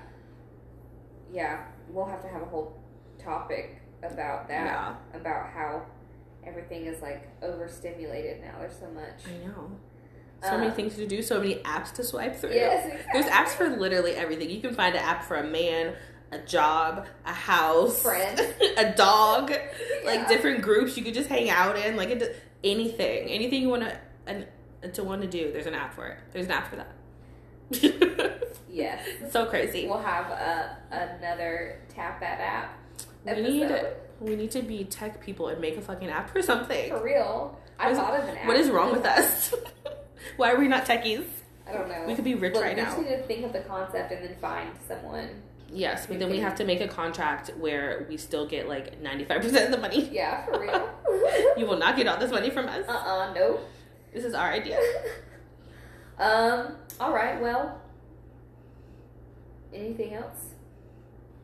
Yeah, 1.31 1.65
we'll 1.89 2.05
have 2.05 2.21
to 2.21 2.27
have 2.27 2.41
a 2.41 2.45
whole 2.45 2.77
topic 3.19 3.81
about 4.03 4.47
that. 4.47 4.65
Yeah. 4.65 4.95
About 5.13 5.49
how 5.49 5.81
everything 6.45 6.85
is 6.85 7.01
like 7.01 7.27
overstimulated 7.43 8.41
now. 8.41 8.55
There's 8.59 8.77
so 8.79 8.87
much. 8.91 9.23
I 9.27 9.45
know. 9.47 9.71
So 10.43 10.51
many 10.55 10.67
Um, 10.67 10.73
things 10.75 10.95
to 10.95 11.07
do, 11.07 11.21
so 11.21 11.39
many 11.39 11.55
apps 11.63 11.91
to 11.95 12.03
swipe 12.03 12.35
through. 12.35 12.51
Yes, 12.53 12.85
exactly. 12.85 13.11
There's 13.21 13.25
apps 13.33 13.49
for 13.49 13.67
literally 13.69 14.11
everything. 14.13 14.49
You 14.51 14.61
can 14.61 14.73
find 14.73 14.95
an 14.95 15.01
app 15.01 15.23
for 15.23 15.35
a 15.35 15.43
man, 15.43 15.95
a 16.31 16.39
job, 16.39 17.05
a 17.25 17.33
house, 17.33 18.01
Friends. 18.01 18.41
a 18.77 18.93
dog, 18.93 19.51
like 20.05 20.27
different 20.27 20.61
groups 20.61 20.97
you 20.97 21.03
could 21.03 21.13
just 21.13 21.29
hang 21.29 21.49
out 21.49 21.77
in, 21.77 21.95
like 21.95 22.09
it, 22.09 22.35
anything, 22.63 23.29
anything 23.29 23.61
you 23.61 23.69
want 23.69 23.83
to 23.83 23.97
and 24.25 24.45
to 24.93 25.03
want 25.03 25.21
to 25.21 25.27
do. 25.27 25.51
There's 25.51 25.65
an 25.67 25.73
app 25.73 25.93
for 25.95 26.07
it. 26.07 26.17
There's 26.33 26.45
an 26.45 26.51
app 26.51 26.69
for 26.69 26.75
that. 26.77 28.43
Yes. 28.69 29.03
so 29.31 29.45
crazy. 29.47 29.87
We'll 29.87 29.97
have 29.97 30.27
a, 30.29 30.77
another 30.91 31.79
tap 31.89 32.19
that 32.19 32.39
app. 32.39 32.77
We 33.25 33.41
need 33.41 33.71
we 34.19 34.35
need 34.35 34.51
to 34.51 34.61
be 34.61 34.83
tech 34.83 35.19
people 35.19 35.47
and 35.47 35.59
make 35.59 35.77
a 35.77 35.81
fucking 35.81 36.09
app 36.09 36.29
for 36.29 36.43
something. 36.43 36.89
For 36.91 37.03
real. 37.03 37.59
I 37.79 37.85
What 37.85 37.91
is- 37.93 37.97
thought 37.97 38.19
of 38.19 38.29
an 38.29 38.37
app. 38.37 38.45
What 38.47 38.55
is 38.55 38.69
wrong 38.69 38.91
with 38.91 39.03
us? 39.05 39.53
Why 40.37 40.51
are 40.51 40.59
we 40.59 40.67
not 40.67 40.85
techies? 40.85 41.25
I 41.67 41.71
don't 41.73 41.89
know. 41.89 42.03
We 42.05 42.13
could 42.13 42.23
be 42.23 42.35
rich 42.35 42.53
Look, 42.53 42.63
right 42.63 42.75
we 42.75 42.81
now. 42.83 42.89
just 42.89 43.01
need 43.01 43.09
to 43.15 43.23
think 43.23 43.45
of 43.45 43.53
the 43.53 43.61
concept 43.61 44.11
and 44.11 44.23
then 44.23 44.35
find 44.39 44.69
someone. 44.87 45.29
Yes, 45.69 46.07
but 46.07 46.19
then 46.19 46.29
we 46.29 46.39
have 46.39 46.55
to 46.55 46.63
make 46.63 46.79
a 46.81 46.87
contract 46.87 47.49
where 47.57 48.05
we 48.09 48.15
still 48.17 48.47
get 48.47 48.67
like 48.69 49.01
ninety 49.01 49.25
five 49.25 49.41
percent 49.41 49.65
of 49.65 49.71
the 49.71 49.77
money. 49.77 50.09
Yeah, 50.11 50.45
for 50.45 50.59
real. 50.59 50.89
You 51.57 51.65
will 51.65 51.77
not 51.77 51.95
get 51.97 52.07
all 52.07 52.17
this 52.17 52.31
money 52.31 52.49
from 52.49 52.67
us. 52.67 52.85
uh 52.87 52.91
uh 52.91 53.33
nope. 53.33 53.67
This 54.13 54.23
is 54.25 54.33
our 54.33 54.49
idea. 54.51 54.79
Um, 56.19 56.73
all 56.99 57.13
right, 57.13 57.39
well. 57.39 57.79
Anything 59.73 60.15
else 60.15 60.55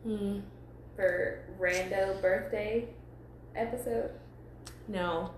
Hmm. 0.02 0.40
for 0.96 1.44
rando 1.60 2.20
birthday 2.20 2.88
episode? 3.54 4.10
No, 4.88 5.30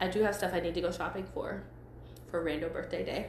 I 0.00 0.06
do 0.08 0.22
have 0.22 0.34
stuff 0.36 0.52
I 0.54 0.60
need 0.60 0.74
to 0.74 0.80
go 0.80 0.92
shopping 0.92 1.26
for, 1.34 1.64
for 2.30 2.44
rando 2.44 2.72
birthday 2.72 3.04
day. 3.04 3.26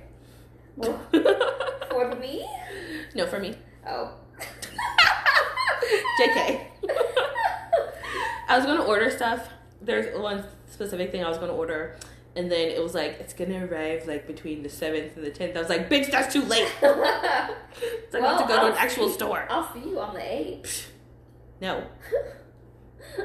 Well, 0.76 1.00
for 1.90 2.16
me? 2.16 2.48
no, 3.16 3.26
for 3.26 3.40
me. 3.40 3.56
Oh. 3.88 4.12
JK. 6.20 6.62
I 8.48 8.58
was 8.58 8.66
gonna 8.66 8.84
order 8.84 9.10
stuff. 9.12 9.50
There's 9.82 10.18
one 10.18 10.46
specific 10.70 11.12
thing 11.12 11.24
I 11.24 11.30
was 11.30 11.38
gonna 11.38 11.54
order, 11.54 11.98
and 12.36 12.52
then 12.52 12.70
it 12.70 12.82
was 12.82 12.94
like 12.94 13.18
it's 13.20 13.34
gonna 13.34 13.66
arrive 13.66 14.08
like 14.08 14.28
between 14.28 14.64
the 14.64 14.70
seventh 14.70 15.16
and 15.16 15.26
the 15.26 15.32
tenth. 15.32 15.56
I 15.56 15.60
was 15.60 15.70
like, 15.70 15.90
bitch, 15.90 16.12
that's 16.12 16.32
too 16.34 16.44
late. 16.44 16.72
It's 17.78 18.14
like 18.14 18.24
I 18.24 18.28
have 18.32 18.42
to 18.42 18.48
go 18.48 18.60
to 18.62 18.66
an 18.68 18.72
I'll 18.72 18.78
actual 18.78 19.10
store. 19.10 19.46
I'll 19.50 19.74
see 19.74 19.90
you 19.90 20.00
on 20.00 20.14
the 20.14 20.22
8th. 20.22 20.86
No, 21.60 21.84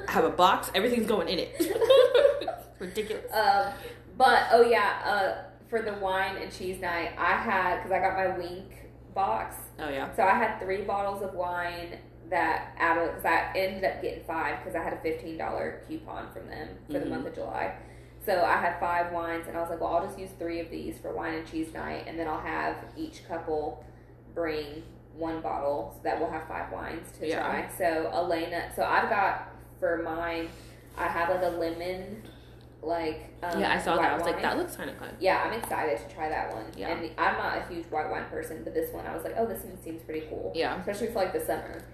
I 0.08 0.10
have 0.10 0.24
a 0.24 0.30
box. 0.30 0.72
Everything's 0.74 1.06
going 1.06 1.28
in 1.28 1.38
it. 1.38 1.54
Ridiculous. 2.80 3.32
Um, 3.32 3.72
but 4.16 4.46
oh 4.50 4.62
yeah, 4.62 4.98
uh, 5.04 5.44
for 5.68 5.82
the 5.82 5.92
wine 5.94 6.36
and 6.36 6.50
cheese 6.52 6.80
night, 6.80 7.12
I 7.16 7.36
had 7.36 7.76
because 7.76 7.92
I 7.92 8.00
got 8.00 8.16
my 8.16 8.36
Winc 8.36 8.72
box, 9.14 9.56
Oh 9.78 9.88
yeah. 9.88 10.12
so 10.14 10.22
I 10.22 10.34
had 10.34 10.58
three 10.60 10.82
bottles 10.82 11.22
of 11.22 11.34
wine 11.34 11.98
that 12.28 12.74
out 12.78 12.96
of 12.98 13.08
because 13.08 13.24
I 13.24 13.50
ended 13.56 13.84
up 13.84 14.00
getting 14.02 14.22
five 14.24 14.58
because 14.58 14.74
I 14.76 14.82
had 14.82 14.92
a 14.92 14.98
fifteen 15.00 15.36
dollar 15.36 15.82
coupon 15.88 16.30
from 16.32 16.46
them 16.48 16.68
for 16.86 16.94
the 16.94 17.06
Mhm. 17.06 17.08
month 17.10 17.26
of 17.26 17.34
July. 17.34 17.74
So 18.24 18.44
I 18.44 18.58
had 18.58 18.78
five 18.78 19.12
wines, 19.12 19.48
and 19.48 19.56
I 19.56 19.60
was 19.60 19.70
like, 19.70 19.80
well, 19.80 19.94
I'll 19.96 20.06
just 20.06 20.18
use 20.18 20.30
three 20.38 20.60
of 20.60 20.70
these 20.70 20.98
for 20.98 21.12
wine 21.12 21.34
and 21.34 21.46
cheese 21.50 21.72
night, 21.72 22.04
and 22.06 22.18
then 22.18 22.28
I'll 22.28 22.38
have 22.40 22.76
each 22.96 23.26
couple 23.26 23.82
bring 24.34 24.82
one 25.16 25.40
bottle, 25.40 25.92
so 25.96 26.00
that 26.04 26.20
we'll 26.20 26.30
have 26.30 26.46
five 26.46 26.70
wines 26.70 27.10
to 27.18 27.26
Yeah. 27.26 27.40
try. 27.40 27.68
So 27.76 28.10
Elena, 28.12 28.70
so 28.76 28.84
I've 28.84 29.08
got 29.10 29.48
for 29.80 29.98
mine, 30.02 30.50
I 30.96 31.08
have 31.08 31.30
like 31.30 31.42
a 31.42 31.48
lemon, 31.56 32.22
like 32.82 33.35
um, 33.43 33.61
yeah, 33.61 33.73
I 33.74 33.78
saw 33.78 33.97
that. 33.97 34.12
I 34.12 34.15
was 34.16 34.24
like, 34.24 34.40
that 34.43 34.57
looks 34.57 34.77
kind 34.77 34.89
of 34.90 34.97
fun. 34.97 35.11
Yeah, 35.20 35.43
I'm 35.44 35.52
excited 35.52 35.98
to 36.09 36.15
try 36.15 36.28
that 36.28 36.52
one. 36.55 36.65
Yeah. 36.77 36.89
And 36.97 37.11
I'm 37.19 37.36
not 37.36 37.59
a 37.59 37.73
huge 37.73 37.85
white 37.86 38.11
wine 38.11 38.24
person, 38.31 38.62
but 38.65 38.73
this 38.74 38.93
one 38.93 39.07
I 39.07 39.15
was 39.15 39.24
like, 39.24 39.35
oh, 39.36 39.47
this 39.47 39.62
one 39.65 39.81
seems 39.82 40.02
pretty 40.02 40.27
cool, 40.28 40.52
Yeah. 40.55 40.78
especially 40.81 41.09
for 41.09 41.15
like 41.15 41.32
the 41.32 41.40
summer. 41.40 41.85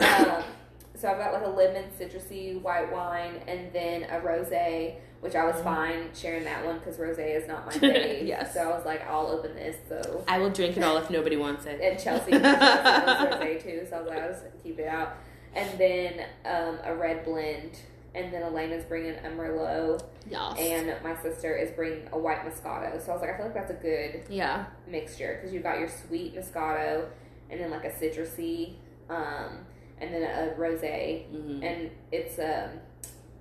Um, 0.00 0.42
so 0.94 1.08
I've 1.08 1.18
got 1.18 1.32
like 1.32 1.44
a 1.44 1.48
lemon 1.48 1.84
citrusy 1.98 2.60
white 2.62 2.92
wine, 2.92 3.40
and 3.48 3.72
then 3.72 4.04
a 4.04 4.20
rosé, 4.20 4.94
which 5.20 5.34
I 5.34 5.44
was 5.44 5.56
Mhm. 5.56 5.64
fine 5.64 6.10
sharing 6.14 6.44
that 6.44 6.64
one 6.64 6.78
because 6.78 6.96
rosé 6.98 7.36
is 7.40 7.48
not 7.48 7.66
my 7.66 7.72
thing. 7.78 8.26
Yes. 8.26 8.54
So 8.54 8.60
I 8.60 8.68
was 8.76 8.86
like, 8.86 9.06
I'll 9.08 9.26
open 9.26 9.54
this. 9.56 9.76
So 9.88 10.24
I 10.28 10.38
will 10.38 10.50
drink 10.50 10.76
it 10.76 10.82
all 10.84 10.96
if 10.98 11.10
nobody 11.10 11.36
wants 11.36 11.66
it. 11.66 11.80
and 11.80 11.98
Chelsea, 11.98 12.30
Chelsea 12.30 12.42
loves 12.44 13.34
rosé 13.34 13.62
too, 13.64 13.86
so 13.90 13.96
I 13.96 14.00
was 14.00 14.08
like, 14.08 14.18
I'll 14.22 14.28
just 14.32 14.44
keep 14.62 14.78
it 14.78 14.86
out. 14.88 15.16
And 15.54 15.78
then 15.78 16.20
um, 16.44 16.78
a 16.84 16.94
red 16.94 17.24
blend, 17.24 17.78
and 18.16 18.32
then 18.32 18.42
Elena's 18.42 18.84
bringing 18.84 19.14
a 19.14 19.28
Merlot, 19.28 20.02
Yes. 20.28 20.56
and 20.58 20.92
my 21.04 21.14
sister 21.22 21.54
is 21.54 21.70
bringing 21.72 22.08
a 22.12 22.18
white 22.18 22.40
Moscato. 22.40 23.00
So 23.04 23.12
I 23.12 23.14
was 23.14 23.20
like, 23.20 23.30
I 23.30 23.36
feel 23.36 23.46
like 23.46 23.54
that's 23.54 23.70
a 23.70 23.74
good 23.74 24.22
yeah. 24.28 24.64
mixture 24.88 25.36
because 25.38 25.52
you've 25.54 25.62
got 25.62 25.78
your 25.78 25.88
sweet 25.88 26.34
Moscato, 26.34 27.06
and 27.50 27.60
then 27.60 27.70
like 27.70 27.84
a 27.84 27.90
citrusy, 27.90 28.74
um, 29.10 29.58
and 30.00 30.12
then 30.14 30.22
a 30.22 30.54
rosé, 30.58 31.26
hmm 31.26 31.62
and 31.62 31.90
it's 32.10 32.38
um, 32.38 32.80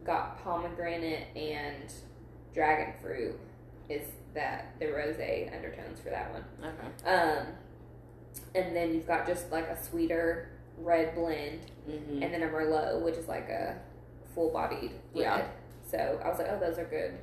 got 0.04 0.44
pomegranate 0.44 1.28
and 1.36 1.92
dragon 2.54 2.94
fruit. 3.02 3.40
Is 3.90 4.04
that 4.34 4.76
the 4.80 4.86
rosé 4.86 5.54
undertones 5.56 6.00
for 6.00 6.10
that 6.10 6.32
one? 6.34 6.44
Okay. 6.62 7.10
Um, 7.10 7.48
and 8.54 8.76
then 8.76 8.94
you've 8.94 9.08
got 9.08 9.26
just 9.26 9.52
like 9.52 9.68
a 9.68 9.82
sweeter 9.82 10.50
red 10.78 11.16
blend, 11.16 11.62
hmm 11.90 12.22
and 12.22 12.34
then 12.34 12.44
a 12.44 12.48
Merlot, 12.48 13.02
which 13.02 13.16
is 13.16 13.28
like 13.28 13.50
a 13.50 13.78
full 14.36 14.52
bodied 14.52 14.92
red. 15.14 15.22
Yeah. 15.24 15.48
So 15.90 16.20
I 16.24 16.28
was 16.30 16.38
like, 16.38 16.48
oh, 16.52 16.60
those 16.60 16.78
are 16.78 16.86
good, 16.86 17.18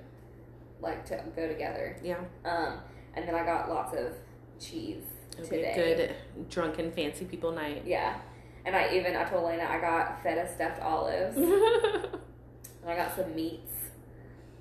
like 0.81 1.05
to 1.07 1.23
go 1.37 1.47
together. 1.47 1.97
Yeah. 2.03 2.19
Um, 2.45 2.79
and 3.15 3.29
then 3.29 3.35
I 3.35 3.45
got 3.45 3.69
lots 3.69 3.95
of 3.95 4.15
cheese 4.59 5.05
It'll 5.35 5.45
today. 5.45 5.73
a 5.73 5.75
good 5.75 6.49
drunken 6.49 6.91
fancy 6.93 7.25
people 7.27 7.53
night. 7.53 7.83
Yeah. 7.87 8.17
And 8.65 8.75
I 8.75 8.95
even 8.95 9.15
I 9.17 9.25
told 9.25 9.45
Lena 9.45 9.65
I 9.65 9.81
got 9.81 10.23
feta 10.23 10.49
stuffed 10.53 10.81
olives 10.81 11.37
and 11.37 11.49
I 12.87 12.97
got 12.97 13.15
some 13.15 13.35
meats. 13.35 13.69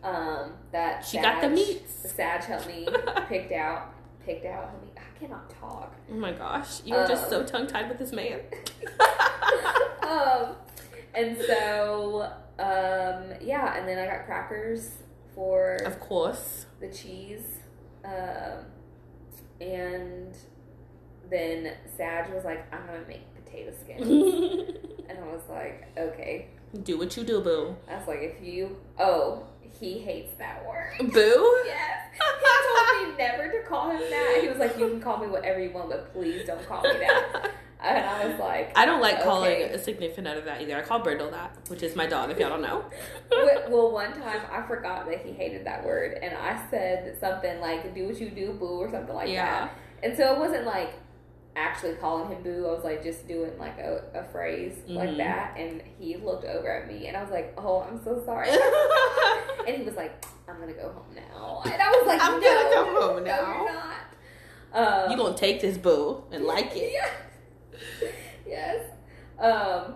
Um, 0.03 0.53
that 0.71 1.05
she 1.05 1.17
got 1.21 1.41
the 1.41 1.47
Sag- 1.47 1.53
meats. 1.55 2.11
Sag 2.15 2.43
helped 2.43 2.67
me 2.67 2.87
picked 3.29 3.51
out 3.51 3.93
picked 4.25 4.45
out. 4.45 4.69
Helped 4.69 4.81
me, 4.83 4.89
I 4.97 5.19
cannot 5.19 5.47
talk. 5.49 5.93
Oh 6.11 6.15
my 6.15 6.31
gosh, 6.31 6.81
you 6.83 6.95
were 6.95 7.07
just 7.07 7.25
Um, 7.25 7.29
so 7.29 7.43
tongue 7.43 7.67
tied 7.67 7.87
with 7.89 7.99
this 7.99 8.11
man. 8.11 8.39
um, 10.01 10.55
and 11.15 11.37
so 11.37 12.31
um, 12.59 13.33
yeah, 13.41 13.77
and 13.77 13.87
then 13.87 13.97
I 13.97 14.05
got 14.05 14.25
crackers 14.25 14.91
for 15.33 15.75
Of 15.85 15.99
course. 15.99 16.65
the 16.79 16.89
cheese, 16.89 17.59
um, 18.05 18.65
and 19.59 20.35
then 21.29 21.73
Sag 21.97 22.33
was 22.33 22.43
like, 22.43 22.65
"I'm 22.73 22.85
gonna 22.85 23.07
make 23.07 23.21
potato 23.35 23.71
skins," 23.79 24.03
and 25.09 25.17
I 25.19 25.27
was 25.27 25.41
like, 25.49 25.87
"Okay." 25.97 26.47
Do 26.83 26.97
what 26.97 27.15
you 27.17 27.23
do, 27.23 27.41
boo. 27.41 27.75
I 27.89 27.97
was 27.97 28.07
like, 28.07 28.19
"If 28.21 28.43
you, 28.45 28.77
oh, 28.99 29.43
he 29.79 29.99
hates 29.99 30.33
that 30.37 30.65
word." 30.67 31.11
Boo? 31.11 31.57
Yes, 31.65 32.13
he 32.13 32.99
told 32.99 33.11
me 33.11 33.17
never 33.17 33.47
to 33.51 33.67
call 33.67 33.89
him 33.91 33.99
that. 34.01 34.39
He 34.41 34.47
was 34.49 34.57
like, 34.57 34.77
"You 34.77 34.89
can 34.89 35.01
call 35.01 35.17
me 35.17 35.27
whatever 35.27 35.59
you 35.59 35.71
want, 35.71 35.89
but 35.89 36.13
please 36.13 36.45
don't 36.45 36.65
call 36.67 36.81
me 36.83 36.91
that." 36.99 37.51
And 37.83 38.05
I 38.05 38.27
was 38.27 38.39
like, 38.39 38.77
I 38.77 38.85
don't 38.85 39.01
like 39.01 39.23
calling 39.23 39.63
a 39.63 39.77
significant 39.79 40.27
other 40.27 40.41
that 40.41 40.61
either. 40.61 40.77
I 40.77 40.81
call 40.83 40.99
Brindle 40.99 41.31
that, 41.31 41.57
which 41.67 41.81
is 41.81 41.95
my 41.95 42.05
dog, 42.05 42.29
if 42.29 42.37
y'all 42.39 42.49
don't 42.49 42.61
know. 42.61 42.85
Well- 43.69 43.91
one 43.91 44.13
time 44.13 44.41
I 44.51 44.61
forgot 44.67 45.05
that 45.07 45.25
he 45.25 45.31
hated 45.31 45.65
that 45.65 45.83
word, 45.85 46.19
and 46.21 46.35
I 46.35 46.61
said 46.69 47.17
something 47.19 47.59
like 47.59 47.93
"do 47.95 48.05
what 48.07 48.19
you 48.19 48.29
do, 48.29 48.53
boo" 48.53 48.79
or 48.81 48.89
something 48.91 49.15
like 49.15 49.29
yeah. 49.29 49.45
that. 49.65 49.77
And 50.03 50.15
so 50.17 50.33
it 50.33 50.39
wasn't 50.39 50.65
like 50.65 50.93
actually 51.55 51.93
calling 51.95 52.29
him 52.29 52.41
boo. 52.43 52.65
I 52.67 52.73
was 52.73 52.83
like 52.83 53.03
just 53.03 53.27
doing 53.27 53.57
like 53.57 53.77
a, 53.79 54.03
a 54.13 54.23
phrase 54.31 54.73
like 54.87 55.09
Mhm. 55.09 55.17
that, 55.17 55.57
and 55.57 55.81
he 55.99 56.17
looked 56.17 56.45
over 56.45 56.67
at 56.69 56.87
me, 56.87 57.07
and 57.07 57.15
I 57.17 57.21
was 57.23 57.31
like, 57.31 57.53
"Oh, 57.57 57.81
I'm 57.81 58.01
so 58.03 58.21
sorry." 58.25 58.49
and 59.67 59.77
he 59.77 59.83
was 59.83 59.95
like, 59.95 60.23
"I'm 60.47 60.59
gonna 60.59 60.73
go 60.73 60.89
home 60.91 61.15
now," 61.15 61.61
and 61.65 61.81
I 61.81 61.89
was 61.91 62.05
like, 62.07 62.21
I'm 62.23 62.39
"No, 62.39 62.47
gonna 62.47 62.69
go 62.69 62.85
home 63.13 63.23
no, 63.23 63.31
now." 63.31 63.63
you're 63.63 63.73
not." 63.73 65.05
Um, 65.05 65.11
you 65.11 65.17
gonna 65.17 65.35
take 65.37 65.59
this 65.61 65.77
boo 65.77 66.23
and 66.31 66.45
like 66.45 66.75
it. 66.75 66.91
Yes. 66.93 67.09
yes. 68.47 68.85
Um, 69.39 69.95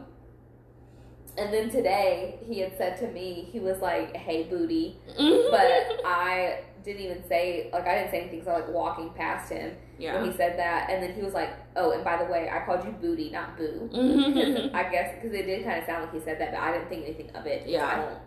and 1.37 1.53
then 1.53 1.69
today 1.69 2.39
he 2.47 2.59
had 2.59 2.77
said 2.77 2.97
to 2.99 3.07
me, 3.11 3.47
he 3.51 3.59
was 3.59 3.79
like, 3.79 4.15
"Hey, 4.15 4.43
booty," 4.43 4.97
but 5.15 6.01
I 6.05 6.61
didn't 6.83 7.01
even 7.01 7.27
say 7.27 7.69
like 7.73 7.85
I 7.87 7.95
didn't 7.95 8.11
say 8.11 8.21
anything. 8.21 8.43
So 8.43 8.51
I 8.51 8.59
was, 8.59 8.65
like 8.65 8.73
walking 8.73 9.09
past 9.11 9.51
him 9.51 9.75
yeah. 9.97 10.15
when 10.15 10.31
he 10.31 10.37
said 10.37 10.57
that, 10.57 10.89
and 10.89 11.03
then 11.03 11.13
he 11.13 11.21
was 11.21 11.33
like, 11.33 11.51
"Oh, 11.75 11.91
and 11.91 12.03
by 12.03 12.23
the 12.23 12.31
way, 12.31 12.49
I 12.49 12.65
called 12.65 12.85
you 12.85 12.91
booty, 12.91 13.29
not 13.31 13.57
boo." 13.57 13.89
Mhm. 13.93 14.73
I 14.73 14.89
guess 14.89 15.15
because 15.15 15.35
it 15.35 15.45
did 15.45 15.65
kind 15.65 15.79
of 15.79 15.85
sound 15.85 16.03
like 16.03 16.13
he 16.13 16.19
said 16.21 16.39
that, 16.39 16.51
but 16.51 16.59
I 16.59 16.71
didn't 16.71 16.89
think 16.89 17.03
anything 17.03 17.29
of 17.35 17.45
it. 17.45 17.67
Yeah. 17.67 17.85
I 17.85 17.95
don't 17.95 18.19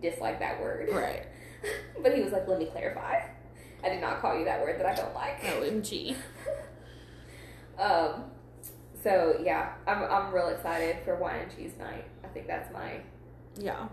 dislike 0.00 0.38
that 0.38 0.60
word. 0.60 0.88
right. 0.92 1.26
But 2.02 2.14
he 2.14 2.22
was 2.22 2.32
like, 2.32 2.48
"Let 2.48 2.58
me 2.58 2.66
clarify. 2.66 3.20
I 3.84 3.88
did 3.88 4.00
not 4.00 4.20
call 4.20 4.38
you 4.38 4.44
that 4.46 4.60
word 4.62 4.80
that 4.80 4.86
I 4.86 4.94
don't 4.94 5.14
like." 5.14 5.40
OMG. 5.42 6.16
Um, 7.78 8.24
so 9.02 9.38
yeah, 9.42 9.72
I'm 9.86 10.02
I'm 10.04 10.32
real 10.34 10.48
excited 10.48 10.96
for 11.04 11.16
wine 11.16 11.40
and 11.40 11.56
cheese 11.56 11.72
night. 11.78 12.04
I 12.24 12.28
think 12.28 12.46
that's 12.46 12.72
my 12.72 13.00
Yeah. 13.58 13.88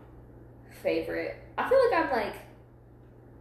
favorite. 0.81 1.35
I 1.57 1.67
feel 1.69 1.79
like 1.91 2.05
I'm 2.05 2.11
like 2.11 2.35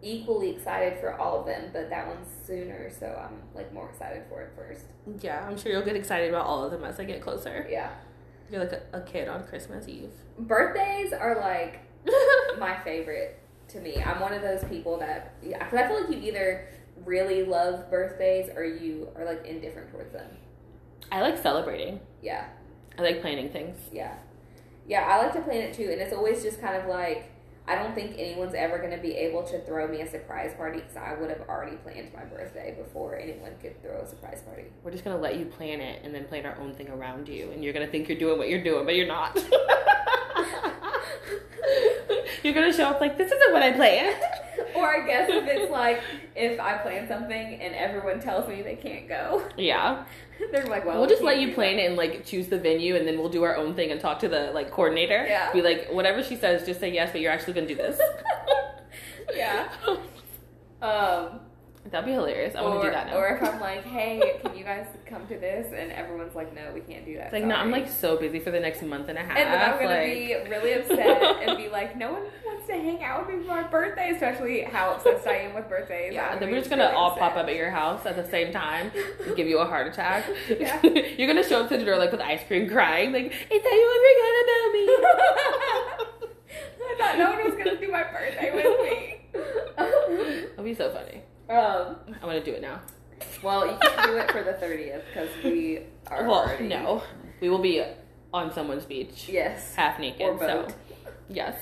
equally 0.01 0.51
excited 0.51 0.99
for 1.01 1.15
all 1.21 1.41
of 1.41 1.47
them, 1.47 1.71
but 1.73 1.91
that 1.91 2.07
one's 2.07 2.29
sooner, 2.47 2.89
so 2.91 3.07
I'm 3.07 3.43
like 3.55 3.73
more 3.73 3.89
excited 3.89 4.23
for 4.29 4.43
it 4.43 4.53
first. 4.57 4.87
Yeah, 5.21 5.45
I'm 5.47 5.57
sure 5.59 5.73
you'll 5.73 5.83
get 5.83 5.97
excited 5.97 6.29
about 6.31 6.47
all 6.47 6.65
of 6.65 6.71
them 6.71 6.85
as 6.85 7.01
I 7.01 7.05
get 7.05 7.21
closer. 7.21 7.67
Yeah, 7.71 7.91
You're 8.51 8.61
like 8.61 8.73
a, 8.73 8.83
a 8.93 9.01
kid 9.01 9.29
on 9.29 9.45
Christmas 9.47 9.89
Eve. 9.89 10.13
birthdays 10.39 11.13
are 11.13 11.37
like 11.41 11.81
my 12.59 12.79
favorite 12.85 13.41
to 13.69 13.81
me. 13.81 14.01
I'm 14.03 14.21
one 14.21 14.33
of 14.33 14.41
those 14.43 14.63
people 14.65 14.99
that 15.01 15.35
yeah, 15.43 15.59
because 15.65 15.81
I 15.81 15.89
feel 15.89 16.01
like 16.01 16.11
you 16.11 16.29
either 16.29 16.69
really 17.05 17.45
love 17.45 17.91
birthdays 17.91 18.51
or 18.57 18.65
you 18.65 19.09
are 19.17 19.25
like 19.25 19.45
indifferent 19.47 19.91
towards 19.91 20.13
them. 20.13 20.31
I 21.11 21.21
like 21.21 21.39
celebrating. 21.39 22.01
Yeah. 22.23 22.47
I 22.99 23.03
like 23.03 23.21
planning 23.21 23.51
things. 23.51 23.79
Yeah. 23.93 24.15
Yeah, 24.87 25.03
I 25.03 25.19
like 25.19 25.33
to 25.35 25.41
plan 25.41 25.63
it 25.63 25.75
too, 25.75 25.91
and 25.91 26.01
it's 26.01 26.13
always 26.13 26.43
just 26.43 26.61
kind 26.61 26.77
of 26.77 26.89
like 26.89 27.33
I 27.67 27.75
don't 27.75 27.95
think 27.95 28.15
anyone's 28.19 28.55
ever 28.55 28.79
going 28.79 28.93
to 28.93 28.99
be 28.99 29.13
able 29.13 29.43
to 29.43 29.61
throw 29.67 29.87
me 29.87 30.01
a 30.01 30.11
surprise 30.11 30.55
party 30.55 30.79
because 30.79 30.97
I 30.97 31.13
would 31.21 31.29
have 31.29 31.43
already 31.51 31.77
planned 31.77 32.15
my 32.15 32.25
birthday 32.25 32.75
before 32.79 33.19
anyone 33.19 33.53
could 33.61 33.83
throw 33.83 34.01
a 34.01 34.07
surprise 34.07 34.41
party. 34.41 34.65
We're 34.83 34.91
just 34.91 35.05
gonna 35.05 35.19
let 35.19 35.39
you 35.39 35.45
plan 35.45 35.83
it 35.83 36.01
and 36.03 36.15
then 36.15 36.25
plan 36.25 36.47
our 36.47 36.57
own 36.59 36.73
thing 36.73 36.89
around 36.89 37.29
you, 37.29 37.51
and 37.53 37.63
you're 37.63 37.75
gonna 37.75 37.87
think 37.87 38.09
you're 38.09 38.19
doing 38.19 38.39
what 38.39 38.49
you're 38.49 38.65
doing, 38.65 38.87
but 38.87 38.97
you're 38.97 39.07
not. 39.07 39.37
you're 42.43 42.55
gonna 42.55 42.73
show 42.73 42.87
up 42.87 43.03
like 43.03 43.19
this 43.19 43.31
isn't 43.31 43.53
what 43.53 43.63
I 43.63 43.73
planned. 43.73 44.17
or 44.79 45.03
I 45.03 45.07
guess 45.07 45.29
if 45.31 45.45
it's 45.47 45.71
like 45.71 46.01
if 46.35 46.61
I 46.61 46.79
plan 46.79 47.09
something 47.09 47.37
and 47.61 47.75
everyone 47.75 48.21
tells 48.21 48.49
me 48.49 48.63
they 48.63 48.77
can't 48.77 49.09
go, 49.09 49.43
Yeah, 49.57 50.05
they're 50.53 50.67
like, 50.67 50.85
"Well, 50.85 51.01
we'll 51.01 51.09
just 51.09 51.23
we 51.23 51.29
let 51.29 51.41
you 51.41 51.53
plan 51.53 51.79
it 51.79 51.87
and 51.87 51.97
like 51.97 52.25
choose 52.25 52.49
the 52.49 52.59
venue, 52.59 52.97
and 52.97 53.07
then 53.07 53.19
we'll 53.19 53.29
do 53.29 53.43
our 53.43 53.57
own 53.57 53.75
thing 53.75 53.91
and 53.91 54.01
talk 54.01 54.19
to 54.21 54.29
the 54.29 54.51
like 54.53 54.71
coordinator. 54.71 55.27
Yeah. 55.27 55.53
Be 55.53 55.63
like, 55.63 55.89
whatever 55.91 56.23
she 56.23 56.37
says, 56.37 56.65
just 56.65 56.81
say 56.81 56.93
yes, 56.93 57.11
but 57.13 57.21
you're 57.21 57.33
actually 57.33 57.55
gonna 57.55 57.67
do 57.67 57.77
this. 57.77 58.01
yeah. 59.35 59.69
Um. 60.81 61.41
That'd 61.91 62.07
be 62.07 62.13
hilarious. 62.13 62.55
I 62.55 62.63
want 62.63 62.83
to 62.83 62.89
do 62.89 62.93
that 62.93 63.09
now. 63.09 63.17
or 63.19 63.29
if 63.29 63.43
I'm 63.43 63.61
like, 63.69 63.85
hey, 63.85 64.41
can 64.43 64.57
you 64.57 64.65
guys 64.65 64.87
come 65.07 65.27
to 65.29 65.39
this? 65.39 65.73
And 65.75 65.91
everyone's 65.93 66.35
like, 66.35 66.55
no, 66.55 66.71
we 66.75 66.81
can't 66.81 67.05
do 67.05 67.15
that. 67.17 67.27
It's 67.27 67.33
like, 67.33 67.45
no, 67.45 67.55
I'm 67.55 67.71
like 67.71 67.89
so 67.89 68.17
busy 68.17 68.39
for 68.41 68.51
the 68.51 68.61
next 68.61 68.83
month 68.83 69.09
and 69.09 69.19
a 69.19 69.23
half. 69.23 69.37
And 69.37 69.53
then 69.53 69.61
I'm 69.61 69.77
gonna 69.79 70.01
like, 70.01 70.13
be 70.13 70.35
really 70.51 70.73
upset 70.75 71.23
and 71.49 71.57
be 71.57 71.69
like, 71.69 71.97
no 71.97 72.13
one 72.13 72.23
wants 72.45 72.67
to 72.67 72.75
hang 72.75 73.03
out 73.03 73.27
with 73.27 73.37
me 73.37 73.43
for 73.43 73.49
my 73.49 73.63
birthday, 73.63 74.11
especially 74.11 74.63
how 74.63 74.95
obsessed 74.95 75.27
I 75.27 75.37
am 75.37 75.55
with 75.55 75.69
birthdays. 75.69 76.13
Yeah, 76.13 76.39
then 76.39 76.51
we're 76.51 76.59
just 76.59 76.71
gonna 76.71 76.85
really 76.85 76.95
all 76.97 77.11
upset. 77.13 77.23
pop 77.35 77.37
up 77.37 77.49
at 77.49 77.55
your 77.57 77.71
house 77.71 78.05
at 78.07 78.17
the 78.17 78.29
same 78.29 78.53
time 78.53 78.91
and 79.27 79.37
give 79.37 79.47
you 79.47 79.59
a 79.59 79.65
heart 79.65 79.87
attack. 79.87 80.25
Yeah. 80.49 80.81
You're 80.83 81.29
gonna 81.29 81.47
show 81.47 81.63
up 81.63 81.69
to 81.71 81.79
the 81.79 81.85
door 81.85 81.97
like 81.97 82.13
with 82.13 82.21
ice 82.21 82.41
cream 82.47 82.69
crying, 82.69 83.13
like, 83.13 83.27
is 83.27 83.33
that 83.33 83.49
you 83.51 83.89
ever 83.97 84.09
gonna 84.21 84.39
I 86.81 86.95
thought 86.99 87.19
no 87.19 87.31
one 87.31 87.45
was 87.45 87.55
gonna 87.55 87.79
do 87.79 87.91
my 87.93 88.03
birthday 88.03 88.51
with 88.55 88.81
me. 88.91 89.21
That'd 90.51 90.65
be 90.65 90.75
so 90.75 90.91
funny. 90.91 91.23
Um, 91.49 91.97
I 92.23 92.27
wanna 92.27 92.45
do 92.45 92.53
it 92.53 92.63
now. 92.63 92.81
well, 93.43 93.67
you 93.67 93.77
can 93.81 94.09
do 94.09 94.17
it 94.17 94.31
for 94.31 94.43
the 94.43 94.53
30th 94.53 95.03
because 95.13 95.29
we 95.45 95.81
are. 96.09 96.25
Well, 96.25 96.41
already- 96.43 96.69
no. 96.69 97.03
We 97.41 97.49
will 97.49 97.59
be 97.59 97.85
on 98.35 98.53
someone's 98.53 98.85
beach, 98.85 99.29
Yes. 99.29 99.75
half 99.75 99.99
naked. 99.99 100.23
Or 100.23 100.35
both. 100.35 100.71
So, 100.71 100.75
yes. 101.29 101.57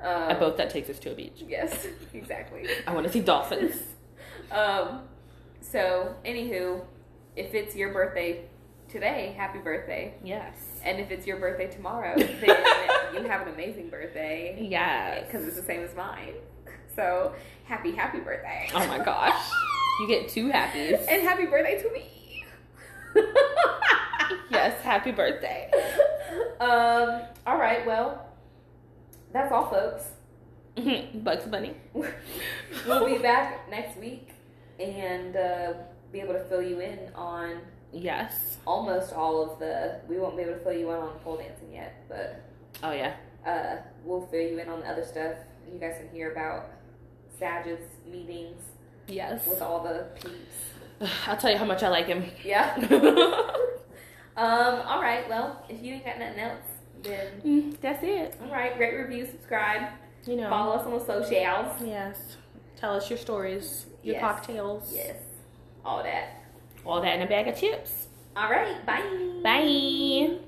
Um, 0.00 0.30
a 0.30 0.34
boat 0.34 0.56
that 0.56 0.70
takes 0.70 0.88
us 0.90 0.98
to 1.00 1.12
a 1.12 1.14
beach. 1.14 1.42
Yes, 1.46 1.86
exactly. 2.14 2.66
I 2.86 2.94
wanna 2.94 3.10
see 3.10 3.20
dolphins. 3.20 3.76
Um, 4.50 5.02
so, 5.60 6.16
anywho, 6.24 6.84
if 7.36 7.54
it's 7.54 7.76
your 7.76 7.92
birthday 7.92 8.46
today, 8.88 9.32
happy 9.36 9.60
birthday. 9.60 10.14
yes. 10.24 10.56
And 10.84 10.98
if 10.98 11.12
it's 11.12 11.24
your 11.24 11.36
birthday 11.36 11.68
tomorrow, 11.68 12.16
then 12.18 12.56
you 13.14 13.22
have 13.28 13.46
an 13.46 13.54
amazing 13.54 13.90
birthday. 13.90 14.58
Yes. 14.68 15.24
Because 15.26 15.46
it's 15.46 15.54
the 15.54 15.62
same 15.62 15.82
as 15.84 15.94
mine. 15.94 16.32
So, 16.96 17.34
happy, 17.64 17.92
happy 17.92 18.18
birthday. 18.20 18.68
Oh 18.74 18.86
my 18.86 18.98
gosh. 18.98 19.40
You 20.00 20.08
get 20.08 20.28
two 20.28 20.48
happies. 20.50 20.98
And 21.08 21.22
happy 21.22 21.46
birthday 21.46 21.80
to 21.82 21.92
me. 21.92 22.44
yes, 24.50 24.80
happy 24.82 25.12
birthday. 25.12 25.70
Um, 26.60 27.22
all 27.46 27.58
right, 27.58 27.84
well, 27.86 28.26
that's 29.32 29.52
all, 29.52 29.68
folks. 29.70 30.04
Bugs 31.14 31.44
Bunny. 31.46 31.74
We'll 32.86 33.04
be 33.04 33.18
back 33.18 33.68
next 33.68 33.98
week 33.98 34.30
and 34.78 35.36
uh, 35.36 35.72
be 36.12 36.20
able 36.20 36.32
to 36.34 36.44
fill 36.44 36.62
you 36.62 36.80
in 36.80 36.98
on 37.14 37.60
Yes. 37.92 38.58
almost 38.66 39.12
all 39.12 39.42
of 39.52 39.58
the. 39.58 40.00
We 40.08 40.18
won't 40.18 40.36
be 40.36 40.44
able 40.44 40.54
to 40.54 40.60
fill 40.60 40.72
you 40.72 40.88
in 40.90 40.96
on 40.96 41.18
pole 41.18 41.36
dancing 41.36 41.72
yet, 41.72 42.04
but 42.08 42.40
Oh 42.82 42.92
yeah. 42.92 43.14
uh, 43.44 43.82
we'll 44.04 44.22
fill 44.28 44.40
you 44.40 44.58
in 44.58 44.68
on 44.68 44.80
the 44.80 44.86
other 44.88 45.04
stuff. 45.04 45.34
You 45.70 45.78
guys 45.80 45.96
can 45.98 46.08
hear 46.10 46.30
about 46.32 46.70
Sage's 47.40 47.80
meetings 48.06 48.62
Yes. 49.08 49.46
with 49.46 49.60
all 49.62 49.82
the 49.82 50.06
peeps. 50.14 51.10
I'll 51.26 51.36
tell 51.36 51.50
you 51.50 51.56
how 51.56 51.64
much 51.64 51.82
I 51.82 51.88
like 51.88 52.06
him. 52.06 52.24
Yeah. 52.44 52.74
um. 54.36 54.80
All 54.86 55.00
right. 55.02 55.28
Well, 55.28 55.64
if 55.68 55.82
you 55.82 55.94
ain't 55.94 56.04
got 56.04 56.18
nothing 56.18 56.38
else, 56.38 56.60
then 57.02 57.26
Mm, 57.44 57.80
That's 57.80 58.02
it. 58.04 58.36
all 58.44 58.52
right. 58.52 58.78
Rate, 58.78 58.94
review, 58.96 59.26
subscribe, 59.26 59.88
You 60.26 60.36
know. 60.36 60.50
follow 60.50 60.74
us 60.76 60.86
on 60.86 60.92
the 60.92 61.00
socials. 61.04 61.80
Yes. 61.82 62.36
Tell 62.76 62.94
us 62.94 63.08
your 63.10 63.18
stories, 63.18 63.86
your 64.02 64.14
Yes. 64.16 64.20
cocktails, 64.22 64.92
Yes. 64.94 65.16
All 65.84 66.02
that. 66.02 66.42
all 66.84 67.00
that 67.00 67.16
in 67.16 67.22
a 67.22 67.26
bag 67.26 67.48
of 67.48 67.56
chips. 67.56 68.08
All 68.36 68.50
right. 68.50 68.84
Bye. 68.86 69.40
Bye. 69.42 70.38